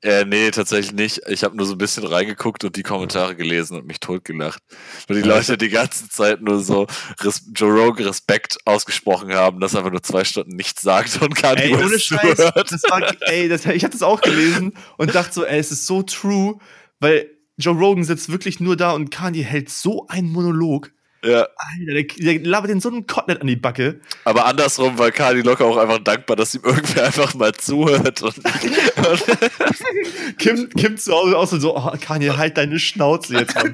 Äh, 0.00 0.24
nee, 0.24 0.50
tatsächlich 0.52 0.92
nicht. 0.92 1.22
Ich 1.28 1.42
habe 1.42 1.56
nur 1.56 1.66
so 1.66 1.74
ein 1.74 1.78
bisschen 1.78 2.06
reingeguckt 2.06 2.62
und 2.62 2.76
die 2.76 2.84
Kommentare 2.84 3.34
gelesen 3.34 3.76
und 3.76 3.86
mich 3.86 3.98
totgelacht. 3.98 4.62
Weil 5.08 5.22
die 5.22 5.28
Leute 5.28 5.58
die 5.58 5.70
ganze 5.70 6.08
Zeit 6.08 6.40
nur 6.40 6.60
so 6.60 6.86
Res 7.20 7.42
Joe 7.52 7.72
Rogan 7.72 8.06
Respekt 8.06 8.58
ausgesprochen 8.64 9.34
haben, 9.34 9.58
dass 9.58 9.74
er 9.74 9.80
einfach 9.80 9.90
nur 9.90 10.02
zwei 10.02 10.22
Stunden 10.22 10.54
nichts 10.54 10.82
sagt 10.82 11.20
und 11.20 11.34
gar 11.34 11.56
Ey, 11.56 11.72
nicht 11.72 11.84
ohne 11.84 11.98
Scheiß. 11.98 12.36
Das 12.54 12.82
war, 12.88 13.02
ey, 13.22 13.48
das, 13.48 13.66
ich 13.66 13.82
hatte 13.82 13.94
das 13.94 14.02
auch 14.02 14.20
gelesen 14.20 14.74
und 14.98 15.14
dachte 15.16 15.34
so, 15.34 15.44
ey, 15.44 15.58
es 15.58 15.72
ist 15.72 15.86
so 15.86 16.02
true, 16.02 16.58
weil 17.00 17.28
Joe 17.56 17.74
Rogan 17.74 18.04
sitzt 18.04 18.30
wirklich 18.30 18.60
nur 18.60 18.76
da 18.76 18.92
und 18.92 19.10
Kanye 19.10 19.42
hält 19.42 19.68
so 19.68 20.06
einen 20.06 20.30
Monolog. 20.30 20.92
Ja, 21.24 21.48
Alter, 21.56 21.94
der, 21.94 22.04
der 22.04 22.38
labert 22.40 22.70
den 22.70 22.80
so 22.80 22.88
einen 22.88 23.06
Kotelett 23.06 23.40
an 23.40 23.48
die 23.48 23.56
Backe. 23.56 24.00
aber 24.24 24.46
andersrum 24.46 24.98
war 24.98 25.10
Kali 25.10 25.42
locker 25.42 25.64
auch 25.64 25.76
einfach 25.76 25.98
dankbar, 25.98 26.36
dass 26.36 26.54
ihm 26.54 26.62
irgendwer 26.64 27.06
einfach 27.06 27.34
mal 27.34 27.52
zuhört. 27.54 28.22
Und, 28.22 28.36
und 28.36 30.38
Kim, 30.38 30.70
Kim 30.70 30.96
zu 30.96 31.12
Hause 31.12 31.36
auch 31.36 31.46
so, 31.46 31.76
oh, 31.76 31.92
Kanye, 32.00 32.36
halt 32.36 32.56
deine 32.56 32.78
Schnauze 32.78 33.34
jetzt, 33.34 33.56
Mann. 33.56 33.72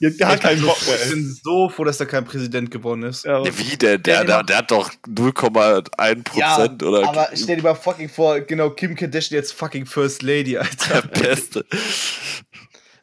Ihr 0.00 0.10
habt 0.10 0.18
gar 0.18 0.36
keinen 0.36 0.62
Bock 0.62 0.78
mehr. 0.86 0.96
Ich 1.02 1.10
bin 1.10 1.36
so 1.42 1.68
froh, 1.68 1.82
dass 1.82 1.98
da 1.98 2.04
kein 2.04 2.24
Präsident 2.24 2.70
geworden 2.70 3.02
ist. 3.02 3.24
Ja, 3.24 3.44
wie, 3.44 3.76
der, 3.76 3.98
der, 3.98 4.24
der, 4.24 4.44
der 4.44 4.58
hat 4.58 4.70
doch 4.70 4.92
0,1 5.08 6.22
Prozent 6.22 6.82
oder 6.84 7.08
aber 7.08 7.28
stell 7.34 7.56
dir 7.56 7.62
mal 7.62 7.74
fucking 7.74 8.08
vor, 8.08 8.40
genau, 8.40 8.70
Kim 8.70 8.94
Kardashian 8.94 9.40
jetzt 9.40 9.52
fucking 9.52 9.86
First 9.86 10.22
Lady, 10.22 10.52
der 10.52 10.62
Alter. 10.62 11.02
Beste. 11.08 11.64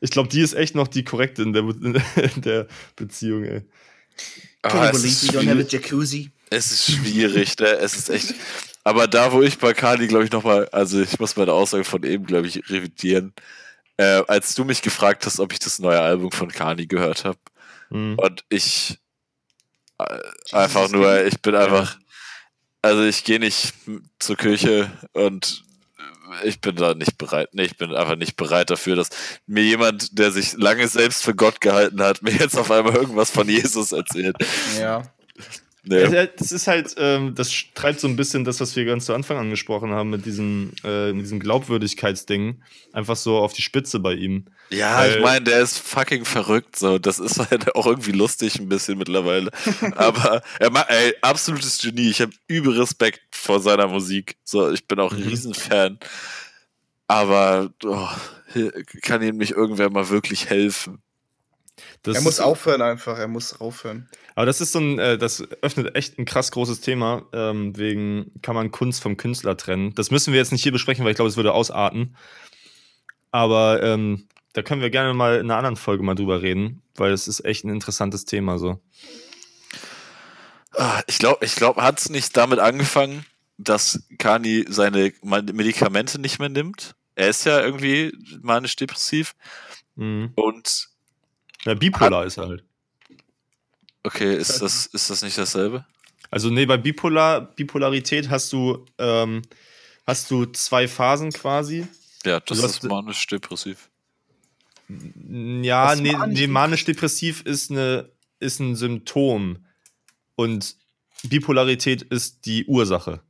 Ich 0.02 0.12
glaube, 0.12 0.30
die 0.30 0.42
ist 0.42 0.54
echt 0.54 0.76
noch 0.76 0.88
die 0.88 1.04
korrekte 1.04 1.44
in 1.44 1.54
der, 1.54 1.64
in 2.36 2.42
der 2.42 2.68
Beziehung, 2.96 3.44
ey. 3.44 3.62
Ah, 4.62 4.90
es, 4.90 5.04
ist 5.04 5.32
schwierig, 5.32 5.72
jacuzzi? 5.72 6.32
es 6.50 6.72
ist 6.72 6.92
schwierig, 6.92 7.58
ne? 7.60 7.68
Es 7.68 7.96
ist 7.96 8.10
echt. 8.10 8.34
Aber 8.84 9.08
da, 9.08 9.32
wo 9.32 9.42
ich 9.42 9.58
bei 9.58 9.74
Kali, 9.74 10.08
glaube 10.08 10.26
ich, 10.26 10.32
nochmal, 10.32 10.68
also 10.70 11.02
ich 11.02 11.20
muss 11.20 11.36
meine 11.36 11.54
Aussage 11.54 11.84
von 11.84 12.04
eben, 12.04 12.26
glaube 12.26 12.48
ich, 12.48 12.70
revidieren. 12.70 13.34
Äh, 13.98 14.24
als 14.28 14.56
du 14.56 14.64
mich 14.66 14.82
gefragt 14.82 15.26
hast, 15.26 15.40
ob 15.40 15.54
ich 15.54 15.60
das 15.60 15.80
neue 15.80 16.00
Album 16.00 16.32
von 16.32 16.50
Kani 16.50 16.86
gehört 16.88 17.26
habe, 17.26 17.40
Hm. 17.90 18.18
und 18.18 18.44
ich 18.50 18.98
äh, 20.00 20.20
einfach 20.52 20.90
nur, 20.90 21.24
ich 21.26 21.40
bin 21.42 21.56
einfach, 21.56 21.98
also 22.82 23.04
ich 23.04 23.24
gehe 23.24 23.40
nicht 23.40 23.74
zur 24.20 24.38
Kirche 24.38 24.92
und 25.14 25.64
ich 26.44 26.62
bin 26.62 26.76
da 26.76 26.94
nicht 26.94 27.18
bereit. 27.18 27.50
Nee, 27.54 27.64
ich 27.64 27.78
bin 27.78 27.94
einfach 27.94 28.16
nicht 28.16 28.36
bereit 28.36 28.70
dafür, 28.70 28.96
dass 28.96 29.10
mir 29.48 29.64
jemand, 29.64 30.18
der 30.18 30.32
sich 30.32 30.54
lange 30.54 30.88
selbst 30.88 31.24
für 31.24 31.36
Gott 31.36 31.62
gehalten 31.62 32.02
hat, 32.02 32.22
mir 32.24 32.32
jetzt 32.32 32.58
auf 32.58 32.72
einmal 32.72 32.96
irgendwas 32.96 33.32
von 33.32 33.48
Jesus 33.48 33.92
erzählt. 33.92 34.36
Ja. 34.80 35.04
Nee. 35.88 36.02
Ja, 36.04 36.26
Das 36.26 36.52
ist 36.52 36.68
halt, 36.68 36.96
ähm, 36.98 37.36
das 37.36 37.52
treibt 37.76 38.00
so 38.00 38.08
ein 38.08 38.16
bisschen 38.16 38.44
das, 38.44 38.60
was 38.60 38.76
wir 38.76 38.86
ganz 38.86 39.06
zu 39.06 39.14
Anfang 39.14 39.38
angesprochen 39.38 39.92
haben, 39.92 40.10
mit 40.10 40.26
diesem, 40.26 40.72
äh, 40.84 41.14
mit 41.14 41.26
diesem 41.26 41.40
Glaubwürdigkeitsding, 41.40 42.62
einfach 42.92 43.16
so 43.16 43.38
auf 43.38 43.54
die 43.54 43.62
Spitze 43.62 44.00
bei 44.00 44.14
ihm. 44.14 44.46
Ja, 44.72 44.98
Weil- 44.98 45.16
ich 45.18 45.22
meine, 45.22 45.46
der 45.46 45.62
ist 45.62 45.78
fucking 45.78 46.26
verrückt, 46.26 46.76
so. 46.76 46.98
Das 46.98 47.20
ist 47.20 47.38
halt 47.40 47.76
auch 47.76 47.86
irgendwie 47.86 48.14
lustig 48.14 48.60
ein 48.60 48.68
bisschen 48.68 48.98
mittlerweile. 48.98 49.52
Aber 49.96 50.42
er 50.60 50.72
macht, 50.72 50.90
ey, 50.90 51.14
absolutes 51.22 51.78
Genie. 51.80 52.10
Ich 52.10 52.22
habe 52.22 52.32
übel 52.48 52.78
Respekt 52.80 53.22
vor 53.32 53.60
seiner 53.60 53.88
Musik. 53.88 54.38
So, 54.44 54.72
ich 54.72 54.88
bin 54.88 55.00
auch 55.00 55.12
ein 55.14 55.22
Mhm. 55.22 55.28
Riesenfan. 55.28 56.00
Aber 57.08 57.70
oh, 57.84 58.08
kann 59.04 59.22
ihm 59.22 59.38
nicht 59.38 59.52
irgendwer 59.52 59.90
mal 59.92 60.10
wirklich 60.10 60.50
helfen? 60.50 61.00
Das 62.04 62.16
Er 62.16 62.22
muss 62.22 62.40
aufhören 62.40 62.82
einfach, 62.82 63.18
er 63.18 63.28
muss 63.28 63.60
aufhören. 63.60 64.10
Aber 64.36 64.46
das 64.46 64.62
ist 64.62 64.72
so 64.72 64.80
ein, 64.80 65.00
äh, 65.00 65.18
das 65.18 65.42
öffnet 65.62 65.96
echt 65.96 66.18
ein 66.18 66.26
krass 66.26 66.52
großes 66.52 66.82
Thema, 66.82 67.24
ähm, 67.34 67.78
wegen 67.78 68.32
kann 68.42 68.56
man 68.56 68.72
Kunst 68.72 69.02
vom 69.02 69.18
Künstler 69.18 69.58
trennen. 69.58 69.94
Das 69.96 70.12
müssen 70.12 70.34
wir 70.34 70.40
jetzt 70.40 70.52
nicht 70.52 70.64
hier 70.64 70.72
besprechen, 70.72 71.04
weil 71.04 71.12
ich 71.12 71.16
glaube, 71.18 71.30
es 71.30 71.36
würde 71.38 71.54
ausarten. 71.54 72.16
Aber 73.32 73.84
ähm, 73.84 74.28
da 74.54 74.62
können 74.62 74.82
wir 74.82 74.90
gerne 74.90 75.14
mal 75.14 75.36
in 75.36 75.46
einer 75.52 75.58
anderen 75.58 75.76
Folge 75.76 76.04
mal 76.04 76.16
drüber 76.16 76.42
reden, 76.42 76.82
weil 76.96 77.12
es 77.12 77.28
ist 77.28 77.44
echt 77.44 77.66
ein 77.66 77.70
interessantes 77.70 78.24
Thema 78.26 78.58
so. 78.58 78.80
Ah, 80.74 81.02
Ich 81.08 81.20
glaube, 81.20 81.46
ich 81.46 81.56
glaub, 81.56 81.78
hat 81.78 82.00
es 82.00 82.10
nicht 82.10 82.36
damit 82.38 82.60
angefangen, 82.60 83.26
dass 83.58 84.04
Kani 84.18 84.66
seine 84.70 85.14
Medikamente 85.24 86.20
nicht 86.20 86.40
mehr 86.40 86.50
nimmt? 86.50 86.96
Er 87.16 87.30
ist 87.30 87.46
ja 87.46 87.62
irgendwie 87.62 88.12
manisch-depressiv 88.42 89.36
Mhm. 89.96 90.34
und 90.36 90.90
Ja, 91.66 91.74
bipolar 91.74 92.26
ist 92.26 92.38
er 92.38 92.48
halt. 92.48 92.64
okay, 94.04 94.36
ist 94.36 94.62
das, 94.62 94.86
ist 94.88 95.10
das 95.10 95.22
nicht 95.24 95.38
dasselbe? 95.38 95.86
Also 96.32 96.50
nee, 96.50 96.66
bei 96.66 96.78
Bipolar, 96.78 97.42
Bipolarität 97.42 98.30
hast 98.30 98.52
du, 98.54 98.86
ähm, 98.98 99.42
hast 100.06 100.30
du 100.32 100.46
zwei 100.46 100.88
Phasen 100.88 101.32
quasi. 101.32 101.88
Ja, 102.26 102.40
das 102.40 102.58
ist 102.60 102.64
hast- 102.64 102.84
manisch-depressiv. 102.84 103.90
Ja, 104.88 105.86
Was 105.92 106.00
nee, 106.00 106.12
manisch- 106.12 106.34
nee 106.40 106.48
manisch-depressiv 106.48 107.42
ist, 107.42 107.72
eine, 107.72 108.12
ist 108.40 108.60
ein 108.60 108.76
Symptom. 108.76 109.66
Und 110.36 110.76
Bipolarität 111.24 112.02
ist 112.04 112.46
die 112.46 112.66
Ursache. 112.66 113.22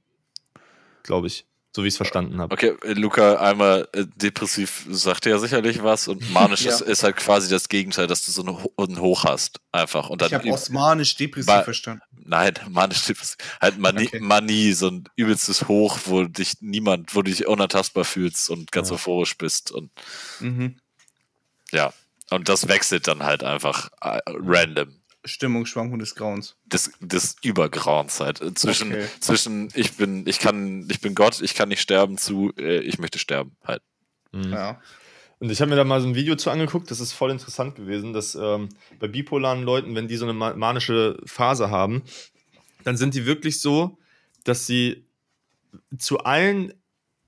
Glaube 1.03 1.27
ich. 1.27 1.45
So 1.75 1.83
wie 1.83 1.87
ich 1.89 1.93
es 1.95 1.97
verstanden 1.97 2.39
habe. 2.39 2.53
Okay, 2.53 2.73
äh, 2.83 2.93
Luca, 2.93 3.35
einmal 3.35 3.85
äh, 3.91 4.05
depressiv 4.15 4.85
sagt 4.89 5.25
ja 5.25 5.37
sicherlich 5.39 5.83
was 5.83 6.07
und 6.07 6.31
manisch 6.31 6.61
Ja. 6.65 6.71
ist, 6.71 6.79
ist 6.79 7.03
halt 7.03 7.17
quasi 7.17 7.49
das 7.49 7.67
Gegenteil, 7.67 8.07
dass 8.07 8.25
du 8.25 8.31
so 8.31 8.43
ein 8.43 8.47
Ho- 8.63 8.73
ein 8.77 8.97
Hoch 9.01 9.25
hast. 9.25 9.59
Einfach. 9.73 10.09
Und 10.09 10.21
dann 10.21 10.29
Ich 10.29 10.33
habe 10.33 10.47
osmanisch 10.49 11.15
depressiv 11.17 11.47
Ba- 11.47 11.63
verstanden. 11.63 12.01
Nein, 12.23 12.53
manisch 12.69 13.03
depressiv. 13.03 13.35
Halt 13.59 13.77
Manie, 13.77 14.07
Okay. 14.07 14.19
Manie, 14.21 14.71
so 14.71 14.87
ein 14.87 15.03
übelstes 15.17 15.67
Hoch, 15.67 15.99
wo 16.05 16.23
dich 16.23 16.53
niemand, 16.61 17.13
wo 17.13 17.21
du 17.21 17.29
dich 17.29 17.45
unantastbar 17.45 18.05
fühlst 18.05 18.49
und 18.49 18.71
ganz 18.71 18.87
Ja. 18.89 18.95
euphorisch 18.95 19.37
bist. 19.37 19.71
Und 19.71 19.91
Mhm. 20.39 20.77
ja. 21.73 21.91
Und 22.31 22.47
das 22.47 22.69
wechselt 22.69 23.07
dann 23.07 23.21
halt 23.23 23.43
einfach 23.43 23.89
äh, 24.01 24.19
random. 24.27 24.95
Stimmungsschwankung 25.25 25.99
des 25.99 26.15
Grauens. 26.15 26.55
des, 26.65 26.91
des 27.01 27.35
Übergrauens 27.43 28.19
halt. 28.19 28.41
Äh, 28.41 28.53
Zwischen, 28.53 28.91
Okay. 28.91 29.05
zwischen 29.19 29.69
ich 29.73 29.93
bin, 29.93 30.25
ich 30.27 30.39
kann, 30.39 30.87
ich 30.89 31.01
bin 31.01 31.15
Gott, 31.15 31.41
ich 31.41 31.55
kann 31.55 31.69
nicht 31.69 31.81
sterben 31.81 32.17
zu, 32.17 32.53
äh, 32.57 32.79
ich 32.79 32.99
möchte 32.99 33.19
sterben 33.19 33.55
halt. 33.65 33.81
Mhm. 34.31 34.51
Ja. 34.51 34.81
Und 35.39 35.49
ich 35.51 35.59
habe 35.59 35.69
mir 35.69 35.75
da 35.75 35.83
mal 35.83 35.99
so 35.99 36.07
ein 36.07 36.15
Video 36.15 36.35
zu 36.35 36.49
angeguckt, 36.49 36.89
das 36.91 36.99
ist 37.01 37.11
voll 37.11 37.29
interessant 37.31 37.75
gewesen, 37.75 38.13
dass 38.13 38.35
ähm, 38.35 38.69
bei 38.99 39.07
bipolaren 39.07 39.63
Leuten, 39.63 39.93
wenn 39.95 40.07
die 40.07 40.15
so 40.15 40.25
eine 40.25 40.33
ma- 40.33 40.55
manische 40.55 41.17
Phase 41.25 41.69
haben, 41.69 42.03
dann 42.85 42.95
sind 42.95 43.13
die 43.15 43.25
wirklich 43.25 43.59
so, 43.59 43.97
dass 44.45 44.65
sie 44.65 45.05
zu 45.97 46.19
allen 46.19 46.73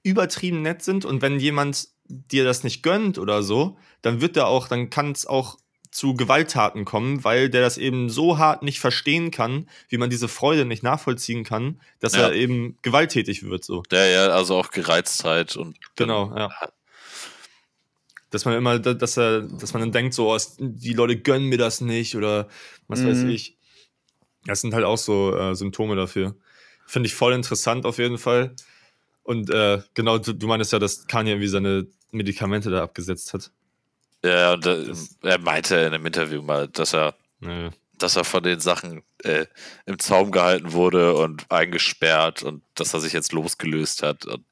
übertrieben 0.03 0.61
nett 0.61 0.83
sind 0.83 1.03
und 1.03 1.21
wenn 1.21 1.39
jemand 1.39 1.89
dir 2.07 2.45
das 2.45 2.63
nicht 2.63 2.81
gönnt 2.81 3.17
oder 3.17 3.43
so, 3.43 3.77
dann 4.01 4.21
wird 4.21 4.37
da 4.37 4.45
auch, 4.45 4.69
dann 4.69 4.89
kann 4.89 5.11
es 5.11 5.25
auch 5.25 5.57
zu 5.97 6.13
Gewalttaten 6.13 6.85
kommen, 6.85 7.23
weil 7.23 7.49
der 7.49 7.61
das 7.61 7.79
eben 7.79 8.09
so 8.09 8.37
hart 8.37 8.61
nicht 8.61 8.79
verstehen 8.79 9.31
kann, 9.31 9.67
wie 9.89 9.97
man 9.97 10.11
diese 10.11 10.27
Freude 10.27 10.63
nicht 10.63 10.83
nachvollziehen 10.83 11.43
kann, 11.43 11.81
dass 11.99 12.13
Ja. 12.13 12.27
er 12.27 12.33
eben 12.33 12.77
gewalttätig 12.83 13.41
wird 13.49 13.63
so. 13.63 13.81
Ja, 13.91 14.05
ja, 14.05 14.27
also 14.27 14.55
auch 14.57 14.69
Gereiztheit 14.69 15.55
und 15.57 15.75
Genau, 15.95 16.35
ja. 16.37 16.49
Dass 18.29 18.45
man 18.45 18.55
immer, 18.55 18.77
da- 18.77 18.93
dass 18.93 19.17
er, 19.17 19.41
dass 19.41 19.73
man 19.73 19.81
dann 19.81 19.91
denkt, 19.91 20.13
so, 20.13 20.31
oh, 20.33 20.37
die 20.59 20.93
Leute 20.93 21.17
gönnen 21.17 21.47
mir 21.47 21.57
das 21.57 21.81
nicht 21.81 22.15
oder 22.15 22.47
was 22.87 23.03
weiß 23.03 23.19
Mhm. 23.23 23.29
ich. 23.29 23.57
Das 24.45 24.61
sind 24.61 24.73
halt 24.75 24.83
auch 24.85 24.97
so 24.99 25.35
äh, 25.35 25.55
Symptome 25.55 25.95
dafür. 25.95 26.35
Finde 26.85 27.07
ich 27.07 27.15
voll 27.15 27.33
interessant 27.33 27.85
auf 27.85 27.97
jeden 27.97 28.17
Fall. 28.19 28.55
Und 29.23 29.49
äh, 29.49 29.81
genau, 29.93 30.19
du, 30.19 30.33
du 30.33 30.47
meinst 30.47 30.71
ja, 30.73 30.79
dass 30.79 31.07
Kanye 31.07 31.31
irgendwie 31.31 31.47
seine 31.47 31.87
Medikamente 32.11 32.69
da 32.69 32.83
abgesetzt 32.83 33.33
hat. 33.33 33.51
Ja, 34.23 34.53
und 34.53 34.65
äh, 34.65 34.93
er 35.23 35.37
meinte 35.39 35.75
in 35.75 35.93
einem 35.93 36.05
Interview 36.05 36.41
mal, 36.41 36.67
dass 36.67 36.93
er, 36.93 37.15
Naja. 37.39 37.69
dass 37.97 38.15
er 38.15 38.23
von 38.23 38.43
den 38.43 38.59
Sachen 38.59 39.03
äh, 39.23 39.45
im 39.85 39.99
Zaum 39.99 40.31
gehalten 40.31 40.71
wurde 40.73 41.15
und 41.15 41.45
eingesperrt 41.51 42.43
und 42.43 42.63
dass 42.75 42.93
er 42.93 42.99
sich 42.99 43.13
jetzt 43.13 43.31
losgelöst 43.31 44.03
hat 44.03 44.25
und 44.25 44.43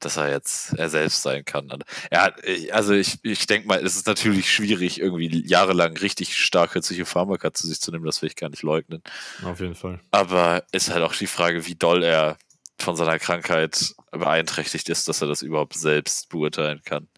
dass 0.00 0.16
er 0.16 0.30
jetzt 0.30 0.74
er 0.74 0.88
selbst 0.88 1.22
sein 1.22 1.44
kann. 1.44 1.72
Und 1.72 1.82
ja, 2.12 2.32
ich- 2.44 2.72
also 2.72 2.92
ich, 2.92 3.18
ich 3.24 3.46
denke 3.46 3.66
mal, 3.66 3.84
es 3.84 3.96
ist 3.96 4.06
natürlich 4.06 4.52
schwierig, 4.52 5.00
irgendwie 5.00 5.44
jahrelang 5.46 5.96
richtig 5.96 6.36
starke 6.36 6.80
Psychopharmaka 6.80 7.52
zu 7.52 7.66
sich 7.66 7.80
zu 7.80 7.90
nehmen, 7.90 8.04
das 8.04 8.22
will 8.22 8.28
ich 8.28 8.36
gar 8.36 8.48
nicht 8.50 8.62
leugnen. 8.62 9.02
Auf 9.44 9.58
jeden 9.60 9.74
Fall. 9.74 9.98
Aber 10.12 10.62
ist 10.70 10.90
halt 10.90 11.02
auch 11.02 11.14
die 11.14 11.26
Frage, 11.26 11.66
wie 11.66 11.74
doll 11.74 12.04
er 12.04 12.36
von 12.80 12.94
seiner 12.94 13.18
Krankheit 13.18 13.92
beeinträchtigt 14.12 14.88
ist, 14.88 15.08
dass 15.08 15.20
er 15.20 15.26
das 15.26 15.42
überhaupt 15.42 15.74
selbst 15.74 16.28
beurteilen 16.28 16.80
kann. 16.84 17.08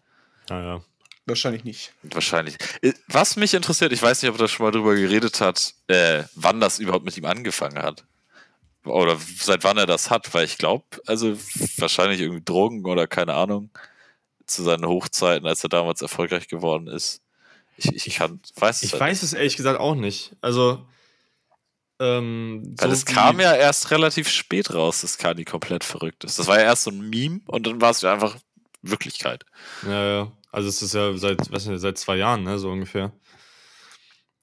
Naja. 0.49 0.81
Wahrscheinlich 1.25 1.63
nicht. 1.63 1.93
Wahrscheinlich. 2.03 2.57
Äh, 2.81 2.93
Was 3.07 3.35
mich 3.35 3.53
interessiert, 3.53 3.91
ich 3.91 4.01
weiß 4.01 4.21
nicht, 4.21 4.31
ob 4.31 4.39
er 4.39 4.47
schon 4.47 4.65
mal 4.65 4.71
drüber 4.71 4.95
geredet 4.95 5.39
hat, 5.39 5.73
äh, 5.87 6.23
wann 6.35 6.59
das 6.59 6.79
überhaupt 6.79 7.05
mit 7.05 7.15
ihm 7.17 7.25
angefangen 7.25 7.81
hat. 7.81 8.05
Oder 8.83 9.17
seit 9.37 9.63
wann 9.63 9.77
er 9.77 9.85
das 9.85 10.09
hat, 10.09 10.33
weil 10.33 10.45
ich 10.45 10.57
glaube, 10.57 10.85
also 11.05 11.37
wahrscheinlich 11.77 12.19
irgendwie 12.19 12.43
Drogen 12.43 12.83
oder 12.85 13.05
keine 13.05 13.35
Ahnung, 13.35 13.69
zu 14.47 14.63
seinen 14.63 14.85
Hochzeiten, 14.85 15.47
als 15.47 15.63
er 15.63 15.69
damals 15.69 16.01
erfolgreich 16.01 16.47
geworden 16.47 16.87
ist. 16.87 17.21
Ich, 17.77 18.07
ich, 18.07 18.15
kann, 18.15 18.39
weiß 18.55 18.77
es 18.77 18.83
Ich 18.83 18.93
halt 18.93 19.01
weiß 19.01 19.23
es 19.23 19.33
ehrlich 19.33 19.55
gesagt 19.55 19.79
auch 19.79 19.95
nicht. 19.95 20.35
Also, 20.41 20.85
ähm, 21.99 22.75
Weil 22.77 22.89
so 22.89 22.93
es 22.93 23.05
kam 23.05 23.39
ja 23.39 23.55
erst 23.55 23.91
relativ 23.91 24.27
spät 24.29 24.73
raus, 24.73 25.01
dass 25.01 25.19
Kani 25.19 25.45
komplett 25.45 25.83
verrückt 25.83 26.23
ist. 26.23 26.39
Das 26.39 26.47
war 26.47 26.57
ja 26.57 26.65
erst 26.65 26.83
so 26.83 26.91
ein 26.91 27.09
Meme 27.09 27.41
und 27.45 27.67
dann 27.67 27.79
war 27.79 27.91
es 27.91 28.01
ja 28.01 28.11
einfach 28.11 28.37
Wirklichkeit. 28.81 29.45
Ja, 29.85 30.05
ja. 30.05 30.31
Also 30.51 30.69
es 30.69 30.81
ist 30.81 30.93
ja 30.93 31.15
seit, 31.17 31.51
weiß 31.51 31.67
nicht, 31.67 31.79
seit 31.79 31.97
zwei 31.97 32.17
Jahren, 32.17 32.43
ne, 32.43 32.59
so 32.59 32.69
ungefähr. 32.69 33.13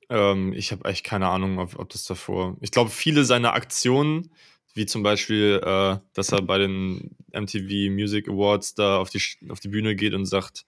Ähm, 0.09 0.53
ich 0.55 0.73
habe 0.73 0.89
echt 0.89 1.05
keine 1.05 1.29
Ahnung, 1.29 1.59
ob, 1.59 1.79
ob 1.79 1.89
das 1.91 2.05
davor. 2.05 2.57
Ich 2.61 2.71
glaube, 2.71 2.91
viele 2.91 3.25
seiner 3.25 3.53
Aktionen, 3.53 4.31
wie 4.75 4.87
zum 4.87 5.03
Beispiel, 5.03 5.61
äh, 5.63 5.99
dass 6.15 6.33
er 6.33 6.43
bei 6.43 6.59
den 6.59 7.17
MTV 7.33 7.91
Music 7.91 8.29
Awards 8.29 8.75
da 8.75 8.99
auf 8.99 9.11
die, 9.11 9.21
auf 9.51 9.61
die 9.61 9.69
Bühne 9.69 9.97
geht 9.97 10.15
und 10.15 10.25
sagt, 10.25 10.65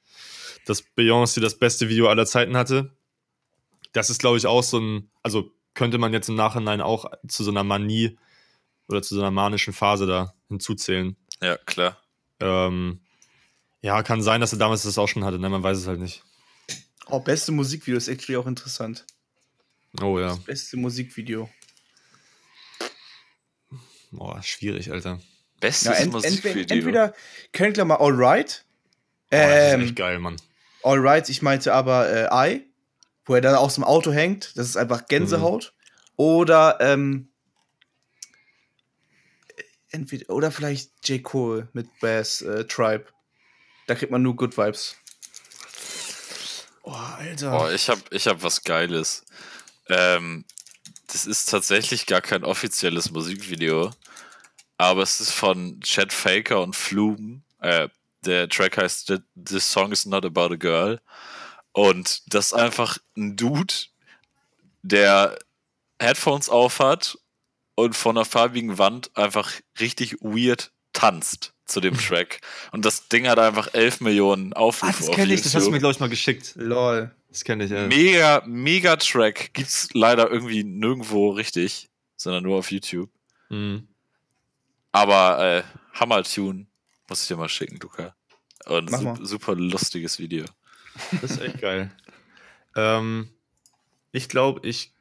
dass 0.66 0.84
Beyoncé 0.96 1.40
das 1.40 1.58
beste 1.58 1.88
Video 1.88 2.08
aller 2.08 2.26
Zeiten 2.26 2.56
hatte. 2.56 2.94
Das 3.92 4.10
ist, 4.10 4.20
glaube 4.20 4.36
ich, 4.36 4.46
auch 4.46 4.62
so 4.62 4.78
ein, 4.78 5.10
also 5.22 5.52
könnte 5.74 5.98
man 5.98 6.12
jetzt 6.12 6.28
im 6.28 6.34
Nachhinein 6.34 6.80
auch 6.80 7.10
zu 7.26 7.44
so 7.44 7.50
einer 7.50 7.64
Manie 7.64 8.18
oder 8.88 9.02
zu 9.02 9.14
so 9.14 9.20
einer 9.20 9.30
manischen 9.30 9.72
Phase 9.72 10.06
da 10.06 10.34
hinzuzählen. 10.48 11.16
Ja, 11.40 11.56
klar. 11.56 11.96
Ähm, 12.40 13.00
ja, 13.82 14.02
kann 14.02 14.23
sein, 14.23 14.40
dass 14.40 14.52
er 14.52 14.59
damals 14.59 14.82
das 14.82 14.98
auch 14.98 15.09
schon 15.09 15.24
hatte, 15.24 15.39
ne? 15.39 15.48
Man 15.48 15.62
weiß 15.62 15.78
es 15.78 15.86
halt 15.86 16.01
nicht. 16.01 16.23
Oh, 17.07 17.20
beste 17.20 17.51
Musikvideo 17.52 17.97
ist 17.97 18.09
actually 18.09 18.36
auch 18.36 18.47
interessant. 18.47 19.05
Oh 20.01 20.19
ja. 20.19 20.35
Beste 20.47 20.77
Musikvideo. 20.77 21.48
Boah, 24.12 24.43
schwierig, 24.43 24.90
Alter. 24.93 25.20
Bestes 25.61 25.89
Ja, 25.89 25.93
ent, 25.94 26.12
Musikvideo. 26.12 26.61
entweder, 26.62 26.74
entweder 26.74 27.15
kennt 27.52 27.77
ihr 27.78 27.85
mal 27.85 27.97
Alright. 27.97 28.65
Boah, 29.31 29.39
das 29.39 29.66
ist 29.69 29.74
Ähm, 29.74 29.81
echt 29.82 29.97
geil, 29.97 30.19
Mann. 30.19 30.36
Alright, 30.82 31.28
ich 31.28 31.43
meinte 31.43 31.74
aber 31.74 32.09
äh, 32.32 32.55
I, 32.55 32.66
wo 33.24 33.35
er 33.35 33.40
dann 33.40 33.55
aus 33.55 33.74
dem 33.74 33.85
Auto 33.85 34.12
hängt. 34.12 34.57
Das 34.57 34.66
ist 34.66 34.77
einfach 34.77 35.07
Gänsehaut. 35.07 35.74
Oder 36.16 36.78
ähm, 36.81 37.28
entweder 39.90 40.31
oder 40.35 40.51
vielleicht 40.51 41.09
J. 41.09 41.23
Cole 41.23 41.69
mit 41.73 41.86
Bass 42.01 42.43
äh, 42.43 42.65
Tribe. 42.65 43.07
Da 43.90 43.96
kriegt 43.96 44.12
man 44.12 44.22
nur 44.22 44.36
Good 44.36 44.56
Vibes. 44.56 44.94
Oh, 46.84 46.92
Alter. 46.92 47.60
Oh, 47.60 47.68
ich 47.70 47.88
habe 47.90 48.00
ich 48.12 48.28
hab 48.28 48.40
was 48.40 48.62
Geiles. 48.62 49.24
Ähm, 49.88 50.44
das 51.08 51.26
ist 51.26 51.46
tatsächlich 51.46 52.06
gar 52.06 52.20
kein 52.20 52.44
offizielles 52.44 53.10
Musikvideo, 53.10 53.90
aber 54.78 55.02
es 55.02 55.20
ist 55.20 55.32
von 55.32 55.80
Chad 55.80 56.12
Faker 56.12 56.62
und 56.62 56.76
Flume. 56.76 57.40
Äh, 57.62 57.88
der 58.24 58.48
Track 58.48 58.76
heißt 58.76 59.08
"Th- 59.08 59.22
This 59.34 59.72
Song 59.72 59.90
is 59.90 60.06
Not 60.06 60.24
About 60.24 60.54
a 60.54 60.56
Girl. 60.56 61.00
Und 61.72 62.22
das 62.32 62.46
ist 62.46 62.54
einfach 62.54 62.96
ein 63.16 63.34
Dude, 63.36 63.74
der 64.82 65.36
Headphones 65.98 66.48
aufhat 66.48 67.18
und 67.74 67.96
von 67.96 68.16
einer 68.16 68.24
farbigen 68.24 68.78
Wand 68.78 69.10
einfach 69.16 69.50
richtig 69.80 70.12
weird 70.20 70.70
tanzt 71.01 71.52
zu 71.64 71.81
dem 71.81 71.97
Track. 71.98 72.40
Und 72.72 72.85
das 72.85 73.09
Ding 73.09 73.28
hat 73.28 73.39
einfach 73.39 73.72
11 73.72 74.01
Millionen 74.01 74.52
ah, 74.52 74.60
Aufrufe 74.60 74.98
das 74.98 75.09
auf 75.09 75.14
kenne 75.14 75.32
ich, 75.32 75.43
das 75.43 75.55
hast 75.55 75.66
du 75.66 75.70
mir, 75.70 75.78
glaube 75.78 75.93
ich, 75.93 76.01
mal 76.01 76.09
geschickt. 76.09 76.52
Lol. 76.56 77.14
Das 77.28 77.44
kenne 77.44 77.64
ich, 77.64 77.70
ja. 77.70 77.86
Mega, 77.86 78.43
mega 78.47 78.97
Track. 78.97 79.55
Gibt's 79.55 79.89
leider 79.94 80.31
irgendwie 80.31 80.64
nirgendwo 80.64 81.31
richtig, 81.31 81.89
sondern 82.16 82.43
nur 82.43 82.59
auf 82.59 82.70
YouTube. 82.70 83.09
Mhm. 83.48 83.86
Aber 84.93 85.39
äh, 85.39 85.62
Hammer-Tune 85.98 86.66
muss 87.09 87.22
ich 87.22 87.28
dir 87.28 87.36
mal 87.36 87.48
schicken, 87.48 87.78
Luca. 87.81 88.14
Und 88.66 88.90
Mach 88.90 88.98
su 88.98 89.05
mal. 89.05 89.24
super 89.24 89.55
lustiges 89.55 90.18
Video. 90.18 90.44
Das 91.22 91.31
ist 91.32 91.40
echt 91.40 91.60
geil. 91.60 91.90
Ähm, 92.77 93.31
ich 94.12 94.28
glaube, 94.28 94.66
ich 94.66 94.93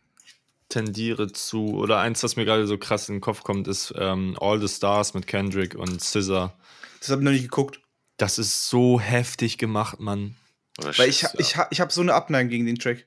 tendiere 0.69 1.31
zu, 1.31 1.75
oder 1.75 1.99
eins, 1.99 2.21
was 2.23 2.35
mir 2.35 2.45
gerade 2.45 2.67
so 2.67 2.77
krass 2.77 3.09
in 3.09 3.15
den 3.15 3.21
Kopf 3.21 3.43
kommt, 3.43 3.67
ist 3.67 3.93
ähm, 3.97 4.37
All 4.39 4.59
the 4.59 4.67
Stars 4.73 5.13
mit 5.13 5.27
Kendrick 5.27 5.75
und 5.75 6.01
SZA. 6.01 6.53
Das 6.99 7.09
habe 7.09 7.21
ich 7.21 7.25
noch 7.25 7.31
nicht 7.31 7.43
geguckt. 7.43 7.79
Das 8.17 8.37
ist 8.37 8.69
so 8.69 8.99
heftig 8.99 9.57
gemacht, 9.57 9.99
Mann. 9.99 10.35
Oder 10.79 10.97
Weil 10.97 11.09
ich, 11.09 11.19
Schiss, 11.19 11.33
ich, 11.37 11.57
ha- 11.57 11.67
ich 11.71 11.81
habe 11.81 11.91
so 11.91 12.01
eine 12.01 12.13
Abneigung 12.13 12.49
gegen 12.49 12.65
den 12.65 12.77
Track. 12.77 13.05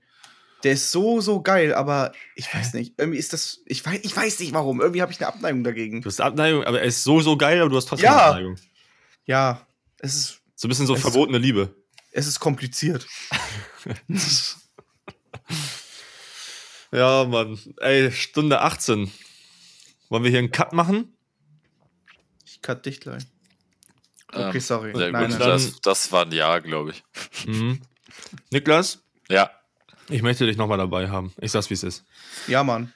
Der 0.64 0.72
ist 0.72 0.90
so, 0.92 1.20
so 1.20 1.42
geil, 1.42 1.74
aber 1.74 2.12
ich 2.36 2.52
weiß 2.52 2.74
nicht. 2.74 2.94
Irgendwie 2.96 3.18
ist 3.18 3.32
das. 3.32 3.60
Ich 3.66 3.84
weiß, 3.84 4.00
ich 4.02 4.16
weiß 4.16 4.38
nicht 4.40 4.52
warum. 4.54 4.80
Irgendwie 4.80 5.02
habe 5.02 5.10
ich 5.12 5.18
eine 5.20 5.26
Abneigung 5.28 5.64
dagegen. 5.64 6.02
Du 6.02 6.08
hast 6.08 6.20
Abneigung, 6.20 6.64
aber 6.64 6.80
er 6.80 6.86
ist 6.86 7.02
so, 7.02 7.20
so 7.20 7.36
geil, 7.36 7.60
aber 7.60 7.68
du 7.70 7.76
hast 7.76 7.86
trotzdem 7.88 8.04
Ja. 8.06 8.28
Abneigung. 8.30 8.56
Ja, 9.26 9.66
es 9.98 10.14
ist, 10.14 10.40
So 10.54 10.66
ein 10.66 10.70
bisschen 10.70 10.86
so 10.86 10.94
verbotene 10.96 11.38
Liebe. 11.38 11.74
es 12.12 12.26
ist 12.26 12.38
kompliziert. 12.40 13.06
Ja, 16.92 17.24
Mann. 17.24 17.58
Ey, 17.80 18.12
Stunde 18.12 18.60
18. 18.60 19.10
Wollen 20.08 20.24
wir 20.24 20.30
hier 20.30 20.40
einen 20.40 20.50
Cut 20.52 20.72
machen? 20.72 21.16
Ich 22.44 22.60
cut 22.60 22.84
dich 22.84 23.00
gleich. 23.00 23.22
Ähm, 24.34 24.48
Okay, 24.48 24.58
sorry. 24.60 24.92
Sehr 24.94 25.10
Nein, 25.10 25.30
gut. 25.30 25.38
nein. 25.38 25.48
Das, 25.48 25.80
das 25.80 26.12
war 26.12 26.24
ein 26.26 26.32
Ja, 26.32 26.58
glaube 26.58 26.90
ich. 26.92 27.02
Mhm. 27.46 27.80
Niklas, 28.50 29.02
Ja. 29.28 29.50
ich 30.08 30.22
möchte 30.22 30.46
dich 30.46 30.56
nochmal 30.56 30.78
dabei 30.78 31.08
haben. 31.08 31.32
Ich 31.40 31.50
sag's, 31.52 31.70
wie 31.70 31.74
es 31.74 31.82
ist. 31.82 32.04
Ja, 32.46 32.62
Mann. 32.62 32.92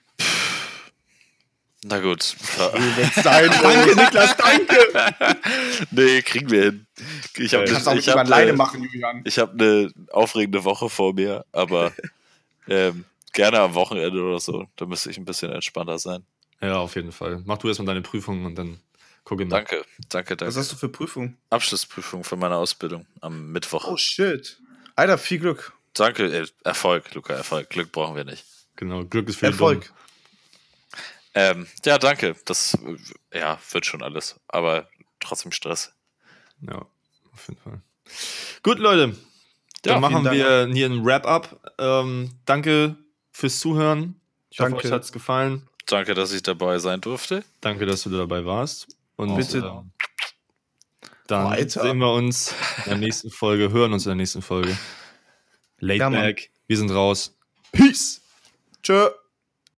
Na 1.84 2.00
gut. 2.00 2.22
Sein, 2.22 3.50
Danke, 3.62 3.94
Niklas, 3.96 4.36
danke! 4.36 5.38
nee, 5.92 6.20
kriegen 6.22 6.50
wir 6.50 6.62
hin. 6.64 6.86
Ich 7.36 7.54
habe 7.54 7.64
Geil. 7.64 7.74
Kannst 7.74 7.86
auch 7.88 7.92
ich 7.92 7.98
nicht 7.98 8.08
hab 8.08 8.14
immer 8.16 8.24
alleine 8.34 8.48
eine, 8.50 8.56
machen, 8.58 8.82
Julian. 8.82 9.22
ich 9.24 9.38
hab 9.38 9.52
eine 9.52 9.92
aufregende 10.10 10.64
Woche 10.64 10.88
vor 10.90 11.14
mir, 11.14 11.44
aber 11.52 11.92
ähm, 12.68 13.04
gerne 13.36 13.60
am 13.60 13.74
Wochenende 13.74 14.20
oder 14.20 14.40
so. 14.40 14.66
Da 14.74 14.86
müsste 14.86 15.10
ich 15.10 15.18
ein 15.18 15.24
bisschen 15.24 15.52
entspannter 15.52 15.98
sein. 15.98 16.26
Ja, 16.60 16.78
auf 16.78 16.96
jeden 16.96 17.12
Fall. 17.12 17.42
Mach 17.44 17.58
du 17.58 17.68
erstmal 17.68 17.86
deine 17.86 18.00
Prüfung 18.00 18.46
und 18.46 18.56
dann 18.56 18.80
gucke 19.24 19.44
mal. 19.44 19.50
Danke, 19.50 19.84
danke, 20.08 20.32
Was 20.32 20.38
danke. 20.38 20.56
hast 20.56 20.72
du 20.72 20.76
für 20.76 20.88
Prüfung? 20.88 21.36
Abschlussprüfung 21.50 22.24
für 22.24 22.36
meine 22.36 22.56
Ausbildung 22.56 23.06
am 23.20 23.52
Mittwoch. 23.52 23.86
Oh 23.86 23.96
shit. 23.96 24.58
Alter, 24.96 25.18
viel 25.18 25.38
Glück. 25.38 25.74
Danke, 25.92 26.24
äh, 26.24 26.46
Erfolg, 26.64 27.14
Luca, 27.14 27.34
Erfolg. 27.34 27.70
Glück 27.70 27.92
brauchen 27.92 28.16
wir 28.16 28.24
nicht. 28.24 28.44
Genau, 28.74 29.04
Glück 29.04 29.28
ist 29.28 29.36
für 29.36 29.46
Erfolg. 29.46 29.92
Ähm, 31.34 31.66
ja, 31.84 31.98
danke. 31.98 32.34
Das 32.46 32.74
äh, 33.32 33.38
ja, 33.38 33.58
wird 33.70 33.84
schon 33.84 34.02
alles. 34.02 34.40
Aber 34.48 34.88
trotzdem 35.20 35.52
Stress. 35.52 35.92
Ja, 36.62 36.86
auf 37.32 37.48
jeden 37.48 37.60
Fall. 37.60 37.82
Gut, 38.62 38.78
Leute. 38.78 39.14
Ja, 39.84 39.92
Dann 39.92 40.00
machen 40.00 40.22
vielen 40.22 40.32
wir 40.32 40.74
hier 40.74 40.86
ein 40.86 41.04
Wrap-up. 41.04 41.74
Ähm, 41.78 42.30
danke 42.46 42.96
fürs 43.36 43.60
Zuhören. 43.60 44.18
Ich 44.50 44.60
hoffe, 44.60 44.70
Danke. 44.70 44.86
euch 44.86 44.92
hat 44.92 45.02
es 45.02 45.12
gefallen. 45.12 45.68
Danke, 45.86 46.14
dass 46.14 46.32
ich 46.32 46.42
dabei 46.42 46.78
sein 46.78 47.00
durfte. 47.02 47.44
Danke, 47.60 47.84
dass 47.84 48.02
du 48.02 48.10
dabei 48.10 48.44
warst. 48.44 48.88
Und 49.16 49.36
Bitte. 49.36 49.58
ähm, 49.58 49.90
dann 51.26 51.44
Weiter. 51.50 51.82
sehen 51.82 51.98
wir 51.98 52.12
uns 52.12 52.54
in 52.84 52.90
der 52.90 52.98
nächsten 52.98 53.30
Folge, 53.30 53.70
hören 53.70 53.92
uns 53.92 54.06
in 54.06 54.10
der 54.10 54.16
nächsten 54.16 54.40
Folge. 54.42 54.76
Late 55.78 55.98
Ja, 55.98 56.08
back. 56.08 56.50
Wir 56.66 56.76
sind 56.78 56.90
raus. 56.90 57.36
Peace. 57.72 58.22
Tschö. 58.82 59.10